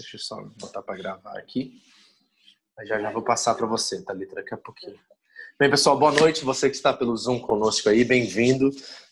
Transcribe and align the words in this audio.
Deixa 0.00 0.16
eu 0.16 0.20
só 0.20 0.42
botar 0.58 0.82
para 0.82 0.96
gravar 0.96 1.38
aqui. 1.38 1.82
Já 2.86 2.98
já 2.98 3.10
vou 3.10 3.22
passar 3.22 3.54
para 3.54 3.66
você, 3.66 4.02
Thalita, 4.02 4.36
daqui 4.36 4.54
a 4.54 4.56
pouquinho. 4.56 4.98
Bem, 5.58 5.68
pessoal, 5.68 5.98
boa 5.98 6.12
noite. 6.12 6.42
Você 6.42 6.70
que 6.70 6.76
está 6.76 6.92
pelo 6.92 7.14
Zoom 7.14 7.38
conosco 7.38 7.88
aí, 7.90 8.02
bem-vindo. 8.02 8.70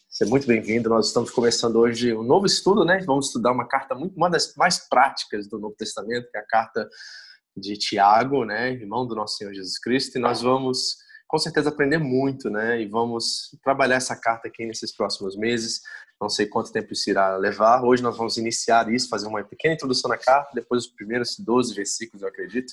Seja 0.08 0.30
muito 0.30 0.46
bem-vindo. 0.46 0.88
Nós 0.88 1.08
estamos 1.08 1.30
começando 1.30 1.76
hoje 1.76 2.14
um 2.14 2.22
novo 2.22 2.46
estudo, 2.46 2.86
né? 2.86 3.02
Vamos 3.04 3.26
estudar 3.26 3.52
uma 3.52 3.68
carta 3.68 3.94
muito 3.94 4.16
uma 4.16 4.30
das 4.30 4.54
mais 4.56 4.88
práticas 4.88 5.46
do 5.46 5.58
Novo 5.58 5.74
Testamento, 5.76 6.30
que 6.30 6.38
é 6.38 6.40
a 6.40 6.46
carta 6.46 6.88
de 7.54 7.76
Tiago, 7.76 8.44
né, 8.44 8.70
irmão 8.72 9.06
do 9.06 9.14
nosso 9.14 9.36
Senhor 9.36 9.52
Jesus 9.52 9.78
Cristo, 9.78 10.16
e 10.16 10.20
nós 10.20 10.40
vamos 10.40 10.96
com 11.28 11.38
certeza 11.38 11.68
aprender 11.68 11.98
muito, 11.98 12.48
né? 12.48 12.80
E 12.80 12.86
vamos 12.86 13.54
trabalhar 13.62 13.96
essa 13.96 14.16
carta 14.16 14.48
aqui 14.48 14.64
nesses 14.64 14.90
próximos 14.96 15.36
meses. 15.36 15.82
Não 16.18 16.30
sei 16.30 16.46
quanto 16.46 16.72
tempo 16.72 16.94
isso 16.94 17.10
irá 17.10 17.36
levar. 17.36 17.84
Hoje 17.84 18.02
nós 18.02 18.16
vamos 18.16 18.38
iniciar 18.38 18.90
isso, 18.90 19.10
fazer 19.10 19.28
uma 19.28 19.44
pequena 19.44 19.74
introdução 19.74 20.08
na 20.08 20.16
carta, 20.16 20.50
depois 20.54 20.86
os 20.86 20.90
primeiros 20.90 21.38
12 21.38 21.74
versículos, 21.74 22.22
eu 22.22 22.28
acredito. 22.28 22.72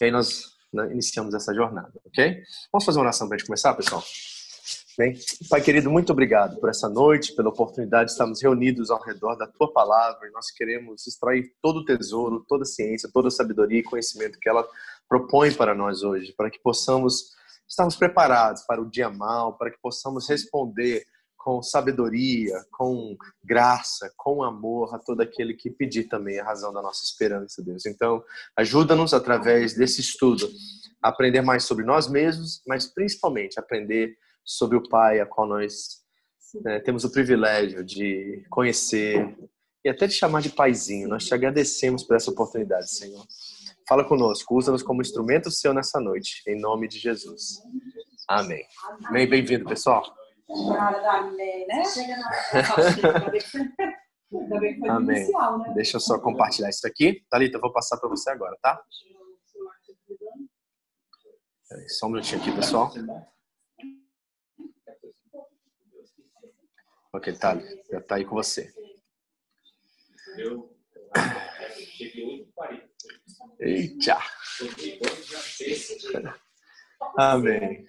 E 0.00 0.04
aí 0.04 0.10
nós 0.10 0.56
né, 0.72 0.90
iniciamos 0.90 1.34
essa 1.34 1.54
jornada, 1.54 1.92
ok? 2.04 2.42
Vamos 2.72 2.84
fazer 2.84 2.98
uma 2.98 3.04
oração 3.04 3.28
para 3.28 3.36
a 3.36 3.38
gente 3.38 3.46
começar, 3.46 3.72
pessoal? 3.74 4.02
Bem, 4.98 5.16
Pai 5.48 5.60
querido, 5.60 5.88
muito 5.88 6.10
obrigado 6.10 6.58
por 6.58 6.68
essa 6.68 6.88
noite, 6.88 7.32
pela 7.36 7.50
oportunidade 7.50 8.06
de 8.06 8.12
estarmos 8.12 8.42
reunidos 8.42 8.90
ao 8.90 9.00
redor 9.00 9.36
da 9.36 9.46
Tua 9.46 9.72
palavra. 9.72 10.26
E 10.26 10.32
nós 10.32 10.50
queremos 10.50 11.06
extrair 11.06 11.52
todo 11.62 11.78
o 11.78 11.84
tesouro, 11.84 12.44
toda 12.48 12.64
a 12.64 12.66
ciência, 12.66 13.08
toda 13.14 13.28
a 13.28 13.30
sabedoria 13.30 13.78
e 13.78 13.84
conhecimento 13.84 14.40
que 14.40 14.48
ela 14.48 14.66
propõe 15.08 15.54
para 15.54 15.76
nós 15.76 16.02
hoje, 16.02 16.34
para 16.36 16.50
que 16.50 16.58
possamos 16.58 17.37
estarmos 17.68 17.96
preparados 17.96 18.62
para 18.62 18.80
o 18.80 18.88
dia 18.88 19.10
mal, 19.10 19.56
para 19.56 19.70
que 19.70 19.78
possamos 19.80 20.28
responder 20.28 21.04
com 21.36 21.62
sabedoria, 21.62 22.54
com 22.72 23.16
graça, 23.42 24.12
com 24.16 24.42
amor 24.42 24.94
a 24.94 24.98
todo 24.98 25.20
aquele 25.20 25.54
que 25.54 25.70
pedir 25.70 26.04
também 26.04 26.38
a 26.38 26.44
razão 26.44 26.72
da 26.72 26.82
nossa 26.82 27.04
esperança, 27.04 27.62
Deus. 27.62 27.86
Então, 27.86 28.22
ajuda-nos 28.56 29.14
através 29.14 29.74
desse 29.74 30.00
estudo 30.00 30.50
a 31.02 31.08
aprender 31.08 31.40
mais 31.40 31.64
sobre 31.64 31.84
nós 31.84 32.08
mesmos, 32.08 32.62
mas 32.66 32.86
principalmente 32.86 33.58
aprender 33.58 34.16
sobre 34.44 34.76
o 34.76 34.88
Pai, 34.88 35.20
a 35.20 35.26
qual 35.26 35.46
nós 35.46 36.02
né, 36.62 36.80
temos 36.80 37.04
o 37.04 37.12
privilégio 37.12 37.84
de 37.84 38.44
conhecer 38.50 39.36
e 39.84 39.88
até 39.88 40.06
de 40.06 40.14
chamar 40.14 40.42
de 40.42 40.50
Paizinho. 40.50 41.08
Nós 41.08 41.24
te 41.24 41.34
agradecemos 41.34 42.02
por 42.02 42.16
essa 42.16 42.30
oportunidade, 42.30 42.90
Senhor. 42.90 43.24
Fala 43.88 44.04
conosco, 44.06 44.54
usa-nos 44.54 44.82
como 44.82 45.00
instrumento 45.00 45.50
seu 45.50 45.72
nessa 45.72 45.98
noite, 45.98 46.42
em 46.46 46.60
nome 46.60 46.86
de 46.86 46.98
Jesus. 46.98 47.62
Amém. 48.28 48.62
Amém. 49.06 49.26
Bem-vindo, 49.26 49.64
pessoal. 49.64 50.14
Amém, 50.50 51.66
né? 51.66 51.82
Amém. 54.90 55.26
Deixa 55.74 55.96
eu 55.96 56.00
só 56.00 56.18
compartilhar 56.18 56.68
isso 56.68 56.86
aqui. 56.86 57.24
Thalita, 57.30 57.56
eu 57.56 57.62
vou 57.62 57.72
passar 57.72 57.96
para 57.96 58.10
você 58.10 58.28
agora, 58.28 58.58
tá? 58.60 58.78
Só 61.98 62.08
um 62.08 62.10
minutinho 62.10 62.42
aqui, 62.42 62.52
pessoal. 62.54 62.92
Ok, 67.14 67.32
tá. 67.38 67.58
Já 67.90 68.02
tá 68.02 68.16
aí 68.16 68.26
com 68.26 68.34
você. 68.34 68.70
Eita! 73.60 74.18
Amém. 77.16 77.84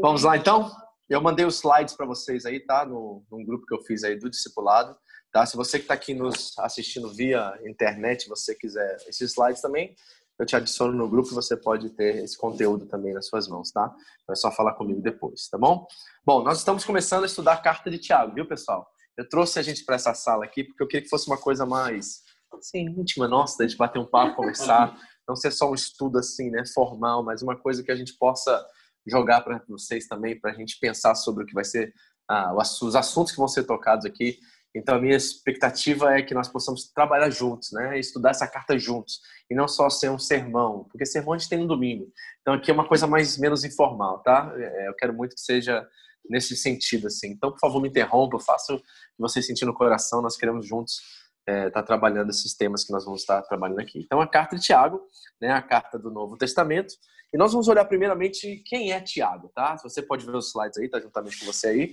Vamos 0.00 0.22
lá, 0.22 0.36
então? 0.36 0.70
Eu 1.08 1.20
mandei 1.20 1.44
os 1.44 1.56
slides 1.56 1.94
para 1.94 2.06
vocês 2.06 2.44
aí, 2.44 2.60
tá? 2.60 2.84
No, 2.84 3.24
num 3.30 3.44
grupo 3.44 3.66
que 3.66 3.74
eu 3.74 3.82
fiz 3.82 4.02
aí 4.02 4.18
do 4.18 4.28
discipulado, 4.28 4.96
tá? 5.32 5.46
Se 5.46 5.56
você 5.56 5.78
que 5.78 5.84
está 5.84 5.94
aqui 5.94 6.14
nos 6.14 6.58
assistindo 6.58 7.12
via 7.14 7.58
internet, 7.64 8.28
você 8.28 8.54
quiser 8.54 8.96
esses 9.08 9.32
slides 9.32 9.60
também, 9.60 9.94
eu 10.38 10.44
te 10.44 10.54
adiciono 10.54 10.92
no 10.92 11.08
grupo 11.08 11.30
e 11.30 11.34
você 11.34 11.56
pode 11.56 11.90
ter 11.90 12.16
esse 12.24 12.36
conteúdo 12.36 12.86
também 12.86 13.14
nas 13.14 13.26
suas 13.26 13.48
mãos, 13.48 13.70
tá? 13.70 13.94
Então 14.22 14.32
é 14.32 14.36
só 14.36 14.50
falar 14.50 14.74
comigo 14.74 15.00
depois, 15.00 15.48
tá 15.48 15.56
bom? 15.56 15.86
Bom, 16.24 16.42
nós 16.42 16.58
estamos 16.58 16.84
começando 16.84 17.22
a 17.22 17.26
estudar 17.26 17.54
a 17.54 17.62
carta 17.62 17.90
de 17.90 17.98
Tiago, 17.98 18.34
viu, 18.34 18.46
pessoal? 18.46 18.86
Eu 19.16 19.26
trouxe 19.28 19.58
a 19.58 19.62
gente 19.62 19.84
para 19.84 19.94
essa 19.94 20.12
sala 20.12 20.44
aqui 20.44 20.64
porque 20.64 20.82
eu 20.82 20.86
queria 20.86 21.02
que 21.02 21.08
fosse 21.08 21.26
uma 21.26 21.38
coisa 21.38 21.64
mais, 21.64 22.20
assim, 22.58 22.86
íntima 22.86 23.28
nossa, 23.28 23.58
da 23.58 23.66
gente 23.66 23.76
bater 23.76 23.98
um 23.98 24.06
papo, 24.06 24.36
conversar, 24.36 24.96
não 25.28 25.36
ser 25.36 25.50
só 25.50 25.70
um 25.70 25.74
estudo 25.74 26.18
assim, 26.18 26.50
né, 26.50 26.64
formal, 26.72 27.22
mas 27.24 27.42
uma 27.42 27.56
coisa 27.56 27.82
que 27.82 27.90
a 27.90 27.96
gente 27.96 28.14
possa 28.18 28.64
jogar 29.06 29.42
para 29.42 29.62
vocês 29.68 30.06
também, 30.06 30.38
para 30.38 30.50
a 30.50 30.54
gente 30.54 30.78
pensar 30.80 31.14
sobre 31.14 31.44
o 31.44 31.46
que 31.46 31.54
vai 31.54 31.64
ser 31.64 31.92
ah, 32.28 32.52
os 32.54 32.96
assuntos 32.96 33.32
que 33.32 33.38
vão 33.38 33.48
ser 33.48 33.64
tocados 33.64 34.04
aqui. 34.04 34.38
Então, 34.74 34.96
a 34.96 35.00
minha 35.00 35.16
expectativa 35.16 36.12
é 36.12 36.22
que 36.22 36.34
nós 36.34 36.48
possamos 36.48 36.92
trabalhar 36.92 37.30
juntos, 37.30 37.72
né? 37.72 37.98
Estudar 37.98 38.30
essa 38.30 38.46
carta 38.46 38.78
juntos. 38.78 39.20
E 39.50 39.54
não 39.54 39.66
só 39.66 39.88
ser 39.88 40.10
um 40.10 40.18
sermão, 40.18 40.84
porque 40.90 41.06
sermão 41.06 41.32
a 41.32 41.38
gente 41.38 41.48
tem 41.48 41.58
no 41.58 41.66
domingo. 41.66 42.12
Então, 42.42 42.52
aqui 42.52 42.70
é 42.70 42.74
uma 42.74 42.86
coisa 42.86 43.06
mais 43.06 43.38
menos 43.38 43.64
informal, 43.64 44.18
tá? 44.18 44.52
É, 44.54 44.88
eu 44.88 44.94
quero 44.94 45.14
muito 45.14 45.34
que 45.34 45.40
seja 45.40 45.86
nesse 46.28 46.54
sentido, 46.54 47.06
assim. 47.06 47.28
Então, 47.28 47.52
por 47.52 47.58
favor, 47.58 47.80
me 47.80 47.88
interrompa, 47.88 48.38
faça 48.38 48.74
o 48.74 48.78
que 48.78 48.84
você 49.18 49.40
sentir 49.40 49.64
no 49.64 49.72
coração. 49.72 50.20
Nós 50.20 50.36
queremos 50.36 50.66
juntos 50.66 51.00
estar 51.46 51.66
é, 51.66 51.70
tá 51.70 51.82
trabalhando 51.82 52.30
esses 52.30 52.54
temas 52.54 52.84
que 52.84 52.92
nós 52.92 53.04
vamos 53.04 53.20
estar 53.20 53.40
trabalhando 53.42 53.80
aqui. 53.80 54.00
Então, 54.00 54.20
a 54.20 54.26
carta 54.26 54.56
de 54.56 54.62
Tiago, 54.62 55.00
né? 55.40 55.52
A 55.52 55.62
carta 55.62 55.98
do 55.98 56.10
Novo 56.10 56.36
Testamento. 56.36 56.94
E 57.32 57.38
nós 57.38 57.52
vamos 57.52 57.68
olhar 57.68 57.84
primeiramente 57.84 58.62
quem 58.66 58.92
é 58.92 59.00
Tiago, 59.00 59.50
tá? 59.54 59.76
Você 59.78 60.02
pode 60.02 60.24
ver 60.24 60.36
os 60.36 60.48
slides 60.48 60.78
aí, 60.78 60.88
tá 60.88 61.00
juntamente 61.00 61.38
com 61.38 61.46
você 61.46 61.68
aí. 61.68 61.92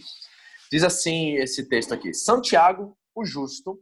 Diz 0.72 0.84
assim 0.84 1.36
esse 1.36 1.68
texto 1.68 1.94
aqui: 1.94 2.14
São 2.14 2.41
Tiago, 2.41 2.97
o 3.16 3.25
justo, 3.25 3.80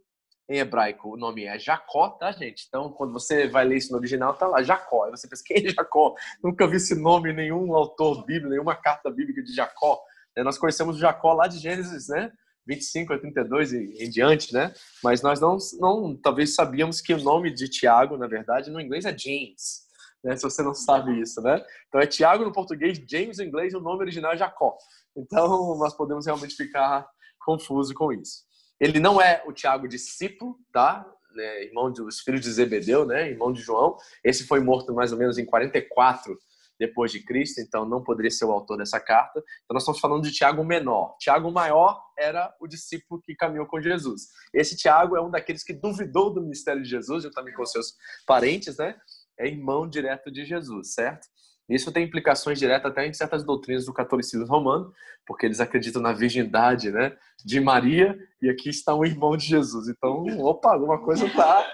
em 0.50 0.59
hebraico 0.59 1.14
o 1.14 1.18
nome 1.18 1.46
é 1.46 1.58
Jacó, 1.58 2.09
tá, 2.09 2.32
gente? 2.32 2.66
Então, 2.68 2.92
quando 2.92 3.14
você 3.14 3.48
vai 3.48 3.64
ler 3.64 3.78
isso 3.78 3.92
no 3.92 3.98
original, 3.98 4.34
tá 4.34 4.48
lá 4.48 4.62
Jacó. 4.62 5.06
Aí 5.06 5.12
você 5.12 5.28
pensa, 5.28 5.44
quem 5.48 5.66
é 5.66 5.70
Jacó? 5.70 6.14
Nunca 6.44 6.68
vi 6.68 6.76
esse 6.76 6.96
nome 6.96 7.32
em 7.32 7.36
nenhum 7.36 7.74
autor 7.74 8.26
bíblico, 8.26 8.50
nenhuma 8.50 8.76
carta 8.76 9.09
bíblica 9.09 9.42
de 9.42 9.53
Jacó. 9.53 10.02
É, 10.36 10.44
nós 10.44 10.58
conhecemos 10.58 10.98
Jacó 10.98 11.34
lá 11.34 11.48
de 11.48 11.59
Gênesis, 11.59 12.09
né? 12.09 12.32
25 12.76 13.14
a 13.14 13.20
32 13.20 13.74
e 13.74 13.78
em 14.00 14.09
diante, 14.09 14.54
né? 14.54 14.74
Mas 15.04 15.22
nós 15.22 15.40
não, 15.40 15.58
não 15.80 16.16
talvez 16.16 16.56
sabíamos 16.56 17.02
que 17.02 17.14
o 17.14 17.22
nome 17.22 17.54
de 17.54 17.70
Tiago, 17.70 18.18
na 18.18 18.28
verdade, 18.28 18.70
no 18.70 18.80
inglês 18.80 19.06
é 19.06 19.18
James 19.18 19.92
né? 20.24 20.36
Se 20.36 20.44
você 20.44 20.62
não 20.62 20.74
sabe 20.74 21.20
isso, 21.20 21.42
né? 21.42 21.64
Então 21.88 22.00
é 22.00 22.08
Tiago 22.08 22.44
no 22.44 22.52
português, 22.52 23.02
James 23.08 23.38
no 23.38 23.44
inglês, 23.44 23.74
o 23.74 23.80
nome 23.80 24.02
original 24.02 24.34
é 24.34 24.38
Jacó. 24.38 24.78
Então 25.16 25.76
nós 25.78 25.94
podemos 25.96 26.26
realmente 26.26 26.56
ficar 26.56 27.08
confuso 27.44 27.94
com 27.94 28.14
isso. 28.14 28.44
Ele 28.80 29.00
não 29.00 29.22
é 29.22 29.44
o 29.46 29.52
Tiago 29.52 29.88
discípulo, 29.88 30.58
tá? 30.72 31.06
É, 31.38 31.66
irmão 31.66 31.92
dos 31.92 32.20
filhos 32.20 32.42
de 32.42 32.52
Zebedeu, 32.52 33.06
né? 33.06 33.30
Irmão 33.30 33.53
de 33.53 33.62
João. 33.62 33.98
Esse 34.24 34.46
foi 34.46 34.59
morto 34.59 34.94
mais 34.94 35.12
ou 35.12 35.18
menos 35.18 35.38
em 35.38 35.46
44 35.46 36.38
depois 36.81 37.12
de 37.12 37.24
Cristo, 37.24 37.62
então 37.62 37.86
não 37.86 38.03
poderia 38.03 38.31
ser 38.31 38.46
o 38.46 38.52
autor 38.52 38.78
dessa 38.78 39.00
carta. 39.00 39.40
Então 39.40 39.74
nós 39.75 39.84
estamos 39.84 40.00
falando 40.00 40.24
de 40.24 40.31
Tiago 40.31 40.64
menor. 40.64 41.16
Tiago 41.19 41.52
maior 41.52 42.02
era 42.18 42.52
o 42.59 42.68
discípulo 42.68 43.22
que 43.22 43.36
caminhou 43.36 43.68
com 43.68 43.80
Jesus. 43.80 44.30
Esse 44.52 44.75
Tiago 44.75 45.16
é 45.16 45.22
um 45.22 45.30
daqueles 45.30 45.64
que 45.64 45.74
duvidou 45.74 46.34
do 46.34 46.41
ministério 46.41 46.81
de 46.81 46.90
Jesus, 46.90 47.24
juntamente 47.24 47.56
com 47.56 47.66
seus 47.66 47.94
parentes, 48.25 48.78
né? 48.78 48.96
é 49.40 49.47
irmão 49.47 49.88
direto 49.88 50.31
de 50.31 50.46
Jesus, 50.46 50.94
certo? 50.94 51.28
Isso 51.70 51.91
tem 51.91 52.03
implicações 52.03 52.59
diretas 52.59 52.91
até 52.91 53.08
em 53.08 53.14
certas 53.14 53.44
doutrinas 53.44 53.86
do 53.86 53.94
catolicismo 53.94 54.46
romano, 54.46 54.91
porque 55.25 55.46
eles 55.46 55.59
acreditam 55.59 56.02
na 56.02 56.12
virgindade 56.12 56.91
né, 56.91 57.16
de 57.46 57.59
Maria, 57.62 58.18
e 58.41 58.50
aqui 58.50 58.70
está 58.70 58.94
um 58.94 59.06
irmão 59.06 59.38
de 59.38 59.46
Jesus. 59.46 59.88
Então, 59.88 60.25
opa, 60.40 60.74
alguma 60.74 61.02
coisa 61.02 61.25
está 61.25 61.66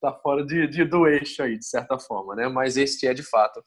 tá 0.00 0.12
fora 0.12 0.44
de, 0.44 0.66
de, 0.68 0.84
do 0.84 1.06
eixo 1.06 1.42
aí, 1.42 1.58
de 1.58 1.66
certa 1.66 1.98
forma, 1.98 2.34
né? 2.34 2.48
Mas 2.48 2.76
este 2.76 3.06
é, 3.06 3.14
de 3.14 3.22
fato, 3.22 3.62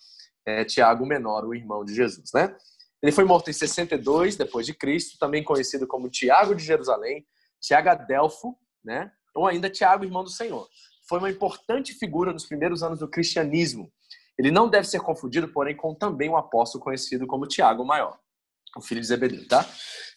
é, 0.50 0.66
Tiago 0.66 1.06
Menor, 1.06 1.46
o 1.46 1.54
irmão 1.54 1.84
de 1.84 1.94
Jesus, 1.94 2.32
né? 2.34 2.56
Ele 3.02 3.12
foi 3.12 3.24
morto 3.24 3.50
em 3.50 3.54
62 3.54 4.36
depois 4.36 4.66
de 4.66 4.74
Cristo, 4.74 5.18
também 5.18 5.44
conhecido 5.44 5.88
como 5.88 6.10
Tiago 6.10 6.54
de 6.54 6.64
Jerusalém, 6.64 7.26
Tiago 7.62 7.90
Adelfo, 7.90 8.58
né? 8.84 9.12
Ou 9.34 9.48
ainda 9.48 9.70
Tiago, 9.70 10.04
irmão 10.04 10.24
do 10.24 10.30
Senhor 10.30 10.68
foi 11.10 11.18
uma 11.18 11.32
importante 11.32 11.94
figura 11.96 12.32
nos 12.32 12.46
primeiros 12.46 12.84
anos 12.84 13.00
do 13.00 13.08
cristianismo. 13.08 13.92
Ele 14.38 14.52
não 14.52 14.70
deve 14.70 14.88
ser 14.88 15.02
confundido, 15.02 15.52
porém, 15.52 15.76
com 15.76 15.96
também 15.96 16.30
um 16.30 16.38
apóstolo 16.38 16.84
conhecido 16.84 17.26
como 17.26 17.48
Tiago 17.48 17.84
Maior, 17.84 18.18
o 18.78 18.82
filho 18.82 19.02
de 19.02 19.08
Zebedeu, 19.08 19.46
tá? 19.48 19.68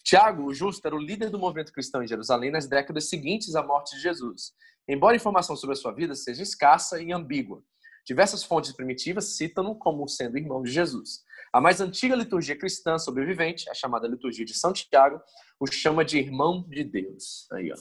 Tiago, 0.04 0.44
o 0.44 0.54
justo, 0.54 0.86
era 0.86 0.94
o 0.94 1.00
líder 1.00 1.30
do 1.30 1.38
movimento 1.38 1.72
cristão 1.72 2.02
em 2.02 2.06
Jerusalém 2.06 2.50
nas 2.50 2.68
décadas 2.68 3.08
seguintes 3.08 3.56
à 3.56 3.62
morte 3.62 3.96
de 3.96 4.02
Jesus. 4.02 4.52
Embora 4.86 5.14
a 5.14 5.16
informação 5.16 5.56
sobre 5.56 5.72
a 5.72 5.76
sua 5.76 5.92
vida 5.92 6.14
seja 6.14 6.42
escassa 6.42 7.00
e 7.00 7.10
ambígua, 7.10 7.62
diversas 8.04 8.42
fontes 8.42 8.72
primitivas 8.72 9.36
citam-no 9.36 9.74
como 9.76 10.08
sendo 10.08 10.38
irmão 10.38 10.62
de 10.62 10.70
Jesus. 10.70 11.22
A 11.52 11.60
mais 11.60 11.80
antiga 11.80 12.14
liturgia 12.14 12.56
cristã 12.56 12.98
sobrevivente, 12.98 13.68
a 13.68 13.74
chamada 13.74 14.08
liturgia 14.08 14.44
de 14.44 14.54
São 14.54 14.72
Tiago, 14.72 15.20
o 15.60 15.66
chama 15.66 16.04
de 16.04 16.18
irmão 16.18 16.64
de 16.68 16.82
Deus. 16.82 17.46
Aí, 17.52 17.70
ó. 17.70 17.76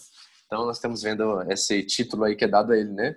Então, 0.46 0.66
nós 0.66 0.78
estamos 0.78 1.02
vendo 1.02 1.42
esse 1.50 1.82
título 1.84 2.26
aí 2.26 2.36
que 2.36 2.44
é 2.44 2.48
dado 2.48 2.74
a 2.74 2.78
ele, 2.78 2.92
né? 2.92 3.16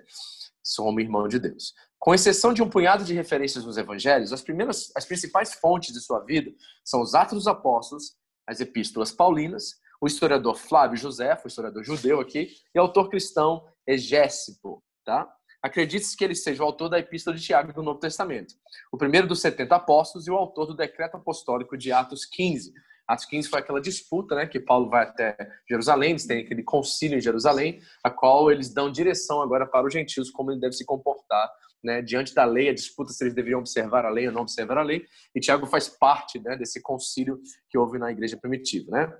Somos 0.63 1.03
irmão 1.03 1.27
de 1.27 1.37
Deus. 1.37 1.73
Com 1.99 2.13
exceção 2.13 2.53
de 2.53 2.63
um 2.63 2.69
punhado 2.69 3.03
de 3.03 3.13
referências 3.13 3.65
nos 3.65 3.77
evangelhos, 3.77 4.31
as 4.31 4.41
primeiras, 4.41 4.91
as 4.95 5.05
principais 5.05 5.53
fontes 5.55 5.93
de 5.93 5.99
sua 5.99 6.19
vida 6.23 6.51
são 6.83 7.01
os 7.01 7.13
Atos 7.13 7.39
dos 7.39 7.47
Apóstolos, 7.47 8.15
as 8.47 8.59
Epístolas 8.61 9.11
Paulinas, 9.11 9.75
o 9.99 10.07
historiador 10.07 10.55
Flávio 10.55 10.97
José, 10.97 11.37
o 11.43 11.47
historiador 11.47 11.83
judeu 11.83 12.19
aqui, 12.19 12.49
e 12.73 12.79
autor 12.79 13.09
cristão 13.09 13.67
Egésipo, 13.87 14.83
tá? 15.03 15.27
Acredite-se 15.65 16.15
que 16.15 16.23
ele 16.23 16.35
seja 16.35 16.61
o 16.61 16.65
autor 16.65 16.89
da 16.89 16.99
Epístola 16.99 17.35
de 17.35 17.41
Tiago 17.41 17.73
do 17.73 17.81
Novo 17.81 17.99
Testamento, 17.99 18.53
o 18.91 18.97
primeiro 18.97 19.27
dos 19.27 19.41
70 19.41 19.75
apóstolos 19.75 20.27
e 20.27 20.31
o 20.31 20.35
autor 20.35 20.67
do 20.67 20.75
decreto 20.75 21.17
apostólico 21.17 21.75
de 21.75 21.91
Atos 21.91 22.23
15. 22.23 22.71
Atos 23.07 23.25
15 23.25 23.49
foi 23.49 23.59
aquela 23.59 23.81
disputa, 23.81 24.35
né, 24.35 24.45
que 24.45 24.59
Paulo 24.59 24.89
vai 24.89 25.03
até 25.03 25.35
Jerusalém, 25.67 26.11
eles 26.11 26.27
têm 26.27 26.43
aquele 26.43 26.61
concílio 26.63 27.17
em 27.17 27.21
Jerusalém, 27.21 27.81
a 28.03 28.11
qual 28.11 28.51
eles 28.51 28.71
dão 28.71 28.91
direção 28.91 29.41
agora 29.41 29.65
para 29.65 29.87
os 29.87 29.93
gentios 29.93 30.29
como 30.29 30.51
ele 30.51 30.59
deve 30.59 30.73
se 30.73 30.85
comportar 30.85 31.51
né, 31.83 32.01
diante 32.01 32.33
da 32.33 32.45
lei, 32.45 32.69
a 32.69 32.73
disputa 32.73 33.11
se 33.11 33.23
eles 33.23 33.33
deveriam 33.33 33.59
observar 33.59 34.05
a 34.05 34.09
lei 34.09 34.27
ou 34.27 34.33
não 34.33 34.41
observar 34.41 34.77
a 34.77 34.83
lei, 34.83 35.05
e 35.33 35.39
Tiago 35.39 35.65
faz 35.65 35.89
parte 35.89 36.39
né, 36.39 36.55
desse 36.55 36.81
concílio 36.81 37.39
que 37.69 37.77
houve 37.77 37.97
na 37.97 38.11
igreja 38.11 38.37
primitiva. 38.37 38.91
Né? 38.91 39.13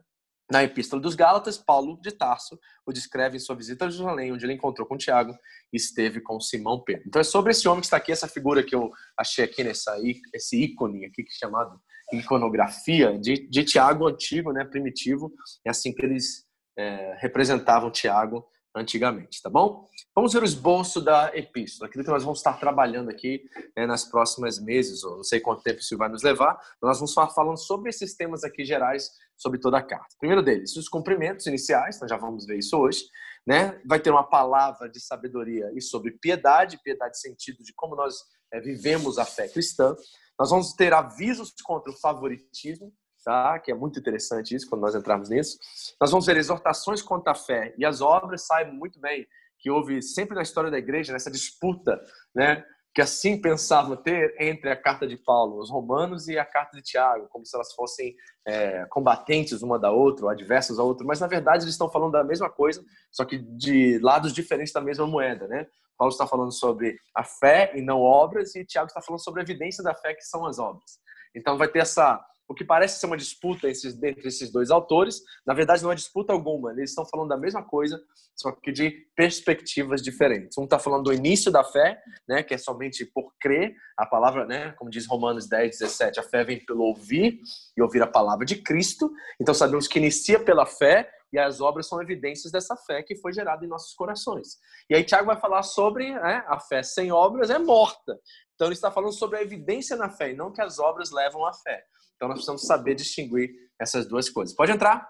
Na 0.49 0.63
Epístola 0.63 1.01
dos 1.01 1.15
Gálatas, 1.15 1.57
Paulo 1.57 1.99
de 2.01 2.11
Tarso 2.11 2.59
o 2.85 2.93
descreve 2.93 3.37
em 3.37 3.39
sua 3.39 3.55
visita 3.55 3.85
a 3.85 3.89
Jerusalém, 3.89 4.31
onde 4.31 4.45
ele 4.45 4.53
encontrou 4.53 4.87
com 4.87 4.95
Tiago 4.95 5.35
e 5.73 5.77
esteve 5.77 6.21
com 6.21 6.39
Simão 6.39 6.83
Pedro. 6.83 7.03
Então 7.07 7.19
é 7.19 7.23
sobre 7.23 7.51
esse 7.51 7.67
homem 7.67 7.81
que 7.81 7.87
está 7.87 7.97
aqui, 7.97 8.11
essa 8.11 8.27
figura 8.27 8.63
que 8.63 8.75
eu 8.75 8.91
achei 9.17 9.43
aqui 9.43 9.63
nessa 9.63 9.95
esse 10.33 10.61
ícone 10.61 11.05
aqui 11.05 11.23
que 11.23 11.31
é 11.31 11.37
chamado 11.39 11.81
iconografia 12.13 13.17
de, 13.17 13.49
de 13.49 13.63
Tiago 13.63 14.07
antigo, 14.07 14.51
né, 14.51 14.63
primitivo. 14.63 15.33
É 15.65 15.71
assim 15.71 15.91
que 15.91 16.05
eles 16.05 16.45
é, 16.77 17.17
representavam 17.19 17.89
Tiago 17.89 18.45
antigamente, 18.75 19.41
tá 19.41 19.49
bom? 19.49 19.87
Vamos 20.13 20.33
ver 20.33 20.41
o 20.41 20.45
esboço 20.45 20.99
da 20.99 21.31
epístola, 21.33 21.87
aquilo 21.87 22.03
que 22.03 22.09
nós 22.09 22.23
vamos 22.23 22.39
estar 22.39 22.59
trabalhando 22.59 23.09
aqui 23.09 23.41
né, 23.75 23.85
nas 23.85 24.03
próximas 24.03 24.59
meses, 24.59 25.03
ou 25.03 25.17
não 25.17 25.23
sei 25.23 25.39
quanto 25.39 25.63
tempo 25.63 25.79
isso 25.79 25.97
vai 25.97 26.09
nos 26.09 26.23
levar, 26.23 26.55
mas 26.55 26.89
nós 26.89 26.97
vamos 26.97 27.11
estar 27.11 27.29
falando 27.29 27.57
sobre 27.57 27.89
esses 27.89 28.15
temas 28.15 28.43
aqui 28.43 28.65
gerais, 28.65 29.09
sobre 29.37 29.59
toda 29.59 29.77
a 29.77 29.83
carta. 29.83 30.15
Primeiro 30.19 30.43
deles, 30.43 30.75
os 30.75 30.87
cumprimentos 30.87 31.45
iniciais, 31.45 31.99
nós 31.99 32.09
já 32.09 32.17
vamos 32.17 32.45
ver 32.45 32.57
isso 32.57 32.77
hoje, 32.77 33.03
né? 33.45 33.79
Vai 33.85 33.99
ter 33.99 34.09
uma 34.09 34.23
palavra 34.23 34.89
de 34.89 34.99
sabedoria 34.99 35.71
e 35.75 35.81
sobre 35.81 36.11
piedade, 36.11 36.81
piedade 36.83 37.19
sentido 37.19 37.63
de 37.63 37.73
como 37.73 37.95
nós 37.95 38.15
é, 38.51 38.59
vivemos 38.59 39.17
a 39.17 39.25
fé 39.25 39.47
cristã. 39.47 39.95
Nós 40.39 40.49
vamos 40.49 40.73
ter 40.73 40.93
avisos 40.93 41.53
contra 41.63 41.91
o 41.91 41.97
favoritismo, 41.97 42.93
tá? 43.23 43.59
que 43.59 43.71
é 43.71 43.75
muito 43.75 43.99
interessante 43.99 44.55
isso 44.55 44.69
quando 44.69 44.81
nós 44.81 44.95
entrarmos 44.95 45.29
nisso. 45.29 45.57
Nós 45.99 46.11
vamos 46.11 46.25
ver 46.25 46.37
exortações 46.37 47.01
contra 47.01 47.31
a 47.31 47.35
fé 47.35 47.73
e 47.77 47.85
as 47.85 48.01
obras, 48.01 48.45
saibam 48.45 48.73
muito 48.73 48.99
bem 48.99 49.25
que 49.59 49.71
houve 49.71 50.01
sempre 50.01 50.35
na 50.35 50.43
história 50.43 50.69
da 50.69 50.77
igreja 50.77 51.11
nessa 51.11 51.31
disputa, 51.31 51.99
né? 52.35 52.63
Que 52.95 53.01
assim 53.01 53.37
pensavam 53.37 53.97
ter 53.97 54.33
entre 54.39 54.69
a 54.69 54.75
carta 54.75 55.05
de 55.05 55.17
Paulo, 55.17 55.59
os 55.59 55.69
romanos, 55.69 56.29
e 56.29 56.39
a 56.39 56.45
carta 56.45 56.77
de 56.77 56.81
Tiago, 56.81 57.27
como 57.27 57.45
se 57.45 57.53
elas 57.53 57.73
fossem 57.73 58.15
é, 58.47 58.85
combatentes 58.85 59.61
uma 59.61 59.77
da 59.77 59.91
outra, 59.91 60.25
ou 60.25 60.31
adversas 60.31 60.79
a 60.79 60.83
outra, 60.83 61.05
mas 61.05 61.19
na 61.19 61.27
verdade 61.27 61.65
eles 61.65 61.73
estão 61.73 61.91
falando 61.91 62.13
da 62.13 62.23
mesma 62.23 62.49
coisa, 62.49 62.81
só 63.11 63.25
que 63.25 63.37
de 63.37 63.99
lados 63.99 64.31
diferentes 64.31 64.71
da 64.71 64.79
mesma 64.79 65.05
moeda, 65.05 65.45
né? 65.45 65.67
Paulo 65.97 66.11
está 66.11 66.25
falando 66.25 66.53
sobre 66.53 66.97
a 67.13 67.23
fé 67.23 67.73
e 67.75 67.81
não 67.81 67.99
obras, 67.99 68.55
e 68.55 68.63
Tiago 68.63 68.87
está 68.87 69.01
falando 69.01 69.21
sobre 69.21 69.41
a 69.41 69.43
evidência 69.43 69.83
da 69.83 69.93
fé, 69.93 70.13
que 70.13 70.23
são 70.23 70.45
as 70.45 70.57
obras. 70.57 70.97
Então 71.35 71.57
vai 71.57 71.67
ter 71.67 71.79
essa 71.79 72.25
o 72.47 72.53
que 72.53 72.63
parece 72.63 72.99
ser 72.99 73.05
uma 73.05 73.17
disputa 73.17 73.67
entre 73.67 74.27
esses 74.27 74.51
dois 74.51 74.69
autores, 74.69 75.21
na 75.45 75.53
verdade 75.53 75.83
não 75.83 75.91
é 75.91 75.95
disputa 75.95 76.33
alguma, 76.33 76.71
eles 76.71 76.91
estão 76.91 77.05
falando 77.05 77.29
da 77.29 77.37
mesma 77.37 77.63
coisa, 77.63 78.01
só 78.35 78.51
que 78.51 78.71
de 78.71 78.91
perspectivas 79.15 80.01
diferentes. 80.01 80.57
Um 80.57 80.65
está 80.65 80.77
falando 80.77 81.03
do 81.03 81.13
início 81.13 81.51
da 81.51 81.63
fé, 81.63 81.99
né, 82.27 82.43
que 82.43 82.53
é 82.53 82.57
somente 82.57 83.05
por 83.05 83.33
crer, 83.39 83.75
a 83.97 84.05
palavra, 84.05 84.45
né, 84.45 84.71
como 84.73 84.89
diz 84.89 85.07
Romanos 85.07 85.47
10, 85.47 85.79
17, 85.79 86.19
a 86.19 86.23
fé 86.23 86.43
vem 86.43 86.63
pelo 86.63 86.83
ouvir 86.83 87.39
e 87.75 87.81
ouvir 87.81 88.01
a 88.01 88.07
palavra 88.07 88.45
de 88.45 88.57
Cristo, 88.57 89.11
então 89.39 89.53
sabemos 89.53 89.87
que 89.87 89.99
inicia 89.99 90.39
pela 90.39 90.65
fé 90.65 91.09
e 91.33 91.39
as 91.39 91.59
obras 91.59 91.87
são 91.87 92.01
evidências 92.01 92.51
dessa 92.51 92.77
fé 92.77 93.03
que 93.03 93.15
foi 93.17 93.33
gerada 93.33 93.65
em 93.65 93.67
nossos 93.67 93.93
corações. 93.93 94.57
E 94.89 94.95
aí 94.95 95.03
Tiago 95.03 95.25
vai 95.25 95.35
falar 95.35 95.63
sobre 95.63 96.13
né, 96.13 96.45
a 96.47 96.59
fé 96.59 96.81
sem 96.81 97.11
obras 97.11 97.49
é 97.49 97.59
morta. 97.59 98.17
Então 98.53 98.67
ele 98.67 98.73
está 98.73 98.89
falando 98.89 99.11
sobre 99.11 99.37
a 99.37 99.41
evidência 99.41 99.97
na 99.97 100.09
fé 100.09 100.31
e 100.31 100.35
não 100.35 100.51
que 100.51 100.61
as 100.61 100.79
obras 100.79 101.11
levam 101.11 101.45
à 101.45 101.53
fé. 101.53 101.83
Então 102.15 102.29
nós 102.29 102.37
precisamos 102.37 102.61
saber 102.63 102.95
distinguir 102.95 103.53
essas 103.79 104.07
duas 104.07 104.29
coisas. 104.29 104.55
Pode 104.55 104.71
entrar? 104.71 105.07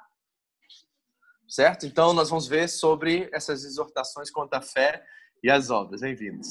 Certo? 1.47 1.85
Então 1.85 2.13
nós 2.13 2.29
vamos 2.29 2.47
ver 2.47 2.67
sobre 2.67 3.29
essas 3.31 3.63
exortações 3.63 4.31
contra 4.31 4.57
a 4.57 4.61
fé 4.61 5.05
e 5.43 5.49
as 5.49 5.69
obras. 5.69 6.01
Bem-vindos. 6.01 6.47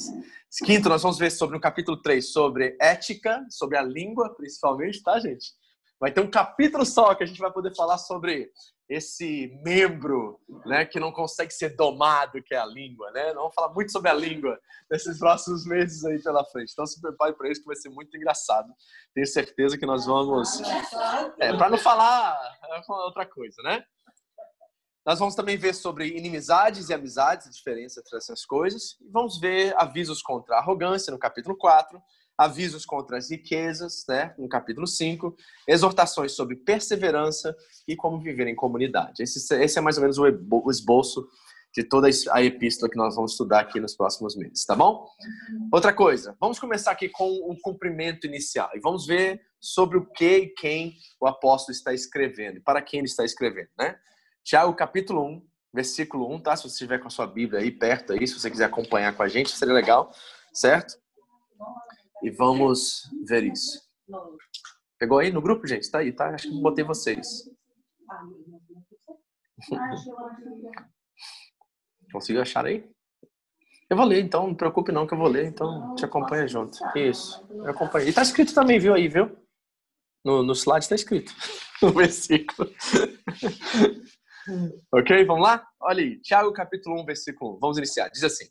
Quinto, 0.65 0.87
nós 0.87 1.01
vamos 1.01 1.17
ver 1.17 1.29
sobre 1.29 1.55
no 1.55 1.61
capítulo 1.61 2.01
3 2.01 2.31
sobre 2.31 2.77
ética, 2.79 3.45
sobre 3.49 3.77
a 3.77 3.81
língua, 3.81 4.33
principalmente, 4.33 5.03
tá, 5.03 5.19
gente? 5.19 5.51
Vai 5.99 6.13
ter 6.13 6.21
um 6.21 6.29
capítulo 6.29 6.85
só 6.85 7.13
que 7.13 7.23
a 7.23 7.27
gente 7.27 7.39
vai 7.39 7.51
poder 7.51 7.75
falar 7.75 7.97
sobre 7.97 8.49
esse 8.87 9.47
membro, 9.63 10.39
né, 10.65 10.85
que 10.85 10.99
não 10.99 11.11
consegue 11.11 11.51
ser 11.51 11.75
domado, 11.75 12.41
que 12.43 12.53
é 12.53 12.57
a 12.57 12.65
língua, 12.65 13.09
né? 13.11 13.33
Vamos 13.33 13.53
falar 13.55 13.73
muito 13.73 13.91
sobre 13.91 14.09
a 14.09 14.13
língua 14.13 14.59
nesses 14.89 15.17
próximos 15.17 15.65
meses 15.65 16.05
aí 16.05 16.21
pela 16.21 16.45
frente. 16.45 16.71
Então 16.71 16.85
se 16.85 17.01
prepare 17.01 17.33
para 17.33 17.49
isso 17.49 17.61
que 17.61 17.67
vai 17.67 17.75
ser 17.75 17.89
muito 17.89 18.15
engraçado. 18.15 18.71
Tenho 19.13 19.25
certeza 19.25 19.77
que 19.77 19.85
nós 19.85 20.05
vamos 20.05 20.61
é, 21.39 21.55
para 21.57 21.69
não 21.69 21.77
falar 21.77 22.37
outra 23.05 23.25
coisa, 23.25 23.61
né? 23.63 23.83
Nós 25.05 25.19
vamos 25.19 25.35
também 25.35 25.55
ver 25.55 25.73
sobre 25.75 26.07
inimizades 26.17 26.89
e 26.89 26.93
amizades, 26.93 27.47
a 27.47 27.51
diferença 27.51 27.99
entre 27.99 28.17
essas 28.17 28.43
coisas. 28.43 28.99
E 29.01 29.09
vamos 29.09 29.39
ver 29.39 29.75
avisos 29.77 30.21
contra 30.21 30.55
a 30.55 30.59
arrogância 30.59 31.11
no 31.11 31.19
capítulo 31.19 31.55
4 31.55 32.01
avisos 32.37 32.85
contra 32.85 33.17
as 33.17 33.31
riquezas, 33.31 34.05
né, 34.07 34.33
no 34.37 34.47
capítulo 34.49 34.85
5, 34.85 35.35
exortações 35.67 36.33
sobre 36.33 36.55
perseverança 36.55 37.55
e 37.87 37.95
como 37.95 38.19
viver 38.19 38.47
em 38.47 38.55
comunidade. 38.55 39.23
Esse, 39.23 39.53
esse 39.55 39.79
é 39.79 39.81
mais 39.81 39.97
ou 39.97 40.01
menos 40.01 40.17
o 40.17 40.69
esboço 40.69 41.27
de 41.75 41.83
toda 41.83 42.07
a 42.31 42.41
epístola 42.41 42.89
que 42.89 42.97
nós 42.97 43.15
vamos 43.15 43.31
estudar 43.31 43.59
aqui 43.59 43.81
nos 43.81 43.95
próximos 43.95 44.35
meses, 44.35 44.63
tá 44.65 44.73
bom? 44.73 45.05
Outra 45.71 45.91
coisa, 45.93 46.35
vamos 46.39 46.57
começar 46.57 46.91
aqui 46.91 47.09
com 47.09 47.29
um 47.51 47.55
cumprimento 47.61 48.25
inicial 48.25 48.69
e 48.73 48.79
vamos 48.79 49.05
ver 49.05 49.41
sobre 49.59 49.97
o 49.97 50.05
que 50.05 50.37
e 50.37 50.47
quem 50.53 50.95
o 51.19 51.27
apóstolo 51.27 51.75
está 51.75 51.93
escrevendo, 51.93 52.61
para 52.61 52.81
quem 52.81 52.99
ele 52.99 53.07
está 53.07 53.25
escrevendo, 53.25 53.69
né? 53.77 53.97
Tiago 54.41 54.73
capítulo 54.73 55.25
1, 55.25 55.45
versículo 55.73 56.33
1, 56.33 56.39
tá? 56.39 56.55
Se 56.55 56.63
você 56.63 56.69
estiver 56.69 56.99
com 56.99 57.07
a 57.07 57.11
sua 57.11 57.27
Bíblia 57.27 57.59
aí 57.59 57.71
perto 57.71 58.13
aí, 58.13 58.25
se 58.25 58.39
você 58.39 58.49
quiser 58.49 58.65
acompanhar 58.65 59.13
com 59.13 59.23
a 59.23 59.27
gente, 59.27 59.51
seria 59.51 59.73
legal, 59.73 60.13
certo? 60.53 60.95
E 62.23 62.31
vamos 62.31 63.09
ver 63.27 63.43
isso. 63.43 63.81
Pegou 64.99 65.19
aí 65.19 65.31
no 65.31 65.41
grupo, 65.41 65.67
gente? 65.67 65.89
Tá 65.89 65.99
aí, 65.99 66.11
tá? 66.11 66.29
Acho 66.29 66.49
que 66.49 66.61
botei 66.61 66.83
vocês. 66.83 67.49
Conseguiu 72.11 72.41
achar 72.41 72.65
aí? 72.65 72.89
Eu 73.89 73.97
vou 73.97 74.05
ler, 74.05 74.23
então, 74.23 74.47
não 74.47 74.55
preocupe 74.55 74.91
não 74.91 75.05
que 75.05 75.13
eu 75.13 75.17
vou 75.17 75.27
ler, 75.27 75.45
então 75.45 75.93
te 75.95 76.05
acompanha 76.05 76.47
junto. 76.47 76.79
Isso, 76.95 77.45
eu 77.51 77.69
acompanho. 77.69 78.07
E 78.07 78.13
tá 78.13 78.23
escrito 78.23 78.53
também, 78.53 78.79
viu 78.79 78.95
aí, 78.95 79.07
viu? 79.07 79.37
No, 80.23 80.41
no 80.41 80.53
slide 80.53 80.89
tá 80.89 80.95
escrito, 80.95 81.31
no 81.81 81.91
versículo. 81.91 82.67
ok, 84.91 85.25
vamos 85.25 85.43
lá? 85.43 85.67
Olha 85.79 86.01
aí, 86.01 86.19
Tiago 86.21 86.51
capítulo 86.51 86.99
1, 87.01 87.05
versículo 87.05 87.57
1. 87.57 87.59
Vamos 87.59 87.77
iniciar. 87.77 88.09
Diz 88.09 88.23
assim, 88.23 88.45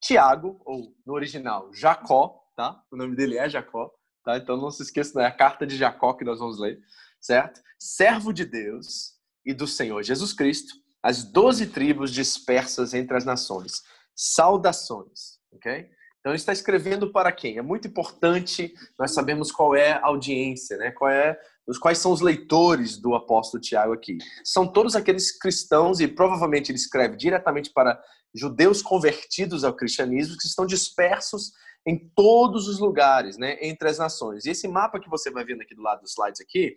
Tiago, 0.00 0.60
ou 0.64 0.94
no 1.04 1.14
original, 1.14 1.68
Jacó, 1.74 2.40
tá? 2.60 2.78
O 2.90 2.96
nome 2.96 3.16
dele 3.16 3.38
é 3.38 3.48
Jacó, 3.48 3.90
tá? 4.22 4.36
Então 4.36 4.58
não 4.58 4.70
se 4.70 4.82
esqueça, 4.82 5.22
é 5.22 5.24
a 5.24 5.32
carta 5.32 5.66
de 5.66 5.78
Jacó 5.78 6.12
que 6.12 6.24
nós 6.24 6.38
vamos 6.38 6.58
ler, 6.58 6.78
certo? 7.18 7.62
Servo 7.78 8.34
de 8.34 8.44
Deus 8.44 9.14
e 9.46 9.54
do 9.54 9.66
Senhor 9.66 10.02
Jesus 10.02 10.34
Cristo, 10.34 10.74
as 11.02 11.24
doze 11.24 11.66
tribos 11.66 12.12
dispersas 12.12 12.92
entre 12.92 13.16
as 13.16 13.24
nações. 13.24 13.82
Saudações, 14.14 15.38
ok? 15.50 15.88
Então 16.18 16.32
ele 16.32 16.36
está 16.36 16.52
escrevendo 16.52 17.10
para 17.10 17.32
quem? 17.32 17.56
É 17.56 17.62
muito 17.62 17.88
importante 17.88 18.74
nós 18.98 19.14
sabemos 19.14 19.50
qual 19.50 19.74
é 19.74 19.92
a 19.92 20.04
audiência, 20.04 20.76
né? 20.76 20.90
Qual 20.90 21.10
é 21.10 21.38
quais 21.80 21.98
são 21.98 22.12
os 22.12 22.20
leitores 22.20 22.98
do 22.98 23.14
apóstolo 23.14 23.62
Tiago 23.62 23.94
aqui? 23.94 24.18
São 24.44 24.70
todos 24.70 24.94
aqueles 24.94 25.38
cristãos 25.38 25.98
e 26.00 26.06
provavelmente 26.06 26.70
ele 26.70 26.76
escreve 26.78 27.16
diretamente 27.16 27.70
para 27.72 27.98
judeus 28.34 28.82
convertidos 28.82 29.64
ao 29.64 29.74
cristianismo 29.74 30.36
que 30.36 30.46
estão 30.46 30.66
dispersos 30.66 31.52
em 31.86 31.98
todos 32.14 32.68
os 32.68 32.78
lugares, 32.78 33.36
né, 33.38 33.56
entre 33.60 33.88
as 33.88 33.98
nações. 33.98 34.44
E 34.44 34.50
esse 34.50 34.68
mapa 34.68 35.00
que 35.00 35.08
você 35.08 35.30
vai 35.30 35.44
vendo 35.44 35.62
aqui 35.62 35.74
do 35.74 35.82
lado 35.82 36.02
dos 36.02 36.12
slides 36.12 36.40
aqui, 36.40 36.76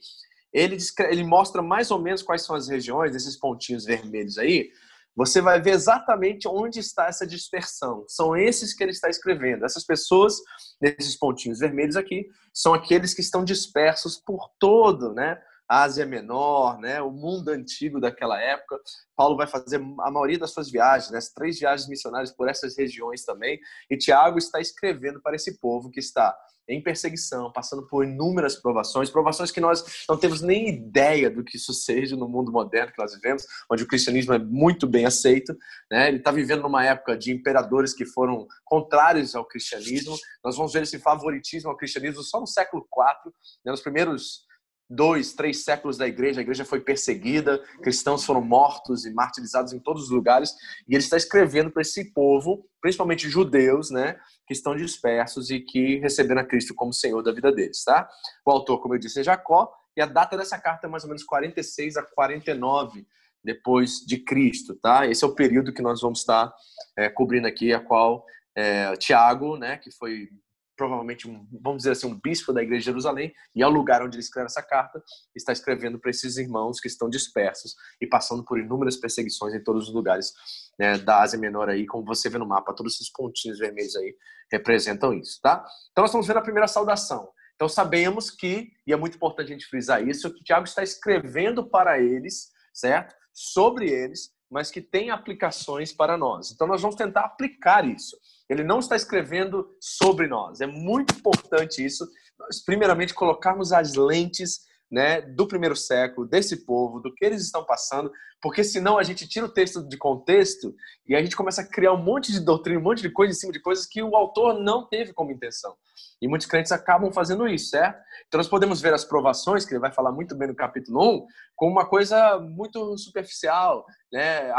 ele, 0.52 0.78
ele 1.10 1.24
mostra 1.24 1.62
mais 1.62 1.92
ou 1.92 2.00
menos 2.00 2.22
quais 2.22 2.44
são 2.44 2.56
as 2.56 2.68
regiões, 2.68 3.16
esses 3.16 3.38
pontinhos 3.38 3.86
vermelhos 3.86 4.38
aí. 4.38 4.70
Você 5.16 5.42
vai 5.42 5.62
ver 5.62 5.72
exatamente 5.72 6.48
onde 6.48 6.80
está 6.80 7.08
essa 7.08 7.26
dispersão. 7.26 8.04
São 8.08 8.36
esses 8.36 8.74
que 8.74 8.84
ele 8.84 8.92
está 8.92 9.10
escrevendo. 9.10 9.64
Essas 9.64 9.86
pessoas, 9.86 10.38
nesses 10.82 11.16
pontinhos 11.16 11.60
vermelhos 11.60 11.96
aqui, 11.96 12.28
são 12.52 12.74
aqueles 12.74 13.14
que 13.14 13.22
estão 13.22 13.44
dispersos 13.44 14.18
por 14.18 14.50
todo, 14.60 15.14
né, 15.14 15.40
Ásia 15.68 16.06
Menor, 16.06 16.80
né, 16.80 17.02
o 17.02 17.12
mundo 17.12 17.50
antigo 17.50 18.00
daquela 18.00 18.40
época. 18.40 18.80
Paulo 19.16 19.38
vai 19.38 19.48
fazer 19.48 19.78
a 19.78 20.12
maioria 20.12 20.40
das 20.40 20.52
suas 20.52 20.70
viagens, 20.70 21.12
né, 21.12 21.20
três 21.36 21.60
viagens 21.60 21.88
missionárias 21.88 22.32
por 22.32 22.50
essas 22.50 22.78
regiões 22.78 23.24
também. 23.24 23.60
E 23.90 23.98
Tiago 23.98 24.38
está 24.38 24.60
escrevendo 24.60 25.22
para 25.22 25.36
esse 25.36 25.60
povo 25.60 25.90
que 25.90 26.00
está 26.00 26.36
em 26.68 26.82
perseguição, 26.82 27.52
passando 27.52 27.86
por 27.88 28.06
inúmeras 28.06 28.56
provações, 28.56 29.10
provações 29.10 29.52
que 29.52 29.60
nós 29.60 30.06
não 30.08 30.18
temos 30.18 30.42
nem 30.42 30.70
ideia 30.70 31.30
do 31.30 31.44
que 31.44 31.58
isso 31.58 31.74
seja 31.74 32.16
no 32.16 32.28
mundo 32.28 32.52
moderno 32.52 32.92
que 32.92 33.02
nós 33.02 33.14
vivemos, 33.14 33.46
onde 33.70 33.84
o 33.84 33.88
cristianismo 33.88 34.34
é 34.34 34.40
muito 34.40 34.88
bem 34.88 35.06
aceito. 35.06 35.56
Né? 35.92 36.08
Ele 36.08 36.18
está 36.18 36.32
vivendo 36.32 36.62
numa 36.62 36.86
época 36.86 37.18
de 37.18 37.32
imperadores 37.32 37.94
que 37.94 38.06
foram 38.06 38.48
contrários 38.64 39.36
ao 39.36 39.46
cristianismo. 39.46 40.16
Nós 40.44 40.56
vamos 40.56 40.72
ver 40.72 40.84
esse 40.84 41.00
favoritismo 41.00 41.70
ao 41.70 41.78
cristianismo 41.78 42.24
só 42.24 42.40
no 42.40 42.48
século 42.48 42.88
IV, 42.98 43.34
né? 43.66 43.72
nos 43.72 43.82
primeiros 43.82 44.46
dois, 44.96 45.34
três 45.34 45.64
séculos 45.64 45.98
da 45.98 46.08
igreja, 46.08 46.40
a 46.40 46.44
igreja 46.44 46.64
foi 46.64 46.80
perseguida, 46.80 47.58
cristãos 47.82 48.24
foram 48.24 48.42
mortos 48.42 49.06
e 49.06 49.14
martirizados 49.14 49.74
em 49.74 49.80
todos 49.80 50.04
os 50.04 50.10
lugares, 50.10 50.54
e 50.88 50.94
ele 50.94 51.04
está 51.04 51.18
escrevendo 51.18 51.72
para 51.72 51.82
esse 51.82 52.14
povo, 52.14 52.66
principalmente 52.82 53.30
judeus, 53.30 53.90
né, 53.90 54.20
que 54.48 54.54
estão 54.54 54.76
dispersos 54.76 55.50
e 55.50 55.60
que 55.60 55.98
receberam 55.98 56.42
a 56.42 56.46
Cristo 56.46 56.74
como 56.76 56.94
Senhor 56.94 57.22
da 57.22 57.32
vida 57.32 57.52
deles, 57.52 57.84
tá? 57.84 58.08
O 58.46 58.52
autor, 58.52 58.82
como 58.82 58.94
eu 58.94 59.00
disse, 59.00 59.20
é 59.20 59.24
Jacó, 59.24 59.72
e 59.96 60.02
a 60.02 60.06
data 60.06 60.38
dessa 60.38 60.58
carta 60.60 60.88
é 60.88 60.90
mais 60.90 61.04
ou 61.04 61.10
menos 61.10 61.24
46 61.24 61.98
a 61.98 62.04
49 62.04 63.06
depois 63.44 64.00
de 64.06 64.18
Cristo, 64.18 64.76
tá? 64.76 65.06
Esse 65.06 65.24
é 65.24 65.28
o 65.28 65.36
período 65.36 65.74
que 65.74 65.82
nós 65.82 66.02
vamos 66.02 66.20
estar 66.20 66.54
é, 66.98 67.10
cobrindo 67.10 67.48
aqui, 67.48 67.74
a 67.74 67.80
qual 67.80 68.26
é, 68.56 68.96
Tiago, 68.98 69.58
né, 69.58 69.78
que 69.78 69.92
foi 69.92 70.30
provavelmente, 70.76 71.28
um, 71.28 71.48
vamos 71.62 71.80
dizer 71.80 71.92
assim, 71.92 72.08
um 72.08 72.20
bispo 72.20 72.52
da 72.52 72.62
igreja 72.62 72.80
de 72.80 72.86
Jerusalém, 72.86 73.34
e 73.56 73.62
é 73.62 73.68
o 73.68 73.70
lugar 73.70 74.02
onde 74.02 74.16
ele 74.16 74.24
escreve 74.24 74.48
essa 74.48 74.62
carta, 74.62 75.02
está 75.36 75.52
escrevendo 75.52 76.00
para 76.00 76.10
esses 76.10 76.38
irmãos 76.38 76.80
que 76.80 76.88
estão 76.88 77.10
dispersos 77.10 77.76
e 78.02 78.08
passando 78.08 78.44
por 78.44 78.60
inúmeras 78.60 78.96
perseguições 78.96 79.54
em 79.54 79.64
todos 79.64 79.88
os 79.88 79.94
lugares 79.94 80.34
né, 80.80 80.98
da 80.98 81.22
Ásia 81.22 81.40
Menor 81.40 81.70
aí, 81.70 81.86
como 81.86 82.06
você 82.06 82.30
vê 82.30 82.38
no 82.38 82.48
mapa, 82.48 82.74
todos 82.74 82.96
esses 82.96 83.12
pontinhos 83.12 83.60
vermelhos 83.60 83.96
aí 83.96 84.16
representam 84.52 85.14
isso, 85.14 85.40
tá? 85.42 85.64
Então 85.92 86.04
nós 86.04 86.10
estamos 86.10 86.28
vendo 86.28 86.38
a 86.38 86.44
primeira 86.44 86.68
saudação. 86.68 87.30
Então 87.56 87.70
sabemos 87.70 88.32
que, 88.32 88.72
e 88.86 88.94
é 88.94 88.96
muito 88.96 89.16
importante 89.16 89.48
a 89.48 89.54
gente 89.54 89.68
frisar 89.68 90.06
isso, 90.08 90.34
que 90.34 90.44
Tiago 90.44 90.66
está 90.66 90.84
escrevendo 90.84 91.70
para 91.70 92.00
eles, 92.00 92.52
certo? 92.74 93.16
Sobre 93.32 93.90
eles, 93.90 94.32
mas 94.50 94.70
que 94.70 94.82
tem 94.82 95.10
aplicações 95.10 95.92
para 95.92 96.16
nós. 96.16 96.52
Então 96.52 96.68
nós 96.68 96.82
vamos 96.82 96.96
tentar 96.96 97.22
aplicar 97.22 97.88
isso. 97.88 98.16
Ele 98.54 98.64
não 98.64 98.80
está 98.80 98.96
escrevendo 98.96 99.76
sobre 99.80 100.28
nós. 100.28 100.62
É 100.62 100.68
muito 100.68 101.16
importante 101.16 101.84
isso. 101.84 102.08
Nós, 102.40 102.64
primeiramente, 102.64 103.14
colocarmos 103.14 103.74
as 103.74 103.96
lentes 103.96 104.62
né, 104.94 105.22
do 105.22 105.48
primeiro 105.48 105.76
século, 105.76 106.28
desse 106.28 106.68
povo, 106.68 107.00
do 107.00 107.12
que 107.12 107.26
eles 107.26 107.42
estão 107.42 107.66
passando, 107.66 108.12
porque 108.40 108.64
senão 108.64 109.00
a 109.00 109.02
gente 109.02 109.28
tira 109.28 109.48
o 109.48 109.50
texto 109.50 109.82
de 109.82 109.98
contexto 109.98 110.72
e 111.08 111.16
a 111.16 111.24
gente 111.24 111.36
começa 111.36 111.64
a 111.64 111.68
criar 111.68 111.94
um 111.94 112.04
monte 112.04 112.32
de 112.32 112.40
doutrina, 112.40 112.80
um 112.80 112.84
monte 112.84 113.02
de 113.02 113.10
coisa 113.10 113.32
em 113.32 113.36
cima 113.36 113.52
de 113.52 113.60
coisas 113.60 113.88
que 113.88 114.04
o 114.04 114.16
autor 114.16 114.60
não 114.60 114.88
teve 114.88 115.12
como 115.12 115.32
intenção. 115.32 115.76
E 116.22 116.28
muitos 116.28 116.46
crentes 116.46 116.72
acabam 116.72 117.12
fazendo 117.12 117.48
isso, 117.48 117.72
certo? 117.72 118.00
Então 118.28 118.38
nós 118.38 118.48
podemos 118.48 118.82
ver 118.82 118.94
as 118.94 119.04
provações, 119.04 119.66
que 119.66 119.74
ele 119.74 119.80
vai 119.80 119.92
falar 119.92 120.12
muito 120.12 120.36
bem 120.36 120.48
no 120.48 120.56
capítulo 120.56 121.24
1, 121.24 121.28
como 121.56 121.72
uma 121.72 121.88
coisa 121.88 122.38
muito 122.38 122.96
superficial, 122.96 123.88
né? 124.12 124.54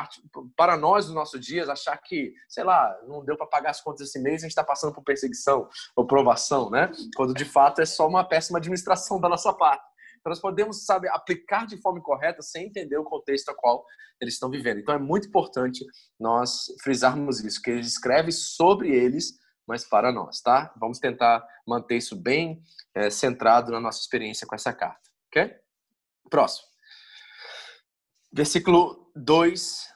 Para 0.56 0.76
nós, 0.76 1.06
nos 1.06 1.14
nossos 1.14 1.40
dias, 1.40 1.68
achar 1.68 1.96
que, 1.98 2.34
sei 2.48 2.64
lá, 2.64 2.92
não 3.06 3.24
deu 3.24 3.36
para 3.36 3.46
pagar 3.46 3.70
as 3.70 3.80
contas 3.80 4.08
esse 4.08 4.18
mês, 4.18 4.42
a 4.42 4.46
gente 4.46 4.50
está 4.50 4.64
passando 4.64 4.92
por 4.92 5.04
perseguição 5.04 5.68
ou 5.94 6.04
provação, 6.04 6.70
né? 6.70 6.90
Quando 7.14 7.32
de 7.32 7.44
fato 7.44 7.80
é 7.80 7.86
só 7.86 8.08
uma 8.08 8.24
péssima 8.24 8.58
administração 8.58 9.20
da 9.20 9.28
nossa 9.28 9.52
parte. 9.52 9.93
Então, 10.24 10.30
nós 10.30 10.40
podemos, 10.40 10.86
sabe, 10.86 11.06
aplicar 11.08 11.66
de 11.66 11.76
forma 11.82 12.00
correta 12.00 12.40
sem 12.40 12.68
entender 12.68 12.96
o 12.96 13.04
contexto 13.04 13.50
a 13.50 13.54
qual 13.54 13.84
eles 14.18 14.32
estão 14.32 14.48
vivendo. 14.48 14.78
Então, 14.78 14.94
é 14.94 14.98
muito 14.98 15.28
importante 15.28 15.84
nós 16.18 16.64
frisarmos 16.82 17.40
isso, 17.40 17.60
que 17.60 17.70
ele 17.70 17.80
escreve 17.80 18.32
sobre 18.32 18.88
eles, 18.88 19.34
mas 19.68 19.84
para 19.86 20.10
nós, 20.10 20.40
tá? 20.40 20.72
Vamos 20.80 20.98
tentar 20.98 21.46
manter 21.66 21.98
isso 21.98 22.16
bem 22.16 22.62
é, 22.94 23.10
centrado 23.10 23.70
na 23.70 23.78
nossa 23.78 24.00
experiência 24.00 24.46
com 24.46 24.54
essa 24.54 24.72
carta, 24.72 25.10
ok? 25.28 25.54
Próximo. 26.30 26.68
Versículo 28.32 29.12
2 29.14 29.90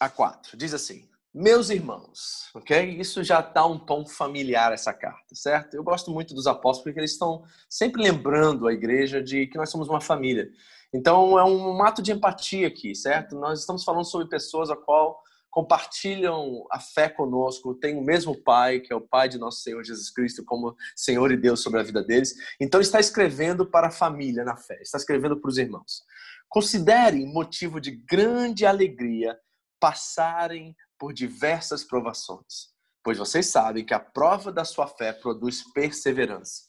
a 0.00 0.10
4. 0.10 0.56
Diz 0.56 0.74
assim: 0.74 1.07
meus 1.34 1.70
irmãos, 1.70 2.48
ok? 2.54 2.96
Isso 2.98 3.22
já 3.22 3.40
está 3.40 3.64
um 3.66 3.78
tom 3.78 4.06
familiar 4.06 4.72
essa 4.72 4.92
carta, 4.92 5.34
certo? 5.34 5.74
Eu 5.74 5.84
gosto 5.84 6.10
muito 6.10 6.34
dos 6.34 6.46
apóstolos 6.46 6.84
porque 6.84 7.00
eles 7.00 7.12
estão 7.12 7.44
sempre 7.68 8.02
lembrando 8.02 8.66
a 8.66 8.72
igreja 8.72 9.22
de 9.22 9.46
que 9.46 9.56
nós 9.56 9.70
somos 9.70 9.88
uma 9.88 10.00
família. 10.00 10.50
Então 10.92 11.38
é 11.38 11.44
um 11.44 11.82
ato 11.82 12.00
de 12.00 12.12
empatia 12.12 12.66
aqui, 12.66 12.94
certo? 12.94 13.36
Nós 13.36 13.60
estamos 13.60 13.84
falando 13.84 14.04
sobre 14.04 14.28
pessoas 14.28 14.70
a 14.70 14.76
qual 14.76 15.22
compartilham 15.50 16.66
a 16.70 16.78
fé 16.78 17.08
conosco, 17.08 17.74
têm 17.74 17.96
o 17.96 18.02
mesmo 18.02 18.36
Pai, 18.42 18.80
que 18.80 18.92
é 18.92 18.96
o 18.96 19.00
Pai 19.00 19.28
de 19.28 19.38
nosso 19.38 19.60
Senhor 19.60 19.82
Jesus 19.82 20.10
Cristo, 20.10 20.44
como 20.44 20.76
Senhor 20.94 21.30
e 21.32 21.36
Deus 21.36 21.60
sobre 21.62 21.80
a 21.80 21.82
vida 21.82 22.02
deles. 22.02 22.34
Então 22.60 22.80
está 22.80 23.00
escrevendo 23.00 23.66
para 23.66 23.88
a 23.88 23.90
família 23.90 24.44
na 24.44 24.56
fé, 24.56 24.78
está 24.80 24.98
escrevendo 24.98 25.40
para 25.40 25.48
os 25.48 25.58
irmãos. 25.58 26.02
Considerem 26.48 27.26
motivo 27.26 27.80
de 27.80 27.90
grande 27.90 28.64
alegria 28.64 29.38
passarem 29.80 30.74
por 30.98 31.12
diversas 31.12 31.84
provações, 31.84 32.70
pois 33.02 33.18
vocês 33.18 33.46
sabem 33.46 33.84
que 33.84 33.94
a 33.94 34.00
prova 34.00 34.52
da 34.52 34.64
sua 34.64 34.86
fé 34.86 35.12
produz 35.12 35.62
perseverança. 35.72 36.62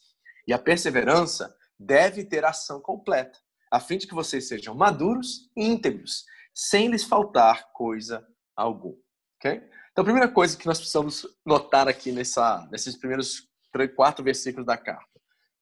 E 0.46 0.52
a 0.52 0.58
perseverança 0.58 1.54
deve 1.78 2.24
ter 2.24 2.44
ação 2.44 2.80
completa, 2.80 3.38
a 3.70 3.80
fim 3.80 3.98
de 3.98 4.06
que 4.06 4.14
vocês 4.14 4.48
sejam 4.48 4.74
maduros 4.74 5.50
e 5.56 5.64
íntegros, 5.64 6.24
sem 6.54 6.88
lhes 6.88 7.04
faltar 7.04 7.70
coisa 7.72 8.26
alguma. 8.56 8.98
Okay? 9.38 9.62
Então, 9.90 10.02
a 10.02 10.04
primeira 10.04 10.28
coisa 10.28 10.56
que 10.56 10.66
nós 10.66 10.78
precisamos 10.78 11.26
notar 11.44 11.88
aqui 11.88 12.12
nessa, 12.12 12.68
nesses 12.70 12.96
primeiros 12.96 13.48
quatro 13.96 14.24
versículos 14.24 14.66
da 14.66 14.76
carta 14.76 15.09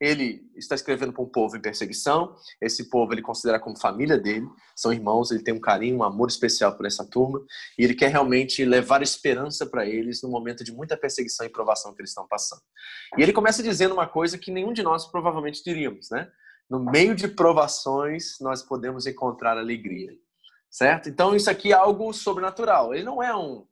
ele 0.01 0.49
está 0.57 0.75
escrevendo 0.75 1.13
para 1.13 1.23
um 1.23 1.29
povo 1.29 1.57
em 1.57 1.61
perseguição. 1.61 2.37
Esse 2.61 2.89
povo 2.89 3.13
ele 3.13 3.23
considera 3.23 3.59
como 3.59 3.79
família 3.79 4.17
dele, 4.17 4.47
são 4.77 4.93
irmãos, 4.93 5.31
ele 5.31 5.43
tem 5.43 5.53
um 5.53 5.61
carinho, 5.61 5.99
um 5.99 6.05
amor 6.05 6.29
especial 6.29 6.77
por 6.77 6.87
essa 6.87 7.05
turma, 7.05 7.41
e 7.77 7.85
ele 7.85 7.95
quer 7.95 8.09
realmente 8.09 8.65
levar 8.65 9.03
esperança 9.03 9.67
para 9.67 9.87
eles 9.87 10.23
no 10.23 10.29
momento 10.29 10.63
de 10.63 10.73
muita 10.73 10.97
perseguição 10.97 11.45
e 11.45 11.51
provação 11.51 11.95
que 11.95 12.01
eles 12.01 12.11
estão 12.11 12.27
passando. 12.29 12.63
E 13.17 13.23
ele 13.23 13.33
começa 13.33 13.63
dizendo 13.63 13.95
uma 13.95 14.07
coisa 14.07 14.39
que 14.39 14.53
nenhum 14.53 14.73
de 14.73 14.83
nós 14.83 15.07
provavelmente 15.07 15.63
diríamos, 15.65 16.11
né? 16.11 16.31
No 16.71 16.79
meio 16.79 17.15
de 17.15 17.27
provações, 17.27 18.39
nós 18.41 18.63
podemos 18.63 19.07
encontrar 19.07 19.57
alegria. 19.57 20.13
Certo? 20.71 21.09
Então 21.09 21.35
isso 21.35 21.49
aqui 21.49 21.73
é 21.73 21.75
algo 21.75 22.13
sobrenatural. 22.13 22.93
Ele 22.95 23.03
não 23.03 23.23
é 23.23 23.35
um, 23.35 23.67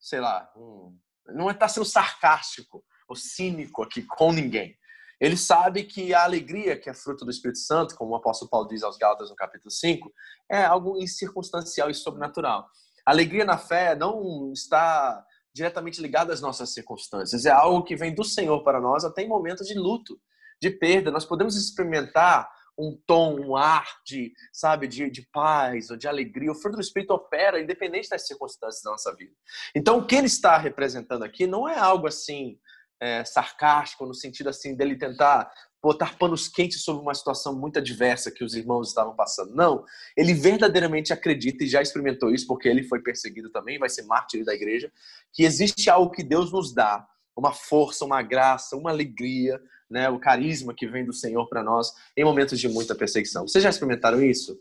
sei 0.00 0.18
lá, 0.18 0.50
um, 0.56 0.96
não 1.26 1.50
está 1.50 1.68
sendo 1.68 1.84
sarcástico 1.84 2.82
ou 3.06 3.14
cínico 3.14 3.82
aqui 3.82 4.02
com 4.02 4.32
ninguém 4.32 4.77
ele 5.20 5.36
sabe 5.36 5.84
que 5.84 6.14
a 6.14 6.22
alegria, 6.22 6.78
que 6.78 6.88
é 6.88 6.94
fruto 6.94 7.24
do 7.24 7.30
Espírito 7.30 7.58
Santo, 7.58 7.96
como 7.96 8.12
o 8.12 8.16
apóstolo 8.16 8.50
Paulo 8.50 8.68
diz 8.68 8.82
aos 8.82 8.96
Gálatas 8.96 9.30
no 9.30 9.36
capítulo 9.36 9.70
5, 9.70 10.12
é 10.50 10.64
algo 10.64 10.96
incircunstancial 11.02 11.90
e 11.90 11.94
sobrenatural. 11.94 12.68
A 13.04 13.10
alegria 13.10 13.44
na 13.44 13.58
fé 13.58 13.96
não 13.96 14.52
está 14.52 15.24
diretamente 15.52 16.00
ligada 16.00 16.32
às 16.32 16.40
nossas 16.40 16.72
circunstâncias, 16.72 17.46
é 17.46 17.50
algo 17.50 17.82
que 17.82 17.96
vem 17.96 18.14
do 18.14 18.22
Senhor 18.22 18.62
para 18.62 18.80
nós 18.80 19.04
até 19.04 19.22
em 19.22 19.28
momentos 19.28 19.66
de 19.66 19.74
luto, 19.74 20.20
de 20.62 20.70
perda. 20.70 21.10
Nós 21.10 21.24
podemos 21.24 21.56
experimentar 21.56 22.48
um 22.78 22.96
tom, 23.06 23.40
um 23.40 23.56
ar 23.56 23.84
de, 24.06 24.32
sabe, 24.52 24.86
de, 24.86 25.10
de 25.10 25.22
paz 25.32 25.90
ou 25.90 25.96
de 25.96 26.06
alegria. 26.06 26.52
O 26.52 26.54
fruto 26.54 26.76
do 26.76 26.82
Espírito 26.82 27.12
opera 27.12 27.60
independente 27.60 28.08
das 28.08 28.24
circunstâncias 28.24 28.82
da 28.84 28.92
nossa 28.92 29.12
vida. 29.16 29.32
Então, 29.74 29.98
o 29.98 30.06
que 30.06 30.14
ele 30.14 30.28
está 30.28 30.56
representando 30.56 31.24
aqui 31.24 31.46
não 31.46 31.68
é 31.68 31.76
algo 31.76 32.06
assim 32.06 32.56
é, 33.00 33.24
sarcástico, 33.24 34.06
no 34.06 34.14
sentido 34.14 34.48
assim 34.48 34.74
dele 34.74 34.96
tentar 34.96 35.50
botar 35.82 36.16
panos 36.18 36.48
quentes 36.48 36.82
sobre 36.82 37.02
uma 37.02 37.14
situação 37.14 37.56
muito 37.56 37.78
adversa 37.78 38.30
que 38.30 38.42
os 38.42 38.54
irmãos 38.54 38.88
estavam 38.88 39.14
passando. 39.14 39.54
Não, 39.54 39.84
ele 40.16 40.34
verdadeiramente 40.34 41.12
acredita 41.12 41.64
e 41.64 41.68
já 41.68 41.80
experimentou 41.80 42.30
isso, 42.30 42.46
porque 42.46 42.68
ele 42.68 42.82
foi 42.82 43.00
perseguido 43.00 43.50
também, 43.50 43.78
vai 43.78 43.88
ser 43.88 44.02
mártir 44.02 44.44
da 44.44 44.54
igreja, 44.54 44.90
que 45.32 45.44
existe 45.44 45.88
algo 45.88 46.10
que 46.10 46.24
Deus 46.24 46.52
nos 46.52 46.74
dá, 46.74 47.06
uma 47.36 47.52
força, 47.52 48.04
uma 48.04 48.20
graça, 48.20 48.76
uma 48.76 48.90
alegria, 48.90 49.60
né, 49.88 50.10
o 50.10 50.18
carisma 50.18 50.74
que 50.74 50.86
vem 50.86 51.04
do 51.04 51.12
Senhor 51.12 51.48
para 51.48 51.62
nós 51.62 51.92
em 52.16 52.24
momentos 52.24 52.58
de 52.58 52.68
muita 52.68 52.94
perseguição. 52.94 53.46
Vocês 53.46 53.62
já 53.62 53.70
experimentaram 53.70 54.22
isso? 54.22 54.58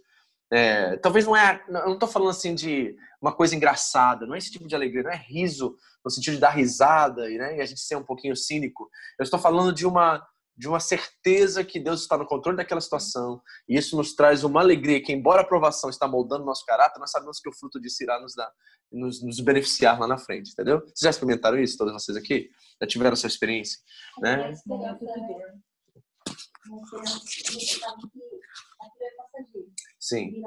É, 0.51 0.95
talvez 0.97 1.25
não 1.25 1.35
é, 1.35 1.61
eu 1.67 1.85
não 1.85 1.93
estou 1.93 2.07
falando 2.07 2.29
assim 2.29 2.55
de 2.55 2.95
uma 3.21 3.33
coisa 3.33 3.55
engraçada, 3.55 4.25
não 4.25 4.35
é 4.35 4.37
esse 4.37 4.51
tipo 4.51 4.67
de 4.67 4.75
alegria, 4.75 5.03
não 5.03 5.11
é 5.11 5.17
riso 5.17 5.75
no 6.03 6.11
sentido 6.11 6.35
de 6.35 6.39
dar 6.39 6.51
risada 6.51 7.27
né, 7.27 7.57
e 7.57 7.61
a 7.61 7.65
gente 7.65 7.81
ser 7.81 7.95
um 7.97 8.03
pouquinho 8.03 8.35
cínico. 8.35 8.89
Eu 9.19 9.23
estou 9.23 9.39
falando 9.39 9.73
de 9.73 9.85
uma 9.85 10.25
de 10.57 10.67
uma 10.67 10.79
certeza 10.79 11.63
que 11.63 11.79
Deus 11.79 12.01
está 12.01 12.17
no 12.17 12.25
controle 12.25 12.57
daquela 12.57 12.81
situação 12.81 13.39
e 13.69 13.77
isso 13.77 13.95
nos 13.95 14.15
traz 14.15 14.43
uma 14.43 14.59
alegria 14.59 14.99
que 14.99 15.13
embora 15.13 15.41
a 15.41 15.43
aprovação 15.43 15.87
está 15.87 16.07
moldando 16.07 16.43
nosso 16.43 16.65
caráter, 16.65 16.99
nós 16.99 17.11
sabemos 17.11 17.39
que 17.39 17.47
o 17.47 17.53
fruto 17.53 17.79
disso 17.79 18.01
irá 18.01 18.19
nos 18.19 18.33
dar, 18.33 18.51
nos, 18.91 19.23
nos 19.23 19.39
beneficiar 19.39 19.99
lá 19.99 20.07
na 20.07 20.17
frente, 20.17 20.51
entendeu? 20.51 20.79
Vocês 20.79 21.01
já 21.01 21.09
experimentaram 21.11 21.59
isso, 21.59 21.77
todos 21.77 21.93
vocês 21.93 22.17
aqui? 22.17 22.49
Já 22.81 22.87
tiveram 22.87 23.13
essa 23.13 23.27
experiência, 23.27 23.79
né? 24.19 24.51
Sim. 29.99 30.41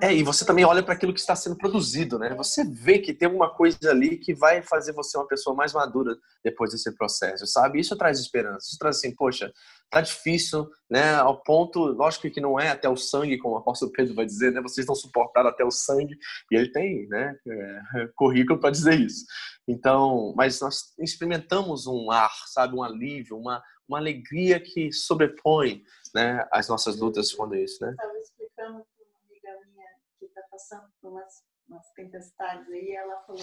É, 0.00 0.14
e 0.14 0.22
você 0.22 0.46
também 0.46 0.64
olha 0.64 0.82
para 0.82 0.94
aquilo 0.94 1.12
que 1.12 1.20
está 1.20 1.36
sendo 1.36 1.58
produzido, 1.58 2.18
né? 2.18 2.34
Você 2.34 2.64
vê 2.64 2.98
que 2.98 3.12
tem 3.12 3.26
alguma 3.26 3.52
coisa 3.52 3.90
ali 3.90 4.16
que 4.16 4.34
vai 4.34 4.62
fazer 4.62 4.92
você 4.92 5.18
uma 5.18 5.26
pessoa 5.26 5.54
mais 5.54 5.74
madura 5.74 6.16
depois 6.42 6.70
desse 6.70 6.90
processo, 6.96 7.46
sabe? 7.46 7.78
Isso 7.78 7.96
traz 7.96 8.18
esperança. 8.18 8.68
Isso 8.68 8.78
traz 8.78 8.96
assim, 8.96 9.14
poxa, 9.14 9.52
tá 9.90 10.00
difícil, 10.00 10.66
né? 10.88 11.16
Ao 11.16 11.42
ponto, 11.42 11.80
lógico 11.80 12.30
que 12.30 12.40
não 12.40 12.58
é 12.58 12.70
até 12.70 12.88
o 12.88 12.96
sangue, 12.96 13.38
como 13.38 13.56
o 13.56 13.58
apóstolo 13.58 13.92
Pedro 13.92 14.14
vai 14.14 14.24
dizer, 14.24 14.52
né? 14.52 14.62
Vocês 14.62 14.86
não 14.86 14.94
suportaram 14.94 15.50
até 15.50 15.64
o 15.64 15.70
sangue, 15.70 16.16
e 16.50 16.56
ele 16.56 16.72
tem, 16.72 17.06
né? 17.08 17.36
É, 17.46 18.08
currículo 18.16 18.58
para 18.58 18.70
dizer 18.70 18.98
isso. 18.98 19.24
Então, 19.68 20.32
mas 20.36 20.60
nós 20.60 20.94
experimentamos 20.98 21.86
um 21.86 22.10
ar, 22.10 22.32
sabe? 22.46 22.74
Um 22.74 22.82
alívio, 22.82 23.36
uma, 23.36 23.62
uma 23.88 23.98
alegria 23.98 24.60
que 24.60 24.92
sobrepõe 24.92 25.82
né, 26.14 26.46
as 26.50 26.68
nossas 26.68 26.98
lutas 26.98 27.32
quando 27.32 27.54
é 27.54 27.62
isso, 27.62 27.84
né? 27.84 27.90
Estava 27.90 28.18
explicando 28.18 28.84
para 28.84 29.04
uma 29.04 29.20
amiga 29.28 29.66
minha 29.72 29.88
que 30.18 30.26
está 30.26 30.42
passando 30.50 30.84
por 31.00 31.12
umas, 31.12 31.42
umas 31.68 31.90
tempestades 31.92 32.68
aí, 32.68 32.92
ela 32.92 33.16
falou. 33.26 33.42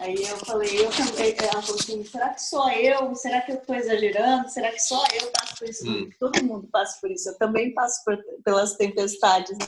Aí 0.00 0.14
eu 0.22 0.36
falei, 0.38 0.86
eu 0.86 0.90
também, 0.90 1.34
ela 1.38 1.60
falou 1.60 1.80
assim, 1.80 2.04
será 2.04 2.30
que 2.30 2.42
só 2.42 2.70
eu? 2.72 3.14
Será 3.14 3.40
que 3.42 3.52
eu 3.52 3.56
estou 3.56 3.74
exagerando? 3.74 4.48
Será 4.48 4.70
que 4.70 4.78
só 4.78 5.02
eu 5.12 5.30
passo 5.32 5.58
por 5.58 5.68
isso? 5.68 5.90
Hum. 5.90 6.10
Todo 6.18 6.44
mundo 6.44 6.68
passa 6.70 6.98
por 7.00 7.10
isso. 7.10 7.28
Eu 7.28 7.38
também 7.38 7.74
passo 7.74 8.02
por, 8.04 8.16
pelas 8.44 8.76
tempestades, 8.76 9.58
né? 9.58 9.66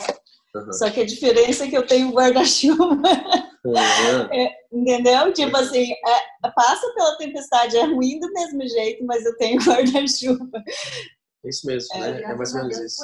Uhum. 0.55 0.73
Só 0.73 0.91
que 0.91 1.01
a 1.01 1.07
diferença 1.07 1.65
é 1.65 1.69
que 1.69 1.77
eu 1.77 1.87
tenho 1.87 2.09
um 2.09 2.13
guarda-chuva. 2.13 2.87
É, 4.33 4.51
entendeu? 4.73 5.33
Tipo 5.33 5.57
assim, 5.57 5.93
é, 5.93 6.51
passa 6.51 6.93
pela 6.95 7.17
tempestade, 7.17 7.77
é 7.77 7.85
ruim 7.85 8.19
do 8.19 8.33
mesmo 8.33 8.67
jeito, 8.69 9.05
mas 9.05 9.25
eu 9.25 9.37
tenho 9.37 9.61
guarda-chuva. 9.63 10.63
É 11.45 11.49
isso 11.49 11.67
mesmo, 11.67 11.95
é, 11.97 12.13
né? 12.13 12.23
É 12.23 12.35
mais 12.35 12.55
ou 12.55 12.61
menos 12.61 12.79
isso. 12.79 13.03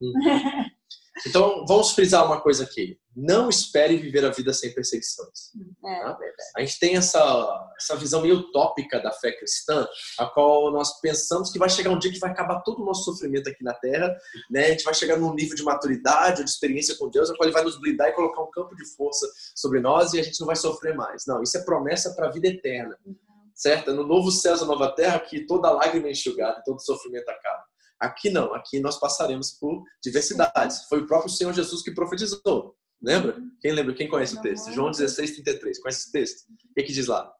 Uhum. 0.00 0.12
Então, 1.24 1.64
vamos 1.66 1.92
frisar 1.92 2.26
uma 2.26 2.40
coisa 2.40 2.64
aqui. 2.64 2.98
Não 3.14 3.48
espere 3.48 3.96
viver 3.96 4.24
a 4.24 4.30
vida 4.30 4.52
sem 4.52 4.74
perseguições. 4.74 5.52
É, 5.84 6.00
tá? 6.00 6.18
A 6.56 6.60
gente 6.60 6.78
tem 6.78 6.96
essa, 6.96 7.70
essa 7.80 7.96
visão 7.96 8.20
meio 8.20 8.36
utópica 8.36 9.00
da 9.00 9.10
fé 9.10 9.32
cristã, 9.32 9.86
a 10.18 10.26
qual 10.26 10.70
nós 10.70 11.00
pensamos 11.00 11.50
que 11.50 11.58
vai 11.58 11.70
chegar 11.70 11.90
um 11.90 11.98
dia 11.98 12.12
que 12.12 12.18
vai 12.18 12.30
acabar 12.30 12.60
todo 12.60 12.82
o 12.82 12.84
nosso 12.84 13.04
sofrimento 13.04 13.48
aqui 13.48 13.64
na 13.64 13.72
Terra, 13.72 14.14
né? 14.50 14.66
A 14.66 14.70
gente 14.70 14.84
vai 14.84 14.92
chegar 14.92 15.16
num 15.16 15.32
nível 15.32 15.56
de 15.56 15.62
maturidade, 15.62 16.44
de 16.44 16.50
experiência 16.50 16.96
com 16.96 17.08
Deus, 17.08 17.30
a 17.30 17.34
qual 17.34 17.46
Ele 17.46 17.54
vai 17.54 17.64
nos 17.64 17.80
blindar 17.80 18.08
e 18.08 18.12
colocar 18.12 18.42
um 18.42 18.50
campo 18.50 18.76
de 18.76 18.84
força 18.94 19.26
sobre 19.54 19.80
nós 19.80 20.12
e 20.12 20.20
a 20.20 20.22
gente 20.22 20.38
não 20.38 20.46
vai 20.46 20.56
sofrer 20.56 20.94
mais. 20.94 21.24
Não, 21.26 21.42
isso 21.42 21.56
é 21.56 21.64
promessa 21.64 22.14
para 22.14 22.28
a 22.28 22.30
vida 22.30 22.48
eterna, 22.48 22.98
uhum. 23.06 23.16
certo? 23.54 23.94
No 23.94 24.06
novo 24.06 24.30
céu 24.30 24.54
e 24.54 24.64
nova 24.64 24.94
terra 24.94 25.18
que 25.18 25.46
toda 25.46 25.70
lágrima 25.70 26.08
é 26.08 26.10
enxugada, 26.10 26.62
todo 26.64 26.84
sofrimento 26.84 27.28
acaba. 27.30 27.65
Aqui 28.00 28.30
não, 28.30 28.54
aqui 28.54 28.78
nós 28.80 28.98
passaremos 28.98 29.52
por 29.52 29.82
diversidades. 30.02 30.84
Foi 30.88 31.00
o 31.00 31.06
próprio 31.06 31.30
Senhor 31.30 31.52
Jesus 31.52 31.82
que 31.82 31.92
profetizou. 31.92 32.76
Lembra? 33.02 33.36
Quem 33.60 33.72
lembra? 33.72 33.94
Quem 33.94 34.08
conhece 34.08 34.36
o 34.36 34.42
texto? 34.42 34.72
João 34.72 34.90
16, 34.90 35.32
33. 35.32 35.80
Conhece 35.80 36.00
esse 36.00 36.12
texto? 36.12 36.44
O 36.70 36.74
que, 36.74 36.82
que 36.82 36.92
diz 36.92 37.06
lá? 37.06 37.32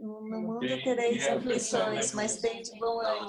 No 0.00 0.20
mundo 0.20 0.60
tereis 0.60 1.26
aflições, 1.26 2.12
mas 2.12 2.40
tem 2.40 2.62
de 2.62 2.78
bom 2.78 3.00
ânimo. 3.00 3.26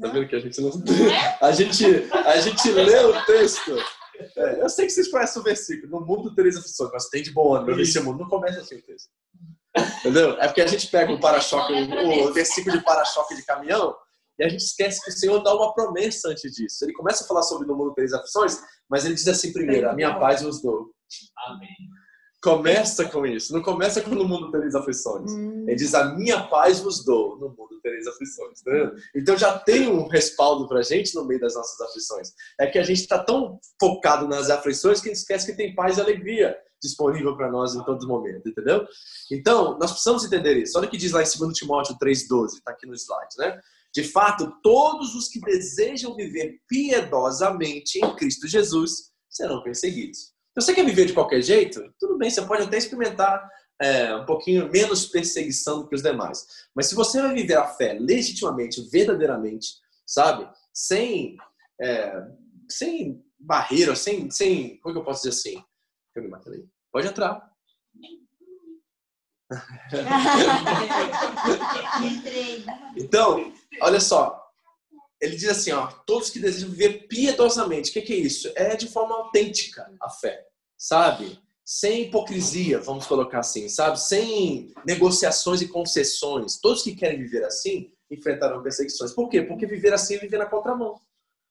Tá 0.00 0.08
vendo 0.08 0.28
que 0.28 0.36
a 0.36 0.40
gente 0.40 0.60
não. 0.60 0.70
A 1.40 1.52
gente, 1.52 1.84
a 2.12 2.40
gente 2.40 2.70
lê 2.70 2.98
o 2.98 3.24
texto. 3.24 3.76
É, 4.36 4.62
eu 4.62 4.68
sei 4.68 4.86
que 4.86 4.92
vocês 4.92 5.10
conhecem 5.10 5.40
o 5.40 5.44
versículo. 5.44 6.00
No 6.00 6.06
mundo 6.06 6.34
tereis 6.34 6.56
aflições, 6.56 6.90
mas 6.92 7.08
tem 7.08 7.22
de 7.22 7.32
bom 7.32 7.54
ânimo. 7.54 7.76
Nesse 7.76 8.00
mundo 8.00 8.18
não 8.18 8.28
começa 8.28 8.60
assim 8.60 8.76
o 8.76 8.82
texto. 8.82 9.10
Entendeu? 10.00 10.32
É 10.40 10.46
porque 10.46 10.60
a 10.60 10.66
gente 10.66 10.88
pega 10.88 11.12
o 11.12 11.20
para-choque, 11.20 11.72
o 11.72 12.32
versículo 12.32 12.76
de 12.76 12.84
para-choque 12.84 13.36
de 13.36 13.44
caminhão, 13.44 13.96
e 14.40 14.44
a 14.44 14.48
gente 14.48 14.62
esquece 14.62 15.04
que 15.04 15.10
o 15.10 15.12
Senhor 15.12 15.42
dá 15.42 15.54
uma 15.54 15.74
promessa 15.74 16.30
antes 16.30 16.50
disso. 16.52 16.82
Ele 16.82 16.94
começa 16.94 17.24
a 17.24 17.26
falar 17.26 17.42
sobre 17.42 17.68
no 17.68 17.76
mundo 17.76 17.92
três 17.92 18.14
aflições, 18.14 18.58
mas 18.88 19.04
ele 19.04 19.14
diz 19.14 19.28
assim 19.28 19.52
primeiro: 19.52 19.90
A 19.90 19.92
minha 19.92 20.18
paz 20.18 20.40
vos 20.42 20.62
dou. 20.62 20.90
Amém. 21.46 21.68
Começa 22.42 23.04
com 23.04 23.26
isso. 23.26 23.52
Não 23.52 23.60
começa 23.60 24.00
com 24.00 24.14
no 24.14 24.26
mundo 24.26 24.50
tereis 24.50 24.74
aflições. 24.74 25.30
Hum. 25.30 25.66
Ele 25.68 25.76
diz: 25.76 25.92
A 25.92 26.14
minha 26.14 26.42
paz 26.44 26.80
vos 26.80 27.04
dou. 27.04 27.38
No 27.38 27.50
mundo 27.50 27.78
tereis 27.82 28.06
aflições. 28.06 28.62
Tá 28.62 28.92
então 29.14 29.36
já 29.36 29.58
tem 29.58 29.88
um 29.88 30.08
respaldo 30.08 30.66
pra 30.66 30.80
gente 30.80 31.14
no 31.14 31.26
meio 31.26 31.38
das 31.38 31.54
nossas 31.54 31.78
aflições. 31.82 32.32
É 32.58 32.66
que 32.66 32.78
a 32.78 32.82
gente 32.82 33.02
está 33.02 33.22
tão 33.22 33.60
focado 33.78 34.26
nas 34.26 34.48
aflições 34.48 35.02
que 35.02 35.10
a 35.10 35.12
gente 35.12 35.20
esquece 35.20 35.44
que 35.44 35.56
tem 35.56 35.74
paz 35.74 35.98
e 35.98 36.00
alegria 36.00 36.56
disponível 36.82 37.36
para 37.36 37.50
nós 37.50 37.74
em 37.74 37.84
todo 37.84 38.08
momento, 38.08 38.48
entendeu? 38.48 38.86
Então, 39.30 39.78
nós 39.78 39.90
precisamos 39.90 40.24
entender 40.24 40.56
isso. 40.56 40.78
Olha 40.78 40.88
o 40.88 40.90
que 40.90 40.96
diz 40.96 41.12
lá 41.12 41.22
em 41.22 41.26
2 41.26 41.52
Timóteo 41.52 41.94
3,12, 42.02 42.46
está 42.54 42.70
aqui 42.70 42.86
no 42.86 42.94
slide, 42.94 43.34
né? 43.38 43.60
De 43.94 44.04
fato, 44.04 44.52
todos 44.62 45.14
os 45.14 45.28
que 45.28 45.40
desejam 45.40 46.14
viver 46.14 46.60
piedosamente 46.68 47.98
em 47.98 48.16
Cristo 48.16 48.46
Jesus 48.46 49.10
serão 49.28 49.62
perseguidos. 49.62 50.32
Então, 50.50 50.64
você 50.64 50.74
quer 50.74 50.84
viver 50.84 51.06
de 51.06 51.12
qualquer 51.12 51.42
jeito? 51.42 51.82
Tudo 51.98 52.18
bem, 52.18 52.30
você 52.30 52.42
pode 52.42 52.62
até 52.62 52.76
experimentar 52.76 53.48
é, 53.80 54.14
um 54.14 54.26
pouquinho 54.26 54.70
menos 54.70 55.06
perseguição 55.06 55.80
do 55.80 55.88
que 55.88 55.94
os 55.94 56.02
demais. 56.02 56.46
Mas 56.74 56.86
se 56.86 56.94
você 56.94 57.20
vai 57.20 57.34
viver 57.34 57.56
a 57.56 57.66
fé 57.66 57.96
legitimamente, 57.98 58.86
verdadeiramente, 58.90 59.68
sabe? 60.06 60.48
Sem, 60.72 61.36
é, 61.80 62.12
sem 62.68 63.24
barreira, 63.38 63.96
sem, 63.96 64.30
sem. 64.30 64.78
Como 64.80 64.92
é 64.92 64.94
que 64.94 65.00
eu 65.00 65.04
posso 65.04 65.22
dizer 65.22 65.30
assim? 65.30 65.64
Pode 66.92 67.08
entrar. 67.08 67.49
então, 72.96 73.52
olha 73.82 74.00
só. 74.00 74.40
Ele 75.20 75.36
diz 75.36 75.48
assim, 75.48 75.72
ó, 75.72 75.88
todos 76.06 76.30
que 76.30 76.38
desejam 76.38 76.70
viver 76.70 77.08
piedosamente. 77.08 77.90
O 77.90 77.92
que, 77.92 78.02
que 78.02 78.14
é 78.14 78.16
isso? 78.16 78.50
É 78.54 78.76
de 78.76 78.88
forma 78.88 79.14
autêntica 79.14 79.92
a 80.00 80.08
fé, 80.08 80.46
sabe? 80.78 81.38
Sem 81.64 82.04
hipocrisia, 82.04 82.80
vamos 82.80 83.06
colocar 83.06 83.40
assim, 83.40 83.68
sabe? 83.68 84.00
Sem 84.00 84.72
negociações 84.86 85.60
e 85.60 85.68
concessões. 85.68 86.58
Todos 86.58 86.82
que 86.82 86.94
querem 86.94 87.18
viver 87.18 87.44
assim 87.44 87.92
enfrentarão 88.10 88.62
perseguições. 88.62 89.12
Por 89.12 89.28
quê? 89.28 89.42
Porque 89.42 89.66
viver 89.66 89.92
assim 89.92 90.14
é 90.14 90.18
viver 90.18 90.38
na 90.38 90.46
contramão, 90.46 90.98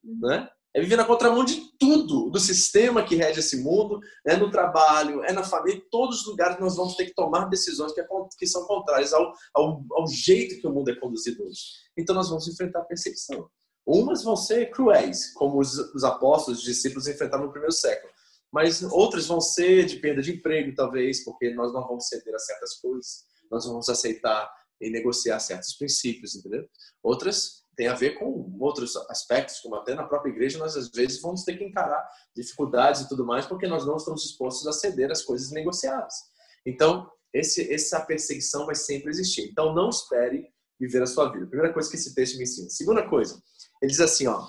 né? 0.03 0.49
É 0.73 0.79
viver 0.79 0.95
na 0.95 1.05
contramão 1.05 1.43
de 1.43 1.71
tudo, 1.79 2.29
do 2.29 2.39
sistema 2.39 3.03
que 3.03 3.15
rege 3.15 3.39
esse 3.39 3.57
mundo, 3.57 3.99
é 4.25 4.37
no 4.37 4.51
trabalho, 4.51 5.23
é 5.23 5.31
na 5.31 5.43
família, 5.43 5.77
em 5.77 5.89
todos 5.89 6.21
os 6.21 6.27
lugares 6.27 6.59
nós 6.59 6.75
vamos 6.75 6.95
ter 6.95 7.05
que 7.05 7.15
tomar 7.15 7.45
decisões 7.45 7.91
que, 7.91 8.01
é, 8.01 8.07
que 8.37 8.45
são 8.45 8.65
contrárias 8.65 9.11
ao, 9.11 9.33
ao, 9.53 9.83
ao, 9.91 10.07
jeito 10.07 10.61
que 10.61 10.67
o 10.67 10.71
mundo 10.71 10.91
é 10.91 10.95
conduzido 10.95 11.43
hoje. 11.43 11.61
Então 11.97 12.13
nós 12.13 12.29
vamos 12.29 12.47
enfrentar 12.47 12.83
perseguição. 12.83 13.49
Umas 13.85 14.23
vão 14.23 14.35
ser 14.35 14.69
cruéis, 14.69 15.33
como 15.33 15.59
os, 15.59 15.75
os 15.95 16.03
apóstolos, 16.03 16.59
os 16.59 16.65
discípulos 16.65 17.07
enfrentaram 17.07 17.45
no 17.45 17.51
primeiro 17.51 17.73
século. 17.73 18.13
Mas 18.51 18.83
outras 18.83 19.25
vão 19.25 19.41
ser 19.41 19.85
de 19.85 19.95
perda 19.95 20.21
de 20.21 20.33
emprego, 20.33 20.75
talvez, 20.75 21.23
porque 21.23 21.51
nós 21.53 21.73
não 21.73 21.87
vamos 21.87 22.07
ceder 22.07 22.35
a 22.35 22.39
certas 22.39 22.75
coisas, 22.75 23.23
nós 23.49 23.65
vamos 23.65 23.89
aceitar 23.89 24.51
e 24.79 24.89
negociar 24.91 25.39
certos 25.39 25.73
princípios, 25.73 26.35
entendeu? 26.35 26.67
Outras 27.01 27.58
tem 27.79 27.87
a 27.87 27.93
ver 27.93 28.15
com 28.15 28.57
outros 28.59 28.93
aspectos, 29.09 29.61
como 29.61 29.75
até 29.75 29.95
na 29.95 30.03
própria 30.03 30.31
igreja 30.31 30.59
nós 30.59 30.75
às 30.75 30.91
vezes 30.91 31.21
vamos 31.21 31.45
ter 31.45 31.57
que 31.57 31.63
encarar 31.63 32.05
dificuldades 32.35 32.99
e 33.03 33.07
tudo 33.07 33.25
mais, 33.25 33.45
porque 33.45 33.67
nós 33.67 33.85
não 33.85 33.95
estamos 33.95 34.21
dispostos 34.21 34.67
a 34.67 34.73
ceder 34.73 35.09
as 35.09 35.21
coisas 35.21 35.49
negociadas. 35.51 36.13
Então, 36.65 37.09
esse, 37.33 37.73
essa 37.73 38.01
perseguição 38.01 38.65
vai 38.65 38.75
sempre 38.75 39.09
existir. 39.09 39.47
Então, 39.49 39.73
não 39.73 39.87
espere 39.87 40.49
viver 40.77 41.01
a 41.03 41.05
sua 41.05 41.31
vida. 41.31 41.47
Primeira 41.47 41.71
coisa 41.71 41.89
que 41.89 41.95
esse 41.95 42.13
texto 42.13 42.35
me 42.35 42.43
ensina. 42.43 42.69
Segunda 42.69 43.07
coisa, 43.07 43.41
ele 43.81 43.91
diz 43.91 44.01
assim, 44.01 44.27
ó, 44.27 44.45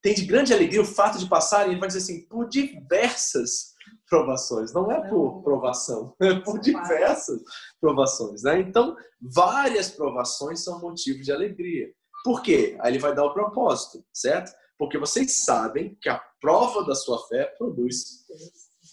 tem 0.00 0.14
de 0.14 0.24
grande 0.24 0.54
alegria 0.54 0.80
o 0.80 0.86
fato 0.86 1.18
de 1.18 1.28
passar, 1.28 1.66
e 1.66 1.72
ele 1.72 1.78
vai 1.78 1.88
dizer 1.88 1.98
assim, 1.98 2.26
por 2.26 2.48
diversas 2.48 3.74
provações. 4.08 4.72
Não 4.72 4.90
é 4.90 5.10
por 5.10 5.42
provação, 5.42 6.16
é 6.22 6.36
por 6.36 6.58
diversas 6.58 7.38
provações. 7.78 8.44
Né? 8.44 8.60
Então, 8.60 8.96
várias 9.20 9.90
provações 9.90 10.64
são 10.64 10.80
motivo 10.80 11.22
de 11.22 11.30
alegria. 11.30 11.92
Por 12.24 12.42
quê? 12.42 12.76
Aí 12.80 12.92
ele 12.92 12.98
vai 12.98 13.14
dar 13.14 13.24
o 13.24 13.32
propósito, 13.32 14.04
certo? 14.12 14.52
Porque 14.78 14.98
vocês 14.98 15.44
sabem 15.44 15.96
que 16.00 16.08
a 16.08 16.18
prova 16.40 16.84
da 16.84 16.94
sua 16.94 17.26
fé 17.28 17.44
produz 17.58 18.24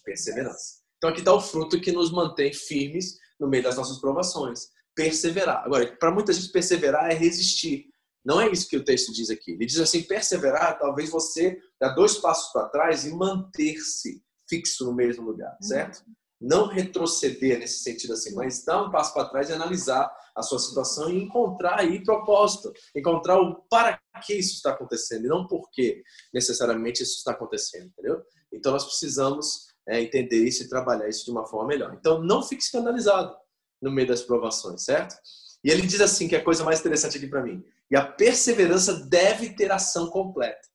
perseverança. 0.03 0.79
Então 0.97 1.09
aqui 1.09 1.19
está 1.19 1.33
o 1.33 1.41
fruto 1.41 1.79
que 1.79 1.91
nos 1.91 2.11
mantém 2.11 2.53
firmes 2.53 3.17
no 3.39 3.47
meio 3.47 3.63
das 3.63 3.77
nossas 3.77 3.99
provações. 3.99 4.67
Perseverar. 4.95 5.63
Agora, 5.63 5.95
para 5.97 6.11
muita 6.11 6.33
gente, 6.33 6.51
perseverar 6.51 7.09
é 7.09 7.13
resistir. 7.13 7.85
Não 8.25 8.41
é 8.41 8.49
isso 8.49 8.67
que 8.67 8.75
o 8.75 8.83
texto 8.83 9.13
diz 9.13 9.29
aqui. 9.29 9.51
Ele 9.51 9.65
diz 9.65 9.79
assim: 9.79 10.03
perseverar, 10.03 10.77
talvez 10.77 11.09
você 11.09 11.57
dá 11.79 11.89
dois 11.89 12.17
passos 12.17 12.51
para 12.51 12.67
trás 12.67 13.05
e 13.05 13.13
manter-se 13.13 14.21
fixo 14.49 14.85
no 14.85 14.93
mesmo 14.93 15.23
lugar, 15.23 15.57
certo? 15.61 16.03
Uhum 16.05 16.13
não 16.39 16.67
retroceder 16.67 17.59
nesse 17.59 17.83
sentido 17.83 18.13
assim, 18.13 18.33
mas 18.33 18.63
dar 18.63 18.83
um 18.83 18.91
passo 18.91 19.13
para 19.13 19.27
trás 19.27 19.49
e 19.49 19.53
analisar 19.53 20.09
a 20.39 20.41
sua 20.41 20.59
situação 20.59 21.09
e 21.09 21.21
encontrar 21.21 21.79
aí 21.79 22.03
propósito, 22.03 22.71
encontrar 22.95 23.39
o 23.39 23.61
para 23.69 23.99
que 24.25 24.33
isso 24.33 24.55
está 24.55 24.71
acontecendo 24.71 25.25
e 25.25 25.27
não 25.27 25.45
por 25.45 25.69
que 25.69 26.01
necessariamente 26.33 27.03
isso 27.03 27.17
está 27.17 27.31
acontecendo, 27.31 27.87
entendeu? 27.87 28.21
Então 28.51 28.71
nós 28.71 28.85
precisamos 28.85 29.67
é, 29.87 30.01
entender 30.01 30.43
isso 30.43 30.63
e 30.63 30.69
trabalhar 30.69 31.07
isso 31.07 31.25
de 31.25 31.31
uma 31.31 31.45
forma 31.45 31.67
melhor. 31.67 31.93
Então 31.99 32.23
não 32.23 32.41
fique 32.41 32.63
escandalizado 32.63 33.35
no 33.81 33.91
meio 33.91 34.07
das 34.07 34.21
provações, 34.21 34.83
certo? 34.83 35.15
E 35.63 35.69
ele 35.69 35.81
diz 35.85 36.01
assim 36.01 36.27
que 36.27 36.35
é 36.35 36.39
a 36.39 36.43
coisa 36.43 36.63
mais 36.63 36.79
interessante 36.79 37.17
aqui 37.17 37.27
para 37.27 37.43
mim. 37.43 37.63
E 37.91 37.95
a 37.95 38.05
perseverança 38.05 38.93
deve 39.07 39.53
ter 39.55 39.71
ação 39.71 40.09
completa. 40.09 40.67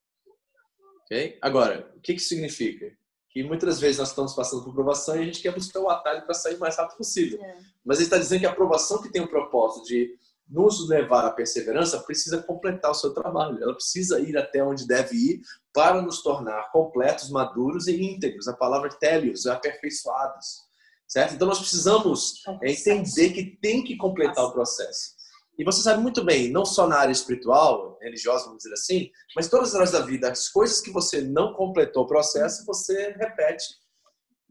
Ok? 1.02 1.38
Agora, 1.40 1.90
o 1.96 2.00
que, 2.00 2.14
que 2.14 2.20
significa? 2.20 2.92
Que 3.34 3.42
muitas 3.42 3.80
vezes 3.80 3.98
nós 3.98 4.10
estamos 4.10 4.32
passando 4.32 4.62
por 4.62 4.72
provação 4.72 5.16
e 5.16 5.22
a 5.22 5.24
gente 5.24 5.42
quer 5.42 5.52
buscar 5.52 5.80
o 5.80 5.90
atalho 5.90 6.24
para 6.24 6.34
sair 6.34 6.54
o 6.54 6.60
mais 6.60 6.76
rápido 6.76 6.96
possível. 6.96 7.42
É. 7.42 7.58
Mas 7.84 7.98
ele 7.98 8.06
está 8.06 8.16
dizendo 8.16 8.40
que 8.40 8.46
a 8.46 8.50
aprovação 8.50 9.02
que 9.02 9.10
tem 9.10 9.20
o 9.20 9.28
propósito 9.28 9.84
de 9.86 10.16
nos 10.48 10.88
levar 10.88 11.24
à 11.24 11.30
perseverança 11.30 11.98
precisa 12.00 12.42
completar 12.42 12.92
o 12.92 12.94
seu 12.94 13.12
trabalho. 13.12 13.62
Ela 13.62 13.74
precisa 13.74 14.20
ir 14.20 14.36
até 14.36 14.62
onde 14.62 14.86
deve 14.86 15.16
ir 15.16 15.40
para 15.72 16.00
nos 16.00 16.22
tornar 16.22 16.70
completos, 16.70 17.28
maduros 17.28 17.88
e 17.88 18.00
íntegros. 18.00 18.46
A 18.46 18.52
palavra 18.52 18.88
télios 18.88 19.46
é 19.46 19.50
aperfeiçoados. 19.50 20.62
Certo? 21.08 21.34
Então 21.34 21.48
nós 21.48 21.58
precisamos 21.58 22.42
é 22.62 22.70
entender 22.70 23.30
que 23.30 23.58
tem 23.60 23.82
que 23.82 23.96
completar 23.96 24.44
o 24.44 24.52
processo. 24.52 25.14
E 25.58 25.64
você 25.64 25.82
sabe 25.82 26.02
muito 26.02 26.24
bem, 26.24 26.50
não 26.50 26.64
só 26.64 26.86
na 26.86 26.96
área 26.96 27.12
espiritual, 27.12 27.98
religiosa, 28.00 28.46
vamos 28.46 28.62
dizer 28.62 28.72
assim, 28.74 29.10
mas 29.36 29.48
todas 29.48 29.68
as 29.68 29.74
áreas 29.74 29.90
da 29.92 30.00
vida, 30.00 30.30
as 30.30 30.48
coisas 30.48 30.80
que 30.80 30.90
você 30.90 31.20
não 31.20 31.52
completou 31.54 32.04
o 32.04 32.08
processo, 32.08 32.64
você 32.66 33.14
repete 33.18 33.64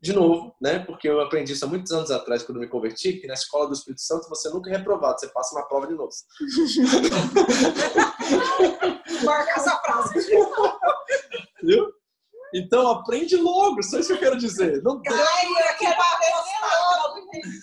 de 0.01 0.13
novo, 0.13 0.53
né? 0.61 0.79
Porque 0.79 1.07
eu 1.07 1.21
aprendi 1.21 1.53
isso 1.53 1.63
há 1.63 1.67
muitos 1.67 1.91
anos 1.93 2.11
atrás, 2.11 2.43
quando 2.43 2.59
me 2.59 2.67
converti, 2.67 3.13
que 3.13 3.27
na 3.27 3.33
escola 3.33 3.67
do 3.67 3.73
Espírito 3.73 4.01
Santo 4.01 4.27
você 4.27 4.49
nunca 4.49 4.69
é 4.69 4.75
reprovado, 4.77 5.17
você 5.17 5.29
passa 5.29 5.55
na 5.55 5.63
prova 5.63 5.87
de 5.87 5.93
novo. 5.93 6.11
Marca 9.23 9.51
essa 9.51 9.77
frase. 9.77 10.27
Viu? 11.63 11.89
Então 12.53 12.89
aprende 12.89 13.37
logo, 13.37 13.81
só 13.81 13.97
isso 13.97 14.09
que 14.09 14.15
eu 14.15 14.19
quero 14.19 14.37
dizer. 14.37 14.83
Não 14.83 15.01
Ai, 15.07 15.45
eu 15.71 15.77
quero 15.77 16.01
aprender 16.01 16.33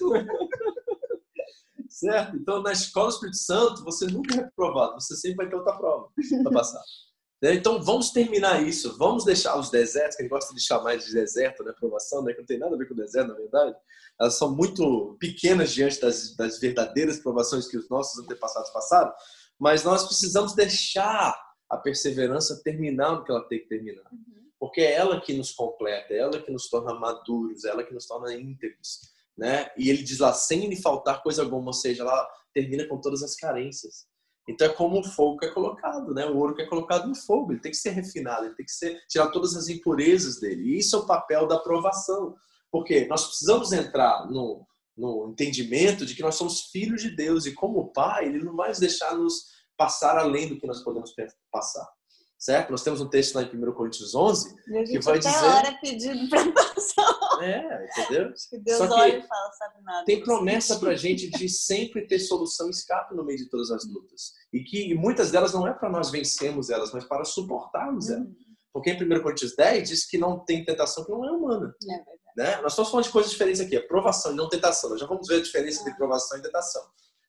logo. 0.09 0.81
certo? 2.01 2.37
Então 2.37 2.63
na 2.63 2.73
escola 2.73 3.09
do 3.09 3.15
Espírito 3.15 3.39
Santo 3.39 3.85
você 3.85 4.07
nunca 4.07 4.35
é 4.35 4.39
reprovado, 4.39 5.01
você 5.01 5.17
sempre 5.17 5.37
vai 5.39 5.49
ter 5.49 5.57
outra 5.57 5.77
prova 5.77 6.09
para 6.43 6.53
passar. 6.53 6.83
Né? 7.43 7.55
Então 7.55 7.83
vamos 7.83 8.11
terminar 8.11 8.63
isso, 8.63 8.99
vamos 8.99 9.25
deixar 9.25 9.59
os 9.59 9.71
desertos, 9.71 10.15
que 10.15 10.21
a 10.21 10.25
gente 10.25 10.31
gosta 10.31 10.55
de 10.55 10.61
chamar 10.61 10.99
de 10.99 11.11
deserto, 11.11 11.65
né? 11.65 11.73
Provação, 11.73 12.23
né? 12.23 12.35
que 12.35 12.41
não 12.41 12.45
tem 12.45 12.59
nada 12.59 12.75
a 12.75 12.79
ver 12.79 12.87
com 12.87 12.93
o 12.93 12.97
deserto, 12.99 13.29
na 13.29 13.35
verdade. 13.35 13.75
Elas 14.21 14.35
são 14.35 14.55
muito 14.55 15.17
pequenas 15.19 15.73
diante 15.73 15.99
das, 16.03 16.37
das 16.37 16.61
verdadeiras 16.61 17.19
provações 17.19 17.67
que 17.67 17.79
os 17.79 17.89
nossos 17.89 18.23
antepassados 18.23 18.69
passaram, 18.69 19.11
mas 19.59 19.85
nós 19.85 20.05
precisamos 20.05 20.55
deixar 20.55 21.35
a 21.71 21.79
perseverança 21.79 22.61
terminar 22.63 23.13
no 23.13 23.25
que 23.25 23.33
ela 23.33 23.49
tem 23.49 23.61
que 23.61 23.69
terminar. 23.71 24.05
Uhum 24.13 24.41
porque 24.61 24.83
é 24.83 24.93
ela 24.93 25.19
que 25.19 25.33
nos 25.33 25.53
completa, 25.53 26.13
é 26.13 26.19
ela 26.19 26.39
que 26.39 26.53
nos 26.53 26.69
torna 26.69 26.93
maduros, 26.93 27.65
é 27.65 27.71
ela 27.71 27.83
que 27.83 27.95
nos 27.95 28.07
torna 28.07 28.35
íntegros, 28.35 29.01
né? 29.37 29.71
E 29.77 29.89
ele 29.89 30.03
diz 30.03 30.19
lá, 30.19 30.33
sem 30.33 30.69
lhe 30.69 30.81
faltar 30.81 31.23
coisa 31.23 31.43
alguma, 31.43 31.69
ou 31.69 31.73
seja, 31.73 32.03
ela 32.03 32.29
termina 32.55 32.87
com 32.87 33.01
todas 33.01 33.23
as 33.23 33.35
carências. 33.37 34.07
Então 34.49 34.67
é 34.67 34.73
como 34.73 35.01
o 35.01 35.05
fogo 35.05 35.39
que 35.39 35.47
é 35.47 35.51
colocado, 35.51 36.13
né? 36.13 36.27
O 36.27 36.37
ouro 36.37 36.55
que 36.55 36.63
é 36.63 36.67
colocado 36.67 37.09
no 37.09 37.15
fogo, 37.15 37.53
ele 37.53 37.61
tem 37.61 37.71
que 37.71 37.77
ser 37.77 37.91
refinado, 37.91 38.47
ele 38.47 38.55
tem 38.55 38.67
que 38.67 38.73
ser 38.73 38.99
tirar 39.09 39.31
todas 39.31 39.55
as 39.55 39.69
impurezas 39.69 40.41
dele. 40.41 40.63
E 40.63 40.79
isso 40.79 40.97
é 40.97 40.99
o 40.99 41.07
papel 41.07 41.47
da 41.47 41.57
aprovação, 41.57 42.35
porque 42.71 43.07
nós 43.07 43.27
precisamos 43.27 43.73
entrar 43.73 44.29
no, 44.31 44.67
no 44.97 45.31
entendimento 45.31 46.05
de 46.05 46.15
que 46.15 46.23
nós 46.23 46.35
somos 46.35 46.63
filhos 46.73 47.03
de 47.03 47.15
Deus 47.15 47.47
e 47.47 47.55
como 47.55 47.93
pai, 47.93 48.27
ele 48.27 48.45
não 48.45 48.57
vai 48.57 48.71
nos 48.71 48.81
deixar 48.81 49.15
nos 49.15 49.45
passar 49.77 50.19
além 50.19 50.49
do 50.49 50.59
que 50.59 50.67
nós 50.67 50.83
podemos 50.83 51.15
passar 51.51 51.87
certo? 52.41 52.71
Nós 52.71 52.83
temos 52.83 53.03
um 53.03 53.07
texto 53.07 53.35
lá 53.35 53.43
em 53.43 53.47
1 53.55 53.73
Coríntios 53.75 54.15
11 54.15 54.57
que 54.87 54.99
vai 55.01 55.19
dizer... 55.19 55.45
hora 55.45 55.79
pedindo 55.81 56.29
para 56.31 56.51
passar. 56.53 57.21
É, 57.43 57.87
entendeu? 57.91 58.33
que 58.49 58.59
Deus 58.59 58.79
Só 58.79 58.85
olha 58.89 59.19
e 59.19 59.23
fala, 59.27 59.53
sabe 59.53 59.83
nada. 59.83 60.05
Tem 60.07 60.23
promessa 60.23 60.79
para 60.79 60.91
a 60.91 60.97
gente 60.97 61.29
de 61.31 61.49
sempre 61.51 62.07
ter 62.07 62.19
solução 62.19 62.69
e 62.69 62.71
escape 62.71 63.15
no 63.15 63.25
meio 63.25 63.39
de 63.39 63.49
todas 63.51 63.71
as 63.71 63.87
lutas. 63.87 64.33
E 64.53 64.65
que 64.65 64.95
muitas 64.95 65.31
delas 65.31 65.53
não 65.53 65.69
é 65.69 65.73
para 65.75 65.91
nós 65.91 66.11
vencermos 66.11 66.71
elas, 66.71 66.93
mas 66.93 67.05
para 67.05 67.25
suportarmos 67.25 68.09
uhum. 68.09 68.17
elas. 68.17 68.29
Porque 68.73 68.91
em 68.91 68.95
1 68.95 69.23
Coríntios 69.23 69.55
10 69.55 69.89
diz 69.89 70.07
que 70.09 70.17
não 70.17 70.39
tem 70.39 70.65
tentação 70.65 71.05
que 71.05 71.11
não 71.11 71.25
é 71.25 71.31
humana. 71.31 71.75
É 71.83 71.95
verdade. 71.95 72.21
Né? 72.37 72.63
Nós 72.63 72.73
estamos 72.73 72.91
falando 72.91 73.05
de 73.05 73.13
coisas 73.13 73.31
diferentes 73.31 73.61
aqui. 73.61 73.77
Aprovação 73.77 74.33
e 74.33 74.37
não 74.37 74.49
tentação. 74.49 74.91
Nós 74.91 75.01
já 75.01 75.07
vamos 75.07 75.29
ver 75.29 75.37
a 75.37 75.43
diferença 75.43 75.81
entre 75.81 75.95
provação 75.95 76.39
e 76.39 76.43
tentação. 76.43 76.83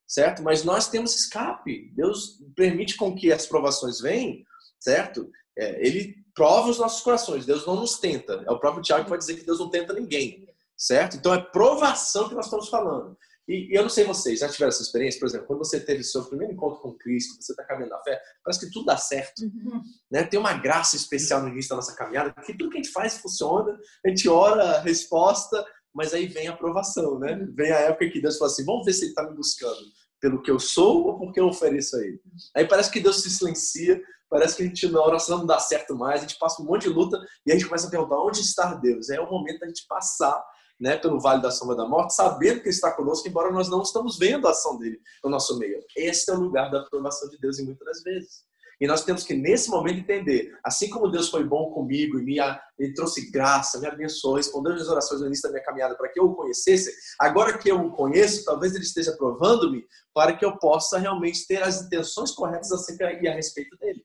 Certo? 0.08 0.44
Mas 0.44 0.64
nós 0.64 0.88
temos 0.88 1.16
escape. 1.16 1.92
Deus 1.96 2.38
permite 2.56 2.96
com 2.96 3.16
que 3.16 3.32
as 3.32 3.46
provações 3.46 4.00
venham 4.00 4.44
certo? 4.82 5.30
É, 5.58 5.86
ele 5.86 6.16
prova 6.34 6.70
os 6.70 6.80
nossos 6.80 7.02
corações. 7.02 7.46
Deus 7.46 7.66
não 7.66 7.76
nos 7.76 8.00
tenta. 8.00 8.44
É 8.46 8.52
o 8.52 8.60
próprio 8.60 8.84
Tiago 8.84 9.04
que 9.04 9.10
vai 9.10 9.20
dizer 9.20 9.36
que 9.36 9.46
Deus 9.46 9.60
não 9.60 9.70
tenta 9.70 9.94
ninguém, 9.94 10.48
certo? 10.76 11.16
Então 11.16 11.34
é 11.34 11.42
provação 11.42 12.28
que 12.28 12.36
nós 12.36 12.46
estamos 12.46 12.68
falando. 12.68 13.16
E, 13.48 13.76
eu 13.76 13.82
não 13.82 13.90
sei 13.90 14.06
vocês, 14.06 14.40
já 14.40 14.50
tiveram 14.50 14.70
essa 14.70 14.82
experiência? 14.82 15.20
Por 15.20 15.28
exemplo, 15.28 15.48
quando 15.48 15.60
você 15.60 15.80
teve 15.80 16.04
seu 16.04 16.24
primeiro 16.26 16.54
encontro 16.54 16.82
com 16.82 16.98
Cristo, 16.98 17.36
você 17.42 17.52
está 17.52 17.64
caminhando 17.64 17.92
na 17.92 18.02
fé, 18.02 18.20
parece 18.44 18.66
que 18.66 18.72
tudo 18.72 18.86
dá 18.86 18.98
certo. 18.98 19.44
Uhum. 19.44 19.82
Né? 20.10 20.24
Tem 20.24 20.40
uma 20.40 20.54
graça 20.54 20.96
especial 20.96 21.42
no 21.42 21.50
início 21.50 21.70
da 21.70 21.76
nossa 21.78 21.96
caminhada, 21.96 22.34
porque 22.34 22.54
tudo 22.54 22.70
que 22.70 22.78
a 22.78 22.82
gente 22.82 22.92
faz 22.92 23.18
funciona, 23.18 23.78
a 24.06 24.10
gente 24.10 24.28
ora, 24.30 24.78
a 24.78 24.80
resposta, 24.80 25.66
mas 25.94 26.14
aí 26.14 26.28
vem 26.28 26.48
a 26.48 26.54
aprovação, 26.54 27.20
né? 27.20 27.46
Vem 27.54 27.72
a 27.72 27.80
época 27.80 28.10
que 28.10 28.22
Deus 28.22 28.38
fala 28.38 28.50
assim, 28.50 28.64
vamos 28.64 28.86
ver 28.86 28.94
se 28.94 29.02
ele 29.02 29.12
está 29.12 29.30
me 29.30 29.36
buscando 29.36 29.82
pelo 30.22 30.42
que 30.42 30.52
eu 30.52 30.60
sou 30.60 31.08
ou 31.08 31.20
porque 31.20 31.40
eu 31.40 31.48
ofereço 31.48 31.98
a 31.98 32.00
ele. 32.00 32.22
Aí 32.56 32.66
parece 32.66 32.92
que 32.92 33.00
Deus 33.00 33.22
se 33.22 33.30
silencia, 33.30 34.02
parece 34.32 34.56
que 34.56 34.64
a 34.64 34.66
gente, 34.66 34.90
na 34.90 35.06
oração 35.06 35.40
não 35.40 35.46
dá 35.46 35.60
certo 35.60 35.94
mais, 35.94 36.22
a 36.22 36.26
gente 36.26 36.40
passa 36.40 36.62
um 36.62 36.66
monte 36.66 36.84
de 36.84 36.90
luta 36.90 37.20
e 37.46 37.52
a 37.52 37.54
gente 37.54 37.68
começa 37.68 37.88
a 37.88 37.92
perguntar 37.92 38.18
onde 38.24 38.40
está 38.40 38.74
Deus. 38.76 39.10
É 39.10 39.20
o 39.20 39.30
momento 39.30 39.60
da 39.60 39.68
gente 39.68 39.86
passar 39.86 40.42
né, 40.80 40.96
pelo 40.96 41.20
vale 41.20 41.42
da 41.42 41.52
sombra 41.52 41.76
da 41.76 41.86
morte, 41.86 42.16
sabendo 42.16 42.62
que 42.62 42.70
Ele 42.70 42.70
está 42.70 42.92
conosco, 42.92 43.28
embora 43.28 43.52
nós 43.52 43.70
não 43.70 43.82
estamos 43.82 44.18
vendo 44.18 44.48
a 44.48 44.52
ação 44.52 44.80
dele 44.80 45.00
no 45.22 45.30
nosso 45.30 45.60
meio. 45.60 45.80
Este 45.98 46.32
é 46.32 46.34
o 46.34 46.40
lugar 46.40 46.72
da 46.72 46.80
aprovação 46.80 47.30
de 47.30 47.38
Deus 47.40 47.60
em 47.60 47.66
muitas 47.66 47.86
das 47.86 48.02
vezes. 48.02 48.50
E 48.80 48.88
nós 48.88 49.04
temos 49.04 49.24
que, 49.24 49.36
nesse 49.36 49.70
momento, 49.70 50.00
entender, 50.00 50.58
assim 50.64 50.90
como 50.90 51.12
Deus 51.12 51.30
foi 51.30 51.44
bom 51.44 51.70
comigo 51.72 52.18
e 52.18 52.24
me, 52.24 52.38
ele 52.80 52.94
trouxe 52.96 53.30
graça, 53.30 53.80
me 53.80 53.86
abençoou, 53.86 54.38
respondeu 54.38 54.74
as 54.74 54.88
orações 54.88 55.22
no 55.22 55.28
início 55.28 55.44
da 55.44 55.50
minha 55.52 55.64
caminhada 55.64 55.96
para 55.96 56.10
que 56.10 56.20
eu 56.20 56.24
o 56.24 56.36
conhecesse, 56.36 56.92
agora 57.20 57.60
que 57.60 57.70
eu 57.70 57.80
o 57.80 57.92
conheço, 57.92 58.44
talvez 58.44 58.74
ele 58.74 58.84
esteja 58.84 59.12
provando-me 59.12 59.86
para 60.16 60.36
que 60.36 60.44
eu 60.44 60.58
possa 60.58 60.98
realmente 60.98 61.46
ter 61.46 61.62
as 61.62 61.84
intenções 61.84 62.32
corretas 62.32 62.72
acerca 62.72 63.12
e 63.22 63.28
a 63.28 63.36
respeito 63.36 63.78
dele 63.78 64.04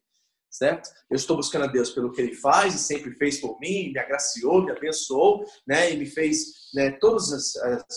certo? 0.56 0.88
Eu 1.10 1.16
estou 1.16 1.36
buscando 1.36 1.64
a 1.64 1.68
Deus 1.68 1.90
pelo 1.90 2.10
que 2.10 2.20
Ele 2.20 2.34
faz 2.34 2.74
e 2.74 2.78
sempre 2.78 3.12
fez 3.12 3.38
por 3.38 3.60
mim, 3.60 3.92
me 3.92 3.98
agraciou, 3.98 4.64
me 4.64 4.72
abençoou, 4.72 5.44
né? 5.66 5.92
E 5.92 5.96
me 5.98 6.06
fez 6.06 6.70
né, 6.74 6.92
todos 6.92 7.30
os, 7.30 7.54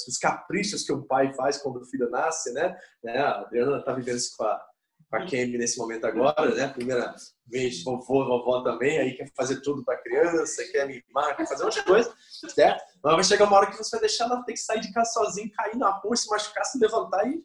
os 0.08 0.17
caprichos 0.17 0.84
que 0.84 0.91
um 0.91 1.04
pai 1.04 1.34
faz 1.34 1.58
quando 1.58 1.78
o 1.78 1.86
filho 1.86 2.10
nasce, 2.10 2.52
né? 2.52 2.76
né? 3.04 3.17
A 3.17 3.41
Adriana 3.41 3.78
está 3.78 3.93
vivendo 3.93 4.17
isso 4.17 4.36
com 4.36 4.43
a, 4.43 4.62
com 5.10 5.15
a 5.15 5.26
Kemi 5.26 5.58
nesse 5.58 5.78
momento 5.78 6.06
agora, 6.06 6.54
né? 6.54 6.67
Primeira 6.67 7.15
vez, 7.48 7.82
vovô, 7.82 8.26
vovó 8.26 8.62
também, 8.62 9.00
aí 9.00 9.15
quer 9.15 9.32
fazer 9.36 9.62
tudo 9.62 9.84
para 9.84 9.95
a 9.95 10.02
criança, 10.02 10.63
quer 10.72 10.86
mimar, 10.86 11.38
quer 11.38 11.48
fazer 11.48 11.63
um 11.63 11.65
monte 11.65 11.80
de 11.80 11.86
coisa, 11.86 12.13
certo? 12.54 12.84
Mas 13.02 13.15
vai 13.15 13.24
chegar 13.24 13.45
uma 13.45 13.58
hora 13.58 13.72
que 13.72 13.78
você 13.78 13.91
vai 13.91 14.02
deixar 14.02 14.26
ela 14.26 14.43
ter 14.43 14.54
que 14.54 14.60
sair 14.60 14.82
de 14.82 14.91
casa 14.91 15.12
sozinha, 15.12 15.50
cair 15.56 15.78
na 15.78 15.89
rua, 15.89 16.15
se 16.15 16.30
machucar, 16.30 16.65
se 16.65 16.78
levantar 16.78 17.26
e 17.26 17.41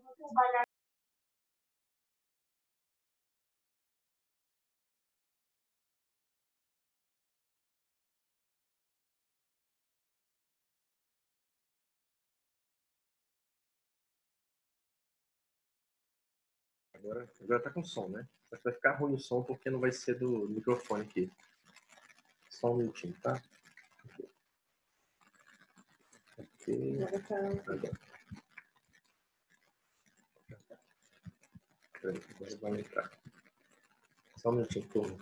trabalhar 0.00 0.64
Agora, 16.94 17.28
agora 17.42 17.62
tá 17.62 17.70
com 17.70 17.84
som, 17.84 18.08
né? 18.08 18.26
Mas 18.50 18.62
vai 18.62 18.72
ficar 18.72 18.92
ruim 18.92 19.12
o 19.12 19.18
som 19.18 19.42
porque 19.42 19.68
não 19.68 19.78
vai 19.78 19.92
ser 19.92 20.18
do 20.18 20.48
microfone 20.48 21.02
aqui. 21.02 21.30
Só 22.48 22.72
um 22.72 22.76
minutinho, 22.78 23.14
tá? 23.20 23.42
Ok. 26.38 26.98
Agora. 27.68 28.13
Peraí, 32.04 32.56
vai 32.60 32.80
entrar. 32.80 33.10
Só 34.36 34.50
um 34.50 34.56
minutinho, 34.56 34.86
turma. 34.88 35.16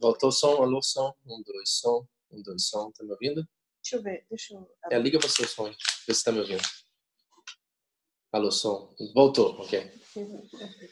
Voltou 0.00 0.28
o 0.28 0.32
som, 0.32 0.62
alô, 0.62 0.82
som. 0.82 1.12
Um, 1.26 1.42
dois, 1.42 1.70
som. 1.70 2.06
Um, 2.30 2.42
dois, 2.42 2.68
som. 2.68 2.92
Tá 2.92 3.04
me 3.04 3.10
ouvindo? 3.12 3.46
Deixa 3.82 3.96
eu 3.96 4.02
ver, 4.02 4.26
deixa 4.28 4.54
eu. 4.54 4.70
É, 4.90 4.98
liga 4.98 5.18
você 5.18 5.42
o 5.42 5.48
som, 5.48 5.72
vê 6.06 6.14
se 6.14 6.24
tá 6.24 6.32
me 6.32 6.40
ouvindo. 6.40 6.62
Alô, 8.32 8.50
som. 8.50 8.94
Voltou, 9.14 9.58
ok. 9.60 9.90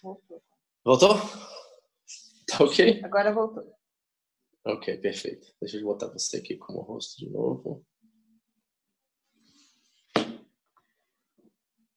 Voltou. 0.02 0.42
Voltou? 0.84 1.16
Tá 2.46 2.64
ok? 2.64 3.02
Agora 3.04 3.32
voltou. 3.32 3.76
Ok, 4.64 4.98
perfeito. 4.98 5.54
Deixa 5.60 5.76
eu 5.76 5.84
botar 5.84 6.08
você 6.08 6.38
aqui 6.38 6.56
como 6.56 6.80
rosto 6.80 7.18
de 7.18 7.28
novo. 7.30 7.84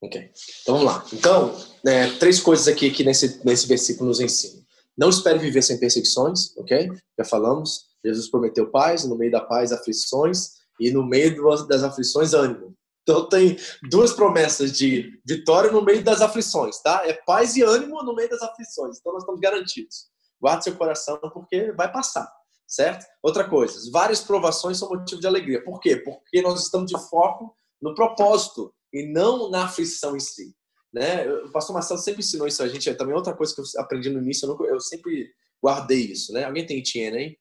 Ok. 0.02 0.32
Então 0.62 0.78
vamos 0.78 0.86
lá. 0.86 1.06
Então, 1.12 1.52
né, 1.84 2.18
três 2.18 2.40
coisas 2.40 2.68
aqui 2.68 2.90
que 2.92 3.04
nesse, 3.04 3.46
nesse 3.46 3.68
versículo 3.68 4.08
nos 4.10 4.20
ensina. 4.20 4.66
Não 5.00 5.08
espere 5.08 5.40
viver 5.40 5.62
sem 5.62 5.80
perseguições, 5.80 6.58
ok? 6.58 6.92
Já 7.18 7.24
falamos. 7.24 7.88
Jesus 8.04 8.30
prometeu 8.30 8.70
paz, 8.70 9.06
no 9.06 9.18
meio 9.18 9.32
da 9.32 9.40
paz, 9.40 9.72
aflições, 9.72 10.60
e 10.78 10.92
no 10.92 11.06
meio 11.06 11.42
das 11.68 11.84
aflições, 11.84 12.34
ânimo. 12.34 12.76
Então 13.04 13.30
tem 13.30 13.58
duas 13.90 14.12
promessas 14.12 14.74
de 14.74 15.18
vitória 15.26 15.72
no 15.72 15.82
meio 15.82 16.04
das 16.04 16.22
aflições, 16.22 16.82
tá? 16.82 17.02
É 17.06 17.14
paz 17.14 17.56
e 17.56 17.62
ânimo 17.62 18.04
no 18.04 18.14
meio 18.14 18.30
das 18.30 18.42
aflições. 18.42 18.98
Então 19.00 19.14
nós 19.14 19.24
estamos 19.24 19.40
garantidos. 19.40 20.08
Guarde 20.40 20.66
seu 20.66 20.76
coração 20.76 21.18
porque 21.34 21.72
vai 21.72 21.90
passar, 21.90 22.30
certo? 22.68 23.06
Outra 23.24 23.50
coisa, 23.50 23.80
várias 23.92 24.20
provações 24.20 24.78
são 24.78 24.90
motivo 24.90 25.22
de 25.22 25.28
alegria. 25.28 25.64
Por 25.64 25.80
quê? 25.80 25.96
Porque 25.96 26.42
nós 26.42 26.62
estamos 26.62 26.92
de 26.92 27.00
foco 27.10 27.56
no 27.82 27.96
propósito 27.96 28.74
e 28.94 29.12
não 29.12 29.50
na 29.50 29.64
aflição 29.64 30.16
em 30.16 30.20
si. 30.20 30.54
Né? 30.94 31.28
O 31.28 31.52
pastor 31.52 31.74
Marcelo 31.74 32.00
sempre 32.00 32.22
ensinou 32.22 32.48
isso 32.48 32.64
a 32.64 32.68
gente. 32.68 32.90
É 32.90 32.94
também 32.94 33.16
outra 33.16 33.34
coisa 33.34 33.54
que 33.54 33.62
eu 33.62 33.66
aprendi 33.78 34.10
no 34.10 34.22
início, 34.22 34.46
eu, 34.46 34.50
nunca, 34.50 34.64
eu 34.66 34.80
sempre 34.80 35.32
guardei 35.62 36.12
isso. 36.12 36.34
Né? 36.34 36.46
Alguém 36.46 36.66
tem 36.66 36.80
Etienne 36.80 37.18
aí? 37.18 37.38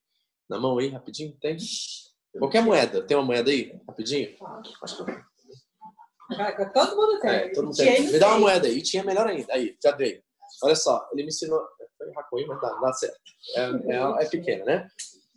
Na 0.49 0.59
mão 0.59 0.79
aí, 0.79 0.89
rapidinho? 0.89 1.37
Tem? 1.41 1.57
Qualquer 2.39 2.63
moeda. 2.63 3.03
Tem 3.03 3.17
uma 3.17 3.27
moeda 3.27 3.51
aí? 3.51 3.79
Rapidinho? 3.87 4.35
Acho 4.83 5.05
que 5.05 5.29
Todo 6.73 6.97
mundo 6.97 7.21
tem. 7.21 7.31
É, 7.31 7.49
todo 7.53 7.65
mundo 7.67 7.77
tem. 7.77 8.13
Me 8.13 8.19
dá 8.19 8.29
uma 8.29 8.41
moeda 8.41 8.67
aí. 8.67 8.83
Tinha 8.83 9.03
melhor 9.03 9.27
ainda. 9.27 9.53
Aí, 9.53 9.77
já 9.83 9.93
dei. 9.93 10.23
Olha 10.63 10.77
só, 10.77 11.09
ele 11.13 11.23
me 11.23 11.29
ensinou. 11.29 11.61
Foi 11.97 12.07
Hakui, 12.17 12.47
mas 12.47 12.61
dá, 12.61 12.75
dá 12.75 12.93
certo. 12.93 13.19
É, 13.57 13.95
é, 13.95 14.25
é 14.25 14.29
pequena, 14.29 14.65
né? 14.65 14.89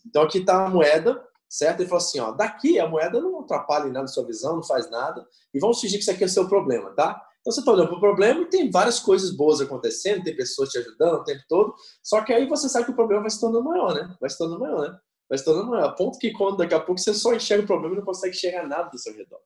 Então 0.06 0.24
aqui 0.24 0.44
tá 0.44 0.66
a 0.66 0.70
moeda, 0.70 1.24
certo? 1.50 1.80
Ele 1.80 1.90
falou 1.90 2.04
assim: 2.04 2.20
ó, 2.20 2.32
daqui 2.32 2.80
a 2.80 2.88
moeda 2.88 3.22
não 3.22 3.40
atrapalha 3.42 3.88
em 3.88 3.92
nada 3.92 4.08
sua 4.08 4.26
visão, 4.26 4.56
não 4.56 4.64
faz 4.64 4.90
nada. 4.90 5.26
E 5.54 5.60
vamos 5.60 5.80
fingir 5.80 5.98
que 5.98 6.04
isso 6.04 6.12
aqui 6.12 6.24
é 6.24 6.28
o 6.28 6.30
seu 6.30 6.48
problema, 6.48 6.92
tá? 6.92 7.22
Então 7.42 7.52
você 7.52 7.60
está 7.60 7.72
olhando 7.72 7.90
para 7.90 7.98
o 7.98 8.02
problema 8.02 8.42
e 8.42 8.50
tem 8.50 8.70
várias 8.70 9.00
coisas 9.00 9.32
boas 9.32 9.60
acontecendo, 9.60 10.24
tem 10.24 10.36
pessoas 10.36 10.70
te 10.70 10.78
ajudando 10.78 11.16
o 11.16 11.24
tempo 11.24 11.44
todo, 11.50 11.74
só 12.04 12.22
que 12.22 12.32
aí 12.32 12.48
você 12.48 12.70
sabe 12.70 12.86
que 12.86 12.92
o 12.92 12.96
problema 12.96 13.22
vai 13.22 13.32
se 13.32 13.40
tornando 13.40 13.66
maior, 13.66 13.96
né? 13.96 14.16
Vai 14.22 14.30
se 14.30 14.38
tornando 14.38 14.60
maior, 14.60 14.82
né? 14.82 15.00
Vai 15.28 15.38
se 15.38 15.46
tornando 15.46 15.70
maior. 15.70 15.86
A 15.86 15.92
ponto 15.92 16.20
que 16.20 16.32
quando 16.32 16.58
daqui 16.58 16.76
a 16.76 16.80
pouco 16.80 17.02
você 17.02 17.14
só 17.14 17.34
enxerga 17.34 17.64
o 17.64 17.68
problema 17.68 17.96
e 17.96 17.98
não 17.98 18.06
consegue 18.06 18.36
enxergar 18.36 18.68
nada 18.68 18.90
do 18.90 19.00
seu 19.00 19.16
redor. 19.16 19.40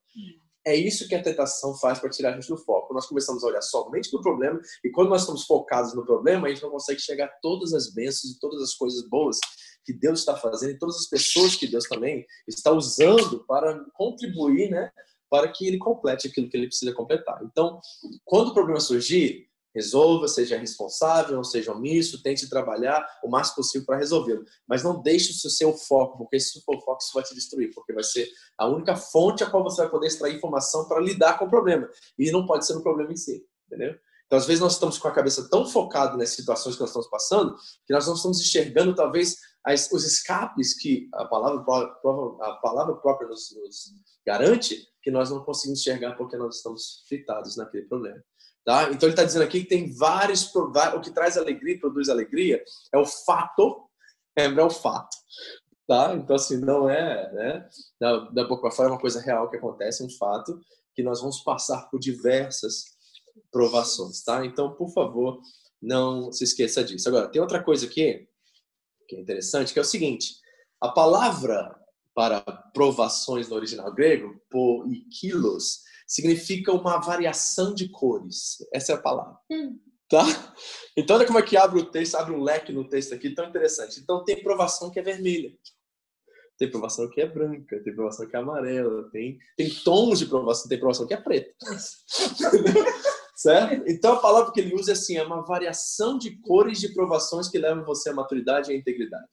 É 0.68 0.76
isso 0.76 1.08
que 1.08 1.14
a 1.14 1.22
tentação 1.22 1.76
faz 1.76 2.00
para 2.00 2.10
tirar 2.10 2.32
a 2.32 2.34
gente 2.34 2.50
do 2.50 2.58
foco. 2.58 2.92
Nós 2.94 3.06
começamos 3.06 3.44
a 3.44 3.48
olhar 3.48 3.62
somente 3.62 4.10
para 4.10 4.20
o 4.20 4.24
problema 4.24 4.60
e 4.84 4.90
quando 4.90 5.10
nós 5.10 5.22
estamos 5.22 5.46
focados 5.46 5.94
no 5.94 6.04
problema, 6.04 6.48
a 6.48 6.50
gente 6.50 6.64
não 6.64 6.72
consegue 6.72 7.00
enxergar 7.00 7.28
todas 7.40 7.72
as 7.74 7.94
bênçãos 7.94 8.34
e 8.34 8.40
todas 8.40 8.62
as 8.62 8.74
coisas 8.74 9.08
boas 9.08 9.38
que 9.86 9.94
Deus 9.94 10.20
está 10.20 10.36
fazendo 10.36 10.72
e 10.72 10.80
todas 10.80 10.96
as 10.96 11.08
pessoas 11.08 11.56
que 11.56 11.68
Deus 11.68 11.86
também 11.86 12.26
está 12.48 12.72
usando 12.72 13.46
para 13.46 13.80
contribuir, 13.94 14.72
né, 14.72 14.92
para 15.36 15.52
que 15.52 15.68
ele 15.68 15.78
complete 15.78 16.30
aquilo 16.30 16.48
que 16.48 16.56
ele 16.56 16.68
precisa 16.68 16.94
completar. 16.94 17.42
Então, 17.44 17.82
quando 18.24 18.50
o 18.50 18.54
problema 18.54 18.80
surgir, 18.80 19.50
resolva, 19.74 20.30
seja 20.30 20.58
responsável, 20.58 21.36
não 21.36 21.44
seja 21.44 21.74
omisso, 21.74 22.24
tente 22.24 22.50
trabalhar 22.50 23.06
o 23.22 23.30
máximo 23.30 23.58
possível 23.58 23.86
para 23.86 23.98
resolvê-lo. 23.98 24.46
Mas 24.66 24.82
não 24.82 25.02
deixe 25.02 25.32
isso 25.32 25.50
ser 25.50 25.66
o 25.66 25.74
foco, 25.74 26.18
porque 26.18 26.40
se 26.40 26.64
for 26.64 26.78
o 26.78 26.82
foco, 26.82 27.04
isso 27.04 27.12
vai 27.14 27.24
te 27.24 27.36
destruir, 27.36 27.74
porque 27.76 27.92
vai 27.92 28.04
ser 28.04 28.30
a 28.58 28.66
única 28.66 28.96
fonte 28.96 29.44
a 29.44 29.50
qual 29.50 29.62
você 29.62 29.82
vai 29.82 29.92
poder 29.92 30.08
extrair 30.08 30.38
informação 30.38 30.88
para 30.88 31.02
lidar 31.02 31.38
com 31.38 31.44
o 31.44 31.50
problema. 31.50 31.90
E 32.18 32.32
não 32.32 32.46
pode 32.46 32.66
ser 32.66 32.78
um 32.78 32.82
problema 32.82 33.12
em 33.12 33.18
si, 33.18 33.46
entendeu? 33.68 33.94
Então, 34.26 34.40
às 34.40 34.46
vezes, 34.46 34.62
nós 34.62 34.74
estamos 34.74 34.98
com 34.98 35.10
a 35.10 35.12
cabeça 35.12 35.50
tão 35.50 35.68
focada 35.68 36.16
nessas 36.16 36.38
situações 36.38 36.76
que 36.76 36.82
nós 36.82 36.92
estamos 36.92 37.10
passando, 37.10 37.56
que 37.86 37.94
nós 37.94 38.08
não 38.08 38.16
estamos 38.16 38.40
enxergando, 38.40 38.96
talvez, 38.96 39.36
as, 39.66 39.92
os 39.92 40.06
escapes 40.06 40.74
que 40.74 41.10
a 41.14 41.26
palavra, 41.26 41.62
a 41.62 42.52
palavra 42.62 42.96
própria 42.96 43.28
nos, 43.28 43.54
nos 43.56 43.94
garante, 44.26 44.88
que 45.06 45.12
nós 45.12 45.30
não 45.30 45.44
conseguimos 45.44 45.82
enxergar 45.82 46.16
porque 46.16 46.36
nós 46.36 46.56
estamos 46.56 47.06
fritados 47.08 47.56
naquele 47.56 47.86
problema. 47.86 48.20
Tá? 48.66 48.86
Então 48.86 49.08
ele 49.08 49.12
está 49.12 49.24
dizendo 49.24 49.44
aqui 49.44 49.62
que 49.62 49.70
tem 49.70 49.94
vários, 49.94 50.52
o 50.56 51.00
que 51.00 51.12
traz 51.12 51.38
alegria, 51.38 51.80
produz 51.80 52.10
alegria, 52.10 52.64
é 52.92 52.98
o 52.98 53.06
fato, 53.06 53.88
é, 54.36 54.46
é 54.46 54.64
o 54.64 54.70
fato. 54.72 55.16
Tá? 55.88 56.16
Então 56.16 56.36
assim, 56.36 56.58
não 56.58 56.90
é, 56.90 57.32
né? 57.32 57.70
Da, 58.02 58.18
da 58.32 58.44
boca 58.46 58.64
para 58.64 58.72
fora 58.72 58.90
é 58.90 58.92
uma 58.94 59.00
coisa 59.00 59.22
real 59.22 59.48
que 59.48 59.58
acontece, 59.58 60.04
um 60.04 60.10
fato, 60.10 60.60
que 60.96 61.04
nós 61.04 61.22
vamos 61.22 61.42
passar 61.42 61.88
por 61.92 62.00
diversas 62.00 62.96
provações, 63.52 64.24
tá? 64.24 64.44
Então, 64.44 64.74
por 64.74 64.90
favor, 64.90 65.40
não 65.80 66.32
se 66.32 66.44
esqueça 66.46 66.84
disso. 66.84 67.08
Agora, 67.08 67.28
tem 67.28 67.40
outra 67.40 67.62
coisa 67.62 67.86
aqui 67.86 68.28
que 69.08 69.16
é 69.16 69.20
interessante, 69.20 69.72
que 69.72 69.78
é 69.78 69.84
o 69.84 69.86
seguinte, 69.86 70.34
a 70.82 70.90
palavra 70.90 71.80
para 72.16 72.42
provações 72.74 73.50
no 73.50 73.56
original 73.56 73.94
grego, 73.94 74.42
po 74.50 74.86
e 74.88 75.02
kilos, 75.10 75.82
significa 76.08 76.72
uma 76.72 76.98
variação 76.98 77.74
de 77.76 77.90
cores. 77.90 78.58
Essa 78.74 78.94
é 78.94 78.96
a 78.96 79.02
palavra. 79.02 79.38
Hum. 79.52 79.78
Tá? 80.10 80.24
Então, 80.96 81.18
olha 81.18 81.26
como 81.26 81.40
é 81.40 81.42
que 81.42 81.58
abre 81.58 81.80
o 81.80 81.92
texto, 81.92 82.16
abre 82.16 82.34
um 82.34 82.42
leque 82.42 82.72
no 82.72 82.88
texto 82.88 83.14
aqui, 83.14 83.36
tão 83.36 83.50
interessante. 83.50 84.00
Então, 84.00 84.24
tem 84.24 84.42
provação 84.42 84.90
que 84.90 85.00
é 85.00 85.04
vermelha. 85.04 85.52
Tem 86.58 86.72
provação 86.72 87.10
que 87.10 87.20
é 87.20 87.28
branca, 87.28 87.84
tem 87.84 87.94
provação 87.94 88.26
que 88.28 88.36
é 88.36 88.40
amarela, 88.40 89.10
tem, 89.12 89.38
tem 89.58 89.70
tons 89.84 90.20
de 90.20 90.26
provação, 90.26 90.70
tem 90.70 90.80
provação 90.80 91.06
que 91.06 91.14
é 91.14 91.18
preta. 91.18 91.54
certo? 93.36 93.84
Então 93.88 94.14
a 94.14 94.22
palavra 94.22 94.54
que 94.54 94.62
ele 94.62 94.74
usa 94.74 94.92
é 94.92 94.94
assim, 94.94 95.18
é 95.18 95.24
uma 95.24 95.46
variação 95.46 96.18
de 96.18 96.40
cores 96.40 96.80
de 96.80 96.94
provações 96.94 97.50
que 97.50 97.58
levam 97.58 97.84
você 97.84 98.10
à 98.10 98.14
maturidade 98.14 98.72
e 98.72 98.74
à 98.74 98.78
integridade. 98.78 99.28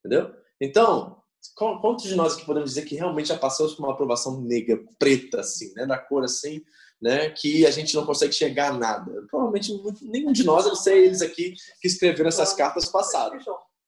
Entendeu? 0.00 0.34
Então, 0.60 1.22
quantos 1.54 2.06
de 2.06 2.14
nós 2.14 2.34
aqui 2.34 2.44
podemos 2.44 2.70
dizer 2.70 2.84
que 2.84 2.94
realmente 2.94 3.28
já 3.28 3.38
passamos 3.38 3.74
por 3.74 3.84
uma 3.84 3.92
aprovação 3.92 4.40
negra, 4.40 4.82
preta, 4.98 5.40
assim, 5.40 5.72
né? 5.74 5.86
Da 5.86 5.98
cor 5.98 6.24
assim, 6.24 6.62
né? 7.00 7.30
Que 7.30 7.66
a 7.66 7.70
gente 7.70 7.94
não 7.94 8.06
consegue 8.06 8.32
chegar 8.32 8.70
a 8.70 8.78
nada. 8.78 9.12
Provavelmente 9.28 9.72
nenhum 10.02 10.32
de 10.32 10.44
nós, 10.44 10.64
não 10.66 10.74
sei 10.74 11.06
eles 11.06 11.22
aqui 11.22 11.54
que 11.80 11.88
escreveram 11.88 12.28
essas 12.28 12.52
cartas 12.54 12.86
passaram. 12.86 13.38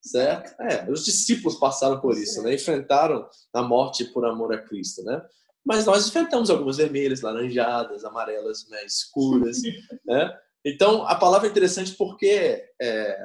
Certo? 0.03 0.55
É, 0.63 0.89
os 0.91 1.05
discípulos 1.05 1.59
passaram 1.59 2.01
por 2.01 2.17
isso, 2.17 2.43
né? 2.43 2.55
Enfrentaram 2.55 3.29
a 3.53 3.63
morte 3.63 4.05
por 4.05 4.25
amor 4.25 4.53
a 4.53 4.59
Cristo, 4.59 5.03
né? 5.03 5.21
Mas 5.65 5.85
nós 5.85 6.07
enfrentamos 6.07 6.49
algumas 6.49 6.77
vermelhas, 6.77 7.23
laranjadas, 7.23 8.05
amarelas, 8.05 8.69
né? 8.69 8.85
escuras, 8.85 9.59
né? 10.07 10.33
Então, 10.65 11.07
a 11.07 11.15
palavra 11.17 11.49
é 11.49 11.51
interessante 11.51 11.93
porque 11.95 12.63
é, 12.81 13.19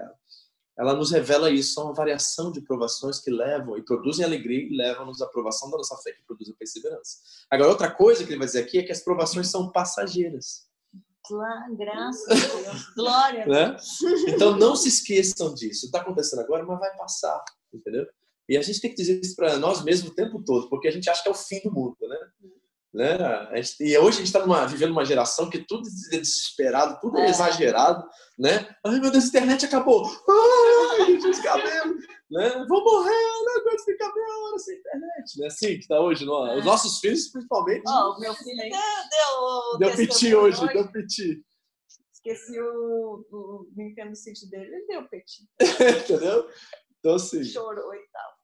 ela 0.78 0.94
nos 0.94 1.12
revela 1.12 1.50
isso, 1.50 1.74
são 1.74 1.86
uma 1.86 1.94
variação 1.94 2.52
de 2.52 2.62
provações 2.62 3.20
que 3.20 3.30
levam 3.30 3.78
e 3.78 3.84
produzem 3.84 4.26
alegria 4.26 4.68
e 4.68 4.76
levam-nos 4.76 5.22
à 5.22 5.26
aprovação 5.26 5.70
da 5.70 5.78
nossa 5.78 5.96
fé, 5.98 6.12
que 6.14 6.24
produz 6.24 6.50
a 6.50 6.54
perseverança. 6.54 7.18
Agora, 7.50 7.70
outra 7.70 7.92
coisa 7.92 8.24
que 8.24 8.32
ele 8.32 8.40
vai 8.40 8.48
dizer 8.48 8.64
aqui 8.64 8.80
é 8.80 8.84
que 8.84 8.92
as 8.92 9.02
provações 9.02 9.48
são 9.50 9.72
passageiras. 9.72 10.68
Graças 11.78 12.28
a 12.52 12.62
Deus. 12.62 12.94
Glória. 12.96 13.46
Né? 13.46 13.78
Então, 14.28 14.58
não 14.58 14.76
se 14.76 14.88
esqueçam 14.88 15.54
disso. 15.54 15.86
Está 15.86 16.00
acontecendo 16.00 16.40
agora, 16.40 16.66
mas 16.66 16.80
vai 16.80 16.96
passar, 16.98 17.44
entendeu? 17.74 18.08
E 18.50 18.58
a 18.58 18.62
gente 18.62 18.82
tem 18.82 18.90
que 18.90 18.98
dizer 18.98 19.20
isso 19.22 19.36
para 19.36 19.58
nós 19.58 19.84
mesmos 19.84 20.12
o 20.12 20.16
tempo 20.16 20.44
todo, 20.44 20.70
porque 20.70 20.88
a 20.88 20.92
gente 20.92 21.10
acha 21.10 21.22
que 21.22 21.30
é 21.30 21.32
o 21.32 21.36
fim 21.36 21.62
do 21.64 21.72
mundo, 21.72 21.96
né? 22.02 22.18
Né? 22.94 23.18
Gente, 23.56 23.84
e 23.86 23.98
hoje 23.98 24.18
a 24.18 24.26
gente 24.26 24.36
está 24.36 24.66
vivendo 24.66 24.92
uma 24.92 25.06
geração 25.06 25.50
que 25.50 25.60
tudo 25.60 25.88
é 26.12 26.18
desesperado, 26.18 27.00
tudo 27.00 27.20
é, 27.20 27.28
é, 27.28 27.30
exagerado, 27.30 28.06
né? 28.38 28.76
Ai 28.86 29.00
meu 29.00 29.10
Deus, 29.10 29.24
a 29.24 29.28
internet 29.30 29.66
acabou. 29.66 30.06
Ai, 30.06 31.14
os 31.14 31.40
cabelos, 31.40 32.06
né? 32.30 32.66
Vou 32.68 32.84
morrer, 32.84 33.44
não 33.46 33.62
aguento 33.62 33.86
ficar 33.86 34.14
meia 34.14 34.38
hora 34.40 34.60
sem 34.60 34.78
internet, 34.78 35.40
né? 35.40 35.48
Assim 35.48 35.68
que 35.68 35.80
está 35.80 36.02
hoje, 36.02 36.26
não? 36.26 36.48
É? 36.48 36.58
Os 36.58 36.66
nossos 36.66 37.00
filhos, 37.00 37.30
principalmente. 37.30 37.84
Oh, 37.88 38.20
meu 38.20 38.34
filho 38.34 38.58
deu, 38.58 38.70
deu, 38.70 39.80
deu 39.80 39.96
piti 39.96 40.36
hoje, 40.36 40.62
hoje, 40.62 40.74
deu 40.74 40.92
piti. 40.92 41.46
Esqueci 42.14 42.60
o, 42.60 43.26
o 43.32 43.72
Nintendo 43.74 44.16
City 44.18 44.50
dele, 44.50 44.66
ele 44.66 44.88
deu 44.88 45.08
piti. 45.08 45.48
Entendeu? 46.04 46.50
Então, 47.00 47.16
assim. 47.16 47.42
Chorou 47.46 47.96
e 47.96 48.06
tal 48.12 48.41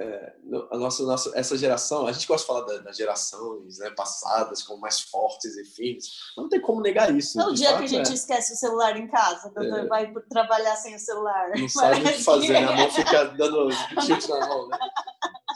é, 0.00 0.32
a 0.70 0.78
nossa, 0.78 1.02
nossa, 1.02 1.32
essa 1.34 1.58
geração, 1.58 2.06
a 2.06 2.12
gente 2.12 2.26
gosta 2.26 2.42
de 2.42 2.46
falar 2.46 2.80
das 2.82 2.96
gerações 2.96 3.78
né, 3.78 3.90
passadas 3.90 4.62
como 4.62 4.80
mais 4.80 5.00
fortes 5.00 5.56
e 5.56 5.64
firmes, 5.64 6.06
não 6.36 6.48
tem 6.48 6.60
como 6.60 6.80
negar 6.80 7.14
isso. 7.14 7.40
É 7.40 7.44
o 7.44 7.52
dia 7.52 7.70
fato, 7.70 7.78
que 7.78 7.84
a 7.84 7.88
gente 7.88 8.10
é. 8.10 8.14
esquece 8.14 8.52
o 8.52 8.56
celular 8.56 8.96
em 8.96 9.08
casa, 9.08 9.52
é. 9.56 9.86
vai 9.86 10.12
trabalhar 10.30 10.76
sem 10.76 10.94
o 10.94 10.98
celular. 11.00 11.50
Não 11.58 11.68
sabe 11.68 12.00
o 12.00 12.04
que 12.04 12.22
fazer, 12.22 12.52
né? 12.52 12.64
a 12.64 12.76
mão 12.76 12.90
fica 12.90 13.24
dando 13.24 13.68
tilt 14.06 14.28
na 14.28 14.46
mão, 14.46 14.68
né? 14.68 14.78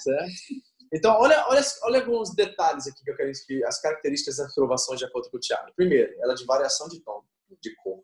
Certo? 0.00 0.32
Então, 0.92 1.14
olha, 1.18 1.46
olha, 1.48 1.62
olha 1.84 2.00
alguns 2.00 2.34
detalhes 2.34 2.86
aqui 2.86 3.02
que 3.02 3.10
eu 3.10 3.16
quero 3.16 3.32
que 3.46 3.64
as 3.64 3.80
características 3.80 4.36
da 4.36 4.46
aprovação 4.46 4.94
de 4.96 5.04
acordo 5.04 5.30
com 5.30 5.36
o 5.36 5.40
Tiago. 5.40 5.72
Primeiro, 5.74 6.12
ela 6.20 6.32
é 6.32 6.36
de 6.36 6.44
variação 6.44 6.88
de 6.88 7.00
tom, 7.00 7.22
de 7.60 7.74
cor. 7.76 8.02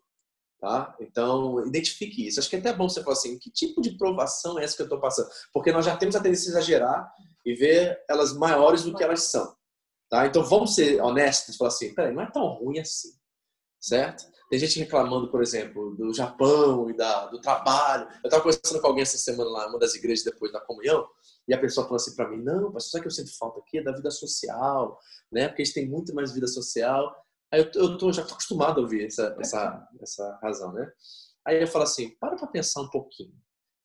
Tá? 0.59 0.93
Então, 0.99 1.65
identifique 1.65 2.27
isso. 2.27 2.39
Acho 2.39 2.49
que 2.49 2.57
é 2.57 2.59
até 2.59 2.73
bom 2.73 2.89
você 2.89 3.01
falar 3.01 3.13
assim, 3.13 3.39
que 3.39 3.49
tipo 3.49 3.81
de 3.81 3.97
provação 3.97 4.59
é 4.59 4.63
essa 4.65 4.75
que 4.75 4.81
eu 4.81 4.87
estou 4.87 4.99
passando? 4.99 5.29
Porque 5.53 5.71
nós 5.71 5.85
já 5.85 5.95
temos 5.95 6.17
a 6.17 6.19
tendência 6.19 6.49
a 6.49 6.51
exagerar 6.51 7.09
e 7.45 7.53
ver 7.53 7.97
elas 8.09 8.33
maiores 8.33 8.83
do 8.83 8.93
que 8.93 9.01
elas 9.01 9.23
são. 9.23 9.55
Tá? 10.09 10.27
Então, 10.27 10.43
vamos 10.43 10.75
ser 10.75 11.01
honestos 11.01 11.55
e 11.55 11.57
falar 11.57 11.69
assim, 11.69 11.93
peraí, 11.93 12.13
não 12.13 12.23
é 12.23 12.29
tão 12.29 12.45
ruim 12.47 12.79
assim, 12.79 13.09
certo? 13.79 14.25
Tem 14.49 14.59
gente 14.59 14.79
reclamando, 14.79 15.29
por 15.29 15.41
exemplo, 15.41 15.95
do 15.95 16.11
Japão 16.13 16.89
e 16.89 16.97
da, 16.97 17.27
do 17.27 17.39
trabalho. 17.39 18.07
Eu 18.23 18.27
estava 18.27 18.41
conversando 18.41 18.81
com 18.81 18.87
alguém 18.87 19.03
essa 19.03 19.17
semana 19.17 19.49
lá, 19.49 19.67
uma 19.67 19.77
das 19.77 19.93
igrejas 19.93 20.25
depois 20.25 20.51
da 20.51 20.59
comunhão, 20.59 21.07
e 21.47 21.53
a 21.53 21.59
pessoa 21.59 21.85
falou 21.85 21.97
assim 21.97 22.15
para 22.15 22.27
mim, 22.27 22.43
não, 22.43 22.71
pastor, 22.71 22.91
sabe 22.91 23.01
que 23.03 23.07
eu 23.07 23.11
sinto 23.11 23.37
falta 23.37 23.59
aqui? 23.59 23.77
É 23.77 23.83
da 23.83 23.91
vida 23.91 24.09
social, 24.11 24.99
né? 25.31 25.47
Porque 25.47 25.61
a 25.61 25.65
gente 25.65 25.75
tem 25.75 25.87
muito 25.87 26.13
mais 26.13 26.33
vida 26.33 26.47
social. 26.47 27.15
Aí 27.51 27.61
eu, 27.61 27.71
eu 27.81 27.97
tô, 27.97 28.11
já 28.11 28.21
acostumado 28.21 28.79
a 28.79 28.83
ouvir 28.83 29.05
essa, 29.05 29.35
essa, 29.39 29.87
essa 30.01 30.39
razão, 30.41 30.71
né? 30.73 30.87
Aí 31.45 31.61
eu 31.61 31.67
falo 31.67 31.83
assim, 31.83 32.09
para 32.19 32.35
para 32.35 32.47
pensar 32.47 32.81
um 32.81 32.89
pouquinho. 32.89 33.33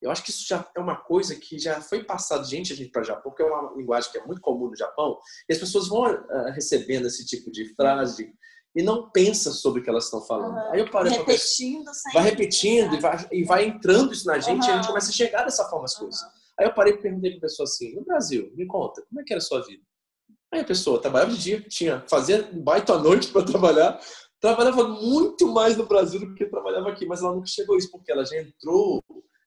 Eu 0.03 0.11
acho 0.11 0.22
que 0.22 0.31
isso 0.31 0.46
já 0.46 0.68
é 0.77 0.81
uma 0.81 0.96
coisa 0.96 1.35
que 1.35 1.59
já 1.59 1.81
foi 1.81 2.05
passado 2.05 2.46
gente 2.46 2.72
a 2.72 2.77
gente 2.77 2.90
para 2.90 3.03
Japão, 3.03 3.33
porque 3.33 3.42
é 3.42 3.46
uma 3.46 3.74
linguagem 3.74 4.12
que 4.12 4.18
é 4.18 4.27
muito 4.27 4.40
comum 4.40 4.68
no 4.68 4.77
Japão, 4.77 5.18
e 5.48 5.53
as 5.53 5.59
pessoas 5.59 5.88
vão 5.88 6.03
uh, 6.03 6.53
recebendo 6.53 7.07
esse 7.07 7.24
tipo 7.24 7.50
de 7.50 7.74
frase 7.74 8.31
e 8.77 8.83
não 8.83 9.11
pensam 9.11 9.53
sobre 9.53 9.81
o 9.81 9.85
que 9.85 9.88
elas 9.88 10.05
estão 10.05 10.20
falando. 10.20 10.57
Uhum. 10.57 10.72
Aí 10.72 10.81
eu 10.81 10.90
paro 10.90 11.09
repetindo, 11.09 11.90
vai 12.12 12.24
repetindo 12.24 12.94
e 12.94 13.00
vai, 13.00 13.29
e 13.33 13.44
vai 13.44 13.64
entrando 13.64 14.12
isso 14.12 14.27
na 14.27 14.38
gente 14.38 14.64
uhum. 14.64 14.68
e 14.68 14.72
a 14.72 14.77
gente 14.77 14.88
começa 14.88 15.11
a 15.11 15.14
chegar 15.14 15.44
dessa 15.44 15.64
forma 15.70 15.85
as 15.85 15.94
coisas. 15.94 16.20
Uhum. 16.20 16.29
Aí 16.59 16.66
eu 16.66 16.74
parei 16.74 16.92
e 16.92 16.98
perguntei 16.98 17.31
para 17.31 17.38
a 17.38 17.42
pessoa 17.42 17.64
assim, 17.64 17.94
no 17.94 18.05
Brasil, 18.05 18.53
me 18.55 18.66
conta, 18.66 19.03
como 19.09 19.20
é 19.20 19.24
que 19.24 19.33
era 19.33 19.38
a 19.38 19.44
sua 19.44 19.64
vida? 19.64 19.83
Aí 20.55 20.61
a 20.61 20.64
pessoa 20.64 21.01
trabalhava 21.01 21.33
de 21.33 21.38
dia, 21.38 21.61
tinha, 21.62 22.05
fazia 22.09 22.49
baita 22.53 22.95
à 22.95 22.99
noite 23.03 23.27
para 23.27 23.45
trabalhar, 23.45 23.99
trabalhava 24.40 24.87
muito 24.87 25.49
mais 25.49 25.77
no 25.77 25.85
Brasil 25.85 26.21
do 26.21 26.33
que 26.33 26.47
trabalhava 26.47 26.90
aqui, 26.90 27.05
mas 27.05 27.21
ela 27.21 27.35
nunca 27.35 27.49
chegou 27.49 27.75
a 27.75 27.79
isso, 27.79 27.90
porque 27.90 28.12
ela 28.12 28.25
já 28.25 28.40
entrou 28.40 29.03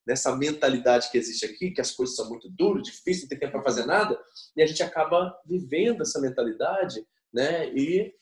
nessa 0.05 0.35
mentalidade 0.35 1.09
que 1.09 1.17
existe 1.17 1.45
aqui, 1.45 1.71
que 1.71 1.79
as 1.79 1.91
coisas 1.91 2.13
são 2.13 2.27
muito 2.27 2.49
duras, 2.49 2.83
difíceis, 2.83 3.21
não 3.21 3.29
tem 3.29 3.39
tempo 3.39 3.53
para 3.53 3.63
fazer 3.63 3.85
nada, 3.85 4.19
e 4.55 4.61
a 4.61 4.65
gente 4.65 4.83
acaba 4.83 5.33
vivendo 5.45 6.01
essa 6.01 6.19
mentalidade, 6.19 7.01
né, 7.33 7.69
e 7.73 8.13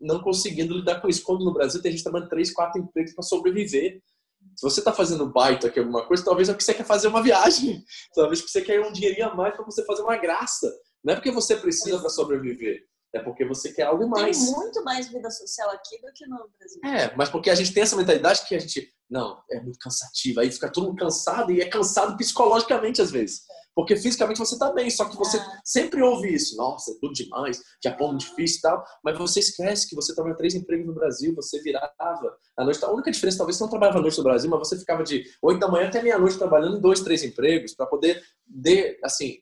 não 0.00 0.22
conseguindo 0.22 0.74
lidar 0.74 1.02
com 1.02 1.08
isso. 1.08 1.22
Quando 1.22 1.44
no 1.44 1.52
Brasil 1.52 1.82
tem 1.82 1.92
gente 1.92 2.02
trabalhando 2.02 2.30
três, 2.30 2.50
quatro 2.50 2.80
empregos 2.80 3.12
para 3.12 3.22
sobreviver. 3.22 4.00
Se 4.56 4.62
você 4.62 4.80
está 4.80 4.92
fazendo 4.92 5.30
baita 5.30 5.66
aqui 5.66 5.78
alguma 5.78 6.06
coisa, 6.06 6.24
talvez 6.24 6.48
é 6.48 6.52
porque 6.52 6.64
você 6.64 6.74
quer 6.74 6.86
fazer 6.86 7.08
uma 7.08 7.22
viagem, 7.22 7.84
talvez 8.14 8.40
porque 8.40 8.52
você 8.52 8.62
quer 8.62 8.80
um 8.80 8.92
dinheirinho 8.92 9.28
a 9.28 9.34
mais 9.34 9.54
para 9.54 9.64
você 9.64 9.84
fazer 9.84 10.02
uma 10.02 10.16
graça. 10.16 10.72
Não 11.04 11.12
é 11.12 11.16
porque 11.16 11.30
você 11.30 11.56
precisa 11.56 11.98
para 11.98 12.08
sobreviver. 12.08 12.86
É 13.14 13.20
porque 13.20 13.44
você 13.44 13.70
quer 13.72 13.82
algo 13.82 14.08
mais. 14.08 14.38
Tem 14.38 14.54
muito 14.54 14.82
mais 14.84 15.08
vida 15.08 15.30
social 15.30 15.70
aqui 15.70 16.00
do 16.00 16.10
que 16.14 16.26
no 16.26 16.48
Brasil. 16.58 16.80
É, 16.82 17.14
mas 17.14 17.28
porque 17.28 17.50
a 17.50 17.54
gente 17.54 17.72
tem 17.72 17.82
essa 17.82 17.96
mentalidade 17.96 18.46
que 18.46 18.54
a 18.54 18.58
gente. 18.58 18.90
Não, 19.10 19.38
é 19.50 19.60
muito 19.60 19.78
cansativo. 19.78 20.40
Aí 20.40 20.50
fica 20.50 20.72
todo 20.72 20.86
mundo 20.86 20.96
cansado 20.96 21.52
e 21.52 21.60
é 21.60 21.68
cansado 21.68 22.16
psicologicamente 22.16 23.02
às 23.02 23.10
vezes. 23.10 23.42
Porque 23.74 23.96
fisicamente 23.96 24.38
você 24.38 24.58
tá 24.58 24.70
bem, 24.72 24.90
só 24.90 25.06
que 25.06 25.16
você 25.16 25.38
ah. 25.38 25.60
sempre 25.64 26.02
ouve 26.02 26.32
isso. 26.32 26.56
Nossa, 26.56 26.90
é 26.90 26.94
tudo 27.00 27.12
demais, 27.12 27.62
Japão 27.82 28.14
é 28.14 28.16
difícil 28.16 28.58
e 28.58 28.62
tal. 28.62 28.84
Mas 29.02 29.18
você 29.18 29.40
esquece 29.40 29.88
que 29.88 29.94
você 29.94 30.14
trabalha 30.14 30.36
três 30.36 30.54
empregos 30.54 30.86
no 30.86 30.94
Brasil, 30.94 31.34
você 31.34 31.60
virava 31.62 31.90
a 32.56 32.64
noite. 32.64 32.84
A 32.84 32.90
única 32.90 33.10
diferença, 33.10 33.38
talvez 33.38 33.56
você 33.56 33.64
não 33.64 33.70
trabalhava 33.70 33.98
à 33.98 34.02
noite 34.02 34.18
no 34.18 34.24
Brasil, 34.24 34.50
mas 34.50 34.58
você 34.58 34.78
ficava 34.78 35.02
de 35.02 35.24
8 35.42 35.58
da 35.58 35.68
manhã 35.68 35.88
até 35.88 36.02
meia-noite 36.02 36.38
trabalhando 36.38 36.78
em 36.78 36.80
dois, 36.80 37.00
três 37.00 37.22
empregos 37.22 37.74
para 37.74 37.86
poder, 37.86 38.22
de, 38.46 38.98
assim, 39.02 39.38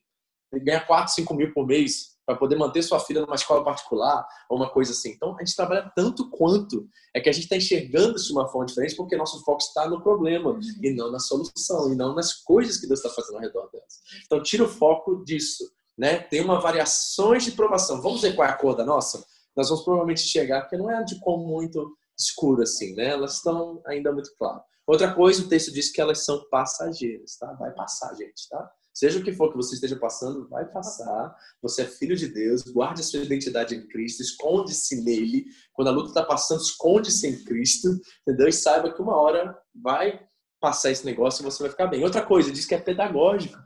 ganha 0.58 0.80
4, 0.80 1.14
5 1.14 1.34
mil 1.34 1.52
por 1.52 1.66
mês 1.66 2.10
para 2.26 2.36
poder 2.36 2.56
manter 2.56 2.82
sua 2.82 3.00
filha 3.00 3.20
numa 3.20 3.34
escola 3.34 3.64
particular 3.64 4.26
ou 4.48 4.56
uma 4.56 4.70
coisa 4.70 4.92
assim. 4.92 5.10
Então, 5.10 5.36
a 5.36 5.44
gente 5.44 5.56
trabalha 5.56 5.90
tanto 5.94 6.30
quanto. 6.30 6.88
É 7.14 7.20
que 7.20 7.28
a 7.28 7.32
gente 7.32 7.44
está 7.44 7.56
enxergando 7.56 8.16
isso 8.16 8.28
de 8.28 8.32
uma 8.32 8.48
forma 8.48 8.66
diferente 8.66 8.94
porque 8.94 9.16
nosso 9.16 9.44
foco 9.44 9.60
está 9.60 9.88
no 9.88 10.00
problema 10.00 10.58
e 10.80 10.90
não 10.94 11.10
na 11.10 11.18
solução, 11.18 11.92
e 11.92 11.96
não 11.96 12.14
nas 12.14 12.34
coisas 12.34 12.76
que 12.76 12.86
Deus 12.86 13.00
está 13.00 13.10
fazendo 13.10 13.36
ao 13.36 13.42
redor 13.42 13.68
delas. 13.70 14.00
Então, 14.24 14.42
tira 14.42 14.64
o 14.64 14.68
foco 14.68 15.24
disso. 15.24 15.70
Né? 15.98 16.18
Tem 16.18 16.40
uma 16.40 16.60
variações 16.60 17.44
de 17.44 17.52
provação. 17.52 18.00
Vamos 18.00 18.22
ver 18.22 18.34
qual 18.34 18.48
é 18.48 18.50
a 18.50 18.56
cor 18.56 18.74
da 18.74 18.84
nossa? 18.84 19.24
Nós 19.56 19.68
vamos 19.68 19.84
provavelmente 19.84 20.20
chegar, 20.20 20.62
porque 20.62 20.76
não 20.76 20.90
é 20.90 21.02
de 21.02 21.18
cor 21.20 21.38
muito 21.38 21.94
escuro 22.16 22.62
assim, 22.62 22.94
né? 22.94 23.06
Elas 23.06 23.36
estão 23.36 23.82
ainda 23.86 24.12
muito 24.12 24.34
claras. 24.36 24.62
Outra 24.86 25.14
coisa, 25.14 25.42
o 25.42 25.48
texto 25.48 25.72
diz 25.72 25.90
que 25.90 26.00
elas 26.00 26.24
são 26.24 26.48
passageiras, 26.48 27.36
tá? 27.36 27.52
Vai 27.54 27.72
passar, 27.72 28.14
gente, 28.14 28.48
tá? 28.48 28.70
Seja 28.92 29.18
o 29.18 29.22
que 29.22 29.33
for 29.33 29.50
que 29.50 29.57
você 29.57 29.74
esteja 29.74 29.96
passando, 29.96 30.48
vai 30.48 30.64
passar. 30.66 31.35
Você 31.62 31.83
é 31.83 31.87
filho 31.87 32.16
de 32.16 32.29
Deus, 32.29 32.62
guarde 32.62 33.00
a 33.00 33.05
sua 33.05 33.20
identidade 33.20 33.74
em 33.74 33.87
Cristo, 33.87 34.20
esconde-se 34.20 35.03
nele. 35.03 35.46
Quando 35.72 35.88
a 35.88 35.92
luta 35.92 36.09
está 36.09 36.24
passando, 36.24 36.61
esconde-se 36.61 37.26
em 37.26 37.44
Cristo, 37.44 37.88
entendeu? 38.26 38.48
E 38.48 38.53
saiba 38.53 38.92
que 38.92 39.00
uma 39.00 39.16
hora 39.16 39.57
vai 39.74 40.20
passar 40.61 40.91
esse 40.91 41.07
negócio 41.07 41.43
e 41.43 41.45
você 41.45 41.62
vai 41.62 41.70
ficar 41.70 41.86
bem. 41.86 42.05
Outra 42.05 42.24
coisa, 42.24 42.51
diz 42.51 42.66
que 42.66 42.74
é 42.74 42.80
pedagógico. 42.80 43.59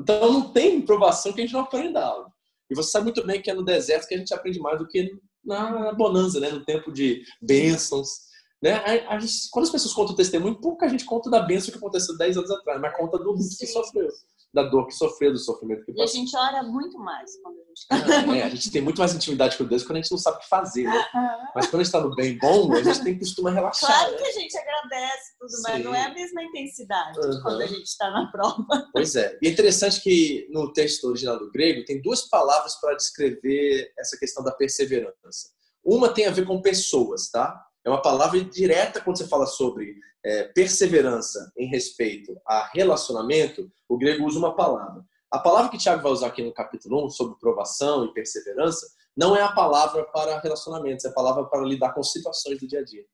Então 0.00 0.32
não 0.32 0.52
tem 0.52 0.80
provação 0.82 1.32
que 1.32 1.40
a 1.40 1.44
gente 1.44 1.52
não 1.52 1.60
aprenda 1.60 2.04
algo. 2.04 2.32
E 2.70 2.74
você 2.74 2.90
sabe 2.90 3.04
muito 3.04 3.24
bem 3.26 3.40
que 3.40 3.50
é 3.50 3.54
no 3.54 3.64
deserto 3.64 4.08
que 4.08 4.14
a 4.14 4.18
gente 4.18 4.34
aprende 4.34 4.58
mais 4.58 4.78
do 4.78 4.88
que 4.88 5.12
na 5.44 5.92
bonança, 5.92 6.40
né? 6.40 6.50
no 6.50 6.64
tempo 6.64 6.92
de 6.92 7.22
bênçãos. 7.40 8.26
Né? 8.66 9.04
A, 9.06 9.14
a 9.14 9.18
gente, 9.20 9.48
quando 9.50 9.64
as 9.66 9.70
pessoas 9.70 9.94
contam 9.94 10.12
o 10.12 10.16
testemunho, 10.16 10.60
pouca 10.60 10.88
gente 10.88 11.04
conta 11.04 11.30
da 11.30 11.40
bênção 11.40 11.70
que 11.70 11.78
aconteceu 11.78 12.18
10 12.18 12.38
anos 12.38 12.50
atrás, 12.50 12.80
mas 12.80 12.96
conta 12.96 13.16
do 13.16 13.30
luto 13.30 13.56
que 13.56 13.64
sofreu, 13.64 14.08
da 14.52 14.64
dor 14.64 14.88
que 14.88 14.92
sofreu, 14.92 15.30
do 15.30 15.38
sofrimento 15.38 15.84
que 15.84 15.92
passou. 15.92 16.04
E 16.04 16.08
a 16.08 16.12
gente 16.12 16.36
ora 16.36 16.64
muito 16.64 16.98
mais 16.98 17.30
quando 17.40 17.58
a 17.60 17.62
gente 17.62 18.32
é, 18.34 18.38
é, 18.38 18.42
a 18.42 18.48
gente 18.48 18.72
tem 18.72 18.82
muito 18.82 18.98
mais 18.98 19.14
intimidade 19.14 19.56
com 19.56 19.62
Deus 19.62 19.84
quando 19.84 19.98
a 19.98 20.00
gente 20.00 20.10
não 20.10 20.18
sabe 20.18 20.38
o 20.38 20.40
que 20.40 20.48
fazer, 20.48 20.82
né? 20.82 21.06
Mas 21.54 21.66
quando 21.66 21.82
a 21.82 21.84
gente 21.84 21.94
está 21.94 22.00
no 22.00 22.12
bem 22.16 22.36
bom, 22.38 22.72
a 22.72 22.82
gente 22.82 23.04
tem 23.04 23.16
costuma 23.16 23.52
relaxar. 23.52 23.88
Claro 23.88 24.12
né? 24.12 24.18
que 24.18 24.24
a 24.24 24.32
gente 24.32 24.58
agradece 24.58 25.38
tudo, 25.38 25.52
mas 25.62 25.84
não 25.84 25.94
é 25.94 26.02
a 26.02 26.12
mesma 26.12 26.42
intensidade 26.42 27.20
uhum. 27.20 27.42
quando 27.42 27.60
a 27.60 27.66
gente 27.68 27.84
está 27.84 28.10
na 28.10 28.32
prova. 28.32 28.66
Pois 28.92 29.14
é. 29.14 29.38
E 29.40 29.46
é 29.46 29.50
interessante 29.52 30.00
que 30.00 30.48
no 30.50 30.72
texto 30.72 31.04
original 31.04 31.38
do 31.38 31.52
grego 31.52 31.84
tem 31.84 32.02
duas 32.02 32.22
palavras 32.22 32.74
para 32.80 32.96
descrever 32.96 33.92
essa 33.96 34.18
questão 34.18 34.42
da 34.42 34.50
perseverança. 34.50 35.54
Uma 35.84 36.08
tem 36.08 36.26
a 36.26 36.32
ver 36.32 36.44
com 36.44 36.60
pessoas, 36.60 37.30
tá? 37.30 37.64
É 37.86 37.88
uma 37.88 38.02
palavra 38.02 38.42
direta 38.42 39.00
quando 39.00 39.16
você 39.16 39.28
fala 39.28 39.46
sobre 39.46 39.94
é, 40.24 40.44
perseverança 40.48 41.52
em 41.56 41.68
respeito 41.68 42.36
a 42.44 42.68
relacionamento. 42.74 43.70
O 43.88 43.96
grego 43.96 44.26
usa 44.26 44.40
uma 44.40 44.56
palavra. 44.56 45.04
A 45.30 45.38
palavra 45.38 45.70
que 45.70 45.78
Tiago 45.78 46.02
vai 46.02 46.10
usar 46.10 46.26
aqui 46.26 46.42
no 46.42 46.52
capítulo 46.52 47.06
1, 47.06 47.10
sobre 47.10 47.38
provação 47.38 48.04
e 48.04 48.12
perseverança, 48.12 48.88
não 49.16 49.36
é 49.36 49.42
a 49.42 49.52
palavra 49.52 50.04
para 50.04 50.40
relacionamentos, 50.40 51.04
é 51.04 51.08
a 51.08 51.12
palavra 51.12 51.44
para 51.44 51.64
lidar 51.64 51.94
com 51.94 52.02
situações 52.02 52.58
do 52.58 52.66
dia 52.66 52.80
a 52.80 52.84
dia. 52.84 53.04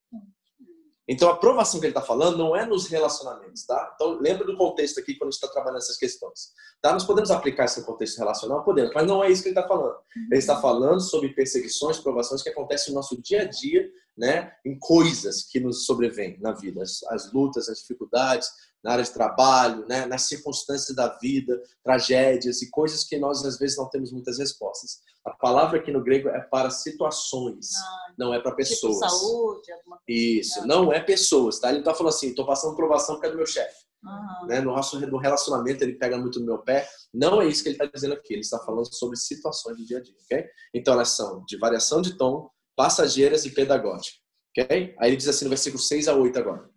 Então, 1.08 1.28
a 1.28 1.32
aprovação 1.32 1.80
que 1.80 1.86
ele 1.86 1.90
está 1.90 2.00
falando 2.00 2.38
não 2.38 2.56
é 2.56 2.64
nos 2.64 2.86
relacionamentos, 2.86 3.66
tá? 3.66 3.92
Então, 3.94 4.18
lembra 4.20 4.46
do 4.46 4.56
contexto 4.56 5.00
aqui 5.00 5.14
quando 5.16 5.28
a 5.28 5.30
gente 5.32 5.42
está 5.42 5.48
trabalhando 5.48 5.78
essas 5.78 5.96
questões. 5.96 6.52
Tá? 6.80 6.92
Nós 6.92 7.04
podemos 7.04 7.30
aplicar 7.30 7.64
esse 7.64 7.84
contexto 7.84 8.18
relacional? 8.18 8.64
Podemos, 8.64 8.92
mas 8.94 9.06
não 9.06 9.22
é 9.22 9.30
isso 9.30 9.42
que 9.42 9.48
ele 9.48 9.58
está 9.58 9.68
falando. 9.68 9.96
Ele 10.30 10.38
está 10.38 10.60
falando 10.60 11.00
sobre 11.00 11.30
perseguições, 11.30 11.98
provações 11.98 12.42
que 12.42 12.48
acontecem 12.48 12.94
no 12.94 13.00
nosso 13.00 13.20
dia 13.20 13.42
a 13.42 13.44
dia, 13.44 13.90
né? 14.16 14.52
Em 14.64 14.78
coisas 14.78 15.42
que 15.44 15.60
nos 15.60 15.84
sobrevêm 15.84 16.38
na 16.40 16.52
vida. 16.52 16.82
As, 16.82 17.02
as 17.04 17.32
lutas, 17.32 17.68
as 17.68 17.78
dificuldades, 17.78 18.48
na 18.82 18.92
área 18.92 19.04
de 19.04 19.12
trabalho, 19.12 19.86
né? 19.86 20.06
nas 20.06 20.22
circunstâncias 20.22 20.94
da 20.94 21.08
vida, 21.18 21.60
tragédias 21.84 22.62
e 22.62 22.70
coisas 22.70 23.04
que 23.04 23.16
nós, 23.18 23.44
às 23.44 23.58
vezes, 23.58 23.76
não 23.76 23.88
temos 23.88 24.12
muitas 24.12 24.38
respostas. 24.38 25.00
A 25.24 25.30
palavra 25.30 25.78
aqui 25.78 25.92
no 25.92 26.02
grego 26.02 26.28
é 26.28 26.40
para 26.40 26.68
situações, 26.70 27.68
ah, 27.76 28.14
não 28.18 28.34
é 28.34 28.40
para 28.40 28.50
tipo 28.50 28.56
pessoas. 28.56 28.98
Tipo 28.98 29.08
saúde, 29.08 29.72
alguma 29.72 29.98
coisa. 29.98 30.20
Isso, 30.20 30.58
assim. 30.58 30.68
não 30.68 30.92
é 30.92 31.00
pessoas, 31.00 31.60
tá? 31.60 31.68
Ele 31.68 31.78
não 31.78 31.82
está 31.82 31.94
falando 31.94 32.12
assim, 32.12 32.28
estou 32.28 32.44
passando 32.44 32.74
provação 32.74 33.14
porque 33.14 33.28
é 33.28 33.30
do 33.30 33.36
meu 33.36 33.46
chefe. 33.46 33.82
Uhum. 34.04 34.46
Né? 34.48 34.60
No 34.60 34.72
nosso 34.72 34.98
no 34.98 35.16
relacionamento 35.16 35.84
ele 35.84 35.94
pega 35.94 36.18
muito 36.18 36.40
no 36.40 36.46
meu 36.46 36.58
pé. 36.58 36.88
Não 37.14 37.40
é 37.40 37.46
isso 37.46 37.62
que 37.62 37.68
ele 37.68 37.76
está 37.76 37.86
dizendo 37.86 38.14
aqui. 38.14 38.34
Ele 38.34 38.40
está 38.40 38.58
falando 38.58 38.92
sobre 38.92 39.16
situações 39.16 39.76
do 39.76 39.86
dia 39.86 39.98
a 39.98 40.02
dia, 40.02 40.14
ok? 40.24 40.44
Então 40.74 40.94
elas 40.94 41.10
são 41.10 41.44
de 41.46 41.56
variação 41.56 42.02
de 42.02 42.16
tom, 42.16 42.50
passageiras 42.82 43.44
e 43.44 43.50
pedagógicas, 43.50 44.20
ok? 44.50 44.96
Aí 44.98 45.10
ele 45.10 45.16
diz 45.16 45.28
assim 45.28 45.44
no 45.44 45.50
versículo 45.50 45.80
6 45.80 46.08
a 46.08 46.16
8 46.16 46.36
agora. 46.36 46.68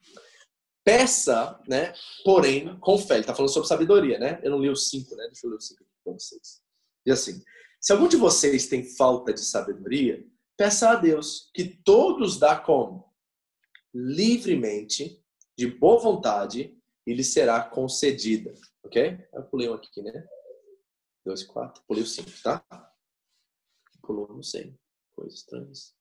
Peça, 0.84 1.60
né? 1.68 1.94
Porém, 2.24 2.80
com 2.80 2.96
fé. 3.00 3.16
Ele 3.16 3.22
está 3.22 3.34
falando 3.34 3.52
sobre 3.52 3.68
sabedoria, 3.68 4.20
né? 4.20 4.40
Eu 4.44 4.52
não 4.52 4.62
li 4.62 4.70
o 4.70 4.76
5, 4.76 5.16
né? 5.16 5.26
Deixa 5.26 5.48
eu 5.48 5.50
ler 5.50 5.56
o 5.56 5.62
5 5.62 5.84
aqui 5.84 5.92
para 6.04 6.14
vocês. 6.14 6.62
E 7.08 7.12
assim, 7.12 7.42
se 7.82 7.92
algum 7.92 8.08
de 8.08 8.18
vocês 8.18 8.68
tem 8.68 8.84
falta 8.96 9.34
de 9.34 9.40
sabedoria, 9.40 10.24
peça 10.56 10.92
a 10.92 10.96
Deus, 10.96 11.50
que 11.56 11.82
todos 11.84 12.38
dá 12.38 12.56
como? 12.56 13.12
Livremente, 13.92 15.20
de 15.58 15.66
boa 15.66 16.00
vontade, 16.00 16.80
e 17.08 17.14
lhe 17.16 17.24
será 17.24 17.64
concedida. 17.64 18.54
Ok? 18.84 19.28
Eu 19.34 19.44
pulei 19.46 19.68
um 19.68 19.74
aqui, 19.74 20.04
né? 20.04 20.24
Dois, 21.26 21.42
quatro. 21.44 21.82
Pulei 21.88 22.04
o 22.04 22.08
cinco, 22.08 22.30
tá? 22.44 22.64
Pulou, 24.04 24.28
não 24.28 24.44
sei. 24.44 24.78
Coisas 25.16 25.40
estranhas. 25.40 25.95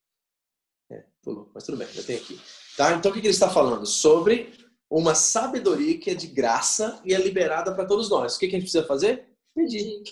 É, 0.91 1.03
pulou. 1.23 1.51
Mas 1.53 1.63
tudo 1.63 1.77
bem, 1.77 1.87
já 1.91 2.03
tem 2.03 2.17
aqui. 2.17 2.39
Tá? 2.77 2.93
Então, 2.93 3.11
o 3.11 3.13
que 3.13 3.19
ele 3.19 3.29
está 3.29 3.49
falando? 3.49 3.85
Sobre 3.85 4.53
uma 4.89 5.15
sabedoria 5.15 5.97
que 5.97 6.11
é 6.11 6.15
de 6.15 6.27
graça 6.27 7.01
e 7.03 7.13
é 7.13 7.17
liberada 7.17 7.73
para 7.73 7.85
todos 7.85 8.09
nós. 8.09 8.35
O 8.35 8.39
que 8.39 8.45
a 8.45 8.49
gente 8.49 8.63
precisa 8.63 8.85
fazer? 8.85 9.27
Pedir. 9.55 10.03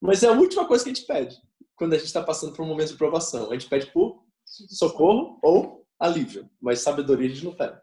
Mas 0.00 0.22
é 0.22 0.28
a 0.28 0.32
última 0.32 0.66
coisa 0.66 0.82
que 0.82 0.90
a 0.90 0.94
gente 0.94 1.06
pede 1.06 1.36
quando 1.76 1.94
a 1.94 1.96
gente 1.96 2.06
está 2.06 2.22
passando 2.22 2.52
por 2.52 2.62
um 2.62 2.68
momento 2.68 2.92
de 2.92 2.98
provação. 2.98 3.50
A 3.50 3.54
gente 3.54 3.68
pede 3.68 3.86
por 3.86 4.22
socorro 4.44 5.38
ou 5.42 5.86
alívio, 5.98 6.48
mas 6.60 6.80
sabedoria 6.80 7.26
a 7.26 7.32
gente 7.32 7.44
não 7.44 7.54
pede. 7.54 7.78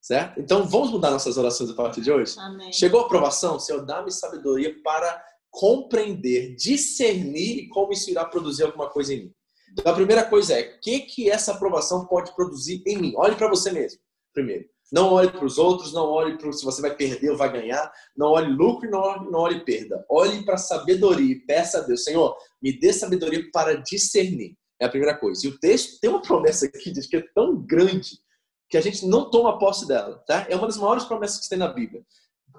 Certo? 0.00 0.40
Então 0.40 0.64
vamos 0.64 0.90
mudar 0.90 1.10
nossas 1.10 1.36
orações 1.36 1.70
a 1.70 1.74
partir 1.74 2.00
de 2.00 2.12
hoje? 2.12 2.38
Amém. 2.38 2.72
Chegou 2.72 3.00
a 3.00 3.06
aprovação? 3.06 3.58
Senhor, 3.58 3.84
dá-me 3.84 4.12
sabedoria 4.12 4.80
para 4.82 5.24
compreender, 5.50 6.54
discernir 6.54 7.68
como 7.68 7.92
isso 7.92 8.10
irá 8.10 8.24
produzir 8.24 8.62
alguma 8.62 8.88
coisa 8.88 9.14
em 9.14 9.24
mim. 9.24 9.34
Então 9.78 9.92
a 9.92 9.94
primeira 9.94 10.24
coisa 10.24 10.58
é, 10.58 10.76
o 10.76 10.80
que, 10.80 11.00
que 11.00 11.30
essa 11.30 11.52
aprovação 11.52 12.06
pode 12.06 12.34
produzir 12.34 12.82
em 12.86 12.96
mim? 12.96 13.12
Olhe 13.16 13.36
para 13.36 13.48
você 13.48 13.70
mesmo, 13.70 14.00
primeiro. 14.32 14.64
Não 14.90 15.12
olhe 15.12 15.30
para 15.30 15.44
os 15.44 15.58
outros, 15.58 15.92
não 15.92 16.06
olhe 16.06 16.38
para 16.38 16.52
se 16.52 16.64
você 16.64 16.80
vai 16.80 16.94
perder 16.94 17.30
ou 17.30 17.36
vai 17.36 17.52
ganhar, 17.52 17.92
não 18.16 18.28
olhe 18.28 18.52
lucro 18.52 18.86
e 18.86 18.90
não 18.90 19.00
olhe, 19.00 19.30
não 19.30 19.40
olhe 19.40 19.64
perda. 19.64 20.04
Olhe 20.08 20.44
para 20.44 20.56
sabedoria 20.56 21.32
e 21.32 21.40
peça 21.40 21.78
a 21.78 21.80
Deus, 21.82 22.04
Senhor, 22.04 22.36
me 22.62 22.78
dê 22.78 22.92
sabedoria 22.92 23.44
para 23.52 23.74
discernir. 23.82 24.56
É 24.80 24.86
a 24.86 24.88
primeira 24.88 25.16
coisa. 25.16 25.46
E 25.46 25.50
o 25.50 25.58
texto 25.58 25.98
tem 26.00 26.08
uma 26.08 26.22
promessa 26.22 26.66
aqui 26.66 26.90
diz 26.92 27.06
que 27.06 27.16
é 27.16 27.24
tão 27.34 27.56
grande 27.56 28.18
que 28.68 28.76
a 28.76 28.80
gente 28.80 29.06
não 29.06 29.30
toma 29.30 29.58
posse 29.58 29.86
dela, 29.86 30.22
tá? 30.26 30.46
É 30.48 30.56
uma 30.56 30.66
das 30.66 30.76
maiores 30.76 31.04
promessas 31.04 31.40
que 31.40 31.48
tem 31.48 31.58
na 31.58 31.68
Bíblia. 31.68 32.02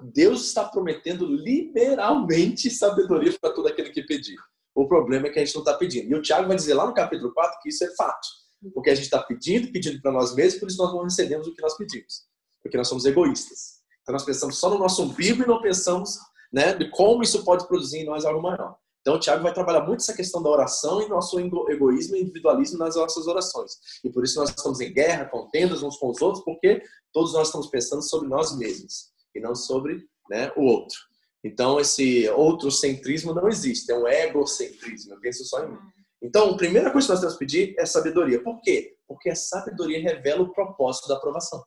Deus 0.02 0.46
está 0.46 0.64
prometendo 0.64 1.26
liberalmente 1.26 2.70
sabedoria 2.70 3.34
para 3.40 3.52
todo 3.52 3.68
aquele 3.68 3.90
que 3.90 4.02
pedir. 4.02 4.36
O 4.78 4.86
problema 4.86 5.26
é 5.26 5.30
que 5.30 5.40
a 5.40 5.44
gente 5.44 5.56
não 5.56 5.62
está 5.62 5.74
pedindo. 5.74 6.08
E 6.08 6.14
o 6.14 6.22
Tiago 6.22 6.46
vai 6.46 6.56
dizer 6.56 6.72
lá 6.74 6.86
no 6.86 6.94
capítulo 6.94 7.34
4 7.34 7.58
que 7.60 7.68
isso 7.68 7.82
é 7.82 7.92
fato. 7.96 8.28
Porque 8.72 8.90
a 8.90 8.94
gente 8.94 9.06
está 9.06 9.20
pedindo, 9.20 9.72
pedindo 9.72 10.00
para 10.00 10.12
nós 10.12 10.36
mesmos, 10.36 10.60
por 10.60 10.68
isso 10.68 10.78
nós 10.78 10.94
não 10.94 11.02
recebemos 11.02 11.48
o 11.48 11.52
que 11.52 11.60
nós 11.60 11.76
pedimos. 11.76 12.22
Porque 12.62 12.76
nós 12.76 12.86
somos 12.86 13.04
egoístas. 13.04 13.80
Então 14.02 14.12
nós 14.12 14.24
pensamos 14.24 14.56
só 14.56 14.70
no 14.70 14.78
nosso 14.78 15.02
umbigo 15.02 15.42
e 15.42 15.46
não 15.48 15.60
pensamos 15.60 16.16
né, 16.52 16.74
de 16.74 16.88
como 16.90 17.24
isso 17.24 17.44
pode 17.44 17.66
produzir 17.66 17.98
em 17.98 18.04
nós 18.04 18.24
algo 18.24 18.40
maior. 18.40 18.76
Então 19.00 19.16
o 19.16 19.18
Tiago 19.18 19.42
vai 19.42 19.52
trabalhar 19.52 19.84
muito 19.84 19.98
essa 20.00 20.14
questão 20.14 20.40
da 20.40 20.48
oração 20.48 21.02
e 21.02 21.08
nosso 21.08 21.40
egoísmo 21.40 22.14
e 22.14 22.22
individualismo 22.22 22.78
nas 22.78 22.94
nossas 22.94 23.26
orações. 23.26 23.72
E 24.04 24.10
por 24.10 24.22
isso 24.22 24.38
nós 24.38 24.50
estamos 24.50 24.80
em 24.80 24.92
guerra, 24.92 25.24
contendas 25.24 25.82
uns 25.82 25.96
com 25.96 26.08
os 26.08 26.22
outros, 26.22 26.44
porque 26.44 26.80
todos 27.12 27.32
nós 27.32 27.48
estamos 27.48 27.66
pensando 27.66 28.02
sobre 28.02 28.28
nós 28.28 28.56
mesmos 28.56 29.10
e 29.34 29.40
não 29.40 29.56
sobre 29.56 30.06
né, 30.30 30.52
o 30.56 30.62
outro. 30.62 31.07
Então 31.44 31.78
esse 31.78 32.28
outro 32.30 32.70
centrismo 32.70 33.32
não 33.34 33.48
existe, 33.48 33.90
é 33.90 33.96
um 33.96 34.06
egocentrismo. 34.06 35.14
Eu 35.14 35.20
penso 35.20 35.44
só 35.44 35.64
em 35.64 35.70
mim. 35.70 35.78
Então, 36.20 36.50
a 36.50 36.56
primeira 36.56 36.90
coisa 36.90 37.06
que 37.06 37.12
nós 37.12 37.20
temos 37.20 37.34
que 37.34 37.38
pedir 37.38 37.74
é 37.78 37.86
sabedoria. 37.86 38.42
Por 38.42 38.60
quê? 38.60 38.96
Porque 39.06 39.30
a 39.30 39.36
sabedoria 39.36 40.02
revela 40.02 40.42
o 40.42 40.52
propósito 40.52 41.08
da 41.08 41.16
aprovação. 41.16 41.64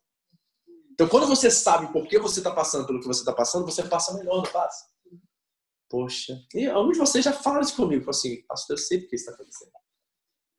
Então, 0.91 1.07
quando 1.07 1.25
você 1.25 1.49
sabe 1.49 1.91
por 1.91 2.05
que 2.05 2.19
você 2.19 2.41
está 2.41 2.51
passando 2.51 2.85
pelo 2.85 2.99
que 2.99 3.07
você 3.07 3.21
está 3.21 3.33
passando, 3.33 3.65
você 3.65 3.83
passa 3.83 4.13
melhor, 4.13 4.43
não 4.43 4.51
passa? 4.51 4.85
Poxa, 5.89 6.37
e 6.53 6.67
alguns 6.67 6.93
de 6.93 6.99
vocês 6.99 7.23
já 7.23 7.33
falam 7.33 7.61
isso 7.61 7.75
comigo, 7.75 8.09
assim, 8.09 8.41
pastor, 8.43 8.75
eu 8.75 8.81
sei 8.81 8.99
por 8.99 9.09
que 9.09 9.15
isso 9.15 9.25
está 9.25 9.33
acontecendo. 9.33 9.71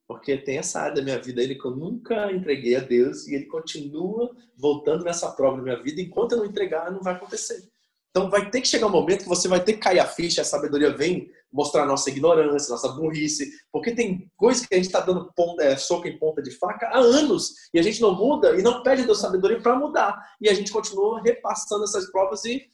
Porque 0.07 0.37
tem 0.37 0.57
essa 0.57 0.81
área 0.81 0.95
da 0.95 1.01
minha 1.01 1.19
vida 1.19 1.41
ele 1.41 1.55
que 1.55 1.65
eu 1.65 1.75
nunca 1.75 2.31
entreguei 2.31 2.75
a 2.75 2.81
Deus 2.81 3.25
e 3.27 3.35
ele 3.35 3.45
continua 3.45 4.35
voltando 4.57 5.03
nessa 5.03 5.31
prova 5.31 5.57
da 5.57 5.63
minha 5.63 5.81
vida. 5.81 6.01
Enquanto 6.01 6.33
eu 6.33 6.39
não 6.39 6.45
entregar, 6.45 6.91
não 6.91 7.01
vai 7.01 7.15
acontecer. 7.15 7.67
Então 8.15 8.29
vai 8.29 8.47
ter 8.51 8.61
que 8.61 8.67
chegar 8.67 8.85
um 8.85 8.91
momento 8.91 9.23
que 9.23 9.29
você 9.29 9.47
vai 9.47 9.63
ter 9.63 9.73
que 9.73 9.79
cair 9.79 9.97
a 9.97 10.05
ficha, 10.05 10.41
a 10.41 10.45
sabedoria 10.45 10.95
vem 10.95 11.31
mostrar 11.51 11.83
nossa 11.87 12.11
ignorância, 12.11 12.69
nossa 12.69 12.89
burrice, 12.89 13.51
porque 13.71 13.95
tem 13.95 14.31
coisas 14.37 14.67
que 14.67 14.75
a 14.75 14.77
gente 14.77 14.85
está 14.85 14.99
dando 14.99 15.33
ponta, 15.35 15.63
é, 15.63 15.75
soco 15.75 16.07
em 16.07 16.19
ponta 16.19 16.39
de 16.39 16.51
faca 16.51 16.89
há 16.89 16.99
anos 16.99 17.55
e 17.73 17.79
a 17.79 17.81
gente 17.81 17.99
não 17.99 18.13
muda 18.13 18.55
e 18.55 18.61
não 18.61 18.83
pede 18.83 19.01
a 19.01 19.05
Deus 19.05 19.19
sabedoria 19.19 19.59
para 19.59 19.75
mudar. 19.75 20.15
E 20.39 20.47
a 20.47 20.53
gente 20.53 20.71
continua 20.71 21.23
repassando 21.23 21.85
essas 21.85 22.11
provas 22.11 22.45
e 22.45 22.69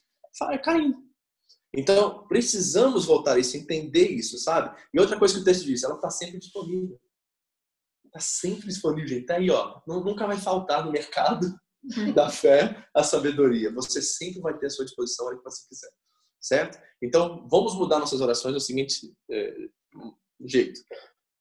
caindo. 0.61 0.97
Então, 1.73 2.27
precisamos 2.27 3.05
voltar 3.05 3.35
a 3.35 3.39
isso, 3.39 3.55
entender 3.55 4.09
isso, 4.09 4.37
sabe? 4.39 4.75
E 4.93 4.99
outra 4.99 5.17
coisa 5.17 5.35
que 5.35 5.39
o 5.39 5.43
texto 5.43 5.65
diz, 5.65 5.83
ela 5.83 5.95
está 5.95 6.09
sempre 6.09 6.37
disponível. 6.37 6.99
Está 8.07 8.19
sempre 8.19 8.67
disponível, 8.67 9.07
gente. 9.07 9.21
Está 9.21 9.35
aí, 9.35 9.49
ó. 9.49 9.79
Nunca 9.87 10.27
vai 10.27 10.37
faltar 10.37 10.83
no 10.83 10.91
mercado 10.91 11.55
da 12.13 12.29
fé 12.29 12.85
a 12.95 13.03
sabedoria. 13.03 13.71
Você 13.73 14.01
sempre 14.01 14.41
vai 14.41 14.57
ter 14.57 14.67
à 14.67 14.69
sua 14.69 14.85
disposição 14.85 15.25
a 15.25 15.29
hora 15.29 15.37
que 15.37 15.43
você 15.43 15.67
quiser. 15.67 15.89
Certo? 16.41 16.79
Então, 17.01 17.47
vamos 17.49 17.75
mudar 17.75 17.99
nossas 17.99 18.21
orações 18.21 18.53
do 18.53 18.61
seguinte 18.61 19.13
é, 19.29 19.55
jeito. 20.45 20.81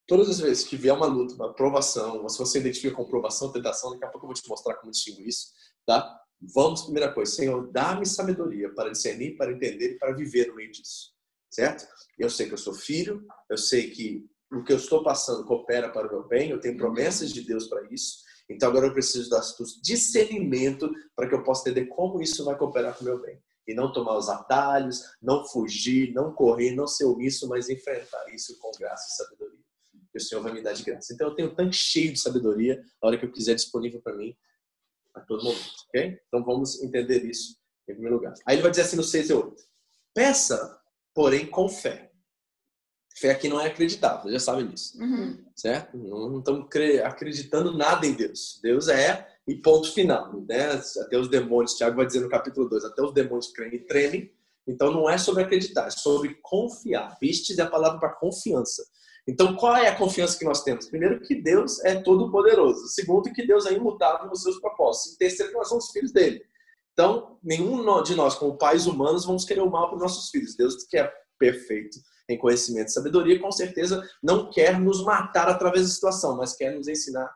Todas 0.06 0.28
as 0.28 0.40
vezes 0.40 0.64
que 0.64 0.76
vier 0.76 0.94
uma 0.94 1.06
luta, 1.06 1.34
uma 1.34 1.54
provação, 1.54 2.22
ou 2.22 2.28
se 2.28 2.38
você 2.38 2.58
identifica 2.58 2.96
com 2.96 3.04
provação, 3.04 3.52
tentação, 3.52 3.92
daqui 3.92 4.04
a 4.06 4.08
pouco 4.08 4.24
eu 4.24 4.28
vou 4.28 4.34
te 4.34 4.48
mostrar 4.48 4.74
como 4.76 4.90
distinguir 4.90 5.28
isso, 5.28 5.48
tá? 5.86 6.18
Vamos, 6.54 6.82
primeira 6.82 7.12
coisa, 7.12 7.30
Senhor, 7.30 7.70
dá-me 7.70 8.06
sabedoria 8.06 8.72
para 8.74 8.90
discernir, 8.90 9.36
para 9.36 9.52
entender 9.52 9.92
e 9.92 9.98
para 9.98 10.14
viver 10.14 10.48
no 10.48 10.54
meio 10.54 10.70
disso. 10.70 11.12
Certo? 11.50 11.86
Eu 12.18 12.30
sei 12.30 12.46
que 12.46 12.54
eu 12.54 12.58
sou 12.58 12.74
filho, 12.74 13.24
eu 13.50 13.58
sei 13.58 13.90
que 13.90 14.26
o 14.52 14.64
que 14.64 14.72
eu 14.72 14.76
estou 14.76 15.02
passando 15.02 15.44
coopera 15.44 15.90
para 15.90 16.06
o 16.08 16.10
meu 16.10 16.26
bem, 16.26 16.50
eu 16.50 16.60
tenho 16.60 16.76
promessas 16.76 17.32
de 17.32 17.42
Deus 17.42 17.66
para 17.66 17.86
isso. 17.92 18.18
Então 18.48 18.68
agora 18.70 18.86
eu 18.86 18.92
preciso 18.92 19.28
do 19.28 19.64
discernimento 19.82 20.90
para 21.14 21.28
que 21.28 21.34
eu 21.34 21.42
possa 21.42 21.68
entender 21.68 21.86
como 21.88 22.22
isso 22.22 22.44
vai 22.44 22.56
cooperar 22.56 22.96
com 22.96 23.02
o 23.02 23.04
meu 23.04 23.20
bem. 23.20 23.42
E 23.66 23.74
não 23.74 23.92
tomar 23.92 24.16
os 24.16 24.30
atalhos, 24.30 25.02
não 25.20 25.44
fugir, 25.44 26.14
não 26.14 26.32
correr, 26.32 26.74
não 26.74 26.86
ser 26.86 27.04
omisso, 27.04 27.46
mas 27.46 27.68
enfrentar 27.68 28.24
isso 28.34 28.58
com 28.58 28.70
graça 28.78 29.06
e 29.08 29.16
sabedoria. 29.16 29.58
Que 30.10 30.16
o 30.16 30.20
Senhor 30.20 30.40
vai 30.40 30.52
me 30.54 30.62
dar 30.62 30.72
de 30.72 30.82
graça. 30.82 31.12
Então 31.12 31.28
eu 31.28 31.34
tenho 31.34 31.50
um 31.50 31.54
tanque 31.54 31.76
cheio 31.76 32.12
de 32.12 32.18
sabedoria, 32.18 32.82
a 33.02 33.06
hora 33.06 33.18
que 33.18 33.26
eu 33.26 33.30
quiser 33.30 33.54
disponível 33.54 34.00
para 34.00 34.16
mim, 34.16 34.34
a 35.14 35.20
todo 35.20 35.44
momento, 35.44 35.84
ok? 35.88 36.18
Então 36.26 36.42
vamos 36.42 36.82
entender 36.82 37.24
isso 37.26 37.58
em 37.86 37.92
primeiro 37.92 38.16
lugar. 38.16 38.32
Aí 38.46 38.56
ele 38.56 38.62
vai 38.62 38.70
dizer 38.70 38.82
assim 38.82 38.96
no 38.96 39.04
6 39.04 39.28
e 39.28 39.32
8. 39.34 39.62
Peça, 40.14 40.80
porém, 41.14 41.46
com 41.46 41.68
fé 41.68 42.07
Fé 43.18 43.30
aqui 43.30 43.48
não 43.48 43.60
é 43.60 43.66
acreditável, 43.66 44.30
já 44.30 44.38
sabem 44.38 44.68
disso. 44.68 44.96
Uhum. 45.00 45.36
Certo? 45.54 45.96
Não, 45.96 46.30
não 46.30 46.38
estamos 46.38 46.68
acreditando 47.04 47.76
nada 47.76 48.06
em 48.06 48.12
Deus. 48.12 48.60
Deus 48.62 48.86
é 48.86 49.26
e 49.46 49.56
ponto 49.56 49.92
final. 49.92 50.32
Né? 50.48 50.80
Até 51.00 51.18
os 51.18 51.28
demônios, 51.28 51.74
Tiago 51.74 51.96
vai 51.96 52.06
dizer 52.06 52.20
no 52.20 52.28
capítulo 52.28 52.68
2, 52.68 52.84
até 52.84 53.02
os 53.02 53.12
demônios 53.12 53.48
creem 53.48 53.74
e 53.74 53.78
tremem. 53.80 54.32
Então 54.66 54.92
não 54.92 55.10
é 55.10 55.18
sobre 55.18 55.42
acreditar, 55.42 55.88
é 55.88 55.90
sobre 55.90 56.38
confiar. 56.42 57.16
Viste 57.20 57.58
é 57.58 57.62
a 57.64 57.66
palavra 57.66 57.98
para 57.98 58.10
confiança. 58.10 58.84
Então 59.26 59.56
qual 59.56 59.76
é 59.76 59.88
a 59.88 59.96
confiança 59.96 60.38
que 60.38 60.44
nós 60.44 60.62
temos? 60.62 60.86
Primeiro 60.86 61.20
que 61.20 61.34
Deus 61.34 61.82
é 61.84 61.96
todo 61.96 62.30
poderoso. 62.30 62.86
Segundo 62.86 63.32
que 63.32 63.44
Deus 63.44 63.66
é 63.66 63.72
imutável 63.72 64.28
nos 64.28 64.42
seus 64.42 64.60
propósitos. 64.60 65.14
E 65.14 65.18
terceiro 65.18 65.50
que 65.50 65.58
nós 65.58 65.68
somos 65.68 65.90
filhos 65.90 66.12
dele. 66.12 66.40
Então, 66.92 67.38
nenhum 67.42 68.02
de 68.02 68.14
nós, 68.14 68.34
como 68.34 68.58
pais 68.58 68.86
humanos, 68.86 69.24
vamos 69.24 69.44
querer 69.44 69.60
o 69.60 69.70
mal 69.70 69.88
para 69.88 69.96
os 69.96 70.02
nossos 70.02 70.30
filhos. 70.30 70.56
Deus, 70.56 70.84
que 70.84 70.98
é 70.98 71.10
perfeito 71.38 71.98
em 72.28 72.38
conhecimento 72.38 72.88
e 72.88 72.92
sabedoria, 72.92 73.40
com 73.40 73.50
certeza 73.50 74.06
não 74.22 74.50
quer 74.50 74.78
nos 74.78 75.02
matar 75.02 75.48
através 75.48 75.84
da 75.84 75.92
situação, 75.92 76.36
mas 76.36 76.54
quer 76.54 76.74
nos 76.74 76.88
ensinar 76.88 77.30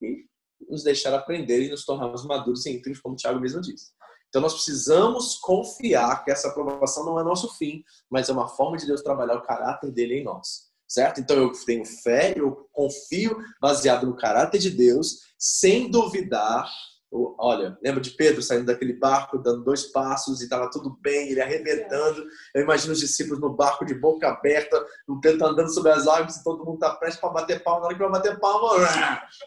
e 0.00 0.24
nos 0.68 0.82
deixar 0.82 1.14
aprender 1.14 1.62
e 1.62 1.70
nos 1.70 1.84
tornarmos 1.84 2.24
maduros 2.24 2.66
e 2.66 2.70
íntegros, 2.70 3.00
como 3.00 3.14
o 3.14 3.16
Tiago 3.16 3.40
mesmo 3.40 3.60
disse. 3.60 3.92
Então 4.28 4.42
nós 4.42 4.54
precisamos 4.54 5.36
confiar 5.36 6.24
que 6.24 6.30
essa 6.30 6.48
aprovação 6.48 7.04
não 7.04 7.18
é 7.18 7.24
nosso 7.24 7.56
fim, 7.56 7.82
mas 8.10 8.28
é 8.28 8.32
uma 8.32 8.48
forma 8.48 8.76
de 8.76 8.86
Deus 8.86 9.02
trabalhar 9.02 9.36
o 9.36 9.42
caráter 9.42 9.90
dele 9.90 10.20
em 10.20 10.24
nós. 10.24 10.68
Certo? 10.86 11.20
Então 11.20 11.36
eu 11.36 11.52
tenho 11.66 11.84
fé, 11.84 12.32
eu 12.36 12.66
confio 12.72 13.36
baseado 13.60 14.06
no 14.06 14.16
caráter 14.16 14.58
de 14.58 14.70
Deus, 14.70 15.18
sem 15.38 15.90
duvidar 15.90 16.70
Olha, 17.10 17.78
lembra 17.82 18.02
de 18.02 18.10
Pedro 18.10 18.42
saindo 18.42 18.66
daquele 18.66 18.92
barco, 18.92 19.38
dando 19.38 19.64
dois 19.64 19.84
passos 19.84 20.40
e 20.40 20.44
estava 20.44 20.70
tudo 20.70 20.98
bem, 21.00 21.30
ele 21.30 21.40
arrebentando. 21.40 22.26
Eu 22.54 22.62
imagino 22.62 22.92
os 22.92 23.00
discípulos 23.00 23.40
no 23.40 23.54
barco 23.54 23.84
de 23.84 23.94
boca 23.94 24.28
aberta, 24.28 24.84
o 25.06 25.18
Pedro 25.18 25.38
tá 25.38 25.46
andando 25.46 25.72
sobre 25.72 25.92
as 25.92 26.06
águas 26.06 26.36
e 26.36 26.44
todo 26.44 26.64
mundo 26.64 26.74
está 26.74 26.90
prestes 26.96 27.20
para 27.20 27.30
bater 27.30 27.62
palma. 27.62 27.80
Na 27.80 27.86
hora 27.86 27.94
que 27.94 28.02
vai 28.02 28.10
bater 28.10 28.38
palma, 28.38 28.86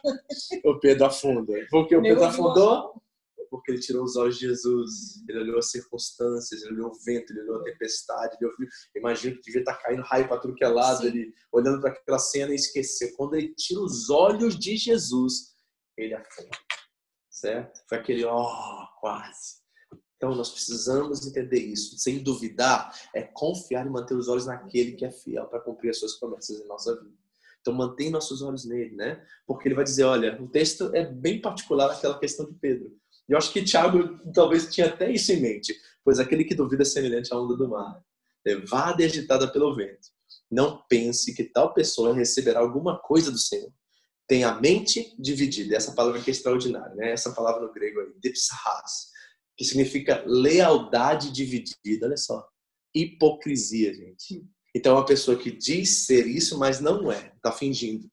o 0.65 0.79
Pedro 0.79 1.05
afunda. 1.05 1.53
Por 1.69 1.87
que 1.87 1.95
o 1.95 2.01
Pedro 2.01 2.23
afundou? 2.23 2.99
Porque 3.51 3.71
ele 3.71 3.81
tirou 3.81 4.05
os 4.05 4.15
olhos 4.15 4.39
de 4.39 4.47
Jesus, 4.47 5.21
ele 5.27 5.39
olhou 5.39 5.59
as 5.59 5.69
circunstâncias, 5.69 6.63
ele 6.63 6.75
olhou 6.75 6.89
o 6.89 7.03
vento, 7.03 7.31
ele 7.31 7.41
olhou 7.41 7.57
a 7.57 7.63
tempestade. 7.63 8.37
Ele 8.39 8.49
ouviu, 8.49 8.67
imagino 8.95 9.35
que 9.35 9.41
devia 9.41 9.59
estar 9.59 9.73
tá 9.73 9.83
caindo 9.83 10.01
raio 10.03 10.27
para 10.27 10.37
tudo 10.39 10.55
que 10.55 10.63
é 10.63 10.69
lado, 10.69 11.01
Sim. 11.01 11.07
ele 11.07 11.33
olhando 11.51 11.81
para 11.81 11.91
aquela 11.91 12.17
cena 12.17 12.53
e 12.53 12.55
esqueceu. 12.55 13.13
Quando 13.17 13.35
ele 13.35 13.53
tira 13.53 13.81
os 13.81 14.09
olhos 14.09 14.57
de 14.57 14.77
Jesus, 14.77 15.51
ele 15.97 16.13
afunda 16.13 16.49
certo? 17.41 17.81
Foi 17.89 17.97
aquele, 17.97 18.23
ó, 18.23 18.43
oh, 18.43 18.99
quase. 18.99 19.61
Então, 20.15 20.35
nós 20.35 20.51
precisamos 20.51 21.25
entender 21.25 21.59
isso. 21.59 21.97
Sem 21.97 22.19
duvidar, 22.19 22.95
é 23.13 23.23
confiar 23.23 23.85
e 23.87 23.89
manter 23.89 24.13
os 24.13 24.27
olhos 24.27 24.45
naquele 24.45 24.91
que 24.93 25.03
é 25.03 25.11
fiel 25.11 25.47
para 25.47 25.59
cumprir 25.59 25.89
as 25.89 25.97
suas 25.97 26.19
promessas 26.19 26.61
em 26.61 26.67
nossa 26.67 26.95
vida. 26.95 27.15
Então, 27.59 27.73
mantém 27.73 28.11
nossos 28.11 28.41
olhos 28.41 28.65
nele, 28.65 28.95
né? 28.95 29.23
Porque 29.45 29.67
ele 29.67 29.75
vai 29.75 29.83
dizer, 29.83 30.03
olha, 30.03 30.39
o 30.41 30.47
texto 30.47 30.91
é 30.95 31.05
bem 31.05 31.41
particular 31.41 31.91
aquela 31.91 32.17
questão 32.19 32.45
de 32.45 32.53
Pedro. 32.53 32.91
Eu 33.27 33.37
acho 33.37 33.51
que 33.51 33.63
Tiago 33.63 34.19
talvez 34.33 34.71
tinha 34.71 34.87
até 34.87 35.11
isso 35.11 35.31
em 35.31 35.41
mente, 35.41 35.75
pois 36.03 36.19
aquele 36.19 36.43
que 36.43 36.55
duvida 36.55 36.83
é 36.83 36.85
semelhante 36.85 37.33
à 37.33 37.39
onda 37.39 37.55
do 37.55 37.67
mar, 37.67 38.03
levada 38.45 39.01
e 39.01 39.05
agitada 39.05 39.51
pelo 39.51 39.75
vento. 39.75 40.09
Não 40.49 40.83
pense 40.89 41.33
que 41.33 41.43
tal 41.43 41.73
pessoa 41.73 42.13
receberá 42.13 42.59
alguma 42.59 42.99
coisa 42.99 43.31
do 43.31 43.37
Senhor 43.37 43.71
tem 44.31 44.45
a 44.45 44.55
mente 44.61 45.13
dividida. 45.19 45.75
Essa 45.75 45.91
palavra 45.91 46.21
que 46.21 46.29
é 46.29 46.31
extraordinária, 46.31 46.95
né? 46.95 47.11
Essa 47.11 47.33
palavra 47.33 47.67
no 47.67 47.73
grego 47.73 47.99
aí, 47.99 48.13
dipsahas, 48.17 49.09
que 49.57 49.65
significa 49.65 50.23
lealdade 50.25 51.33
dividida. 51.33 52.05
Olha 52.07 52.15
só, 52.15 52.47
hipocrisia, 52.95 53.93
gente. 53.93 54.41
Então 54.73 54.93
é 54.93 54.99
uma 54.99 55.05
pessoa 55.05 55.37
que 55.37 55.51
diz 55.51 56.05
ser 56.05 56.27
isso, 56.27 56.57
mas 56.57 56.79
não 56.79 57.11
é, 57.11 57.33
está 57.35 57.51
fingindo. 57.51 58.09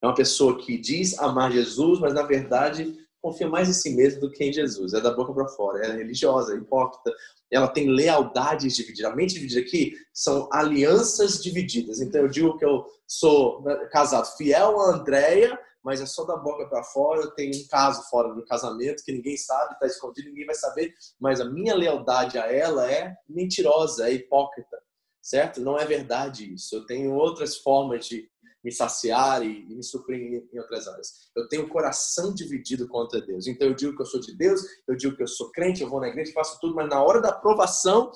É 0.00 0.06
uma 0.06 0.14
pessoa 0.14 0.56
que 0.56 0.78
diz 0.78 1.18
amar 1.18 1.50
Jesus, 1.50 1.98
mas 1.98 2.14
na 2.14 2.22
verdade 2.22 2.96
confia 3.26 3.48
mais 3.48 3.68
em 3.68 3.72
si 3.72 3.90
mesmo 3.90 4.20
do 4.20 4.30
que 4.30 4.44
em 4.44 4.52
Jesus. 4.52 4.94
É 4.94 5.00
da 5.00 5.12
boca 5.12 5.34
para 5.34 5.48
fora, 5.48 5.84
é 5.84 5.96
religiosa, 5.96 6.54
é 6.54 6.56
hipócrita. 6.56 7.12
Ela 7.50 7.66
tem 7.66 7.88
lealdades 7.88 8.76
divididas. 8.76 9.10
A 9.10 9.16
mente 9.16 9.34
dividida 9.34 9.60
aqui 9.60 9.94
são 10.12 10.48
alianças 10.52 11.42
divididas. 11.42 12.00
Então 12.00 12.20
eu 12.20 12.28
digo 12.28 12.56
que 12.56 12.64
eu 12.64 12.86
sou 13.04 13.62
né, 13.62 13.74
casado 13.90 14.36
fiel 14.36 14.80
a 14.80 14.94
Andréia, 14.94 15.58
mas 15.82 16.00
é 16.00 16.06
só 16.06 16.24
da 16.24 16.36
boca 16.36 16.68
para 16.68 16.84
fora. 16.84 17.22
Eu 17.22 17.30
tenho 17.32 17.50
um 17.50 17.66
caso 17.68 18.08
fora 18.08 18.32
do 18.32 18.44
casamento 18.44 19.02
que 19.04 19.12
ninguém 19.12 19.36
sabe, 19.36 19.74
está 19.74 19.86
escondido, 19.86 20.28
ninguém 20.28 20.46
vai 20.46 20.54
saber. 20.54 20.94
Mas 21.18 21.40
a 21.40 21.44
minha 21.44 21.74
lealdade 21.74 22.38
a 22.38 22.46
ela 22.46 22.88
é 22.90 23.12
mentirosa, 23.28 24.08
é 24.08 24.12
hipócrita, 24.12 24.78
certo? 25.20 25.60
Não 25.60 25.76
é 25.76 25.84
verdade 25.84 26.54
isso. 26.54 26.76
Eu 26.76 26.86
tenho 26.86 27.12
outras 27.12 27.56
formas 27.56 28.06
de 28.06 28.30
me 28.66 28.72
saciar 28.72 29.44
e, 29.44 29.64
e 29.70 29.76
me 29.76 29.84
suprir 29.84 30.44
em, 30.52 30.58
outras 30.58 30.88
áreas. 30.88 31.30
Eu 31.36 31.48
tenho 31.48 31.62
o 31.62 31.66
um 31.66 31.68
coração 31.68 32.34
dividido 32.34 32.88
contra 32.88 33.20
Deus. 33.20 33.46
Então 33.46 33.68
eu 33.68 33.74
digo 33.74 33.94
que 33.94 34.02
eu 34.02 34.06
sou 34.06 34.18
de 34.18 34.36
Deus, 34.36 34.60
eu 34.88 34.96
digo 34.96 35.16
que 35.16 35.22
eu 35.22 35.28
sou 35.28 35.52
crente, 35.52 35.82
eu 35.82 35.88
vou 35.88 36.00
na 36.00 36.08
igreja, 36.08 36.32
faço 36.32 36.58
tudo, 36.60 36.74
mas 36.74 36.88
na 36.88 37.00
hora 37.00 37.20
da 37.20 37.28
aprovação 37.28 38.10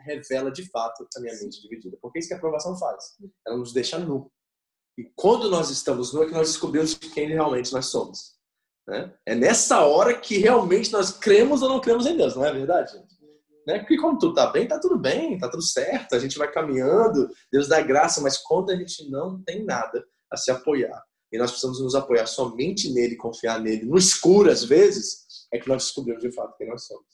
revela 0.00 0.52
de 0.52 0.68
fato 0.68 1.08
a 1.16 1.20
minha 1.20 1.34
mente 1.40 1.62
dividida. 1.62 1.96
Porque 2.02 2.18
é 2.18 2.20
isso 2.20 2.28
que 2.28 2.34
a 2.34 2.36
aprovação 2.36 2.78
faz. 2.78 3.16
Ela 3.46 3.56
nos 3.56 3.72
deixa 3.72 3.98
nu. 3.98 4.30
E 4.98 5.10
quando 5.16 5.48
nós 5.48 5.70
estamos 5.70 6.12
nu 6.12 6.22
é 6.22 6.26
que 6.26 6.32
nós 6.32 6.48
descobrimos 6.48 6.92
quem 6.92 7.26
realmente 7.28 7.72
nós 7.72 7.86
somos. 7.86 8.36
Né? 8.86 9.14
É 9.24 9.34
nessa 9.34 9.86
hora 9.86 10.20
que 10.20 10.36
realmente 10.36 10.92
nós 10.92 11.12
cremos 11.12 11.62
ou 11.62 11.68
não 11.70 11.80
cremos 11.80 12.04
em 12.04 12.14
Deus, 12.14 12.36
não 12.36 12.44
é 12.44 12.52
verdade? 12.52 12.92
Né? 13.68 13.80
Porque 13.80 13.98
quando 13.98 14.18
tudo 14.18 14.30
está 14.30 14.46
bem, 14.46 14.62
está 14.62 14.80
tudo 14.80 14.98
bem, 14.98 15.34
está 15.34 15.46
tudo 15.46 15.62
certo, 15.62 16.14
a 16.14 16.18
gente 16.18 16.38
vai 16.38 16.50
caminhando, 16.50 17.28
Deus 17.52 17.68
dá 17.68 17.82
graça, 17.82 18.18
mas 18.22 18.38
quando 18.38 18.70
a 18.70 18.76
gente 18.76 19.10
não 19.10 19.42
tem 19.42 19.62
nada 19.62 20.02
a 20.32 20.38
se 20.38 20.50
apoiar, 20.50 21.04
e 21.30 21.36
nós 21.36 21.50
precisamos 21.50 21.78
nos 21.78 21.94
apoiar 21.94 22.24
somente 22.24 22.90
nele, 22.94 23.14
confiar 23.14 23.60
nele, 23.60 23.84
no 23.84 23.98
escuro 23.98 24.50
às 24.50 24.64
vezes, 24.64 25.26
é 25.52 25.58
que 25.58 25.68
nós 25.68 25.84
descobrimos 25.84 26.22
de 26.22 26.32
fato 26.32 26.56
quem 26.56 26.66
nós 26.66 26.86
somos. 26.86 27.04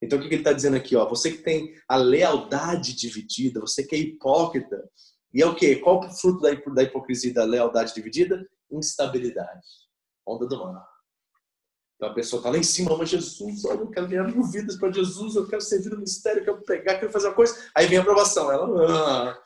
Então 0.00 0.16
o 0.16 0.22
que 0.22 0.28
ele 0.28 0.36
está 0.36 0.52
dizendo 0.52 0.76
aqui? 0.76 0.94
Ó? 0.94 1.08
Você 1.08 1.32
que 1.32 1.42
tem 1.42 1.74
a 1.88 1.96
lealdade 1.96 2.94
dividida, 2.94 3.58
você 3.58 3.82
que 3.82 3.96
é 3.96 3.98
hipócrita, 3.98 4.88
e 5.34 5.42
é 5.42 5.46
o 5.46 5.56
quê? 5.56 5.74
Qual 5.74 6.04
é 6.04 6.06
o 6.06 6.12
fruto 6.12 6.40
da 6.72 6.82
hipocrisia 6.84 7.34
da 7.34 7.42
lealdade 7.42 7.92
dividida? 7.92 8.46
Instabilidade. 8.70 9.66
Onda 10.24 10.46
do 10.46 10.56
mar. 10.56 10.86
Então 11.96 12.10
a 12.10 12.14
pessoa 12.14 12.40
está 12.40 12.50
lá 12.50 12.58
em 12.58 12.62
cima, 12.62 12.96
mas 12.96 13.08
Jesus, 13.08 13.64
olha, 13.64 13.80
eu 13.80 13.90
quero 13.90 14.06
ganhar 14.06 14.24
mil 14.24 14.42
vidas 14.44 14.76
para 14.76 14.92
Jesus, 14.92 15.34
eu 15.34 15.48
quero 15.48 15.62
servir 15.62 15.90
no 15.90 16.00
mistério, 16.00 16.40
eu 16.40 16.44
quero 16.44 16.62
pregar, 16.62 17.00
quero 17.00 17.10
fazer 17.10 17.28
uma 17.28 17.34
coisa. 17.34 17.56
Aí 17.74 17.86
vem 17.86 17.98
a 17.98 18.02
aprovação, 18.02 18.52
ela, 18.52 18.66
ah, 18.86 19.38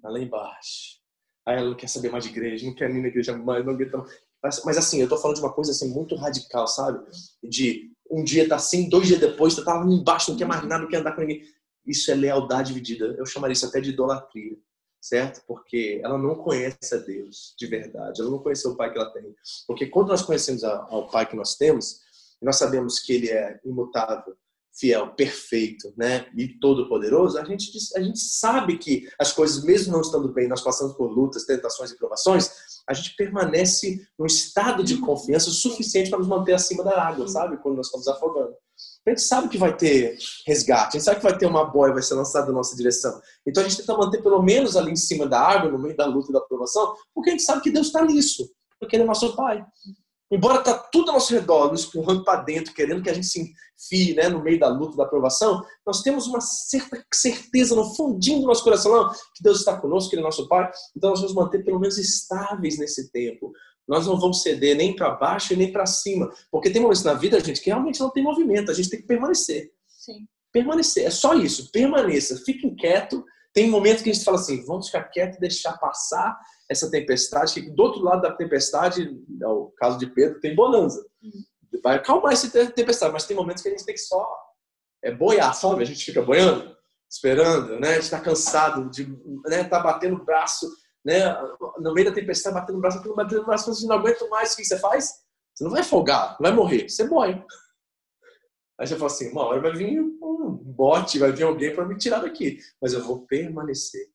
tá 0.00 0.08
lá 0.08 0.18
embaixo. 0.18 1.00
Aí 1.46 1.58
ela 1.58 1.68
não 1.68 1.76
quer 1.76 1.88
saber 1.88 2.10
mais 2.10 2.24
de 2.24 2.30
igreja, 2.30 2.66
não 2.66 2.74
quer 2.74 2.90
ir 2.90 3.02
na 3.02 3.08
igreja 3.08 3.36
mais, 3.36 3.64
não 3.64 3.74
aguenta. 3.74 4.02
Mas, 4.42 4.64
mas 4.64 4.78
assim, 4.78 5.00
eu 5.00 5.08
tô 5.08 5.18
falando 5.18 5.36
de 5.36 5.42
uma 5.42 5.52
coisa 5.52 5.70
assim 5.70 5.92
muito 5.92 6.16
radical, 6.16 6.66
sabe? 6.66 7.04
De 7.42 7.90
um 8.10 8.24
dia 8.24 8.48
tá 8.48 8.56
assim, 8.56 8.88
dois 8.88 9.06
dias 9.06 9.20
depois, 9.20 9.54
tá 9.54 9.74
lá 9.74 9.84
embaixo, 9.84 10.30
não 10.30 10.38
quer 10.38 10.46
mais 10.46 10.62
nada, 10.62 10.82
não 10.82 10.88
quer 10.88 10.98
andar 10.98 11.12
com 11.12 11.20
ninguém. 11.20 11.42
Isso 11.86 12.10
é 12.10 12.14
lealdade 12.14 12.68
dividida. 12.68 13.14
Eu 13.18 13.26
chamaria 13.26 13.52
isso 13.52 13.66
até 13.66 13.80
de 13.80 13.90
idolatria 13.90 14.56
certo? 15.02 15.42
Porque 15.46 16.00
ela 16.02 16.16
não 16.16 16.36
conhece 16.36 16.94
a 16.94 16.98
Deus 16.98 17.54
de 17.58 17.66
verdade, 17.66 18.20
ela 18.20 18.30
não 18.30 18.38
conhece 18.38 18.66
o 18.68 18.76
Pai 18.76 18.92
que 18.92 18.98
ela 18.98 19.12
tem. 19.12 19.34
Porque 19.66 19.86
quando 19.86 20.08
nós 20.08 20.22
conhecemos 20.22 20.62
ao 20.62 21.08
Pai 21.08 21.28
que 21.28 21.34
nós 21.34 21.56
temos, 21.56 22.00
nós 22.40 22.56
sabemos 22.56 23.00
que 23.00 23.12
Ele 23.12 23.28
é 23.28 23.58
imutável, 23.64 24.36
fiel, 24.72 25.08
perfeito, 25.14 25.92
né? 25.96 26.26
E 26.34 26.48
todo-poderoso, 26.48 27.36
a 27.36 27.44
gente, 27.44 27.70
a 27.96 28.00
gente 28.00 28.20
sabe 28.20 28.78
que 28.78 29.08
as 29.18 29.32
coisas, 29.32 29.64
mesmo 29.64 29.92
não 29.92 30.00
estando 30.00 30.32
bem, 30.32 30.48
nós 30.48 30.62
passamos 30.62 30.94
por 30.96 31.10
lutas, 31.10 31.44
tentações 31.44 31.90
e 31.90 31.98
provações, 31.98 32.50
a 32.88 32.94
gente 32.94 33.14
permanece 33.16 34.06
num 34.18 34.26
estado 34.26 34.82
de 34.82 34.98
confiança 34.98 35.50
suficiente 35.50 36.10
para 36.10 36.18
nos 36.18 36.28
manter 36.28 36.54
acima 36.54 36.82
da 36.82 37.02
água, 37.02 37.28
sabe? 37.28 37.58
Quando 37.58 37.76
nós 37.76 37.86
estamos 37.86 38.08
afogando. 38.08 38.54
A 39.06 39.10
gente 39.10 39.22
sabe 39.22 39.48
que 39.48 39.58
vai 39.58 39.76
ter 39.76 40.16
resgate, 40.46 40.96
a 40.96 40.98
gente 40.98 41.04
sabe 41.04 41.16
que 41.16 41.24
vai 41.24 41.36
ter 41.36 41.46
uma 41.46 41.64
boia, 41.64 41.92
vai 41.92 42.02
ser 42.02 42.14
lançada 42.14 42.46
na 42.46 42.52
nossa 42.52 42.76
direção. 42.76 43.20
Então 43.46 43.64
a 43.64 43.68
gente 43.68 43.78
tenta 43.78 43.96
manter 43.96 44.22
pelo 44.22 44.40
menos 44.42 44.76
ali 44.76 44.92
em 44.92 44.96
cima 44.96 45.26
da 45.26 45.40
água, 45.40 45.70
no 45.70 45.78
meio 45.78 45.96
da 45.96 46.06
luta 46.06 46.30
e 46.30 46.32
da 46.32 46.38
aprovação, 46.38 46.94
porque 47.12 47.30
a 47.30 47.32
gente 47.32 47.42
sabe 47.42 47.62
que 47.62 47.70
Deus 47.70 47.88
está 47.88 48.04
nisso, 48.04 48.48
porque 48.78 48.94
Ele 48.94 49.02
é 49.02 49.06
nosso 49.06 49.34
Pai. 49.34 49.64
Embora 50.32 50.62
tá 50.62 50.72
tudo 50.90 51.10
ao 51.10 51.16
nosso 51.16 51.34
redor, 51.34 51.70
nos 51.70 51.84
empurrando 51.84 52.24
para 52.24 52.40
dentro, 52.40 52.72
querendo 52.72 53.02
que 53.02 53.10
a 53.10 53.12
gente 53.12 53.26
se 53.26 53.52
enfie 53.78 54.14
né, 54.14 54.30
no 54.30 54.42
meio 54.42 54.58
da 54.58 54.66
luta, 54.66 54.96
da 54.96 55.04
aprovação, 55.04 55.62
nós 55.86 56.00
temos 56.00 56.26
uma 56.26 56.40
certa 56.40 57.04
certeza 57.12 57.74
no 57.74 57.94
fundinho 57.94 58.40
do 58.40 58.46
nosso 58.46 58.64
coração 58.64 58.92
não, 58.92 59.10
que 59.10 59.42
Deus 59.42 59.58
está 59.58 59.78
conosco, 59.78 60.08
que 60.08 60.16
Ele 60.16 60.22
é 60.22 60.24
nosso 60.24 60.48
Pai. 60.48 60.70
Então 60.96 61.10
nós 61.10 61.20
vamos 61.20 61.34
manter 61.34 61.62
pelo 61.62 61.78
menos 61.78 61.98
estáveis 61.98 62.78
nesse 62.78 63.12
tempo. 63.12 63.52
Nós 63.88 64.06
não 64.06 64.18
vamos 64.18 64.42
ceder 64.42 64.76
nem 64.76 64.94
para 64.94 65.10
baixo 65.10 65.52
e 65.52 65.56
nem 65.56 65.72
para 65.72 65.86
cima. 65.86 66.30
Porque 66.50 66.70
tem 66.70 66.80
momentos 66.80 67.02
na 67.02 67.14
vida, 67.14 67.40
gente, 67.40 67.60
que 67.60 67.70
realmente 67.70 68.00
não 68.00 68.10
tem 68.10 68.22
movimento. 68.22 68.70
A 68.70 68.74
gente 68.74 68.90
tem 68.90 69.00
que 69.00 69.06
permanecer. 69.06 69.70
Sim. 69.86 70.26
Permanecer. 70.52 71.06
É 71.06 71.10
só 71.10 71.34
isso. 71.34 71.70
Permaneça. 71.72 72.36
Fique 72.44 72.70
quieto. 72.76 73.24
Tem 73.52 73.68
momentos 73.68 74.02
que 74.02 74.10
a 74.10 74.12
gente 74.12 74.24
fala 74.24 74.38
assim, 74.38 74.64
vamos 74.64 74.86
ficar 74.86 75.04
quieto 75.04 75.36
e 75.36 75.40
deixar 75.40 75.76
passar 75.78 76.38
essa 76.72 76.90
tempestade, 76.90 77.54
que 77.54 77.70
do 77.70 77.82
outro 77.82 78.02
lado 78.02 78.22
da 78.22 78.32
tempestade, 78.32 79.08
é 79.40 79.46
o 79.46 79.66
caso 79.76 79.98
de 79.98 80.06
Pedro, 80.06 80.40
tem 80.40 80.54
bonança. 80.54 81.04
Uhum. 81.22 81.80
Vai 81.82 81.96
acalmar 81.96 82.32
essa 82.32 82.48
tempestade, 82.70 83.12
mas 83.12 83.26
tem 83.26 83.36
momentos 83.36 83.62
que 83.62 83.68
a 83.68 83.72
gente 83.72 83.84
tem 83.84 83.94
que 83.94 84.00
só 84.00 84.26
é, 85.02 85.12
boiar, 85.12 85.54
sabe? 85.54 85.82
A 85.82 85.86
gente 85.86 86.04
fica 86.04 86.22
boiando, 86.22 86.74
esperando, 87.10 87.78
né? 87.78 87.90
A 87.90 87.94
gente 87.94 88.04
está 88.04 88.20
cansado, 88.20 88.90
de, 88.90 89.06
né? 89.46 89.64
tá 89.64 89.80
batendo 89.80 90.16
o 90.16 90.24
braço, 90.24 90.66
né? 91.04 91.34
No 91.78 91.92
meio 91.92 92.08
da 92.08 92.14
tempestade, 92.14 92.54
batendo 92.54 92.78
o 92.78 92.80
braço, 92.80 93.14
batendo, 93.14 93.42
o 93.42 93.46
braço, 93.46 93.74
você 93.74 93.86
não 93.86 93.96
aguenta 93.96 94.26
mais, 94.28 94.52
o 94.52 94.56
que 94.56 94.64
você 94.64 94.78
faz? 94.78 95.22
Você 95.54 95.64
não 95.64 95.70
vai 95.70 95.80
afogar, 95.80 96.36
não 96.40 96.48
vai 96.48 96.52
morrer, 96.52 96.88
você 96.88 97.04
morre. 97.04 97.42
Aí 98.78 98.86
você 98.86 98.96
fala 98.96 99.10
assim, 99.10 99.30
uma 99.30 99.44
hora 99.44 99.60
vai 99.60 99.72
vir 99.72 100.00
um 100.00 100.56
bote, 100.56 101.18
vai 101.18 101.32
vir 101.32 101.44
alguém 101.44 101.74
para 101.74 101.86
me 101.86 101.96
tirar 101.96 102.20
daqui, 102.20 102.58
mas 102.80 102.92
eu 102.92 103.02
vou 103.02 103.26
permanecer. 103.26 104.10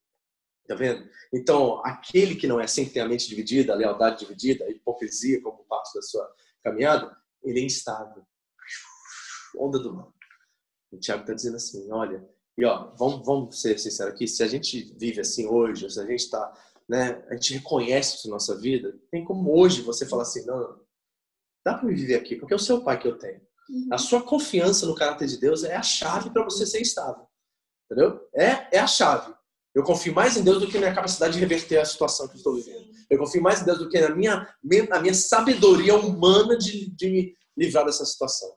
Tá 0.68 0.76
vendo? 0.76 1.08
Então, 1.34 1.82
aquele 1.86 2.36
que 2.36 2.48
não 2.48 2.60
é 2.60 2.66
assim, 2.66 2.84
que 2.84 2.92
tem 2.92 3.02
a 3.02 3.08
mente 3.08 3.30
dividida, 3.30 3.72
a 3.72 3.76
lealdade 3.76 4.20
dividida, 4.20 4.66
a 4.66 4.70
hipocrisia 4.70 5.42
como 5.42 5.64
parte 5.64 5.94
da 5.94 6.02
sua 6.02 6.30
caminhada, 6.62 7.16
ele 7.42 7.62
é 7.62 7.64
instável. 7.64 8.24
Onda 9.58 9.80
do 9.80 9.96
mar. 9.96 10.10
O 10.92 10.98
Tiago 10.98 11.22
está 11.22 11.34
dizendo 11.34 11.56
assim, 11.56 11.90
olha, 11.92 12.28
e 12.58 12.66
ó, 12.66 12.94
vamos, 12.96 13.26
vamos 13.26 13.62
ser 13.62 13.78
sinceros 13.78 14.14
aqui, 14.14 14.28
se 14.28 14.44
a 14.44 14.48
gente 14.48 14.94
vive 14.98 15.22
assim 15.22 15.48
hoje, 15.48 15.90
se 15.90 16.00
a 16.00 16.06
gente 16.06 16.20
está, 16.20 16.52
né, 16.88 17.24
a 17.30 17.34
gente 17.34 17.54
reconhece 17.56 18.16
isso 18.16 18.28
na 18.28 18.36
nossa 18.36 18.58
vida, 18.58 18.98
tem 19.12 19.26
como 19.26 19.58
hoje 19.58 19.82
você 19.82 20.06
falar 20.06 20.24
assim, 20.24 20.46
não, 20.46 20.80
dá 21.66 21.78
para 21.78 21.90
viver 21.90 22.16
aqui, 22.16 22.36
porque 22.36 22.54
é 22.54 22.56
o 22.56 22.60
seu 22.60 22.82
pai 22.82 23.00
que 23.00 23.08
eu 23.08 23.18
tenho. 23.18 23.42
Uhum. 23.70 23.90
A 23.92 23.98
sua 23.98 24.22
confiança 24.22 24.86
no 24.86 24.96
caráter 24.96 25.28
de 25.28 25.38
Deus 25.38 25.64
é 25.64 25.76
a 25.76 25.84
chave 25.84 26.30
para 26.30 26.44
você 26.44 26.66
ser 26.66 26.82
estável. 26.82 27.28
Entendeu? 27.86 28.22
É, 28.34 28.78
é 28.78 28.80
a 28.80 28.88
chave. 28.88 29.34
Eu 29.76 29.84
confio 29.84 30.14
mais 30.14 30.38
em 30.38 30.44
Deus 30.44 30.60
do 30.60 30.68
que 30.68 30.74
na 30.74 30.80
minha 30.80 30.96
capacidade 30.96 31.34
de 31.34 31.40
reverter 31.40 31.78
a 31.78 31.86
situação 31.86 32.28
que 32.28 32.34
eu 32.34 32.38
estou 32.38 32.56
vivendo. 32.56 32.88
Eu 33.10 33.18
confio 33.18 33.42
mais 33.42 33.62
em 33.62 33.66
Deus 33.66 33.78
do 33.78 33.90
que 33.90 34.00
na 34.00 34.10
minha, 34.16 34.56
na 34.90 35.00
minha 35.00 35.14
sabedoria 35.14 35.96
humana 35.96 36.58
de, 36.58 36.90
de 36.96 37.10
me 37.10 37.36
livrar 37.58 37.86
dessa 37.86 38.06
situação. 38.06 38.56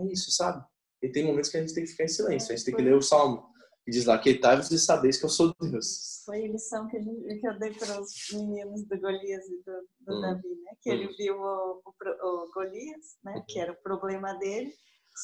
É 0.00 0.06
isso, 0.06 0.30
sabe? 0.32 0.64
E 1.02 1.08
tem 1.08 1.24
momentos 1.24 1.50
que 1.50 1.56
a 1.56 1.60
gente 1.60 1.74
tem 1.74 1.84
que 1.84 1.90
ficar 1.90 2.04
em 2.04 2.08
silêncio. 2.08 2.52
A 2.52 2.56
gente 2.56 2.64
tem 2.64 2.74
que 2.74 2.82
ler 2.82 2.94
o 2.94 3.02
Salmo 3.02 3.49
que 3.84 3.90
diz 3.90 4.04
lá, 4.04 4.18
queitai-vos 4.18 4.70
e 4.70 4.78
sabeis 4.78 5.16
que 5.16 5.24
eu 5.24 5.28
sou 5.28 5.54
Deus. 5.60 6.22
Foi 6.24 6.44
a 6.44 6.48
lição 6.48 6.86
que, 6.88 6.96
a 6.96 7.00
gente, 7.00 7.40
que 7.40 7.46
eu 7.46 7.58
dei 7.58 7.72
para 7.72 8.00
os 8.00 8.12
meninos 8.32 8.84
do 8.84 9.00
Golias 9.00 9.44
e 9.46 9.62
do, 9.64 9.72
do 10.06 10.16
hum. 10.16 10.20
Davi, 10.20 10.48
né? 10.48 10.72
Que 10.80 10.90
hum. 10.90 10.92
ele 10.94 11.08
viu 11.16 11.36
o, 11.36 11.82
o, 11.84 12.44
o 12.44 12.50
Golias, 12.52 13.16
né? 13.24 13.34
Uhum. 13.36 13.44
Que 13.48 13.58
era 13.58 13.72
o 13.72 13.82
problema 13.82 14.34
dele. 14.34 14.72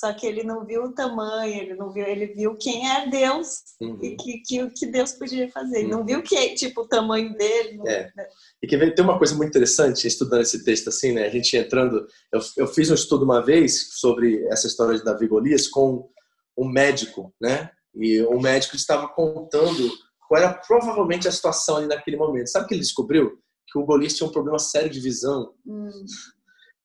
Só 0.00 0.12
que 0.12 0.26
ele 0.26 0.42
não 0.42 0.66
viu 0.66 0.84
o 0.84 0.92
tamanho, 0.92 1.54
ele 1.54 1.74
não 1.74 1.90
viu, 1.90 2.04
ele 2.04 2.26
viu 2.26 2.56
quem 2.56 2.90
é 2.90 3.08
Deus 3.08 3.62
uhum. 3.80 3.98
e 4.02 4.16
que, 4.16 4.38
que, 4.40 4.70
que 4.70 4.86
Deus 4.86 5.12
podia 5.12 5.50
fazer. 5.50 5.78
Ele 5.78 5.92
uhum. 5.92 6.00
não 6.00 6.06
viu 6.06 6.22
que 6.22 6.54
tipo 6.54 6.82
o 6.82 6.88
tamanho 6.88 7.34
dele. 7.34 7.78
Não, 7.78 7.86
é. 7.86 8.12
Né? 8.14 8.26
E 8.62 8.66
que 8.66 8.76
tem 8.90 9.04
uma 9.04 9.16
coisa 9.16 9.34
muito 9.34 9.50
interessante 9.50 10.06
estudando 10.06 10.42
esse 10.42 10.64
texto 10.64 10.88
assim, 10.88 11.12
né? 11.12 11.24
A 11.24 11.30
gente 11.30 11.56
entrando, 11.56 12.06
eu, 12.32 12.40
eu 12.58 12.66
fiz 12.66 12.90
um 12.90 12.94
estudo 12.94 13.24
uma 13.24 13.42
vez 13.42 13.98
sobre 13.98 14.44
essa 14.48 14.66
história 14.66 14.98
de 14.98 15.04
Davi 15.04 15.26
Golias 15.28 15.66
com 15.66 16.10
um 16.58 16.68
médico, 16.68 17.32
né? 17.40 17.70
E 17.96 18.22
o 18.22 18.40
médico 18.40 18.76
estava 18.76 19.08
contando 19.08 19.90
qual 20.28 20.40
era 20.40 20.54
provavelmente 20.54 21.26
a 21.26 21.32
situação 21.32 21.76
ali 21.76 21.86
naquele 21.86 22.16
momento. 22.16 22.50
Sabe 22.50 22.64
o 22.64 22.68
que 22.68 22.74
ele 22.74 22.82
descobriu? 22.82 23.38
Que 23.70 23.78
o 23.78 23.84
Golias 23.84 24.14
tinha 24.14 24.28
um 24.28 24.32
problema 24.32 24.58
sério 24.58 24.90
de 24.90 25.00
visão. 25.00 25.54
Hum. 25.66 26.04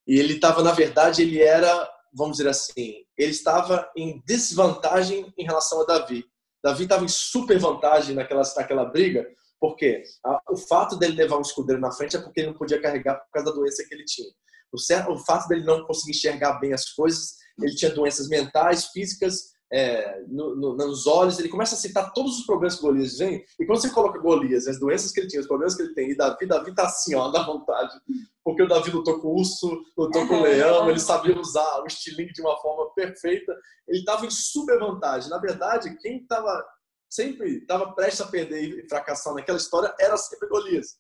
E 0.08 0.20
ele 0.20 0.34
estava, 0.34 0.64
na 0.64 0.72
verdade, 0.72 1.22
ele 1.22 1.42
era 1.42 1.90
vamos 2.14 2.38
dizer 2.38 2.50
assim, 2.50 3.06
ele 3.18 3.32
estava 3.32 3.90
em 3.96 4.22
desvantagem 4.26 5.34
em 5.38 5.46
relação 5.46 5.82
a 5.82 5.86
Davi. 5.86 6.26
Davi 6.64 6.84
estava 6.84 7.04
em 7.04 7.10
super 7.10 7.58
vantagem 7.58 8.16
naquela, 8.16 8.44
naquela 8.56 8.86
briga, 8.86 9.26
porque 9.60 10.04
o 10.50 10.58
fato 10.58 10.98
dele 10.98 11.16
levar 11.16 11.38
um 11.38 11.42
escudeiro 11.42 11.82
na 11.82 11.92
frente 11.92 12.16
é 12.16 12.22
porque 12.22 12.42
ele 12.42 12.50
não 12.50 12.58
podia 12.58 12.82
carregar 12.82 13.16
por 13.16 13.32
causa 13.32 13.50
da 13.50 13.56
doença 13.56 13.84
que 13.88 13.94
ele 13.94 14.06
tinha. 14.06 14.30
O, 14.72 14.78
certo, 14.78 15.12
o 15.12 15.18
fato 15.18 15.48
dele 15.48 15.64
não 15.64 15.86
conseguir 15.86 16.12
enxergar 16.12 16.60
bem 16.60 16.74
as 16.74 16.90
coisas, 16.92 17.36
ele 17.60 17.76
tinha 17.76 17.94
doenças 17.94 18.28
mentais, 18.28 18.88
físicas, 18.88 19.52
é, 19.74 20.22
no, 20.28 20.56
no, 20.56 20.76
nos 20.76 21.08
olhos, 21.08 21.40
ele 21.40 21.48
começa 21.48 21.76
a 21.76 21.78
citar 21.78 22.12
todos 22.14 22.40
os 22.40 22.46
problemas 22.46 22.76
que 22.76 22.82
Golias 22.82 23.18
vem. 23.18 23.44
E 23.58 23.66
quando 23.66 23.82
você 23.82 23.90
coloca 23.90 24.20
Golias, 24.20 24.68
as 24.68 24.80
doenças 24.80 25.12
que 25.12 25.22
ele 25.22 25.30
tinha, 25.30 25.40
os 25.40 25.48
problemas 25.48 25.76
que 25.76 25.84
ele 25.84 25.94
tem, 25.94 26.12
e 26.12 26.18
Davi, 26.18 26.46
Davi 26.46 26.76
tá 26.76 26.84
assim, 26.84 27.16
ó, 27.16 27.32
na 27.32 27.44
vontade. 27.44 27.98
Porque 28.44 28.64
o 28.64 28.68
Davi 28.68 28.92
lutou 28.92 29.20
com 29.22 29.30
o 29.30 29.36
urso, 29.38 29.82
lutou 29.98 30.28
com 30.28 30.36
o 30.36 30.44
leão, 30.44 30.90
ele 30.90 31.00
sabia 31.00 31.40
usar 31.40 31.82
o 31.82 31.86
estilingue 31.86 32.34
de 32.34 32.42
uma 32.42 32.58
forma 32.58 32.92
perfeita. 32.94 33.56
Ele 33.88 34.00
estava 34.00 34.26
em 34.26 34.32
super 34.32 34.78
vantagem. 34.78 35.30
Na 35.30 35.38
verdade, 35.38 35.98
quem 36.02 36.18
estava 36.18 36.66
sempre 37.10 37.60
estava 37.60 37.94
prestes 37.94 38.22
a 38.22 38.28
perder 38.28 38.62
e 38.62 38.90
fracassar 38.90 39.34
naquela 39.34 39.58
história 39.58 39.94
era 40.00 40.18
sempre 40.18 40.50
Golias, 40.50 40.98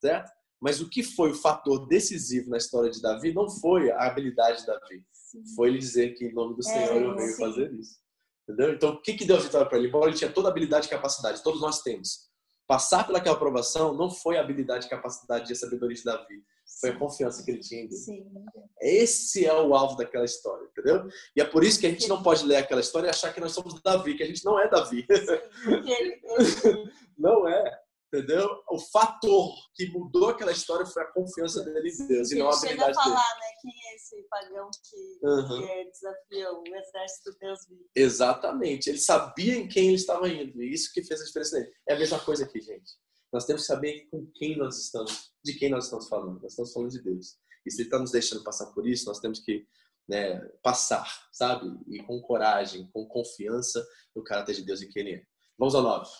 certo? 0.00 0.30
Mas 0.60 0.80
o 0.80 0.88
que 0.88 1.02
foi 1.02 1.32
o 1.32 1.34
fator 1.34 1.88
decisivo 1.88 2.50
na 2.50 2.56
história 2.56 2.90
de 2.90 3.02
Davi 3.02 3.34
não 3.34 3.48
foi 3.48 3.90
a 3.90 4.06
habilidade 4.06 4.60
de 4.60 4.66
Davi. 4.66 5.04
Foi 5.56 5.68
ele 5.68 5.78
dizer 5.78 6.14
que 6.14 6.26
em 6.26 6.32
nome 6.32 6.54
do 6.54 6.62
Senhor 6.62 6.92
é, 6.92 7.04
eu 7.04 7.16
venho 7.16 7.32
sim. 7.32 7.36
fazer 7.36 7.72
isso. 7.72 8.01
Entendeu? 8.52 8.74
Então, 8.74 8.90
o 8.90 9.00
que, 9.00 9.14
que 9.14 9.24
deu 9.24 9.36
a 9.36 9.40
vitória 9.40 9.66
para 9.66 9.78
ele? 9.78 9.88
Embora 9.88 10.10
ele 10.10 10.16
tinha 10.16 10.30
toda 10.30 10.48
a 10.48 10.50
habilidade 10.50 10.86
e 10.86 10.90
capacidade, 10.90 11.42
todos 11.42 11.60
nós 11.60 11.80
temos. 11.80 12.30
Passar 12.66 13.06
pelaquela 13.06 13.34
aprovação 13.34 13.94
não 13.94 14.10
foi 14.10 14.36
a 14.36 14.40
habilidade, 14.40 14.88
capacidade 14.88 15.50
e 15.50 15.52
a 15.52 15.56
sabedoria 15.56 15.96
de 15.96 16.04
Davi. 16.04 16.44
Foi 16.80 16.90
a 16.90 16.98
confiança 16.98 17.44
que 17.44 17.50
ele 17.50 17.60
tinha 17.60 17.82
em 17.82 17.88
Deus. 17.88 18.04
Sim. 18.04 18.24
Esse 18.80 19.44
é 19.44 19.52
o 19.52 19.74
alvo 19.74 19.96
daquela 19.96 20.24
história, 20.24 20.66
entendeu? 20.70 21.06
E 21.36 21.40
é 21.40 21.44
por 21.44 21.64
isso 21.64 21.80
que 21.80 21.86
a 21.86 21.90
gente 21.90 22.08
não 22.08 22.22
pode 22.22 22.44
ler 22.44 22.56
aquela 22.56 22.80
história 22.80 23.08
e 23.08 23.10
achar 23.10 23.32
que 23.32 23.40
nós 23.40 23.52
somos 23.52 23.80
Davi, 23.82 24.14
que 24.14 24.22
a 24.22 24.26
gente 24.26 24.44
não 24.44 24.58
é 24.58 24.68
Davi. 24.68 25.06
não 27.18 27.48
é. 27.48 27.81
Entendeu? 28.12 28.46
O 28.68 28.78
fator 28.78 29.54
que 29.74 29.90
mudou 29.90 30.28
aquela 30.28 30.52
história 30.52 30.84
foi 30.84 31.02
a 31.02 31.12
confiança 31.12 31.64
dele 31.64 31.88
em 31.88 32.06
Deus 32.06 32.30
e 32.30 32.38
não 32.38 32.50
a 32.50 32.54
habilidade 32.54 32.78
chega 32.78 32.90
a 32.90 32.94
falar, 32.94 33.16
dele. 33.16 33.40
né? 33.40 33.46
Quem 33.62 33.72
é 33.72 33.94
esse 33.94 34.22
pagão 34.28 34.70
que, 34.70 35.26
uhum. 35.26 35.48
que 35.48 35.70
é, 35.70 35.84
desafiou 35.84 36.62
o 36.62 36.76
exército 36.76 37.32
de 37.32 37.38
Deus 37.38 37.58
vivo? 37.66 37.90
Exatamente. 37.96 38.90
Ele 38.90 38.98
sabia 38.98 39.56
em 39.56 39.66
quem 39.66 39.86
ele 39.86 39.96
estava 39.96 40.28
indo. 40.28 40.62
E 40.62 40.74
isso 40.74 40.92
que 40.92 41.02
fez 41.02 41.22
a 41.22 41.24
diferença 41.24 41.58
nele. 41.58 41.72
É 41.88 41.94
a 41.94 41.98
mesma 41.98 42.20
coisa 42.20 42.44
aqui, 42.44 42.60
gente. 42.60 42.92
Nós 43.32 43.46
temos 43.46 43.62
que 43.62 43.68
saber 43.68 44.06
com 44.10 44.30
quem 44.34 44.58
nós 44.58 44.78
estamos, 44.78 45.32
de 45.42 45.54
quem 45.54 45.70
nós 45.70 45.84
estamos 45.84 46.06
falando. 46.06 46.38
Nós 46.42 46.52
estamos 46.52 46.70
falando 46.70 46.90
de 46.90 47.02
Deus. 47.02 47.38
E 47.64 47.70
se 47.70 47.80
ele 47.80 47.86
está 47.86 47.98
nos 47.98 48.10
deixando 48.10 48.44
passar 48.44 48.66
por 48.72 48.86
isso, 48.86 49.06
nós 49.06 49.20
temos 49.20 49.40
que 49.40 49.66
né, 50.06 50.38
passar, 50.62 51.08
sabe? 51.32 51.66
E 51.88 52.02
com 52.02 52.20
coragem, 52.20 52.90
com 52.92 53.06
confiança 53.06 53.82
no 54.14 54.22
caráter 54.22 54.54
de 54.54 54.64
Deus 54.66 54.82
e 54.82 54.88
quem 54.88 55.00
ele 55.00 55.14
é. 55.14 55.22
Vamos 55.58 55.74
ao 55.74 55.82
9. 55.82 56.10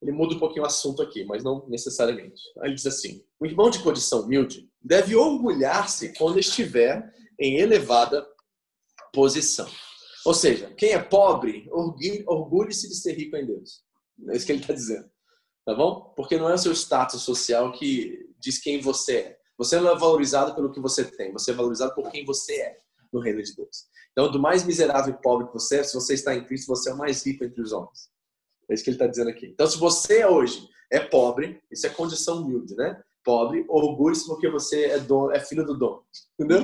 Ele 0.00 0.12
muda 0.12 0.34
um 0.34 0.38
pouquinho 0.38 0.62
o 0.62 0.66
assunto 0.66 1.02
aqui, 1.02 1.24
mas 1.24 1.42
não 1.42 1.66
necessariamente. 1.68 2.40
Ele 2.62 2.74
diz 2.74 2.86
assim: 2.86 3.24
o 3.38 3.46
irmão 3.46 3.68
de 3.68 3.82
condição 3.82 4.22
humilde 4.22 4.70
deve 4.80 5.16
orgulhar-se 5.16 6.12
quando 6.14 6.38
estiver 6.38 7.12
em 7.38 7.58
elevada 7.58 8.26
posição. 9.12 9.68
Ou 10.24 10.34
seja, 10.34 10.72
quem 10.76 10.90
é 10.90 10.98
pobre, 10.98 11.68
orgulhe-se 12.26 12.88
de 12.88 12.94
ser 12.94 13.12
rico 13.14 13.36
em 13.36 13.46
Deus. 13.46 13.82
É 14.28 14.36
isso 14.36 14.46
que 14.46 14.52
ele 14.52 14.60
está 14.60 14.74
dizendo. 14.74 15.08
Tá 15.64 15.74
bom? 15.74 16.12
Porque 16.16 16.36
não 16.36 16.48
é 16.48 16.54
o 16.54 16.58
seu 16.58 16.72
status 16.72 17.22
social 17.22 17.72
que 17.72 18.26
diz 18.38 18.58
quem 18.58 18.80
você 18.80 19.16
é. 19.16 19.38
Você 19.58 19.78
não 19.80 19.90
é 19.90 19.98
valorizado 19.98 20.54
pelo 20.54 20.72
que 20.72 20.80
você 20.80 21.04
tem, 21.04 21.32
você 21.32 21.50
é 21.50 21.54
valorizado 21.54 21.94
por 21.94 22.10
quem 22.10 22.24
você 22.24 22.54
é 22.54 22.76
no 23.12 23.20
reino 23.20 23.42
de 23.42 23.54
Deus. 23.54 23.88
Então, 24.12 24.30
do 24.30 24.40
mais 24.40 24.64
miserável 24.64 25.14
e 25.14 25.22
pobre 25.22 25.46
que 25.46 25.52
você 25.52 25.78
é, 25.78 25.82
se 25.82 25.94
você 25.94 26.14
está 26.14 26.34
em 26.34 26.44
Cristo, 26.44 26.68
você 26.68 26.90
é 26.90 26.94
o 26.94 26.98
mais 26.98 27.24
rico 27.26 27.44
entre 27.44 27.60
os 27.60 27.72
homens. 27.72 28.08
É 28.70 28.74
isso 28.74 28.84
que 28.84 28.90
ele 28.90 28.96
está 28.96 29.06
dizendo 29.06 29.30
aqui. 29.30 29.46
Então, 29.46 29.66
se 29.66 29.78
você 29.78 30.24
hoje 30.24 30.68
é 30.90 31.00
pobre, 31.00 31.60
isso 31.70 31.86
é 31.86 31.90
condição 31.90 32.42
humilde, 32.42 32.74
né? 32.76 33.00
Pobre, 33.24 33.64
orgulhe-se 33.68 34.26
porque 34.26 34.48
você 34.48 34.86
é, 34.86 34.98
dono, 34.98 35.32
é 35.32 35.40
filho 35.40 35.64
do 35.64 35.76
dono. 35.76 36.02
Entendeu? 36.38 36.62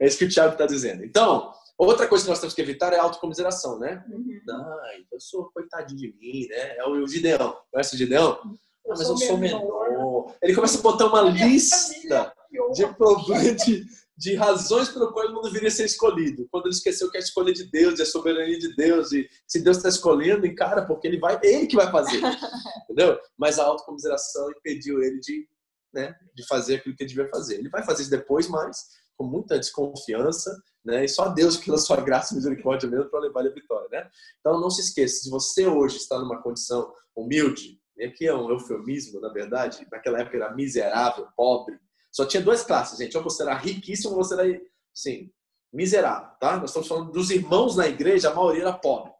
é 0.00 0.06
isso 0.06 0.18
que 0.18 0.24
o 0.24 0.28
Tiago 0.28 0.52
está 0.52 0.66
dizendo. 0.66 1.04
Então, 1.04 1.52
outra 1.78 2.08
coisa 2.08 2.24
que 2.24 2.30
nós 2.30 2.40
temos 2.40 2.54
que 2.54 2.60
evitar 2.62 2.92
é 2.92 2.98
a 2.98 3.02
autocomiseração, 3.02 3.78
né? 3.78 4.04
Uhum. 4.10 4.40
Ah, 4.50 4.92
eu 5.12 5.20
sou 5.20 5.50
coitadinho 5.52 5.98
de 5.98 6.14
mim, 6.18 6.48
né? 6.48 6.76
É 6.76 6.86
o 6.86 7.06
Gideão. 7.06 7.56
Conhece 7.70 7.94
o 7.94 7.98
Gideão? 7.98 8.38
Ah, 8.42 8.54
mas 8.88 9.00
eu 9.00 9.16
sou 9.16 9.36
menor. 9.36 10.34
Ele 10.42 10.54
começa 10.54 10.78
a 10.78 10.82
botar 10.82 11.06
uma 11.06 11.22
lista 11.22 12.32
de 12.72 12.86
problemas, 12.94 13.56
de, 13.64 13.84
de 14.20 14.34
razões 14.34 14.90
pelo 14.90 15.10
qual 15.14 15.24
ele 15.24 15.32
não 15.32 15.40
deveria 15.40 15.70
ser 15.70 15.86
escolhido. 15.86 16.46
Quando 16.50 16.66
ele 16.66 16.74
esqueceu 16.74 17.10
que 17.10 17.16
é 17.16 17.20
a 17.20 17.22
escolha 17.22 17.54
de 17.54 17.64
Deus, 17.70 17.98
é 17.98 18.02
a 18.02 18.06
soberania 18.06 18.58
de 18.58 18.76
Deus, 18.76 19.12
e 19.12 19.26
se 19.46 19.62
Deus 19.62 19.78
está 19.78 19.88
escolhendo, 19.88 20.46
encara, 20.46 20.84
porque 20.84 21.08
ele 21.08 21.18
vai, 21.18 21.40
ele 21.42 21.66
que 21.66 21.74
vai 21.74 21.90
fazer. 21.90 22.20
entendeu? 22.84 23.18
Mas 23.38 23.58
a 23.58 23.64
autocomiseração 23.64 24.50
impediu 24.50 25.02
ele 25.02 25.18
de, 25.20 25.48
né, 25.94 26.14
de 26.34 26.46
fazer 26.46 26.74
aquilo 26.74 26.94
que 26.94 27.02
ele 27.02 27.08
devia 27.08 27.30
fazer. 27.30 27.54
Ele 27.54 27.70
vai 27.70 27.82
fazer 27.82 28.02
isso 28.02 28.10
depois, 28.10 28.46
mas 28.46 28.88
com 29.16 29.24
muita 29.24 29.58
desconfiança, 29.58 30.54
né? 30.84 31.02
E 31.02 31.08
só 31.08 31.28
Deus 31.28 31.56
que 31.56 31.70
lançou 31.70 31.96
a 31.96 32.00
graça 32.02 32.34
e 32.34 32.36
misericórdia 32.36 32.90
mesmo 32.90 33.08
para 33.08 33.20
levar 33.20 33.40
ele 33.40 33.50
à 33.50 33.54
vitória, 33.54 33.88
né? 33.90 34.10
Então 34.38 34.60
não 34.60 34.68
se 34.68 34.82
esqueça, 34.82 35.22
se 35.22 35.30
você 35.30 35.66
hoje 35.66 35.96
está 35.96 36.18
numa 36.18 36.42
condição 36.42 36.92
humilde, 37.16 37.80
e 37.96 38.04
aqui 38.04 38.26
é 38.26 38.34
um 38.34 38.50
eufemismo, 38.50 39.18
na 39.18 39.32
verdade, 39.32 39.86
naquela 39.90 40.20
época 40.20 40.36
era 40.36 40.54
miserável, 40.54 41.26
pobre, 41.34 41.78
só 42.12 42.24
tinha 42.24 42.42
duas 42.42 42.62
classes, 42.62 42.98
gente. 42.98 43.16
Ou 43.16 43.22
você 43.22 43.42
era 43.42 43.54
riquíssimo 43.54 44.14
ou 44.14 44.24
você 44.24 44.34
era, 44.34 44.60
sim, 44.94 45.30
miserável, 45.72 46.30
tá? 46.40 46.56
Nós 46.56 46.70
estamos 46.70 46.88
falando 46.88 47.12
dos 47.12 47.30
irmãos 47.30 47.76
na 47.76 47.86
igreja, 47.86 48.30
a 48.30 48.34
maioria 48.34 48.62
era 48.62 48.72
pobre, 48.72 49.12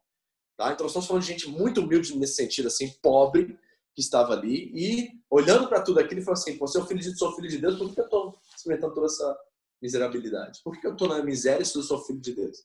tá? 0.57 0.73
Então 0.73 0.85
nós 0.85 0.91
estamos 0.91 1.07
falando 1.07 1.23
de 1.23 1.29
gente 1.29 1.49
muito 1.49 1.81
humilde 1.81 2.17
nesse 2.19 2.35
sentido, 2.35 2.67
assim, 2.67 2.91
pobre, 3.03 3.59
que 3.95 4.01
estava 4.01 4.33
ali 4.33 4.73
e 4.75 5.11
olhando 5.31 5.69
para 5.69 5.83
tudo 5.83 6.01
aquilo 6.01 6.21
e 6.21 6.25
falou 6.25 6.39
assim: 6.39 6.57
você 6.57 6.79
é 6.79 6.81
o 6.81 6.87
filho 6.87 7.01
de 7.01 7.17
sou 7.17 7.35
filho 7.35 7.49
de 7.49 7.59
Deus, 7.59 7.77
por 7.77 7.93
que 7.93 8.01
eu 8.01 8.05
estou 8.05 8.39
experimentando 8.57 8.95
toda 8.95 9.07
essa 9.07 9.39
miserabilidade? 9.83 10.61
Por 10.63 10.81
que 10.81 10.87
eu 10.87 10.93
estou 10.93 11.09
na 11.09 11.23
miséria 11.23 11.65
se 11.65 11.77
eu 11.77 11.83
sou 11.83 12.05
filho 12.05 12.21
de 12.21 12.35
Deus? 12.35 12.59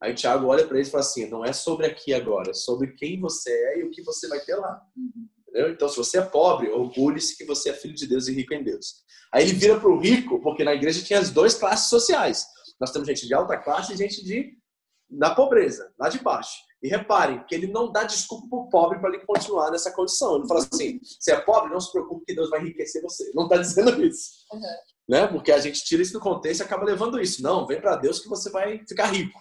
Aí 0.00 0.14
Tiago 0.14 0.46
olha 0.46 0.66
para 0.66 0.78
ele 0.78 0.86
e 0.86 0.90
fala 0.90 1.02
assim: 1.02 1.28
não 1.28 1.44
é 1.44 1.52
sobre 1.52 1.86
aqui 1.86 2.14
agora, 2.14 2.50
é 2.50 2.54
sobre 2.54 2.92
quem 2.92 3.20
você 3.20 3.50
é 3.50 3.80
e 3.80 3.84
o 3.84 3.90
que 3.90 4.02
você 4.02 4.28
vai 4.28 4.40
ter 4.40 4.56
lá. 4.56 4.80
Uhum. 4.96 5.28
Entendeu? 5.48 5.72
Então, 5.72 5.88
se 5.88 5.96
você 5.96 6.18
é 6.18 6.22
pobre, 6.22 6.70
orgulhe-se 6.70 7.36
que 7.36 7.44
você 7.44 7.70
é 7.70 7.74
filho 7.74 7.94
de 7.94 8.06
Deus 8.06 8.28
e 8.28 8.34
rico 8.34 8.54
em 8.54 8.62
Deus. 8.62 9.02
Aí 9.32 9.44
ele 9.44 9.54
vira 9.54 9.78
para 9.78 9.88
o 9.88 9.98
rico, 9.98 10.40
porque 10.40 10.64
na 10.64 10.74
igreja 10.74 11.02
tinha 11.02 11.18
as 11.18 11.30
duas 11.30 11.54
classes 11.54 11.88
sociais. 11.88 12.46
Nós 12.80 12.92
temos 12.92 13.08
gente 13.08 13.26
de 13.26 13.34
alta 13.34 13.56
classe 13.56 13.92
e 13.92 13.96
gente 13.96 14.24
de 14.24 14.56
da 15.10 15.34
pobreza, 15.34 15.90
lá 15.98 16.08
de 16.10 16.18
baixo. 16.18 16.58
E 16.82 16.88
reparem 16.88 17.42
que 17.46 17.54
ele 17.54 17.66
não 17.66 17.90
dá 17.90 18.04
desculpa 18.04 18.46
para 18.48 18.58
o 18.58 18.68
pobre 18.68 19.00
para 19.00 19.08
ele 19.08 19.24
continuar 19.24 19.70
nessa 19.70 19.90
condição. 19.90 20.36
Ele 20.36 20.46
fala 20.46 20.60
assim: 20.60 21.00
você 21.02 21.32
é 21.32 21.40
pobre, 21.40 21.72
não 21.72 21.80
se 21.80 21.90
preocupe 21.90 22.26
que 22.26 22.34
Deus 22.34 22.50
vai 22.50 22.60
enriquecer 22.60 23.02
você. 23.02 23.30
Não 23.34 23.44
está 23.44 23.56
dizendo 23.58 24.04
isso. 24.04 24.30
Uhum. 24.52 24.60
Né? 25.08 25.26
Porque 25.26 25.50
a 25.50 25.58
gente 25.58 25.82
tira 25.82 26.02
isso 26.02 26.12
do 26.12 26.20
contexto 26.20 26.60
e 26.60 26.64
acaba 26.64 26.84
levando 26.84 27.20
isso. 27.20 27.42
Não, 27.42 27.66
vem 27.66 27.80
para 27.80 27.96
Deus 27.96 28.20
que 28.20 28.28
você 28.28 28.50
vai 28.50 28.84
ficar 28.86 29.06
rico. 29.06 29.40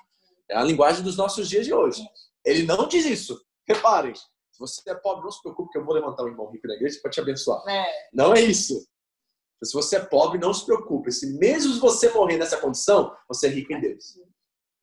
É 0.49 0.57
a 0.57 0.63
linguagem 0.63 1.03
dos 1.03 1.17
nossos 1.17 1.47
dias 1.47 1.65
de 1.65 1.73
hoje. 1.73 2.01
Ele 2.43 2.63
não 2.63 2.87
diz 2.87 3.05
isso. 3.05 3.39
Reparem, 3.67 4.13
se 4.57 4.81
você 4.81 4.89
é 4.89 4.95
pobre, 4.95 5.23
não 5.23 5.31
se 5.31 5.41
preocupe 5.41 5.71
que 5.71 5.77
eu 5.77 5.85
vou 5.85 5.93
levantar 5.93 6.23
um 6.23 6.27
irmão 6.27 6.49
rico 6.49 6.67
na 6.67 6.73
igreja 6.73 6.99
para 7.01 7.11
te 7.11 7.19
abençoar. 7.19 7.61
É. 7.67 7.85
Não 8.11 8.33
é 8.33 8.41
isso. 8.41 8.87
Se 9.63 9.73
você 9.73 9.97
é 9.97 9.99
pobre, 9.99 10.39
não 10.39 10.53
se 10.53 10.65
preocupe. 10.65 11.11
Se 11.11 11.37
mesmo 11.37 11.79
você 11.79 12.09
morrer 12.09 12.37
nessa 12.37 12.57
condição, 12.57 13.15
você 13.27 13.47
é 13.47 13.49
rico 13.49 13.73
em 13.73 13.81
Deus. 13.81 14.19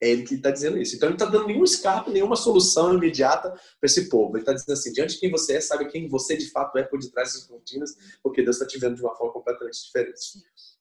É 0.02 0.10
ele 0.10 0.24
que 0.24 0.34
está 0.34 0.50
dizendo 0.50 0.76
isso. 0.78 0.96
Então 0.96 1.08
ele 1.08 1.16
não 1.16 1.24
está 1.24 1.38
dando 1.38 1.46
nenhum 1.46 1.64
escape, 1.64 2.10
nenhuma 2.10 2.36
solução 2.36 2.92
imediata 2.94 3.50
para 3.50 3.86
esse 3.86 4.08
povo. 4.08 4.36
Ele 4.36 4.42
está 4.42 4.52
dizendo 4.52 4.72
assim: 4.72 4.92
diante 4.92 5.14
de 5.14 5.20
quem 5.20 5.30
você 5.30 5.56
é, 5.56 5.60
sabe 5.60 5.86
quem 5.86 6.08
você 6.08 6.36
de 6.36 6.50
fato 6.50 6.76
é 6.76 6.82
por 6.82 6.98
detrás 6.98 7.32
dessas 7.32 7.46
cortinas, 7.46 7.94
porque 8.22 8.42
Deus 8.42 8.56
está 8.56 8.66
te 8.66 8.78
vendo 8.78 8.96
de 8.96 9.02
uma 9.02 9.14
forma 9.14 9.32
completamente 9.32 9.82
diferente. 9.84 10.20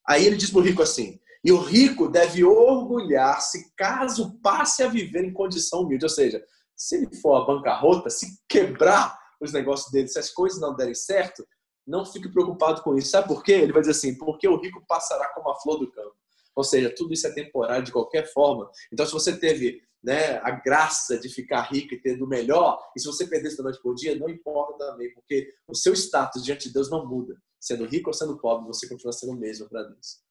Aí 0.06 0.26
ele 0.26 0.36
diz 0.36 0.50
para 0.50 0.58
o 0.58 0.62
rico 0.62 0.82
assim: 0.82 1.20
e 1.44 1.52
o 1.52 1.58
rico 1.58 2.08
deve 2.08 2.42
orgulhar-se 2.42 3.70
caso 3.76 4.38
passe 4.42 4.82
a 4.82 4.88
viver 4.88 5.24
em 5.24 5.32
condição 5.32 5.82
humilde. 5.82 6.04
Ou 6.04 6.10
seja, 6.10 6.42
se 6.76 6.96
ele 6.96 7.14
for 7.16 7.36
a 7.36 7.44
bancarrota, 7.44 8.10
se 8.10 8.38
quebrar 8.48 9.18
os 9.40 9.52
negócios 9.52 9.90
dele, 9.90 10.08
se 10.08 10.18
as 10.18 10.30
coisas 10.30 10.60
não 10.60 10.74
derem 10.74 10.94
certo, 10.94 11.46
não 11.86 12.04
fique 12.04 12.28
preocupado 12.28 12.82
com 12.82 12.96
isso. 12.96 13.10
Sabe 13.10 13.28
por 13.28 13.42
quê? 13.42 13.52
Ele 13.52 13.72
vai 13.72 13.82
dizer 13.82 13.92
assim: 13.92 14.16
porque 14.16 14.48
o 14.48 14.60
rico 14.60 14.82
passará 14.88 15.28
como 15.34 15.50
a 15.50 15.60
flor 15.60 15.78
do 15.78 15.90
campo. 15.90 16.16
Ou 16.56 16.64
seja, 16.64 16.94
tudo 16.94 17.12
isso 17.12 17.26
é 17.26 17.32
temporário 17.32 17.84
de 17.84 17.92
qualquer 17.92 18.32
forma. 18.32 18.70
Então, 18.92 19.04
se 19.04 19.12
você 19.12 19.36
teve 19.36 19.82
né, 20.02 20.38
a 20.38 20.50
graça 20.50 21.18
de 21.18 21.28
ficar 21.28 21.62
rico 21.62 21.94
e 21.94 22.00
ter 22.00 22.16
do 22.16 22.28
melhor, 22.28 22.78
e 22.96 23.00
se 23.00 23.06
você 23.06 23.26
perder 23.26 23.56
da 23.56 23.64
noite 23.64 23.80
por 23.82 23.94
dia, 23.94 24.16
não 24.16 24.28
importa 24.28 24.86
também, 24.86 25.12
porque 25.14 25.52
o 25.66 25.74
seu 25.74 25.94
status 25.94 26.44
diante 26.44 26.68
de 26.68 26.74
Deus 26.74 26.90
não 26.90 27.06
muda. 27.06 27.36
Sendo 27.58 27.86
rico 27.86 28.10
ou 28.10 28.14
sendo 28.14 28.38
pobre, 28.38 28.66
você 28.66 28.88
continua 28.88 29.12
sendo 29.12 29.32
o 29.32 29.36
mesmo 29.36 29.68
para 29.68 29.82
Deus. 29.82 30.22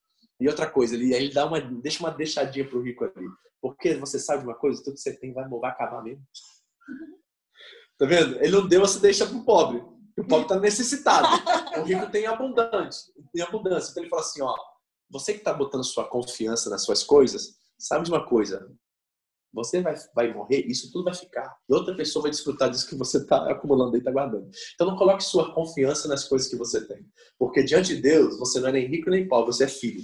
E 0.44 0.48
outra 0.50 0.70
coisa, 0.70 0.94
ele, 0.94 1.14
ele 1.14 1.34
dá 1.34 1.46
uma, 1.46 1.62
deixa 1.62 2.02
uma 2.02 2.12
deixadinha 2.12 2.68
pro 2.68 2.82
rico 2.82 3.06
ali. 3.06 3.30
Porque 3.62 3.96
você 3.96 4.20
sabe 4.20 4.44
uma 4.44 4.54
coisa, 4.54 4.84
tudo 4.84 4.96
que 4.96 5.00
você 5.00 5.18
tem 5.18 5.32
vai, 5.32 5.48
vai 5.48 5.72
acabar 5.72 6.04
mesmo. 6.04 6.22
Tá 7.98 8.06
vendo? 8.06 8.36
Ele 8.44 8.52
não 8.52 8.68
deu 8.68 8.84
essa 8.84 9.00
deixa 9.00 9.26
pro 9.26 9.46
pobre. 9.46 9.78
O 10.20 10.28
pobre 10.28 10.44
está 10.44 10.60
necessitado. 10.60 11.28
O 11.80 11.84
rico 11.84 12.12
tem 12.12 12.26
abundante, 12.26 12.98
tem 13.32 13.42
abundância. 13.42 13.92
Então 13.92 14.04
ele 14.04 14.10
fala 14.10 14.22
assim, 14.22 14.42
ó, 14.42 14.54
você 15.10 15.32
que 15.32 15.40
está 15.40 15.54
botando 15.54 15.86
sua 15.86 16.10
confiança 16.10 16.70
nas 16.70 16.84
suas 16.84 17.04
coisas, 17.04 17.56
sabe 17.80 18.04
de 18.04 18.12
uma 18.12 18.26
coisa? 18.26 18.70
Você 19.54 19.82
vai, 19.82 19.96
vai 20.16 20.34
morrer, 20.34 20.66
isso 20.66 20.92
tudo 20.92 21.06
vai 21.06 21.14
ficar. 21.14 21.56
E 21.70 21.74
outra 21.74 21.96
pessoa 21.96 22.24
vai 22.24 22.32
desfrutar 22.32 22.70
disso 22.70 22.90
que 22.90 22.98
você 22.98 23.20
está 23.20 23.50
acumulando 23.50 23.96
e 23.96 24.00
está 24.00 24.12
guardando. 24.12 24.50
Então 24.74 24.88
não 24.88 24.98
coloque 24.98 25.24
sua 25.24 25.54
confiança 25.54 26.08
nas 26.08 26.28
coisas 26.28 26.50
que 26.50 26.58
você 26.58 26.86
tem. 26.86 27.06
Porque 27.38 27.64
diante 27.64 27.96
de 27.96 28.02
Deus, 28.02 28.38
você 28.40 28.60
não 28.60 28.70
é 28.70 28.72
nem 28.72 28.88
rico 28.88 29.12
nem 29.12 29.28
pobre, 29.28 29.54
você 29.54 29.66
é 29.66 29.68
filho. 29.68 30.04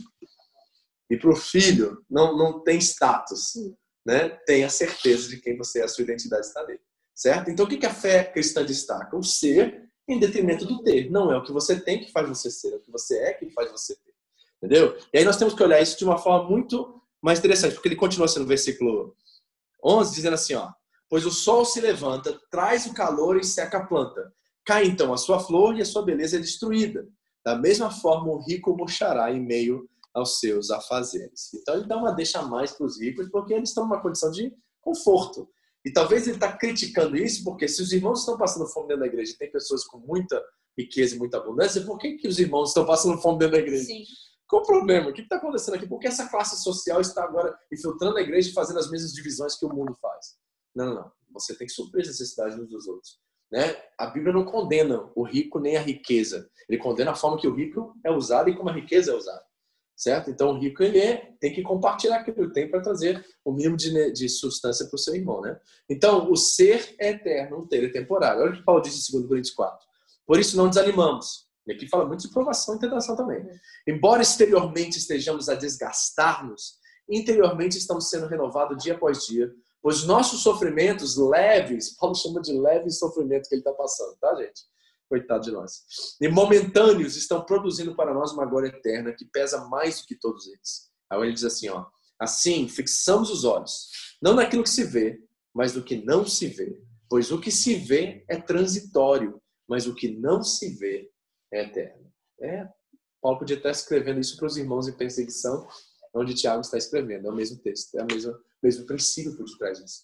E 1.09 1.17
para 1.17 1.29
o 1.29 1.35
filho, 1.35 2.03
não, 2.09 2.37
não 2.37 2.63
tem 2.63 2.77
status. 2.77 3.53
Né? 4.05 4.29
Tem 4.45 4.63
a 4.63 4.69
certeza 4.69 5.29
de 5.29 5.37
quem 5.37 5.57
você 5.57 5.81
é, 5.81 5.83
a 5.83 5.87
sua 5.87 6.03
identidade 6.03 6.45
está 6.45 6.65
nele. 6.65 6.81
Certo? 7.15 7.49
Então 7.49 7.65
o 7.65 7.69
que 7.69 7.85
a 7.85 7.93
fé 7.93 8.23
cristã 8.23 8.63
destaca? 8.63 9.17
O 9.17 9.23
ser 9.23 9.89
em 10.07 10.19
detrimento 10.19 10.65
do 10.65 10.81
ter. 10.83 11.09
Não 11.11 11.31
é 11.31 11.37
o 11.37 11.43
que 11.43 11.51
você 11.51 11.79
tem 11.79 11.99
que 11.99 12.11
faz 12.11 12.27
você 12.27 12.49
ser, 12.49 12.73
é 12.73 12.75
o 12.77 12.79
que 12.79 12.91
você 12.91 13.17
é 13.19 13.33
que 13.33 13.49
faz 13.51 13.71
você 13.71 13.95
ter. 13.95 14.13
Entendeu? 14.57 14.97
E 15.13 15.19
aí 15.19 15.23
nós 15.23 15.37
temos 15.37 15.53
que 15.53 15.63
olhar 15.63 15.81
isso 15.81 15.97
de 15.97 16.05
uma 16.05 16.17
forma 16.17 16.49
muito 16.49 17.01
mais 17.21 17.39
interessante, 17.39 17.73
porque 17.73 17.87
ele 17.87 17.95
continua 17.95 18.27
sendo 18.27 18.43
no 18.43 18.47
versículo 18.47 19.15
11, 19.83 20.15
dizendo 20.15 20.33
assim, 20.33 20.53
ó, 20.55 20.71
pois 21.09 21.25
o 21.25 21.31
sol 21.31 21.65
se 21.65 21.79
levanta, 21.79 22.39
traz 22.51 22.85
o 22.85 22.93
calor 22.93 23.37
e 23.37 23.43
seca 23.43 23.77
a 23.77 23.85
planta. 23.85 24.33
Cai 24.65 24.85
então 24.85 25.13
a 25.13 25.17
sua 25.17 25.39
flor 25.39 25.77
e 25.77 25.81
a 25.81 25.85
sua 25.85 26.03
beleza 26.03 26.37
é 26.37 26.39
destruída. 26.39 27.07
Da 27.43 27.55
mesma 27.55 27.89
forma, 27.89 28.31
o 28.31 28.43
rico 28.43 28.75
murchará 28.75 29.31
em 29.31 29.39
meio 29.39 29.89
aos 30.13 30.39
seus 30.39 30.71
afazeres. 30.71 31.53
Então 31.53 31.75
ele 31.75 31.87
dá 31.87 31.97
uma 31.97 32.11
deixa 32.11 32.39
a 32.39 32.45
mais 32.45 32.71
para 32.71 32.85
os 32.85 32.99
ricos, 32.99 33.29
porque 33.29 33.53
eles 33.53 33.69
estão 33.69 33.83
numa 33.83 34.01
condição 34.01 34.31
de 34.31 34.53
conforto. 34.81 35.49
E 35.85 35.91
talvez 35.91 36.27
ele 36.27 36.35
está 36.35 36.51
criticando 36.51 37.15
isso, 37.15 37.43
porque 37.43 37.67
se 37.67 37.81
os 37.81 37.91
irmãos 37.91 38.19
estão 38.19 38.37
passando 38.37 38.67
fome 38.67 38.87
dentro 38.87 39.01
da 39.01 39.07
igreja, 39.07 39.35
tem 39.37 39.51
pessoas 39.51 39.85
com 39.85 39.99
muita 39.99 40.43
riqueza 40.77 41.15
e 41.15 41.19
muita 41.19 41.37
abundância, 41.37 41.85
por 41.85 41.97
que, 41.97 42.17
que 42.17 42.27
os 42.27 42.39
irmãos 42.39 42.69
estão 42.69 42.85
passando 42.85 43.21
fome 43.21 43.39
dentro 43.39 43.53
da 43.53 43.59
igreja? 43.59 43.85
Sim. 43.85 44.03
Qual 44.47 44.63
o 44.63 44.65
problema? 44.65 45.09
O 45.09 45.13
que 45.13 45.21
está 45.21 45.35
acontecendo 45.35 45.75
aqui? 45.75 45.87
Por 45.87 45.99
que 45.99 46.07
essa 46.07 46.27
classe 46.27 46.61
social 46.63 46.99
está 46.99 47.23
agora 47.23 47.55
infiltrando 47.71 48.17
a 48.17 48.21
igreja 48.21 48.49
e 48.49 48.53
fazendo 48.53 48.79
as 48.79 48.89
mesmas 48.89 49.13
divisões 49.13 49.55
que 49.55 49.65
o 49.65 49.69
mundo 49.69 49.95
faz? 50.01 50.37
Não, 50.75 50.85
não, 50.87 50.95
não. 50.95 51.11
Você 51.33 51.55
tem 51.55 51.67
que 51.67 51.73
suprir 51.73 52.01
as 52.01 52.07
necessidades 52.07 52.57
uns 52.57 52.67
dos 52.67 52.87
outros. 52.87 53.19
Né? 53.51 53.75
A 53.97 54.07
Bíblia 54.07 54.33
não 54.33 54.45
condena 54.45 55.09
o 55.15 55.23
rico 55.23 55.59
nem 55.59 55.77
a 55.77 55.81
riqueza. 55.81 56.49
Ele 56.67 56.79
condena 56.79 57.11
a 57.11 57.15
forma 57.15 57.39
que 57.39 57.47
o 57.47 57.53
rico 57.53 57.93
é 58.03 58.11
usado 58.11 58.49
e 58.49 58.55
como 58.55 58.69
a 58.69 58.73
riqueza 58.73 59.11
é 59.11 59.15
usada. 59.15 59.43
Certo? 59.99 60.31
Então, 60.31 60.51
o 60.51 60.57
rico 60.57 60.81
ele 60.81 60.97
é, 60.97 61.33
tem 61.41 61.51
que 61.51 61.61
compartilhar 61.61 62.19
aquilo 62.21 62.47
que 62.47 62.53
tem 62.53 62.71
para 62.71 62.79
trazer 62.79 63.21
o 63.43 63.51
mínimo 63.51 63.75
de, 63.75 64.13
de 64.13 64.29
substância 64.29 64.87
para 64.87 64.95
o 64.95 64.97
seu 64.97 65.13
irmão. 65.13 65.41
Né? 65.41 65.59
Então, 65.89 66.31
o 66.31 66.37
ser 66.37 66.95
é 66.97 67.09
eterno, 67.09 67.57
o 67.57 67.67
ter 67.67 67.83
é 67.83 67.89
temporário. 67.89 68.41
Olha 68.43 68.51
o 68.51 68.55
que 68.55 68.63
Paulo 68.63 68.81
diz 68.81 69.09
em 69.09 69.11
2 69.11 69.27
Coríntios 69.27 69.53
4. 69.53 69.77
Por 70.25 70.39
isso, 70.39 70.55
não 70.55 70.69
desanimamos. 70.69 71.49
E 71.67 71.73
aqui 71.73 71.85
fala 71.85 72.05
muito 72.05 72.21
de 72.21 72.29
provação 72.29 72.77
e 72.77 72.79
tentação 72.79 73.13
também. 73.13 73.45
Embora 73.85 74.21
exteriormente 74.21 74.97
estejamos 74.97 75.49
a 75.49 75.55
desgastar-nos, 75.55 76.77
interiormente 77.09 77.77
estamos 77.77 78.09
sendo 78.09 78.27
renovados 78.27 78.81
dia 78.81 78.93
após 78.95 79.25
dia, 79.25 79.53
pois 79.81 80.05
nossos 80.05 80.41
sofrimentos 80.41 81.17
leves, 81.17 81.97
Paulo 81.97 82.15
chama 82.15 82.41
de 82.41 82.53
leves 82.53 82.99
sofrimento 82.99 83.49
que 83.49 83.55
ele 83.55 83.61
está 83.61 83.73
passando, 83.73 84.15
tá, 84.15 84.33
gente? 84.35 84.61
Coitado 85.09 85.43
de 85.43 85.51
nós. 85.51 85.83
E 86.21 86.27
momentâneos 86.29 87.15
estão 87.15 87.43
produzindo 87.43 87.95
para 87.95 88.13
nós 88.13 88.31
uma 88.31 88.45
glória 88.45 88.67
eterna 88.67 89.11
que 89.11 89.25
pesa 89.25 89.67
mais 89.67 90.01
do 90.01 90.05
que 90.05 90.15
todos 90.15 90.47
eles. 90.47 90.91
Aí 91.09 91.19
ele 91.21 91.33
diz 91.33 91.43
assim, 91.43 91.67
ó, 91.69 91.85
assim 92.19 92.67
fixamos 92.69 93.31
os 93.31 93.43
olhos, 93.43 93.87
não 94.21 94.35
naquilo 94.35 94.63
que 94.63 94.69
se 94.69 94.83
vê, 94.83 95.19
mas 95.53 95.73
no 95.73 95.83
que 95.83 95.97
não 95.97 96.25
se 96.25 96.47
vê. 96.47 96.79
Pois 97.09 97.31
o 97.31 97.41
que 97.41 97.51
se 97.51 97.73
vê 97.73 98.23
é 98.29 98.39
transitório, 98.39 99.41
mas 99.67 99.87
o 99.87 99.95
que 99.95 100.11
não 100.11 100.43
se 100.43 100.77
vê 100.77 101.09
é 101.51 101.63
eterno. 101.63 102.11
É, 102.39 102.67
Paulo 103.21 103.39
podia 103.39 103.57
estar 103.57 103.71
escrevendo 103.71 104.19
isso 104.19 104.37
para 104.37 104.45
os 104.45 104.57
irmãos 104.57 104.87
em 104.87 104.95
perseguição, 104.95 105.67
onde 106.13 106.35
Tiago 106.35 106.61
está 106.61 106.77
escrevendo. 106.77 107.27
É 107.27 107.31
o 107.31 107.35
mesmo 107.35 107.57
texto, 107.57 107.95
é 107.95 108.03
o 108.03 108.05
mesmo, 108.05 108.35
mesmo 108.61 108.85
princípio 108.85 109.35
por 109.35 109.45
detrás 109.45 109.79
disso. 109.79 110.03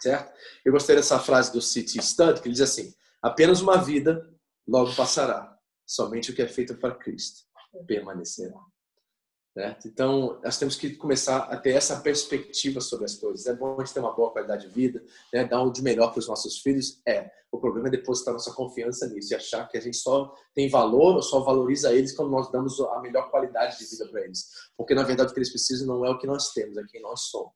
Certo? 0.00 0.32
Eu 0.64 0.72
gostei 0.72 0.94
dessa 0.94 1.18
frase 1.18 1.52
do 1.52 1.60
City 1.60 2.00
Stud, 2.02 2.40
que 2.40 2.48
ele 2.48 2.54
diz 2.54 2.62
assim: 2.62 2.94
apenas 3.22 3.60
uma 3.60 3.76
vida 3.76 4.22
logo 4.66 4.94
passará, 4.94 5.56
somente 5.86 6.30
o 6.30 6.34
que 6.34 6.42
é 6.42 6.48
feito 6.48 6.76
para 6.76 6.94
Cristo 6.94 7.46
permanecerá. 7.86 8.58
Certo? 9.56 9.88
Então, 9.88 10.38
nós 10.44 10.58
temos 10.58 10.76
que 10.76 10.94
começar 10.96 11.38
a 11.44 11.56
ter 11.56 11.70
essa 11.70 12.00
perspectiva 12.00 12.78
sobre 12.78 13.06
as 13.06 13.14
coisas. 13.14 13.46
É 13.46 13.54
bom 13.54 13.80
a 13.80 13.84
gente 13.84 13.94
ter 13.94 14.00
uma 14.00 14.14
boa 14.14 14.30
qualidade 14.30 14.68
de 14.68 14.74
vida, 14.74 15.02
né? 15.32 15.46
dar 15.46 15.62
o 15.62 15.70
de 15.70 15.82
melhor 15.82 16.10
para 16.10 16.18
os 16.18 16.28
nossos 16.28 16.58
filhos. 16.58 17.00
É. 17.08 17.30
O 17.50 17.58
problema 17.58 17.88
é 17.88 17.90
depositar 17.90 18.34
nossa 18.34 18.52
confiança 18.52 19.08
nisso 19.08 19.32
e 19.32 19.34
achar 19.34 19.66
que 19.66 19.78
a 19.78 19.80
gente 19.80 19.96
só 19.96 20.34
tem 20.54 20.68
valor 20.68 21.14
ou 21.14 21.22
só 21.22 21.40
valoriza 21.40 21.94
eles 21.94 22.14
quando 22.14 22.30
nós 22.30 22.52
damos 22.52 22.78
a 22.78 23.00
melhor 23.00 23.30
qualidade 23.30 23.78
de 23.78 23.86
vida 23.86 24.06
para 24.10 24.26
eles. 24.26 24.46
Porque, 24.76 24.94
na 24.94 25.04
verdade, 25.04 25.30
o 25.30 25.32
que 25.32 25.38
eles 25.38 25.50
precisam 25.50 25.86
não 25.86 26.04
é 26.04 26.10
o 26.10 26.18
que 26.18 26.26
nós 26.26 26.52
temos, 26.52 26.76
é 26.76 26.82
quem 26.86 27.00
nós 27.00 27.22
somos. 27.22 27.54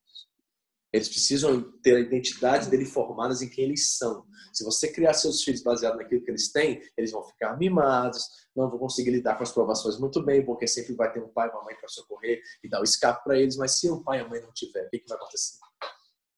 Eles 0.92 1.08
precisam 1.08 1.62
ter 1.82 1.96
a 1.96 2.00
identidade 2.00 2.68
dele 2.68 2.84
formadas 2.84 3.42
em 3.42 3.48
quem 3.48 3.64
eles 3.64 3.96
são. 3.96 4.26
Se 4.52 4.64
você 4.64 4.92
criar 4.92 5.14
seus 5.14 5.42
filhos 5.42 5.62
baseado 5.62 5.96
naquilo 5.96 6.24
que 6.24 6.30
eles 6.30 6.50
têm, 6.50 6.82
eles 6.96 7.12
vão 7.12 7.22
ficar 7.22 7.56
mimados, 7.56 8.24
não 8.56 8.68
vão 8.68 8.78
conseguir 8.78 9.10
lidar 9.10 9.36
com 9.36 9.44
as 9.44 9.52
provações 9.52 9.98
muito 9.98 10.22
bem, 10.24 10.44
porque 10.44 10.66
sempre 10.66 10.94
vai 10.94 11.12
ter 11.12 11.22
um 11.22 11.28
pai 11.28 11.48
e 11.48 11.52
uma 11.52 11.64
mãe 11.64 11.76
para 11.76 11.88
socorrer 11.88 12.40
e 12.64 12.68
dar 12.68 12.80
o 12.80 12.84
escape 12.84 13.22
para 13.22 13.38
eles. 13.38 13.56
Mas 13.56 13.78
se 13.78 13.88
o 13.88 14.02
pai 14.02 14.18
e 14.18 14.22
a 14.22 14.28
mãe 14.28 14.40
não 14.40 14.52
tiver, 14.52 14.86
o 14.86 14.90
que, 14.90 14.98
que 14.98 15.08
vai 15.08 15.16
acontecer? 15.16 15.58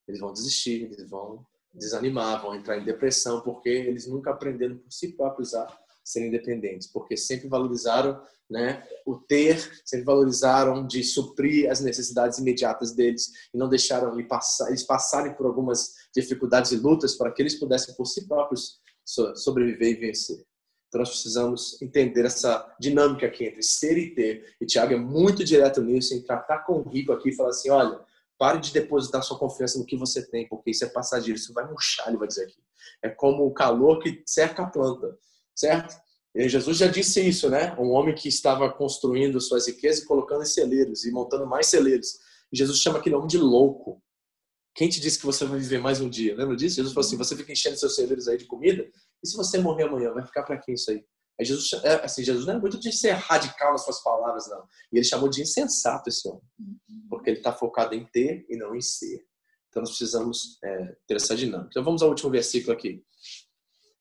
Eles 0.06 0.20
vão 0.20 0.32
desistir, 0.32 0.82
eles 0.82 1.08
vão 1.08 1.46
desanimar, 1.72 2.42
vão 2.42 2.54
entrar 2.54 2.76
em 2.76 2.84
depressão, 2.84 3.40
porque 3.40 3.70
eles 3.70 4.06
nunca 4.06 4.30
aprenderam 4.30 4.76
por 4.76 4.92
si 4.92 5.16
próprios 5.16 5.54
a 5.54 5.66
serem 6.04 6.28
independentes, 6.28 6.86
porque 6.86 7.16
sempre 7.16 7.48
valorizaram 7.48 8.20
né, 8.50 8.82
o 9.06 9.16
ter, 9.16 9.58
sempre 9.84 10.04
valorizaram 10.04 10.86
de 10.86 11.02
suprir 11.02 11.70
as 11.70 11.80
necessidades 11.80 12.38
imediatas 12.38 12.92
deles 12.92 13.30
e 13.52 13.56
não 13.56 13.68
deixaram 13.68 14.14
eles 14.68 14.82
passarem 14.82 15.34
por 15.34 15.46
algumas 15.46 15.94
dificuldades 16.14 16.70
e 16.70 16.76
lutas 16.76 17.14
para 17.14 17.32
que 17.32 17.40
eles 17.40 17.58
pudessem 17.58 17.94
por 17.94 18.06
si 18.06 18.28
próprios 18.28 18.80
sobreviver 19.34 19.88
e 19.88 19.94
vencer. 19.94 20.44
Então 20.88 21.00
nós 21.00 21.08
precisamos 21.08 21.80
entender 21.80 22.26
essa 22.26 22.70
dinâmica 22.78 23.26
aqui 23.26 23.46
entre 23.46 23.62
ser 23.62 23.96
e 23.96 24.14
ter. 24.14 24.54
E 24.60 24.66
Tiago 24.66 24.92
é 24.92 24.98
muito 24.98 25.42
direto 25.42 25.80
nisso, 25.80 26.14
em 26.14 26.20
tratar 26.20 26.58
com 26.66 26.74
o 26.74 26.88
rico 26.88 27.12
aqui 27.12 27.30
e 27.30 27.34
falar 27.34 27.48
assim, 27.48 27.70
olha, 27.70 27.98
pare 28.38 28.60
de 28.60 28.72
depositar 28.72 29.22
sua 29.22 29.38
confiança 29.38 29.78
no 29.78 29.86
que 29.86 29.96
você 29.96 30.22
tem, 30.28 30.46
porque 30.46 30.70
isso 30.70 30.84
é 30.84 30.88
passageiro, 30.88 31.38
isso 31.38 31.54
vai 31.54 31.66
murchar, 31.66 32.08
ele 32.08 32.18
vai 32.18 32.28
dizer 32.28 32.44
aqui. 32.44 32.60
É 33.02 33.08
como 33.08 33.46
o 33.46 33.54
calor 33.54 34.00
que 34.00 34.22
cerca 34.26 34.64
a 34.64 34.66
planta 34.66 35.16
certo? 35.54 35.94
E 36.34 36.48
Jesus 36.48 36.78
já 36.78 36.86
disse 36.86 37.20
isso, 37.20 37.50
né? 37.50 37.74
Um 37.78 37.90
homem 37.90 38.14
que 38.14 38.28
estava 38.28 38.72
construindo 38.72 39.40
suas 39.40 39.66
riquezas 39.66 40.02
e 40.02 40.06
colocando 40.06 40.42
em 40.42 40.46
celeiros 40.46 41.04
e 41.04 41.10
montando 41.10 41.46
mais 41.46 41.66
celeiros. 41.66 42.18
E 42.50 42.56
Jesus 42.56 42.78
chama 42.78 42.98
aquele 42.98 43.14
homem 43.14 43.28
de 43.28 43.38
louco. 43.38 44.02
Quem 44.74 44.88
te 44.88 45.00
disse 45.00 45.18
que 45.18 45.26
você 45.26 45.44
vai 45.44 45.58
viver 45.58 45.78
mais 45.78 46.00
um 46.00 46.08
dia? 46.08 46.34
Lembra 46.34 46.56
disso? 46.56 46.76
Jesus 46.76 46.94
falou 46.94 47.06
assim: 47.06 47.18
você 47.18 47.36
fica 47.36 47.52
enchendo 47.52 47.76
seus 47.76 47.94
celeiros 47.94 48.28
aí 48.28 48.38
de 48.38 48.46
comida, 48.46 48.88
e 49.22 49.28
se 49.28 49.36
você 49.36 49.58
morrer 49.58 49.84
amanhã, 49.84 50.12
vai 50.12 50.24
ficar 50.24 50.42
para 50.42 50.58
quem 50.58 50.74
isso 50.74 50.90
aí? 50.90 51.04
Aí 51.38 51.44
Jesus, 51.44 51.72
é, 51.84 52.04
assim, 52.04 52.22
Jesus 52.22 52.46
não 52.46 52.54
é 52.54 52.58
muito 52.58 52.78
de 52.78 52.92
ser 52.92 53.12
radical 53.12 53.72
nas 53.72 53.84
suas 53.84 54.02
palavras, 54.02 54.48
não. 54.48 54.66
E 54.92 54.98
ele 54.98 55.04
chamou 55.04 55.28
de 55.28 55.42
insensato 55.42 56.08
esse 56.08 56.26
homem. 56.28 56.42
Porque 57.08 57.30
ele 57.30 57.38
está 57.38 57.52
focado 57.52 57.94
em 57.94 58.06
ter 58.06 58.46
e 58.48 58.56
não 58.56 58.74
em 58.74 58.80
ser. 58.80 59.24
Então 59.68 59.80
nós 59.80 59.90
precisamos 59.90 60.58
é, 60.62 60.96
ter 61.06 61.16
essa 61.16 61.34
dinâmica. 61.34 61.68
Então 61.70 61.84
vamos 61.84 62.02
ao 62.02 62.08
último 62.08 62.30
versículo 62.30 62.72
aqui. 62.72 63.02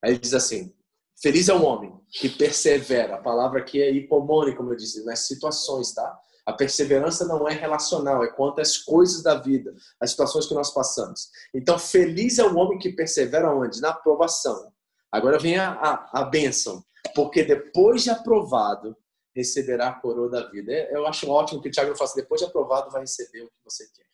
Aí 0.03 0.11
ele 0.11 0.19
diz 0.19 0.33
assim: 0.33 0.73
Feliz 1.21 1.49
é 1.49 1.53
o 1.53 1.63
homem 1.63 1.93
que 2.09 2.29
persevera. 2.29 3.15
A 3.15 3.21
palavra 3.21 3.59
aqui 3.59 3.81
é 3.81 3.91
hipomone, 3.91 4.55
como 4.55 4.71
eu 4.71 4.75
disse, 4.75 5.05
nas 5.05 5.27
situações, 5.27 5.93
tá? 5.93 6.19
A 6.45 6.51
perseverança 6.51 7.25
não 7.25 7.47
é 7.47 7.53
relacional, 7.53 8.23
é 8.23 8.27
quanto 8.27 8.59
às 8.59 8.77
coisas 8.77 9.21
da 9.21 9.35
vida, 9.35 9.75
as 9.99 10.11
situações 10.11 10.47
que 10.47 10.55
nós 10.55 10.73
passamos. 10.73 11.29
Então, 11.53 11.77
feliz 11.77 12.39
é 12.39 12.43
o 12.43 12.55
homem 12.57 12.79
que 12.79 12.91
persevera 12.91 13.53
onde? 13.53 13.79
Na 13.79 13.89
aprovação. 13.89 14.73
Agora 15.11 15.37
vem 15.37 15.57
a, 15.57 15.71
a, 15.71 16.21
a 16.21 16.23
bênção. 16.25 16.83
Porque 17.13 17.43
depois 17.43 18.03
de 18.03 18.09
aprovado, 18.09 18.97
receberá 19.35 19.89
a 19.89 19.99
coroa 19.99 20.29
da 20.29 20.49
vida. 20.49 20.71
É, 20.71 20.95
eu 20.95 21.05
acho 21.05 21.29
ótimo 21.29 21.61
que 21.61 21.69
o 21.69 21.71
Tiago 21.71 21.95
faça, 21.95 22.15
depois 22.15 22.41
de 22.41 22.47
aprovado, 22.47 22.89
vai 22.89 23.01
receber 23.01 23.41
o 23.41 23.47
que 23.47 23.63
você 23.63 23.87
quer. 23.93 24.05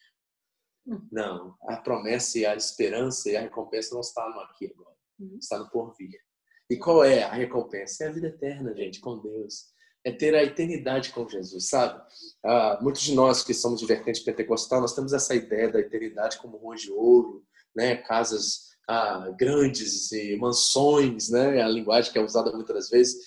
Hum. 0.88 1.08
Não, 1.12 1.56
a 1.68 1.78
promessa 1.78 2.40
e 2.40 2.46
a 2.46 2.56
esperança 2.56 3.30
e 3.30 3.38
a 3.38 3.42
recompensa 3.42 3.94
não 3.94 4.02
está 4.02 4.28
no 4.30 4.40
aqui 4.42 4.72
agora, 4.74 4.96
hum. 5.20 5.38
está 5.40 5.58
no 5.58 5.70
porvir. 5.70 6.27
E 6.70 6.78
qual 6.78 7.04
é 7.04 7.24
a 7.24 7.34
recompensa? 7.34 8.04
É 8.04 8.08
a 8.08 8.12
vida 8.12 8.28
eterna, 8.28 8.76
gente, 8.76 9.00
com 9.00 9.20
Deus 9.20 9.76
é 10.08 10.12
ter 10.12 10.34
a 10.36 10.44
eternidade 10.44 11.10
com 11.10 11.28
Jesus, 11.28 11.68
sabe? 11.68 12.02
Ah, 12.46 12.80
muitos 12.82 13.02
de 13.02 13.14
nós 13.14 13.44
que 13.44 13.54
somos 13.54 13.82
de 13.82 13.86
vertente 13.86 14.24
pentecostal, 14.24 14.80
nós 14.80 14.96
temos 14.96 15.12
essa 15.12 15.36
ideia 15.36 15.70
da 15.70 15.82
eternidade 15.82 16.38
como 16.38 16.58
ruas 16.58 16.80
de 16.80 16.90
ouro, 16.90 17.44
né? 17.76 17.98
Casas 17.98 18.70
ah, 18.88 19.30
grandes 19.38 20.10
e 20.14 20.38
mansões, 20.38 21.30
né? 21.30 21.62
A 21.62 21.68
linguagem 21.68 22.10
que 22.10 22.18
é 22.18 22.24
usada 22.24 22.54
muitas 22.54 22.90
vezes. 22.90 23.18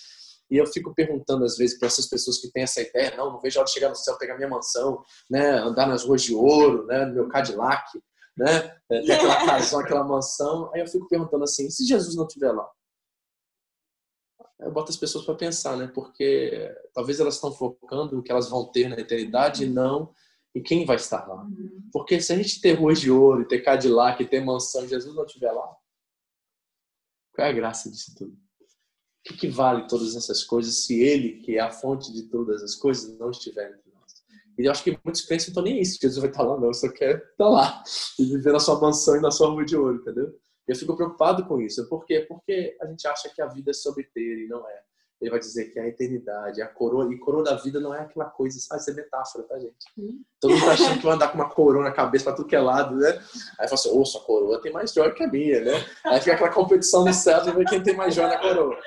E 0.50 0.56
eu 0.56 0.66
fico 0.66 0.94
perguntando 0.94 1.44
às 1.44 1.58
vezes 1.58 1.78
para 1.78 1.86
essas 1.86 2.06
pessoas 2.06 2.38
que 2.38 2.50
têm 2.50 2.62
essa 2.62 2.80
ideia, 2.80 3.14
não, 3.14 3.32
não 3.32 3.40
vejo 3.42 3.58
a 3.58 3.60
hora 3.60 3.66
de 3.66 3.74
chegar 3.74 3.90
no 3.90 3.94
céu, 3.94 4.16
pegar 4.16 4.36
minha 4.36 4.48
mansão, 4.48 5.04
né? 5.30 5.58
Andar 5.58 5.86
nas 5.86 6.04
ruas 6.04 6.22
de 6.22 6.34
ouro, 6.34 6.86
né? 6.86 7.04
No 7.04 7.12
meu 7.14 7.28
Cadillac, 7.28 7.84
né? 8.34 8.74
Ter 8.88 9.12
aquela 9.12 9.36
casão, 9.44 9.80
aquela 9.80 10.04
mansão. 10.04 10.70
Aí 10.72 10.80
eu 10.80 10.86
fico 10.86 11.06
perguntando 11.08 11.44
assim, 11.44 11.68
se 11.68 11.84
Jesus 11.84 12.16
não 12.16 12.26
estiver 12.26 12.52
lá? 12.52 12.66
Eu 14.60 14.70
boto 14.70 14.90
as 14.90 14.96
pessoas 14.96 15.24
para 15.24 15.34
pensar, 15.34 15.76
né? 15.76 15.90
Porque 15.94 16.74
talvez 16.94 17.18
elas 17.18 17.34
estão 17.34 17.52
focando 17.52 18.16
no 18.16 18.22
que 18.22 18.30
elas 18.30 18.48
vão 18.48 18.64
ter 18.66 18.88
na 18.88 18.98
eternidade 18.98 19.64
e 19.64 19.68
não 19.68 20.14
em 20.54 20.62
quem 20.62 20.84
vai 20.84 20.96
estar 20.96 21.26
lá. 21.26 21.44
Uhum. 21.44 21.88
Porque 21.92 22.20
se 22.20 22.32
a 22.32 22.36
gente 22.36 22.60
ter 22.60 22.74
ruas 22.74 23.00
de 23.00 23.10
ouro, 23.10 23.46
ter 23.46 23.60
Cadillac, 23.60 24.24
ter 24.26 24.44
mansão, 24.44 24.86
Jesus 24.86 25.14
não 25.14 25.24
estiver 25.24 25.52
lá, 25.52 25.76
qual 27.32 27.46
é 27.46 27.50
a 27.50 27.54
graça 27.54 27.90
disso 27.90 28.14
tudo? 28.16 28.32
O 28.32 29.22
que, 29.22 29.36
que 29.36 29.48
vale 29.48 29.86
todas 29.86 30.16
essas 30.16 30.42
coisas 30.42 30.84
se 30.84 31.00
Ele, 31.00 31.40
que 31.40 31.56
é 31.56 31.60
a 31.60 31.70
fonte 31.70 32.12
de 32.12 32.24
todas 32.24 32.62
as 32.62 32.74
coisas, 32.74 33.16
não 33.18 33.30
estiver 33.30 33.70
entre 33.70 33.92
nós? 33.94 34.12
E 34.58 34.64
eu 34.64 34.72
acho 34.72 34.82
que 34.82 34.98
muitos 35.04 35.22
pensam, 35.22 35.50
então 35.50 35.62
nem 35.62 35.80
isso, 35.80 35.98
Jesus 36.00 36.18
vai 36.18 36.30
estar 36.30 36.42
lá, 36.42 36.58
não, 36.58 36.68
eu 36.68 36.74
só 36.74 36.90
quero 36.90 37.18
estar 37.18 37.48
lá 37.48 37.82
e 38.18 38.24
viver 38.24 38.52
na 38.52 38.58
sua 38.58 38.80
mansão 38.80 39.16
e 39.16 39.20
na 39.20 39.30
sua 39.30 39.50
rua 39.50 39.64
de 39.64 39.76
ouro, 39.76 39.96
entendeu? 39.96 40.34
Eu 40.70 40.76
fico 40.76 40.94
preocupado 40.94 41.44
com 41.46 41.60
isso. 41.60 41.88
Por 41.88 42.04
quê? 42.04 42.24
Porque 42.28 42.76
a 42.80 42.86
gente 42.86 43.04
acha 43.08 43.28
que 43.28 43.42
a 43.42 43.46
vida 43.46 43.72
é 43.72 43.74
sobre 43.74 44.04
ter 44.04 44.44
e 44.44 44.46
não 44.46 44.64
é. 44.68 44.80
Ele 45.20 45.30
vai 45.30 45.40
dizer 45.40 45.64
que 45.64 45.80
é 45.80 45.82
a 45.82 45.88
eternidade, 45.88 46.62
a 46.62 46.68
coroa. 46.68 47.12
E 47.12 47.18
coroa 47.18 47.42
da 47.42 47.56
vida 47.56 47.80
não 47.80 47.92
é 47.92 48.02
aquela 48.02 48.26
coisa, 48.26 48.56
sabe? 48.60 48.80
Isso 48.80 48.90
é 48.90 48.94
metáfora, 48.94 49.44
tá, 49.48 49.58
gente? 49.58 49.74
Hum. 49.98 50.22
Todo 50.40 50.52
mundo 50.52 50.64
tá 50.64 50.72
achando 50.72 50.98
que 51.00 51.04
vai 51.04 51.14
andar 51.16 51.28
com 51.28 51.34
uma 51.34 51.50
coroa 51.50 51.82
na 51.82 51.90
cabeça 51.90 52.24
pra 52.24 52.34
tudo 52.34 52.46
que 52.46 52.54
é 52.54 52.60
lado, 52.60 52.94
né? 52.94 53.08
Aí 53.58 53.66
fala 53.66 53.74
assim, 53.74 53.90
ô, 53.90 54.04
sua 54.04 54.20
coroa 54.22 54.62
tem 54.62 54.72
mais 54.72 54.92
joia 54.92 55.12
que 55.12 55.24
a 55.24 55.26
minha, 55.26 55.60
né? 55.60 55.72
Aí 56.04 56.20
fica 56.20 56.34
aquela 56.34 56.52
competição 56.52 57.04
no 57.04 57.12
céu 57.12 57.42
de 57.42 57.50
ver 57.50 57.66
quem 57.66 57.82
tem 57.82 57.96
mais 57.96 58.14
joia 58.14 58.28
na 58.28 58.38
coroa. 58.38 58.78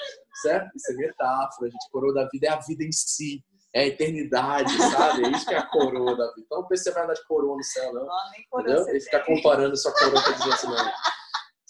Certo? 0.41 0.71
Isso 0.73 0.89
é 0.89 0.95
metáfora, 0.95 1.69
gente. 1.69 1.91
Coroa 1.91 2.13
da 2.13 2.29
vida 2.29 2.47
é 2.47 2.49
a 2.49 2.59
vida 2.61 2.81
em 2.85 2.93
si. 2.93 3.43
É 3.75 3.81
a 3.81 3.87
eternidade, 3.87 4.71
sabe? 4.77 5.25
É 5.25 5.29
isso 5.31 5.45
que 5.45 5.53
é 5.53 5.57
a 5.57 5.67
coroa 5.67 6.15
da 6.15 6.27
vida. 6.29 6.45
Então 6.45 6.61
não 6.61 6.67
que 6.67 6.77
você 6.77 6.91
vai 6.91 7.03
andar 7.03 7.13
de 7.13 7.27
coroa 7.27 7.57
no 7.57 7.63
céu, 7.63 7.93
não. 7.93 8.05
não 8.05 8.61
entendeu? 8.61 8.87
Ele 8.87 8.99
fica 9.01 9.19
comparando 9.19 9.75
sua 9.75 9.91
coroa 9.91 10.23
com 10.23 10.29
a 10.29 10.33
gente, 10.33 10.65
não 10.65 10.91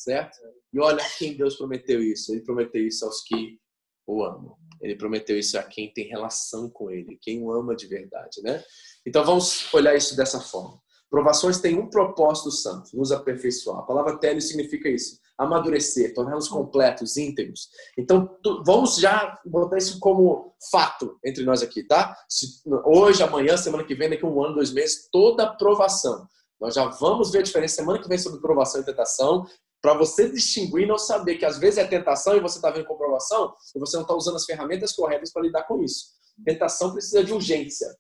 certo? 0.04 0.38
E 0.72 0.80
olha 0.80 1.04
quem 1.18 1.36
Deus 1.36 1.56
prometeu 1.56 2.02
isso. 2.02 2.32
Ele 2.34 2.42
prometeu 2.42 2.86
isso 2.86 3.06
aos 3.06 3.22
que 3.22 3.60
o 4.06 4.24
amam. 4.24 4.56
Ele 4.82 4.96
prometeu 4.96 5.38
isso 5.38 5.58
a 5.58 5.64
quem 5.64 5.94
tem 5.94 6.08
relação 6.08 6.70
com 6.70 6.92
ele, 6.92 7.18
quem 7.22 7.42
o 7.42 7.52
ama 7.52 7.76
de 7.76 7.88
verdade, 7.88 8.42
né? 8.42 8.62
Então 9.06 9.24
vamos 9.24 9.74
olhar 9.74 9.96
isso 9.96 10.16
dessa 10.16 10.42
forma. 10.42 10.82
Provações 11.10 11.60
têm 11.60 11.78
um 11.78 11.90
propósito 11.90 12.52
santo, 12.52 12.90
nos 12.98 13.12
aperfeiçoar. 13.12 13.80
A 13.80 13.84
palavra 13.84 14.18
tele 14.18 14.42
significa 14.42 14.90
isso, 14.90 15.20
amadurecer, 15.38 16.14
torná-los 16.14 16.48
completos, 16.48 17.18
íntegros. 17.18 17.70
Então 17.98 18.38
vamos 18.66 18.98
já 18.98 19.40
botar 19.46 19.78
isso 19.78 20.00
como 20.00 20.56
fato 20.72 21.18
entre 21.24 21.46
nós 21.46 21.62
aqui, 21.62 21.84
tá? 21.84 22.18
Se, 22.28 22.62
hoje, 22.86 23.22
amanhã, 23.22 23.56
semana 23.56 23.84
que 23.84 23.96
vem, 23.96 24.10
daqui 24.10 24.26
a 24.26 24.28
um 24.28 24.44
ano, 24.44 24.56
dois 24.56 24.74
meses, 24.74 25.08
toda 25.12 25.56
provação. 25.56 26.28
Nós 26.60 26.74
já 26.74 26.86
vamos 26.86 27.32
ver 27.32 27.40
a 27.40 27.44
diferença 27.44 27.76
semana 27.76 28.02
que 28.02 28.10
vem 28.10 28.18
sobre 28.18 28.42
provação 28.42 28.82
e 28.82 28.86
tentação 28.86 29.46
para 29.84 29.94
você 29.94 30.30
distinguir 30.30 30.84
e 30.84 30.88
não 30.88 30.98
saber 30.98 31.36
que 31.36 31.44
às 31.44 31.58
vezes 31.58 31.78
é 31.78 31.86
tentação 31.86 32.38
e 32.38 32.40
você 32.40 32.58
está 32.58 32.72
vendo 32.72 32.86
comprovação 32.86 33.54
e 33.76 33.80
você 33.80 33.98
não 33.98 34.04
está 34.04 34.16
usando 34.16 34.38
as 34.38 34.46
ferramentas 34.46 34.94
corretas 34.94 35.30
para 35.30 35.42
lidar 35.42 35.64
com 35.64 35.84
isso. 35.84 36.06
Tentação 36.46 36.94
precisa 36.94 37.22
de 37.22 37.34
urgência. 37.34 37.94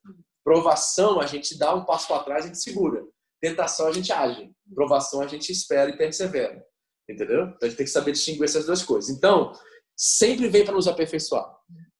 Provação, 0.45 1.19
a 1.19 1.27
gente 1.27 1.57
dá 1.57 1.75
um 1.75 1.83
passo 1.83 2.07
para 2.07 2.23
trás 2.23 2.45
e 2.45 2.47
a 2.47 2.53
gente 2.53 2.63
segura. 2.63 3.05
Tentação, 3.41 3.87
a 3.87 3.91
gente 3.91 4.13
age. 4.13 4.49
Provação, 4.73 5.19
a 5.19 5.27
gente 5.27 5.51
espera 5.51 5.89
e 5.89 5.97
persevera. 5.97 6.65
Entendeu? 7.07 7.47
Então 7.47 7.57
a 7.63 7.65
gente 7.65 7.75
tem 7.75 7.85
que 7.85 7.91
saber 7.91 8.13
distinguir 8.13 8.45
essas 8.45 8.65
duas 8.65 8.81
coisas. 8.81 9.13
Então, 9.13 9.51
sempre 9.93 10.47
vem 10.47 10.63
para 10.63 10.73
nos 10.73 10.87
aperfeiçoar. 10.87 11.53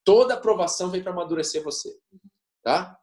Toda 0.06 0.36
aprovação 0.36 0.90
vem 0.90 1.04
para 1.04 1.12
amadurecer 1.12 1.62
você. 1.62 1.94
Tá? 2.64 2.98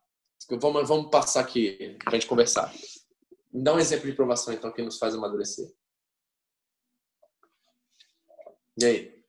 Vamos, 0.58 0.88
vamos 0.88 1.10
passar 1.10 1.40
aqui 1.40 1.98
para 2.02 2.12
a 2.12 2.18
gente 2.18 2.26
conversar. 2.26 2.72
Dá 3.52 3.74
um 3.74 3.78
exemplo 3.78 4.06
de 4.06 4.16
provação, 4.16 4.54
então, 4.54 4.72
que 4.72 4.80
nos 4.80 4.96
faz 4.96 5.14
amadurecer. 5.14 5.70
E 8.80 8.84
aí? 8.84 9.24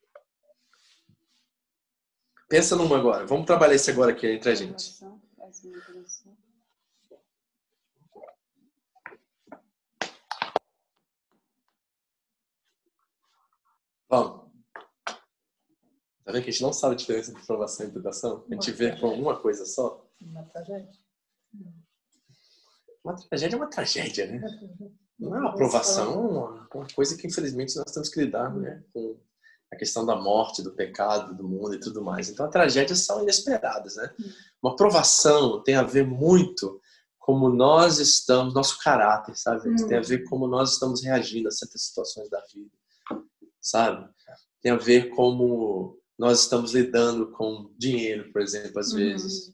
Pensa 2.47 2.73
numa 2.75 2.97
agora. 2.97 3.25
Vamos 3.25 3.45
trabalhar 3.45 3.75
isso 3.75 3.91
agora 3.91 4.11
aqui 4.13 4.25
entre 4.25 4.49
a 4.49 4.55
gente. 4.55 4.97
Vamos. 14.09 14.49
Tá 16.23 16.31
vendo 16.31 16.43
que 16.43 16.49
a 16.49 16.51
gente 16.51 16.61
não 16.61 16.71
sabe 16.71 16.93
a 16.93 16.97
diferença 16.97 17.31
entre 17.31 17.45
provação 17.45 17.87
e 17.87 17.91
tentação? 17.91 18.45
A 18.49 18.53
gente 18.53 18.71
vê 18.71 18.97
com 19.01 19.07
uma 19.07 19.37
coisa 19.37 19.65
só. 19.65 20.09
Uma 20.21 20.43
tragédia. 20.43 20.91
Uma 23.03 23.15
tragédia 23.15 23.55
é 23.55 23.59
uma 23.59 23.69
tragédia, 23.69 24.27
né? 24.27 24.41
Não 25.19 25.35
é 25.35 25.39
uma 25.39 25.49
aprovação, 25.49 26.13
é 26.13 26.17
uma, 26.17 26.69
uma 26.73 26.87
coisa 26.95 27.17
que 27.17 27.27
infelizmente 27.27 27.75
nós 27.75 27.91
temos 27.91 28.07
que 28.07 28.21
lidar 28.21 28.55
né? 28.55 28.83
com 28.93 29.19
a 29.71 29.75
questão 29.75 30.05
da 30.05 30.15
morte, 30.15 30.61
do 30.61 30.73
pecado, 30.73 31.33
do 31.35 31.47
mundo 31.47 31.73
e 31.73 31.79
tudo 31.79 32.03
mais. 32.03 32.29
Então, 32.29 32.45
as 32.45 32.51
tragédias 32.51 32.99
são 32.99 33.23
inesperadas, 33.23 33.95
né? 33.95 34.13
Uma 34.61 34.75
provação 34.75 35.63
tem 35.63 35.75
a 35.75 35.83
ver 35.83 36.05
muito 36.05 36.81
como 37.17 37.49
nós 37.49 37.99
estamos, 37.99 38.53
nosso 38.53 38.79
caráter, 38.79 39.35
sabe? 39.37 39.69
Hum. 39.69 39.87
Tem 39.87 39.97
a 39.97 40.01
ver 40.01 40.25
como 40.25 40.47
nós 40.47 40.73
estamos 40.73 41.03
reagindo 41.03 41.47
a 41.47 41.51
certas 41.51 41.83
situações 41.83 42.29
da 42.29 42.43
vida, 42.53 42.71
sabe? 43.61 44.09
Tem 44.61 44.71
a 44.71 44.77
ver 44.77 45.09
como 45.11 45.97
nós 46.17 46.41
estamos 46.41 46.73
lidando 46.73 47.31
com 47.31 47.73
dinheiro, 47.77 48.31
por 48.33 48.41
exemplo, 48.41 48.79
às 48.79 48.91
hum. 48.91 48.97
vezes, 48.97 49.53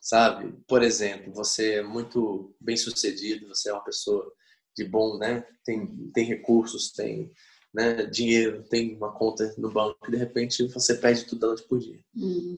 sabe? 0.00 0.52
Por 0.66 0.82
exemplo, 0.82 1.32
você 1.32 1.74
é 1.74 1.82
muito 1.82 2.56
bem 2.60 2.76
sucedido, 2.76 3.48
você 3.48 3.70
é 3.70 3.72
uma 3.72 3.84
pessoa 3.84 4.32
de 4.76 4.84
bom, 4.84 5.16
né? 5.16 5.46
Tem, 5.64 6.10
tem 6.12 6.24
recursos, 6.24 6.90
tem 6.90 7.30
né, 7.74 8.06
dinheiro, 8.06 8.62
tem 8.70 8.96
uma 8.96 9.12
conta 9.12 9.52
no 9.58 9.70
banco 9.70 9.98
e 10.06 10.12
de 10.12 10.16
repente 10.16 10.64
você 10.68 10.94
perde 10.94 11.24
tudo 11.24 11.40
da 11.40 11.46
noite 11.48 11.64
por 11.64 11.80
dia. 11.80 11.98
Uhum. 12.14 12.56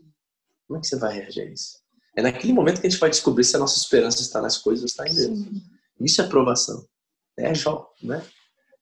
Como 0.66 0.78
é 0.78 0.80
que 0.80 0.86
você 0.86 0.96
vai 0.96 1.14
reagir 1.14 1.42
a 1.42 1.44
isso? 1.46 1.78
É 2.14 2.22
naquele 2.22 2.52
momento 2.52 2.80
que 2.80 2.86
a 2.86 2.90
gente 2.90 3.00
vai 3.00 3.08
descobrir 3.08 3.44
se 3.44 3.56
a 3.56 3.58
nossa 3.58 3.78
esperança 3.78 4.20
está 4.20 4.42
nas 4.42 4.58
coisas 4.58 4.82
ou 4.82 4.86
está 4.86 5.08
em 5.08 5.14
Deus. 5.14 5.38
Sim. 5.38 5.62
Isso 6.00 6.20
é 6.20 6.24
aprovação. 6.24 6.86
É 7.38 7.54
Jó, 7.54 7.90
né? 8.02 8.22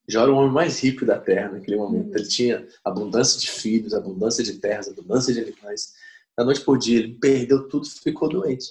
Jó 0.09 0.22
era 0.22 0.32
o 0.32 0.37
homem 0.37 0.53
mais 0.53 0.80
rico 0.80 1.07
da 1.07 1.18
terra 1.18 1.53
naquele 1.53 1.76
momento. 1.76 2.09
Uhum. 2.09 2.16
Ele 2.16 2.28
tinha 2.28 2.66
abundância 2.85 3.41
de 3.41 3.51
filhos, 3.51 3.95
abundância 3.95 4.43
de 4.43 4.55
terras, 4.55 4.89
abundância 4.89 5.32
de 5.32 5.41
animais. 5.41 5.95
Da 6.37 6.45
noite 6.45 6.61
por 6.62 6.76
dia, 6.76 6.99
ele 6.99 7.14
perdeu 7.14 7.68
tudo 7.68 7.89
ficou 7.89 8.28
doente. 8.28 8.66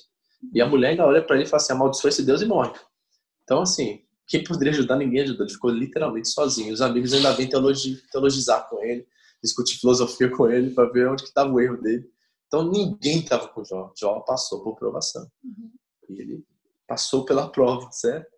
E 0.54 0.62
a 0.62 0.68
mulher 0.68 0.90
ainda 0.90 1.06
olha 1.06 1.22
para 1.22 1.38
ele 1.38 1.46
e 1.46 1.48
fala 1.48 1.62
assim: 1.62 1.74
amaldiçoa 1.74 2.10
esse 2.10 2.24
Deus 2.24 2.42
e 2.42 2.46
morre. 2.46 2.74
Então, 3.44 3.62
assim, 3.62 4.03
quem 4.28 4.44
poderia 4.44 4.72
ajudar, 4.74 4.96
ninguém 4.96 5.22
ajudou. 5.22 5.46
Ele 5.46 5.54
ficou 5.54 5.70
literalmente 5.70 6.30
sozinho. 6.30 6.74
Os 6.74 6.82
amigos 6.82 7.14
ainda 7.14 7.32
vêm 7.34 7.48
teologi, 7.48 8.02
teologizar 8.12 8.68
com 8.70 8.82
ele, 8.84 9.06
discutir 9.44 9.80
filosofia 9.80 10.30
com 10.30 10.50
ele 10.50 10.72
para 10.72 10.90
ver 10.90 11.10
onde 11.10 11.24
estava 11.24 11.52
o 11.52 11.60
erro 11.60 11.82
dele. 11.82 12.10
Então 12.48 12.70
ninguém 12.70 13.20
estava 13.20 13.48
com 13.48 13.64
Jó. 13.64 13.92
Jó 14.00 14.20
passou 14.22 14.64
por 14.64 14.76
provação. 14.76 15.28
Uhum. 15.44 15.72
E 16.10 16.22
ele 16.22 16.46
passou 16.88 17.26
pela 17.26 17.50
prova, 17.50 17.92
certo? 17.92 18.32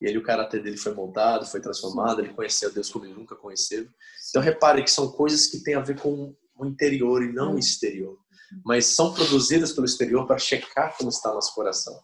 E 0.00 0.06
ele, 0.06 0.18
o 0.18 0.22
caráter 0.22 0.62
dele 0.62 0.76
foi 0.76 0.92
moldado, 0.92 1.46
foi 1.46 1.60
transformado, 1.60 2.20
ele 2.20 2.34
conheceu 2.34 2.72
Deus 2.72 2.90
como 2.90 3.06
ele 3.06 3.14
nunca 3.14 3.34
conheceu. 3.34 3.88
Então 4.28 4.42
repare 4.42 4.82
que 4.82 4.90
são 4.90 5.10
coisas 5.10 5.46
que 5.46 5.62
têm 5.62 5.74
a 5.74 5.80
ver 5.80 5.98
com 5.98 6.34
o 6.54 6.66
interior 6.66 7.22
e 7.22 7.32
não 7.32 7.54
o 7.54 7.58
exterior. 7.58 8.18
Mas 8.64 8.94
são 8.94 9.12
produzidas 9.12 9.72
pelo 9.72 9.86
exterior 9.86 10.26
para 10.26 10.38
checar 10.38 10.96
como 10.96 11.10
está 11.10 11.32
nosso 11.32 11.54
coração, 11.54 11.98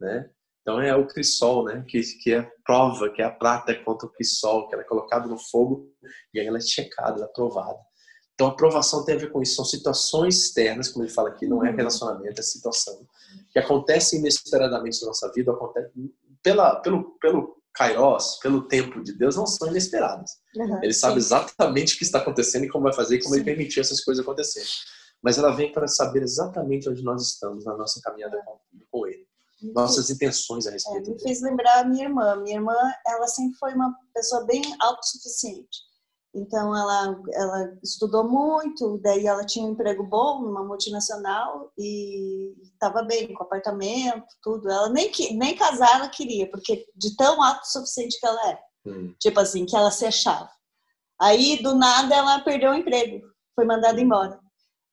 né? 0.00 0.30
Então 0.64 0.80
é 0.80 0.96
o 0.96 1.06
crisol, 1.06 1.64
né? 1.64 1.84
Que, 1.86 2.00
que 2.22 2.32
é 2.32 2.50
prova, 2.64 3.10
que 3.10 3.20
é 3.20 3.24
a 3.26 3.30
prata 3.30 3.74
contra 3.84 4.08
o 4.08 4.10
crisol, 4.10 4.66
que 4.66 4.74
ela 4.74 4.82
é 4.82 4.86
colocada 4.86 5.28
no 5.28 5.38
fogo 5.38 5.92
e 6.32 6.40
aí 6.40 6.46
ela 6.46 6.56
é 6.56 6.62
checada, 6.62 7.18
ela 7.18 7.26
é 7.26 7.32
provada. 7.34 7.78
Então, 8.34 8.48
a 8.48 8.50
aprovação 8.50 9.04
tem 9.04 9.14
a 9.14 9.18
ver 9.18 9.30
com 9.30 9.40
isso. 9.42 9.56
São 9.56 9.64
situações 9.64 10.46
externas, 10.46 10.88
como 10.88 11.04
ele 11.04 11.12
fala 11.12 11.28
aqui, 11.28 11.46
não 11.46 11.64
é 11.64 11.70
uhum. 11.70 11.76
relacionamento, 11.76 12.40
é 12.40 12.42
situação, 12.42 13.06
que 13.52 13.58
acontece 13.58 14.16
inesperadamente 14.16 15.00
na 15.02 15.08
nossa 15.08 15.30
vida, 15.32 15.52
acontece 15.52 15.92
pela, 16.42 16.76
pelo, 16.80 17.16
pelo 17.20 17.62
kairos, 17.72 18.38
pelo 18.42 18.66
tempo 18.66 19.02
de 19.02 19.12
Deus, 19.16 19.36
não 19.36 19.46
são 19.46 19.68
inesperadas. 19.68 20.32
Uhum, 20.56 20.82
ele 20.82 20.92
sabe 20.92 21.20
sim. 21.20 21.26
exatamente 21.26 21.94
o 21.94 21.98
que 21.98 22.04
está 22.04 22.18
acontecendo 22.18 22.64
e 22.64 22.68
como 22.68 22.84
vai 22.84 22.92
fazer 22.92 23.16
e 23.16 23.22
como 23.22 23.34
sim. 23.34 23.40
ele 23.40 23.44
permitiu 23.44 23.80
essas 23.80 24.02
coisas 24.02 24.22
acontecerem. 24.22 24.68
Mas 25.22 25.38
ela 25.38 25.54
vem 25.54 25.72
para 25.72 25.86
saber 25.86 26.22
exatamente 26.22 26.88
onde 26.88 27.02
nós 27.02 27.22
estamos 27.22 27.64
na 27.64 27.76
nossa 27.76 28.00
caminhada 28.02 28.40
com, 28.44 28.58
com 28.90 29.06
ele. 29.06 29.26
Nossas 29.72 30.10
intenções 30.10 30.66
a 30.66 30.70
respeito 30.70 31.10
é, 31.10 31.14
Me 31.14 31.20
fez 31.20 31.40
lembrar 31.40 31.80
a 31.80 31.84
minha 31.84 32.04
irmã. 32.04 32.36
Minha 32.36 32.56
irmã, 32.56 32.76
ela 33.06 33.26
sempre 33.28 33.56
foi 33.58 33.72
uma 33.74 33.94
pessoa 34.12 34.44
bem 34.44 34.62
autossuficiente 34.80 35.78
então 36.34 36.76
ela, 36.76 37.22
ela 37.32 37.78
estudou 37.82 38.28
muito, 38.28 38.98
daí 38.98 39.24
ela 39.24 39.46
tinha 39.46 39.64
um 39.64 39.70
emprego 39.70 40.02
bom 40.02 40.42
numa 40.42 40.64
multinacional 40.64 41.72
e 41.78 42.52
estava 42.64 43.04
bem 43.04 43.32
com 43.32 43.44
apartamento, 43.44 44.26
tudo. 44.42 44.68
Ela 44.68 44.88
nem, 44.88 45.12
nem 45.36 45.54
casar 45.54 45.94
ela 45.94 46.08
queria, 46.08 46.50
porque 46.50 46.84
de 46.96 47.16
tão 47.16 47.40
autossuficiente 47.40 48.18
que 48.18 48.26
ela 48.26 48.48
era. 48.48 48.60
Hum. 48.84 49.14
Tipo 49.20 49.38
assim, 49.38 49.64
que 49.64 49.76
ela 49.76 49.92
se 49.92 50.04
achava. 50.04 50.50
Aí 51.20 51.62
do 51.62 51.76
nada 51.76 52.12
ela 52.12 52.40
perdeu 52.40 52.72
o 52.72 52.74
emprego, 52.74 53.24
foi 53.54 53.64
mandada 53.64 54.00
embora. 54.00 54.40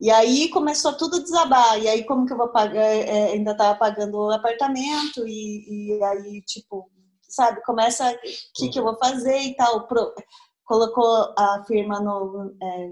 E 0.02 0.10
aí 0.10 0.50
começou 0.50 0.98
tudo 0.98 1.18
a 1.18 1.22
desabar. 1.22 1.80
E 1.80 1.88
aí 1.88 2.04
como 2.04 2.26
que 2.26 2.34
eu 2.34 2.38
vou 2.38 2.50
pagar? 2.50 2.82
É, 2.82 3.02
é 3.02 3.34
ainda 3.34 3.52
estava 3.52 3.78
pagando 3.78 4.18
o 4.18 4.32
apartamento 4.32 5.28
e, 5.28 5.98
e 5.98 6.04
aí 6.04 6.42
tipo, 6.42 6.90
sabe, 7.30 7.62
começa 7.64 8.12
o 8.12 8.18
que, 8.56 8.70
que 8.70 8.80
eu 8.80 8.84
vou 8.84 8.98
fazer 8.98 9.38
e 9.38 9.56
tal 9.56 9.88
colocou 10.66 11.34
a 11.38 11.64
firma 11.68 12.00
no 12.00 12.56
é, 12.64 12.90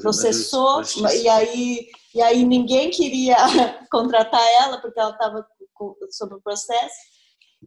processou 0.00 0.82
e 1.14 1.28
aí 1.28 1.86
e 2.14 2.22
aí 2.22 2.44
ninguém 2.44 2.90
queria 2.90 3.36
contratar 3.90 4.44
ela 4.60 4.78
porque 4.80 5.00
ela 5.00 5.10
estava 5.10 5.46
sob 6.10 6.34
o 6.34 6.40
processo 6.40 6.94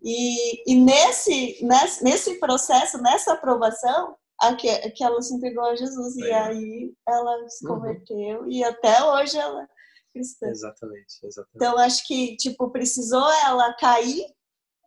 e, 0.03 0.71
e 0.71 0.75
nesse, 0.75 1.57
nesse 1.63 2.03
nesse 2.03 2.39
processo 2.39 2.97
nessa 2.99 3.33
aprovação 3.33 4.15
a 4.41 4.55
que, 4.55 4.89
que 4.91 5.03
ela 5.03 5.21
se 5.21 5.33
entregou 5.33 5.65
a 5.65 5.75
Jesus 5.75 6.17
é. 6.17 6.21
e 6.21 6.31
aí 6.31 6.93
ela 7.07 7.49
se 7.49 7.65
uhum. 7.67 7.75
converteu 7.75 8.41
uhum. 8.41 8.51
e 8.51 8.63
até 8.63 9.03
hoje 9.03 9.37
ela 9.37 9.63
é 9.63 9.67
cristã 10.11 10.47
exatamente, 10.47 11.19
exatamente 11.23 11.55
então 11.55 11.77
acho 11.77 12.05
que 12.07 12.35
tipo 12.37 12.71
precisou 12.71 13.29
ela 13.45 13.73
cair 13.73 14.25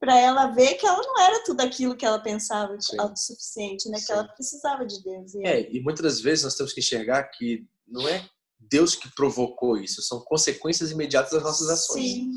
para 0.02 0.18
ela 0.18 0.46
ver 0.48 0.74
que 0.74 0.84
ela 0.84 1.00
não 1.00 1.20
era 1.20 1.44
tudo 1.44 1.60
aquilo 1.60 1.96
que 1.96 2.04
ela 2.04 2.18
pensava 2.18 2.76
Sim. 2.80 2.98
autossuficiente, 2.98 3.88
né? 3.88 3.98
Sim. 3.98 4.06
Que 4.06 4.12
ela 4.12 4.24
precisava 4.24 4.84
de 4.84 5.00
Deus. 5.00 5.32
E 5.32 5.46
é, 5.46 5.72
e 5.72 5.80
muitas 5.80 6.02
das 6.02 6.20
vezes 6.20 6.42
nós 6.42 6.56
temos 6.56 6.72
que 6.72 6.80
enxergar 6.80 7.22
que 7.28 7.64
não 7.86 8.08
é 8.08 8.28
Deus 8.58 8.96
que 8.96 9.08
provocou 9.14 9.78
isso, 9.78 10.02
são 10.02 10.20
consequências 10.24 10.90
imediatas 10.90 11.30
das 11.30 11.44
nossas 11.44 11.68
ações. 11.68 12.02
Sim. 12.02 12.32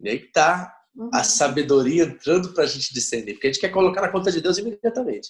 E 0.00 0.08
aí 0.08 0.32
tá 0.32 0.74
uhum. 0.96 1.10
a 1.12 1.22
sabedoria 1.22 2.04
entrando 2.04 2.54
para 2.54 2.64
a 2.64 2.66
gente 2.66 2.94
discernir, 2.94 3.34
porque 3.34 3.48
a 3.48 3.52
gente 3.52 3.60
quer 3.60 3.68
colocar 3.68 4.00
na 4.00 4.10
conta 4.10 4.32
de 4.32 4.40
Deus 4.40 4.56
imediatamente. 4.56 5.28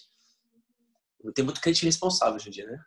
Tem 1.34 1.44
muito 1.44 1.60
crente 1.60 1.84
responsável 1.84 2.36
hoje 2.36 2.48
em 2.48 2.52
dia, 2.52 2.66
né? 2.66 2.78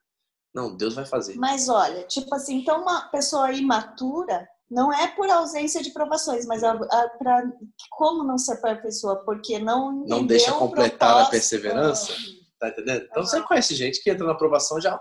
Não, 0.53 0.75
Deus 0.75 0.95
vai 0.95 1.05
fazer. 1.05 1.35
Mas 1.35 1.69
olha, 1.69 2.03
tipo 2.03 2.33
assim, 2.33 2.59
então 2.59 2.81
uma 2.81 3.09
pessoa 3.09 3.51
imatura, 3.51 4.47
não 4.69 4.91
é 4.91 5.07
por 5.07 5.29
ausência 5.29 5.81
de 5.81 5.91
provações, 5.91 6.45
mas 6.45 6.61
para 6.61 7.43
como 7.91 8.23
não 8.23 8.37
se 8.37 8.51
aperfeiçoa, 8.51 9.23
porque 9.23 9.59
não 9.59 10.05
não 10.05 10.25
deixa 10.25 10.51
completar 10.53 11.23
a 11.23 11.29
perseverança, 11.29 12.13
tá 12.59 12.69
entendendo? 12.69 13.05
Então 13.05 13.21
uhum. 13.21 13.27
você 13.27 13.41
conhece 13.43 13.75
gente 13.75 14.01
que 14.01 14.09
entra 14.09 14.25
na 14.25 14.33
aprovação 14.33 14.81
já, 14.81 14.99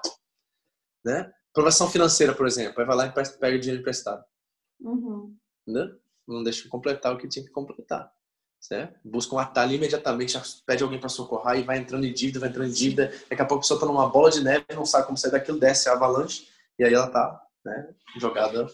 né? 1.04 1.30
Aprovação 1.50 1.90
financeira, 1.90 2.34
por 2.34 2.46
exemplo, 2.46 2.80
aí 2.80 2.86
vai 2.86 2.96
lá 2.96 3.06
e 3.06 3.12
pega 3.12 3.58
dinheiro 3.58 3.80
emprestado, 3.80 4.22
uhum. 4.80 5.34
Não 6.26 6.42
deixa 6.42 6.68
completar 6.68 7.14
o 7.14 7.18
que 7.18 7.26
tinha 7.26 7.44
que 7.44 7.50
completar. 7.50 8.12
Certo? 8.60 8.98
Busca 9.04 9.34
um 9.34 9.38
atalho 9.38 9.72
imediatamente, 9.72 10.38
pede 10.66 10.82
alguém 10.82 10.98
para 10.98 11.08
socorrer 11.08 11.60
e 11.60 11.62
vai 11.62 11.78
entrando 11.78 12.04
em 12.04 12.12
dívida, 12.12 12.40
vai 12.40 12.48
entrando 12.48 12.68
em 12.68 12.72
dívida. 12.72 13.12
Daqui 13.30 13.40
a 13.40 13.46
pouco 13.46 13.60
a 13.60 13.62
pessoa 13.62 13.76
está 13.76 13.86
numa 13.86 14.08
bola 14.08 14.30
de 14.30 14.42
neve, 14.42 14.64
não 14.74 14.84
sabe 14.84 15.06
como 15.06 15.16
sair 15.16 15.30
daquilo, 15.30 15.60
desce 15.60 15.88
a 15.88 15.92
avalanche 15.92 16.48
e 16.78 16.84
aí 16.84 16.92
ela 16.92 17.06
está 17.06 17.40
né, 17.64 17.94
jogada 18.20 18.66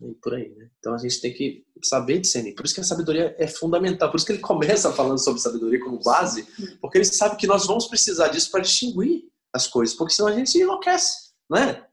e 0.00 0.14
por 0.14 0.34
aí, 0.34 0.48
né? 0.56 0.68
Então 0.78 0.94
a 0.94 0.98
gente 0.98 1.20
tem 1.20 1.32
que 1.32 1.64
saber 1.82 2.18
discernir. 2.18 2.54
Por 2.54 2.64
isso 2.64 2.74
que 2.74 2.80
a 2.80 2.84
sabedoria 2.84 3.34
é 3.38 3.46
fundamental. 3.46 4.10
Por 4.10 4.16
isso 4.16 4.26
que 4.26 4.32
ele 4.32 4.40
começa 4.40 4.92
falando 4.92 5.18
sobre 5.18 5.40
sabedoria 5.40 5.82
como 5.82 6.02
base, 6.02 6.46
porque 6.80 6.98
ele 6.98 7.04
sabe 7.04 7.36
que 7.36 7.46
nós 7.46 7.66
vamos 7.66 7.86
precisar 7.86 8.28
disso 8.28 8.50
para 8.50 8.60
distinguir 8.60 9.24
as 9.52 9.66
coisas, 9.66 9.94
porque 9.96 10.14
senão 10.14 10.28
a 10.28 10.34
gente 10.34 10.58
enlouquece, 10.58 11.32
não 11.48 11.58
é? 11.58 11.86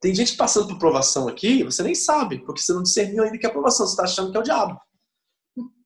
Tem 0.00 0.14
gente 0.14 0.36
passando 0.36 0.68
por 0.68 0.78
provação 0.78 1.28
aqui, 1.28 1.62
você 1.62 1.82
nem 1.82 1.94
sabe, 1.94 2.44
porque 2.44 2.60
você 2.60 2.72
não 2.72 2.82
discerniu 2.82 3.22
ainda 3.22 3.38
que 3.38 3.46
é 3.46 3.48
provação, 3.48 3.86
você 3.86 3.92
está 3.92 4.04
achando 4.04 4.30
que 4.30 4.36
é 4.36 4.40
o 4.40 4.44
diabo. 4.44 4.78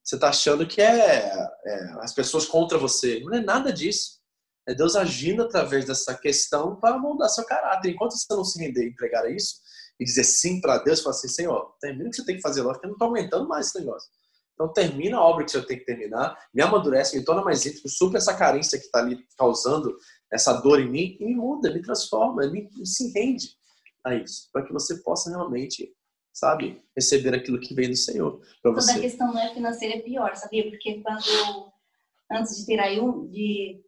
Você 0.07 0.15
está 0.15 0.29
achando 0.29 0.65
que 0.69 0.81
é, 0.81 1.33
é, 1.65 1.93
as 2.01 2.15
pessoas 2.15 2.47
contra 2.47 2.79
você. 2.79 3.19
Não 3.25 3.35
é 3.35 3.41
nada 3.41 3.73
disso. 3.73 4.21
É 4.69 4.73
Deus 4.73 4.95
agindo 4.95 5.43
através 5.43 5.85
dessa 5.85 6.15
questão 6.15 6.77
para 6.77 6.97
moldar 6.97 7.29
seu 7.29 7.45
caráter. 7.45 7.91
Enquanto 7.91 8.13
você 8.13 8.27
não 8.31 8.45
se 8.45 8.63
render 8.63 8.85
e 8.85 8.91
entregar 8.91 9.25
a 9.25 9.31
isso, 9.31 9.57
e 9.99 10.05
dizer 10.05 10.23
sim 10.23 10.61
para 10.61 10.79
Deus, 10.79 11.01
falar 11.01 11.17
assim, 11.17 11.29
Senhor, 11.29 11.75
termina 11.81 12.07
o 12.07 12.11
que 12.11 12.17
você 12.19 12.25
tem 12.25 12.37
que 12.37 12.43
fazer 12.43 12.63
logo, 12.63 12.75
porque 12.75 12.87
eu 12.87 12.91
não 12.91 12.95
estou 12.95 13.09
aguentando 13.09 13.49
mais 13.49 13.67
esse 13.67 13.81
negócio. 13.81 14.09
Então 14.55 14.73
termina 14.73 15.19
a 15.19 15.23
obra 15.23 15.45
que 15.45 15.51
você 15.51 15.63
tem 15.63 15.79
que 15.79 15.85
terminar, 15.85 16.39
me 16.55 16.63
amadurece, 16.63 17.19
me 17.19 17.25
torna 17.25 17.43
mais 17.43 17.67
íntimo, 17.67 17.89
supra 17.89 18.19
essa 18.19 18.35
carência 18.35 18.79
que 18.79 18.87
está 18.87 19.01
ali 19.01 19.19
causando 19.37 19.95
essa 20.33 20.53
dor 20.55 20.81
em 20.81 20.89
mim 20.89 21.17
e 21.21 21.27
me 21.27 21.35
muda, 21.35 21.73
me 21.73 21.83
transforma, 21.83 22.47
me, 22.47 22.69
me 22.73 22.87
se 22.87 23.13
rende 23.13 23.51
a 24.05 24.15
isso, 24.15 24.49
para 24.53 24.65
que 24.65 24.73
você 24.73 24.97
possa 25.03 25.31
realmente, 25.31 25.93
sabe, 26.37 26.83
receber 26.95 27.35
aquilo 27.35 27.59
que 27.59 27.75
vem 27.75 27.89
do 27.89 27.97
Senhor. 27.97 28.43
Toda 28.63 28.75
você. 28.79 28.99
a 28.99 29.01
questão 29.01 29.33
não 29.33 29.41
é 29.41 29.55
financeira 29.55 29.97
é 29.97 30.01
pior, 30.01 30.37
sabia? 30.37 30.69
Porque 30.69 31.01
quando 31.01 31.73
antes 32.31 32.59
de 32.59 32.67
ter 32.67 32.79
aí 32.79 33.01
um, 33.01 33.27
de 33.27 33.81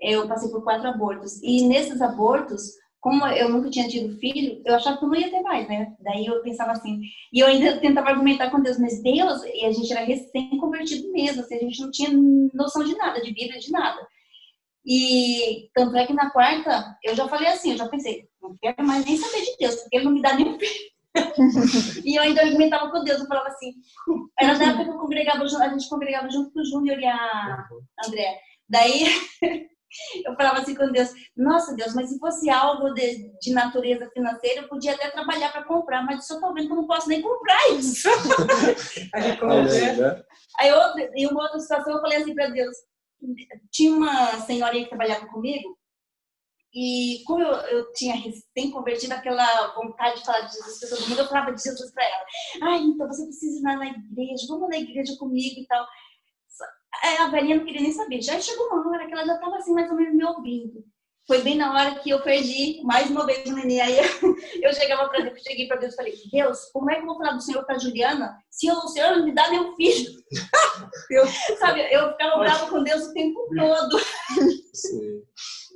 eu 0.00 0.28
passei 0.28 0.48
por 0.50 0.62
quatro 0.62 0.86
abortos 0.86 1.42
e 1.42 1.66
nesses 1.66 2.00
abortos 2.00 2.74
como 3.00 3.26
eu 3.28 3.48
nunca 3.48 3.70
tinha 3.70 3.88
tido 3.88 4.18
filho, 4.18 4.60
eu 4.64 4.74
achava 4.74 4.98
que 4.98 5.04
eu 5.04 5.08
não 5.08 5.16
ia 5.16 5.30
ter 5.30 5.40
mais, 5.40 5.68
né? 5.68 5.96
Daí 6.00 6.26
eu 6.26 6.42
pensava 6.42 6.72
assim, 6.72 7.00
e 7.32 7.38
eu 7.40 7.46
ainda 7.46 7.80
tentava 7.80 8.10
argumentar 8.10 8.50
com 8.50 8.60
Deus, 8.60 8.76
mas 8.78 9.00
Deus, 9.02 9.42
e 9.44 9.64
a 9.64 9.72
gente 9.72 9.92
era 9.92 10.04
recém-convertido 10.04 11.10
mesmo, 11.12 11.40
assim, 11.40 11.54
a 11.56 11.60
gente 11.60 11.80
não 11.80 11.90
tinha 11.92 12.10
noção 12.52 12.82
de 12.84 12.96
nada, 12.96 13.20
de 13.20 13.32
vida, 13.32 13.56
de 13.58 13.70
nada. 13.70 14.04
E 14.84 15.70
tanto 15.74 15.96
é 15.96 16.06
que 16.06 16.12
na 16.12 16.30
quarta, 16.30 16.98
eu 17.04 17.14
já 17.14 17.28
falei 17.28 17.46
assim, 17.48 17.72
eu 17.72 17.78
já 17.78 17.88
pensei, 17.88 18.27
não 18.40 18.56
quero 18.60 18.86
mais 18.86 19.04
nem 19.04 19.16
saber 19.16 19.42
de 19.42 19.56
Deus, 19.58 19.76
porque 19.76 19.96
ele 19.96 20.04
não 20.04 20.12
me 20.12 20.22
dá 20.22 20.34
nenhum 20.34 20.58
filho. 20.58 20.88
e 22.04 22.16
eu 22.16 22.22
ainda 22.22 22.42
argumentava 22.42 22.90
com 22.90 23.02
Deus, 23.02 23.20
eu 23.20 23.26
falava 23.26 23.48
assim, 23.48 23.72
era 24.38 24.56
na 24.56 24.64
época 24.64 24.84
que 24.84 24.90
eu 24.90 24.98
congregava, 24.98 25.42
a 25.42 25.68
gente 25.68 25.88
congregava 25.88 26.30
junto 26.30 26.52
com 26.52 26.60
o 26.60 26.64
Júnior 26.64 26.98
e 26.98 27.06
a 27.06 27.66
André. 28.06 28.40
Daí 28.68 29.04
eu 30.24 30.34
falava 30.36 30.60
assim 30.60 30.74
com 30.74 30.90
Deus: 30.92 31.10
Nossa, 31.36 31.74
Deus, 31.74 31.94
mas 31.94 32.10
se 32.10 32.18
fosse 32.18 32.50
algo 32.50 32.92
de, 32.92 33.32
de 33.40 33.52
natureza 33.52 34.10
financeira, 34.10 34.62
eu 34.62 34.68
podia 34.68 34.92
até 34.92 35.10
trabalhar 35.10 35.50
para 35.50 35.64
comprar, 35.64 36.04
mas 36.04 36.26
só 36.26 36.38
tô 36.38 36.52
vendo 36.52 36.66
que 36.66 36.72
eu 36.72 36.76
não 36.76 36.86
posso 36.86 37.08
nem 37.08 37.22
comprar 37.22 37.70
isso. 37.70 38.08
aí, 39.14 39.96
né? 39.96 40.22
aí 40.58 40.72
outra, 40.72 41.10
em 41.14 41.26
uma 41.26 41.42
outra 41.42 41.58
situação, 41.60 41.94
eu 41.94 42.00
falei 42.00 42.18
assim 42.18 42.34
para 42.34 42.50
Deus: 42.50 42.76
Tinha 43.70 43.92
uma 43.92 44.40
senhorinha 44.40 44.84
que 44.84 44.90
trabalhava 44.90 45.26
comigo, 45.26 45.77
e 46.74 47.22
como 47.26 47.42
eu, 47.42 47.52
eu 47.52 47.92
tinha 47.92 48.14
recém-convertido 48.14 49.14
aquela 49.14 49.74
vontade 49.74 50.20
de 50.20 50.26
falar 50.26 50.40
de 50.42 50.52
Jesus 50.52 50.80
para 50.80 50.88
todo 50.90 51.08
mundo, 51.08 51.18
eu 51.18 51.28
falava 51.28 51.52
de 51.52 51.62
Jesus 51.62 51.92
para 51.92 52.04
ela. 52.04 52.24
Ah, 52.62 52.78
então 52.78 53.06
você 53.06 53.24
precisa 53.24 53.58
ir 53.58 53.62
lá 53.62 53.76
na 53.76 53.86
igreja, 53.86 54.46
vamos 54.48 54.68
na 54.68 54.78
igreja 54.78 55.16
comigo 55.18 55.60
e 55.60 55.66
tal. 55.66 55.86
É, 57.04 57.22
a 57.22 57.28
velhinha 57.28 57.56
não 57.56 57.64
queria 57.64 57.80
nem 57.80 57.92
saber. 57.92 58.20
Já 58.20 58.40
chegou 58.40 58.66
uma 58.66 58.88
hora 58.88 59.06
que 59.06 59.12
ela 59.12 59.24
já 59.24 59.34
estava 59.34 59.56
assim, 59.56 59.72
mais 59.72 59.90
ou 59.90 59.96
menos 59.96 60.14
me 60.14 60.24
ouvindo. 60.24 60.84
Foi 61.26 61.42
bem 61.42 61.56
na 61.56 61.72
hora 61.74 61.96
que 61.96 62.08
eu 62.08 62.22
perdi 62.22 62.80
mais 62.84 63.10
uma 63.10 63.26
vez 63.26 63.46
o 63.46 63.54
neném. 63.54 63.80
Aí 63.82 63.98
eu 64.62 64.72
chegava 64.72 65.08
para 65.10 65.24
Deus, 65.24 65.42
cheguei 65.42 65.68
para 65.68 65.76
Deus 65.76 65.92
e 65.92 65.96
falei: 65.96 66.14
Deus, 66.32 66.70
como 66.72 66.90
é 66.90 66.94
que 66.94 67.02
eu 67.02 67.06
vou 67.06 67.18
falar 67.18 67.32
do 67.32 67.42
Senhor 67.42 67.64
para 67.66 67.78
Juliana 67.78 68.34
se 68.50 68.70
o 68.70 68.88
Senhor 68.88 69.14
não 69.14 69.26
me 69.26 69.34
dá 69.34 69.50
meu 69.50 69.74
filho? 69.76 70.10
eu, 71.10 71.26
sabe, 71.58 71.86
eu 71.92 72.12
ficava 72.12 72.38
brava 72.38 72.70
com 72.70 72.82
Deus 72.82 73.02
o 73.02 73.12
tempo 73.12 73.46
todo. 73.54 73.98
Sim. 74.72 75.22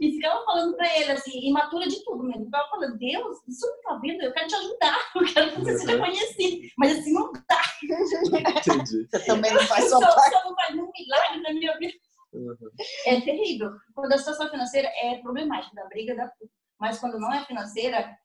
E 0.03 0.11
ficava 0.15 0.45
falando 0.45 0.75
para 0.75 0.99
ele, 0.99 1.13
assim, 1.13 1.47
imatura 1.47 1.87
de 1.87 2.03
tudo 2.03 2.25
mesmo. 2.25 2.47
Ficava 2.47 2.69
falando, 2.71 2.99
Deus, 2.99 3.39
isso 3.47 3.65
não 3.65 3.81
tá 3.83 4.01
vendo? 4.03 4.21
Eu 4.21 4.33
quero 4.33 4.49
te 4.49 4.55
ajudar, 4.57 4.99
eu 5.15 5.25
quero 5.33 5.51
que 5.53 5.61
você 5.61 5.79
seja 5.79 5.97
conhecido. 5.97 6.69
Mas 6.77 6.99
assim 6.99 7.13
não 7.13 7.33
dá. 7.33 7.63
Entendi. 7.85 9.07
Você 9.09 9.25
também 9.25 9.55
não 9.55 9.63
faz 9.63 9.85
só, 9.89 10.01
só 10.01 10.45
não 10.45 10.57
faz 10.57 10.75
um 10.75 10.91
milagre 10.93 11.41
na 11.43 11.53
minha 11.53 11.79
vida. 11.79 11.95
Uhum. 12.33 12.57
É 13.07 13.21
terrível. 13.21 13.71
Quando 13.95 14.13
a 14.13 14.19
situação 14.19 14.51
financeira 14.51 14.89
é 14.89 15.19
problemática, 15.19 15.77
da 15.77 15.87
briga 15.87 16.17
da 16.17 16.33
mas 16.81 16.99
quando 16.99 17.21
não 17.21 17.33
é 17.33 17.45
financeira, 17.45 18.19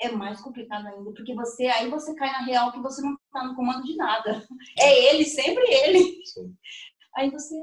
é 0.00 0.08
mais 0.08 0.40
complicado 0.40 0.86
ainda, 0.86 1.10
porque 1.12 1.34
você 1.34 1.66
aí 1.66 1.90
você 1.90 2.14
cai 2.14 2.30
na 2.30 2.44
real 2.44 2.70
que 2.70 2.78
você 2.78 3.02
não 3.02 3.18
tá 3.32 3.42
no 3.42 3.56
comando 3.56 3.82
de 3.82 3.96
nada. 3.96 4.40
É 4.78 5.10
ele, 5.10 5.24
sempre 5.24 5.64
ele. 5.68 6.24
Sim. 6.26 6.54
Aí 7.16 7.28
você, 7.28 7.56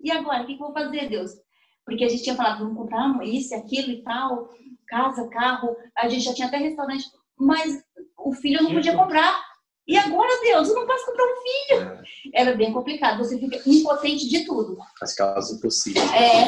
e 0.00 0.10
agora? 0.10 0.42
O 0.42 0.46
que, 0.46 0.56
que 0.56 0.62
eu 0.62 0.66
vou 0.66 0.72
fazer, 0.72 1.08
Deus? 1.08 1.45
Porque 1.86 2.04
a 2.04 2.08
gente 2.08 2.24
tinha 2.24 2.34
falado, 2.34 2.58
vamos 2.58 2.76
comprar 2.76 3.24
isso, 3.24 3.54
aquilo 3.54 3.92
e 3.92 4.02
tal, 4.02 4.50
casa, 4.88 5.28
carro, 5.28 5.76
a 5.96 6.08
gente 6.08 6.24
já 6.24 6.34
tinha 6.34 6.48
até 6.48 6.56
restaurante, 6.58 7.04
mas 7.38 7.80
o 8.18 8.32
filho 8.32 8.62
não 8.62 8.74
podia 8.74 8.96
comprar. 8.96 9.40
E 9.86 9.96
agora, 9.96 10.40
Deus, 10.42 10.68
eu 10.68 10.74
não 10.74 10.84
posso 10.84 11.06
comprar 11.06 11.24
um 11.24 11.36
filho. 11.36 12.02
É. 12.34 12.42
Era 12.42 12.56
bem 12.56 12.72
complicado, 12.72 13.18
você 13.18 13.38
fica 13.38 13.62
impotente 13.64 14.28
de 14.28 14.44
tudo. 14.44 14.76
As 15.00 15.14
causas 15.14 15.56
impossíveis. 15.56 16.04
É. 16.12 16.44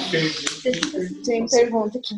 Tem 1.24 1.47
pergunta 1.47 1.99
aqui. 1.99 2.16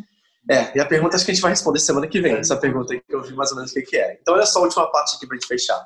É, 0.49 0.75
e 0.75 0.79
a 0.81 0.85
pergunta 0.85 1.15
acho 1.15 1.23
que 1.23 1.29
a 1.29 1.33
gente 1.35 1.43
vai 1.43 1.51
responder 1.51 1.79
semana 1.79 2.07
que 2.07 2.19
vem, 2.19 2.33
essa 2.33 2.57
pergunta 2.57 2.93
aí 2.93 2.99
que 2.99 3.13
eu 3.13 3.21
vi 3.21 3.35
mais 3.35 3.51
ou 3.51 3.57
menos 3.57 3.69
o 3.69 3.73
que, 3.75 3.83
que 3.83 3.97
é. 3.97 4.17
Então, 4.19 4.33
olha 4.33 4.47
só 4.47 4.59
a 4.59 4.63
última 4.63 4.91
parte 4.91 5.15
aqui 5.15 5.27
pra 5.27 5.35
gente 5.35 5.47
fechar. 5.47 5.79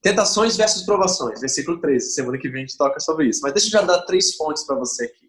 Tentações 0.00 0.56
versus 0.56 0.82
provações, 0.84 1.40
versículo 1.40 1.78
13. 1.78 2.14
Semana 2.14 2.38
que 2.38 2.48
vem 2.48 2.62
a 2.62 2.66
gente 2.66 2.78
toca 2.78 2.98
sobre 3.00 3.28
isso. 3.28 3.40
Mas 3.42 3.52
deixa 3.52 3.68
eu 3.68 3.72
já 3.72 3.82
dar 3.82 4.00
três 4.02 4.34
fontes 4.34 4.64
para 4.64 4.76
você 4.76 5.04
aqui. 5.04 5.19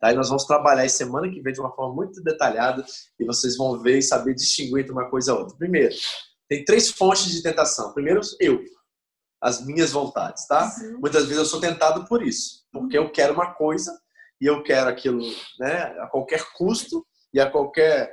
Tá? 0.00 0.10
E 0.10 0.14
nós 0.14 0.28
vamos 0.28 0.44
trabalhar 0.44 0.86
isso 0.86 0.96
semana 0.96 1.30
que 1.30 1.42
vem 1.42 1.52
de 1.52 1.60
uma 1.60 1.70
forma 1.72 1.94
muito 1.94 2.22
detalhada 2.22 2.84
e 3.18 3.24
vocês 3.24 3.56
vão 3.56 3.78
ver 3.80 3.98
e 3.98 4.02
saber 4.02 4.34
distinguir 4.34 4.80
entre 4.80 4.92
uma 4.92 5.10
coisa 5.10 5.32
e 5.32 5.34
outra. 5.34 5.56
Primeiro, 5.56 5.94
tem 6.48 6.64
três 6.64 6.90
fontes 6.90 7.26
de 7.26 7.42
tentação. 7.42 7.92
Primeiro, 7.92 8.20
eu, 8.40 8.60
as 9.40 9.64
minhas 9.64 9.92
vontades, 9.92 10.46
tá? 10.46 10.68
Sim. 10.70 10.94
Muitas 10.94 11.24
vezes 11.24 11.38
eu 11.38 11.44
sou 11.44 11.60
tentado 11.60 12.06
por 12.06 12.22
isso, 12.22 12.64
porque 12.72 12.96
eu 12.96 13.12
quero 13.12 13.34
uma 13.34 13.52
coisa 13.54 13.96
e 14.40 14.46
eu 14.46 14.62
quero 14.62 14.88
aquilo, 14.88 15.22
né, 15.58 15.82
a 16.00 16.06
qualquer 16.06 16.42
custo 16.54 17.06
e 17.32 17.38
a 17.38 17.50
qualquer, 17.50 18.10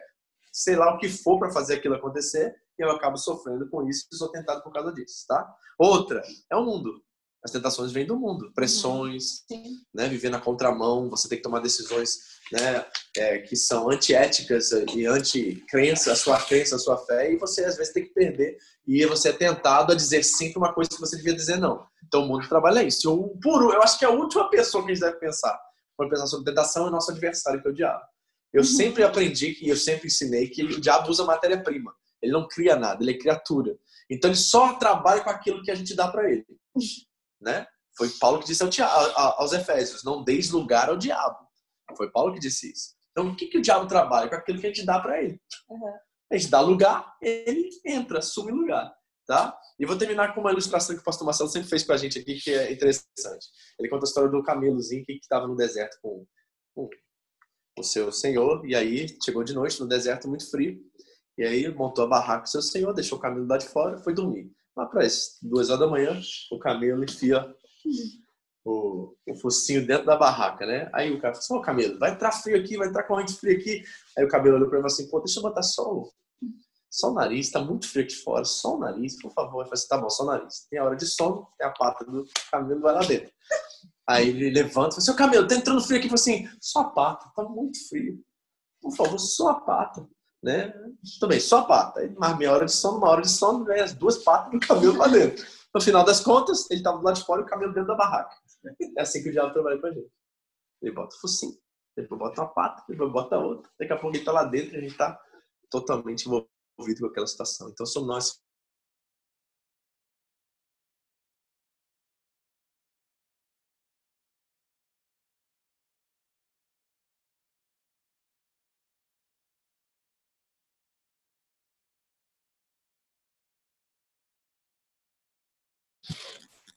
sei 0.52 0.76
lá 0.76 0.94
o 0.94 0.98
que 0.98 1.08
for 1.08 1.40
para 1.40 1.52
fazer 1.52 1.76
aquilo 1.76 1.96
acontecer, 1.96 2.54
e 2.78 2.84
eu 2.84 2.92
acabo 2.92 3.18
sofrendo 3.18 3.68
com 3.70 3.88
isso 3.88 4.08
e 4.12 4.16
sou 4.16 4.30
tentado 4.30 4.62
por 4.62 4.72
causa 4.72 4.94
disso, 4.94 5.26
tá? 5.28 5.50
Outra 5.80 6.22
é 6.52 6.56
o 6.56 6.64
mundo. 6.64 7.02
As 7.44 7.52
tentações 7.52 7.92
vêm 7.92 8.06
do 8.06 8.18
mundo, 8.18 8.52
pressões, 8.54 9.44
uhum. 9.50 9.78
né, 9.94 10.10
viver 10.10 10.30
na 10.30 10.42
contramão, 10.42 11.10
você 11.10 11.30
tem 11.30 11.38
que 11.38 11.44
tomar 11.44 11.60
decisões 11.60 12.18
né, 12.52 12.86
é, 13.16 13.38
que 13.40 13.56
são 13.56 13.90
antiéticas 13.90 14.72
e 14.72 15.06
anti-crença, 15.06 16.12
a 16.12 16.16
sua 16.16 16.42
crença, 16.42 16.76
a 16.76 16.80
sua 16.80 16.98
fé, 16.98 17.32
e 17.32 17.38
você 17.38 17.64
às 17.64 17.78
vezes 17.78 17.94
tem 17.94 18.04
que 18.04 18.14
perder 18.14 18.58
e 18.86 19.06
você 19.06 19.30
é 19.30 19.34
tentado 19.34 19.92
a 19.92 19.96
dizer 19.96 20.24
sim 20.24 20.52
para 20.52 20.60
uma 20.60 20.74
coisa 20.74 20.90
que 20.90 21.00
você 21.00 21.16
devia 21.18 21.36
dizer 21.36 21.58
não. 21.58 21.86
Então 22.06 22.24
o 22.24 22.28
mundo 22.28 22.48
trabalha 22.48 22.84
isso. 22.84 23.14
O 23.14 23.38
puro, 23.40 23.72
eu 23.72 23.82
acho 23.82 24.00
que 24.00 24.06
é 24.06 24.08
a 24.08 24.12
última 24.12 24.50
pessoa 24.50 24.84
que 24.84 24.92
a 24.92 24.94
gente 24.96 25.04
deve 25.04 25.18
pensar 25.18 25.58
quando 25.98 26.12
pensar 26.12 26.28
sobre 26.28 26.46
tentação 26.46 26.86
é 26.86 26.88
o 26.90 26.92
nosso 26.92 27.12
adversário, 27.12 27.62
que 27.62 27.68
é 27.68 27.72
o 27.72 27.74
diabo. 27.74 28.04
Eu 28.54 28.62
uhum. 28.62 28.68
sempre 28.68 29.04
aprendi 29.04 29.58
e 29.62 29.68
eu 29.68 29.76
sempre 29.76 30.08
ensinei 30.08 30.48
que 30.48 30.64
o 30.64 30.80
diabo 30.80 31.10
usa 31.10 31.26
matéria-prima. 31.26 31.94
Ele 32.22 32.32
não 32.32 32.48
cria 32.48 32.76
nada, 32.76 33.04
ele 33.04 33.12
é 33.12 33.18
criatura. 33.18 33.76
Então 34.10 34.30
ele 34.30 34.38
só 34.38 34.74
trabalha 34.76 35.22
com 35.22 35.30
aquilo 35.30 35.62
que 35.64 35.72
a 35.72 35.76
gente 35.76 35.96
dá 35.96 36.08
para 36.08 36.32
ele. 36.32 36.46
Né? 37.42 37.66
Foi 37.98 38.10
Paulo 38.20 38.40
que 38.40 38.46
disse 38.46 38.64
aos 38.64 39.54
Efésios: 39.54 40.04
não 40.04 40.24
deis 40.24 40.50
lugar 40.52 40.90
ao 40.90 40.98
diabo. 40.98 41.38
Foi 41.96 42.12
Paulo 42.12 42.34
que 42.34 42.40
disse 42.40 42.72
isso. 42.72 42.96
Então 43.12 43.30
o 43.30 43.36
que, 43.36 43.48
que 43.48 43.58
o 43.58 43.62
diabo 43.62 43.88
trabalha? 43.88 44.30
Com 44.30 44.36
aquilo 44.36 44.60
que 44.60 44.68
a 44.68 44.70
gente 44.70 44.86
dá 44.86 45.00
para 45.00 45.22
ele. 45.22 45.42
Uhum. 45.70 45.94
A 46.32 46.38
gente 46.38 46.50
dá 46.50 46.60
lugar, 46.60 47.16
ele 47.22 47.70
entra, 47.86 48.20
assume 48.20 48.52
lugar. 48.52 48.94
Tá? 49.26 49.58
E 49.78 49.86
vou 49.86 49.98
terminar 49.98 50.34
com 50.34 50.42
uma 50.42 50.52
ilustração 50.52 50.96
que 50.96 51.02
o 51.02 51.06
pastor 51.06 51.26
Marcelo 51.26 51.50
sempre 51.50 51.68
fez 51.68 51.84
para 51.84 51.96
a 51.96 51.98
gente 51.98 52.18
aqui, 52.18 52.40
que 52.40 52.52
é 52.52 52.72
interessante. 52.72 53.48
Ele 53.78 53.90
conta 53.90 54.06
a 54.06 54.08
história 54.08 54.30
do 54.30 54.42
camelozinho 54.42 55.04
que 55.06 55.14
estava 55.14 55.48
no 55.48 55.56
deserto 55.56 55.98
com, 56.02 56.26
com 56.74 56.90
o 57.78 57.84
seu 57.84 58.12
senhor, 58.12 58.66
e 58.66 58.74
aí 58.74 59.08
chegou 59.24 59.44
de 59.44 59.54
noite 59.54 59.80
no 59.80 59.88
deserto 59.88 60.30
muito 60.30 60.50
frio, 60.50 60.80
e 61.38 61.44
aí 61.44 61.68
montou 61.74 62.06
a 62.06 62.08
barraca 62.08 62.42
com 62.42 62.46
seu 62.48 62.62
senhor, 62.62 62.94
deixou 62.94 63.18
o 63.18 63.22
camelo 63.22 63.46
lá 63.46 63.58
de 63.58 63.68
fora 63.68 63.98
foi 63.98 64.14
dormir. 64.14 64.50
Lá 64.78 64.86
para 64.86 65.03
as 65.03 65.39
duas 65.41 65.71
horas 65.71 65.80
da 65.80 65.88
manhã, 65.88 66.21
o 66.51 66.59
camelo 66.59 67.03
enfia 67.03 67.51
o, 68.63 69.15
o 69.28 69.36
focinho 69.36 69.88
dentro 69.88 70.05
da 70.05 70.15
barraca, 70.15 70.67
né? 70.67 70.88
Aí 70.93 71.11
o 71.11 71.19
cara 71.19 71.34
falou 71.34 71.39
assim, 71.39 71.53
ô 71.55 71.61
camelo, 71.61 71.97
vai 71.97 72.11
entrar 72.11 72.32
frio 72.32 72.55
aqui, 72.61 72.78
vai 72.78 72.88
entrar 72.88 73.01
corrente 73.01 73.34
fria 73.34 73.57
aqui. 73.57 73.84
Aí 74.15 74.23
o 74.23 74.28
cabelo 74.28 74.57
olhou 74.57 74.69
para 74.69 74.78
ele 74.78 74.86
assim, 74.86 75.09
pô, 75.09 75.19
deixa 75.19 75.39
eu 75.39 75.43
botar 75.43 75.63
só 75.63 75.82
o, 75.82 76.13
só 76.91 77.09
o 77.09 77.15
nariz, 77.15 77.49
tá 77.49 77.59
muito 77.59 77.89
frio 77.89 78.05
aqui 78.05 78.13
fora, 78.17 78.45
só 78.45 78.75
o 78.75 78.80
nariz, 78.80 79.19
por 79.19 79.34
favor. 79.34 79.61
Ele 79.61 79.69
falou 79.69 79.73
assim, 79.73 79.88
tá 79.88 79.97
bom, 79.97 80.09
só 80.11 80.23
o 80.23 80.28
nariz. 80.28 80.67
Tem 80.69 80.78
a 80.78 80.84
hora 80.84 80.95
de 80.95 81.07
sono, 81.07 81.47
tem 81.57 81.65
a 81.65 81.71
pata 81.71 82.05
do 82.05 82.23
camelo, 82.51 82.82
vai 82.82 82.93
lá 82.93 83.01
dentro. 83.01 83.32
Aí 84.07 84.30
ele 84.30 84.51
levanta 84.51 84.89
e 84.89 84.91
fala, 84.91 85.01
seu 85.01 85.15
camelo, 85.15 85.47
tá 85.47 85.55
entrando 85.55 85.82
frio 85.82 85.97
aqui. 85.97 86.07
Ele 86.07 86.17
falou 86.17 86.21
assim, 86.21 86.47
só 86.61 86.82
a 86.82 86.89
pata, 86.91 87.32
tá 87.36 87.41
muito 87.41 87.80
frio. 87.89 88.23
Por 88.80 88.95
favor, 88.95 89.17
só 89.17 89.49
a 89.49 89.59
pata 89.59 90.07
né? 90.48 90.74
Também, 91.20 91.39
só 91.39 91.60
a 91.60 91.66
pata. 91.66 92.00
Aí, 92.00 92.10
mais 92.16 92.38
meia 92.38 92.54
hora 92.54 92.66
de 92.66 92.72
sono, 92.72 92.98
uma 93.00 93.10
hora 93.10 93.22
de 93.22 93.30
sono, 93.30 93.66
vem 93.66 93.82
as 93.82 93.93
duas 93.93 94.18
patas 94.20 94.52
do 94.52 94.60
camelo 94.66 94.98
lá 94.98 95.08
dentro. 95.08 95.45
No 95.74 95.82
final 95.82 96.06
das 96.06 96.22
contas, 96.22 96.70
ele 96.72 96.80
estava 96.80 96.98
do 96.98 97.04
lado 97.04 97.20
de 97.20 97.26
fora 97.26 97.41
e 97.41 97.43
o 97.43 97.48
camelo 97.48 97.74
dentro 97.74 97.89
da 97.89 97.95
barraca. 97.95 98.34
É 98.98 99.02
assim 99.02 99.22
que 99.22 99.30
o 99.30 99.32
diabo 99.32 99.54
trabalha 99.54 99.80
com 99.80 99.88
a 99.88 99.91
gente. 99.91 100.10
Ele 100.82 100.93
bota 100.93 101.16
o 101.16 101.20
focinho, 101.20 101.58
depois 101.95 102.20
bota 102.20 102.41
uma 102.41 102.48
pata, 102.48 102.84
depois 102.88 103.12
bota 103.12 103.38
outra. 103.38 103.70
Daqui 103.78 103.91
a 103.91 103.98
pouco 103.98 104.16
ele 104.16 104.22
está 104.22 104.32
lá 104.32 104.45
dentro 104.45 104.76
e 104.76 104.78
a 104.78 104.82
gente 104.82 104.91
está 104.91 105.20
totalmente 105.70 106.26
envolvido 106.26 107.02
com 107.02 107.08
aquela 107.08 107.28
situação. 107.28 107.70
Então, 107.70 107.86
somos 107.86 108.08
nós 108.08 108.39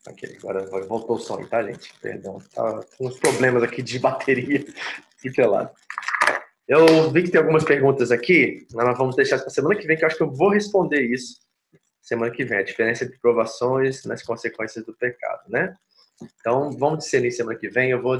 Ok, 0.07 0.37
agora 0.39 0.65
voltou 0.87 1.15
o 1.15 1.19
som, 1.19 1.45
tá, 1.45 1.63
gente? 1.63 1.93
Perdão. 1.99 2.39
Tá 2.53 2.81
com 2.97 3.07
uns 3.07 3.19
problemas 3.19 3.61
aqui 3.61 3.81
de 3.81 3.99
bateria 3.99 4.65
de 5.23 5.41
lado. 5.43 5.71
Eu 6.67 7.11
vi 7.11 7.23
que 7.23 7.31
tem 7.31 7.39
algumas 7.39 7.63
perguntas 7.63 8.11
aqui, 8.11 8.65
mas 8.73 8.85
nós 8.85 8.97
vamos 8.97 9.15
deixar 9.15 9.39
para 9.39 9.49
semana 9.49 9.75
que 9.75 9.85
vem, 9.85 9.97
que 9.97 10.03
eu 10.03 10.07
acho 10.07 10.17
que 10.17 10.23
eu 10.23 10.31
vou 10.31 10.49
responder 10.49 11.01
isso 11.01 11.39
semana 12.01 12.31
que 12.31 12.43
vem. 12.43 12.57
A 12.57 12.63
diferença 12.63 13.03
entre 13.03 13.19
provações 13.19 14.03
nas 14.05 14.23
consequências 14.23 14.85
do 14.85 14.93
pecado, 14.95 15.41
né? 15.49 15.75
Então, 16.39 16.71
vamos 16.71 16.99
discernir 16.99 17.31
semana 17.31 17.57
que 17.57 17.69
vem. 17.69 17.91
Eu 17.91 18.01
vou, 18.01 18.19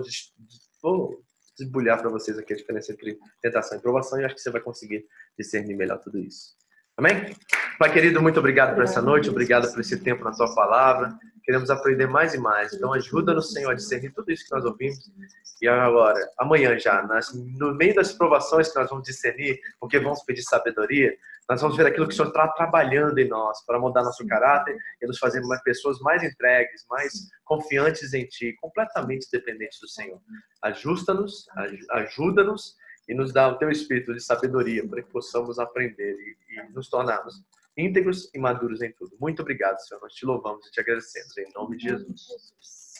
vou 0.81 1.21
desbulhar 1.57 1.99
para 1.99 2.09
vocês 2.09 2.37
aqui 2.37 2.53
a 2.53 2.57
diferença 2.57 2.91
entre 2.91 3.17
tentação 3.41 3.77
e 3.77 3.81
provação 3.81 4.19
e 4.19 4.25
acho 4.25 4.35
que 4.35 4.41
você 4.41 4.51
vai 4.51 4.61
conseguir 4.61 5.05
discernir 5.37 5.75
melhor 5.75 5.99
tudo 5.99 6.19
isso. 6.19 6.55
Amém? 6.97 7.35
Pai 7.81 7.91
querido, 7.91 8.21
muito 8.21 8.39
obrigado 8.39 8.75
por 8.75 8.83
essa 8.83 9.01
noite, 9.01 9.27
obrigado 9.27 9.67
por 9.71 9.79
esse 9.79 9.99
tempo 9.99 10.23
na 10.23 10.29
tua 10.29 10.53
palavra. 10.53 11.17
Queremos 11.43 11.71
aprender 11.71 12.05
mais 12.05 12.35
e 12.35 12.37
mais. 12.37 12.71
Então, 12.73 12.93
ajuda-nos, 12.93 13.51
Senhor, 13.51 13.71
a 13.71 13.73
discernir 13.73 14.13
tudo 14.13 14.31
isso 14.31 14.45
que 14.45 14.53
nós 14.53 14.63
ouvimos. 14.63 15.11
E 15.59 15.67
agora, 15.67 16.29
amanhã 16.37 16.77
já, 16.77 17.01
nas, 17.01 17.33
no 17.33 17.73
meio 17.73 17.95
das 17.95 18.13
provações 18.13 18.71
que 18.71 18.79
nós 18.79 18.87
vamos 18.87 19.03
discernir, 19.03 19.59
porque 19.79 19.97
vamos 19.97 20.23
pedir 20.25 20.43
sabedoria, 20.43 21.11
nós 21.49 21.59
vamos 21.59 21.75
ver 21.75 21.87
aquilo 21.87 22.07
que 22.07 22.13
o 22.13 22.15
Senhor 22.15 22.27
está 22.27 22.49
trabalhando 22.49 23.17
em 23.17 23.27
nós 23.27 23.65
para 23.65 23.79
mudar 23.79 24.03
nosso 24.03 24.27
caráter 24.27 24.77
e 25.01 25.07
nos 25.07 25.17
fazer 25.17 25.41
mais 25.41 25.63
pessoas 25.63 25.99
mais 26.01 26.21
entregues, 26.21 26.85
mais 26.87 27.11
confiantes 27.43 28.13
em 28.13 28.27
Ti, 28.27 28.55
completamente 28.61 29.25
dependentes 29.31 29.79
do 29.79 29.87
Senhor. 29.87 30.21
Ajusta-nos, 30.61 31.47
ajuda-nos 31.89 32.75
e 33.09 33.15
nos 33.15 33.33
dá 33.33 33.47
o 33.47 33.55
Teu 33.55 33.71
espírito 33.71 34.13
de 34.13 34.21
sabedoria 34.21 34.87
para 34.87 35.01
que 35.01 35.09
possamos 35.09 35.57
aprender 35.57 36.15
e, 36.15 36.59
e 36.59 36.73
nos 36.73 36.87
tornarmos 36.87 37.41
íntegros 37.77 38.29
e 38.33 38.39
maduros 38.39 38.81
em 38.81 38.91
tudo. 38.91 39.15
Muito 39.19 39.41
obrigado, 39.41 39.79
Senhor. 39.79 40.01
Nós 40.01 40.13
te 40.13 40.25
louvamos 40.25 40.67
e 40.67 40.71
te 40.71 40.79
agradecemos. 40.79 41.37
Em 41.37 41.51
nome 41.53 41.77
de 41.77 41.89
Jesus. 41.89 42.27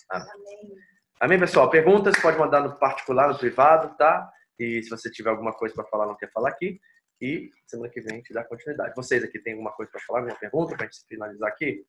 Amém. 0.10 0.76
Amém, 1.20 1.40
pessoal? 1.40 1.70
Perguntas 1.70 2.20
pode 2.22 2.38
mandar 2.38 2.62
no 2.62 2.78
particular, 2.78 3.30
no 3.30 3.38
privado, 3.38 3.96
tá? 3.98 4.32
E 4.58 4.82
se 4.82 4.90
você 4.90 5.10
tiver 5.10 5.30
alguma 5.30 5.54
coisa 5.54 5.76
para 5.76 5.86
falar, 5.86 6.08
não 6.08 6.18
quer 6.18 6.32
falar 6.32 6.50
aqui. 6.50 6.80
E 7.22 7.52
semana 7.68 7.90
que 7.90 8.02
vem 8.02 8.14
a 8.14 8.16
gente 8.18 8.34
dá 8.34 8.44
continuidade. 8.44 8.96
Vocês 8.96 9.24
aqui 9.24 9.38
têm 9.40 9.54
alguma 9.54 9.72
coisa 9.72 9.92
para 9.92 10.02
falar, 10.02 10.20
alguma 10.20 10.40
pergunta 10.40 10.76
para 10.76 10.88
a 10.88 10.90
gente 10.90 11.06
finalizar 11.08 11.50
aqui? 11.50 11.86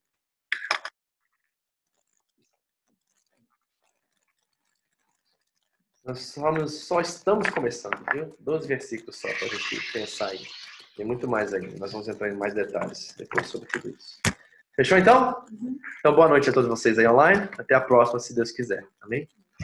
Nós 6.04 6.20
só, 6.20 6.66
só 6.66 7.00
estamos 7.00 7.48
começando, 7.48 8.04
viu? 8.12 8.36
Dois 8.40 8.66
versículos 8.66 9.16
só 9.16 9.28
para 9.28 9.46
a 9.46 9.50
gente 9.50 9.92
pensar 9.92 10.28
aí. 10.28 10.44
Tem 10.96 11.06
muito 11.06 11.28
mais 11.28 11.52
ainda. 11.54 11.74
Nós 11.78 11.92
vamos 11.92 12.08
entrar 12.08 12.28
em 12.28 12.36
mais 12.36 12.54
detalhes 12.54 13.14
depois 13.16 13.46
sobre 13.46 13.68
tudo 13.68 13.90
isso. 13.90 14.20
Fechou 14.74 14.98
então? 14.98 15.44
Uhum. 15.50 15.78
Então, 15.98 16.14
boa 16.14 16.28
noite 16.28 16.48
a 16.50 16.52
todos 16.52 16.68
vocês 16.68 16.98
aí 16.98 17.06
online. 17.06 17.48
Até 17.58 17.74
a 17.74 17.80
próxima, 17.80 18.18
se 18.18 18.34
Deus 18.34 18.50
quiser. 18.50 18.86
Amém? 19.00 19.28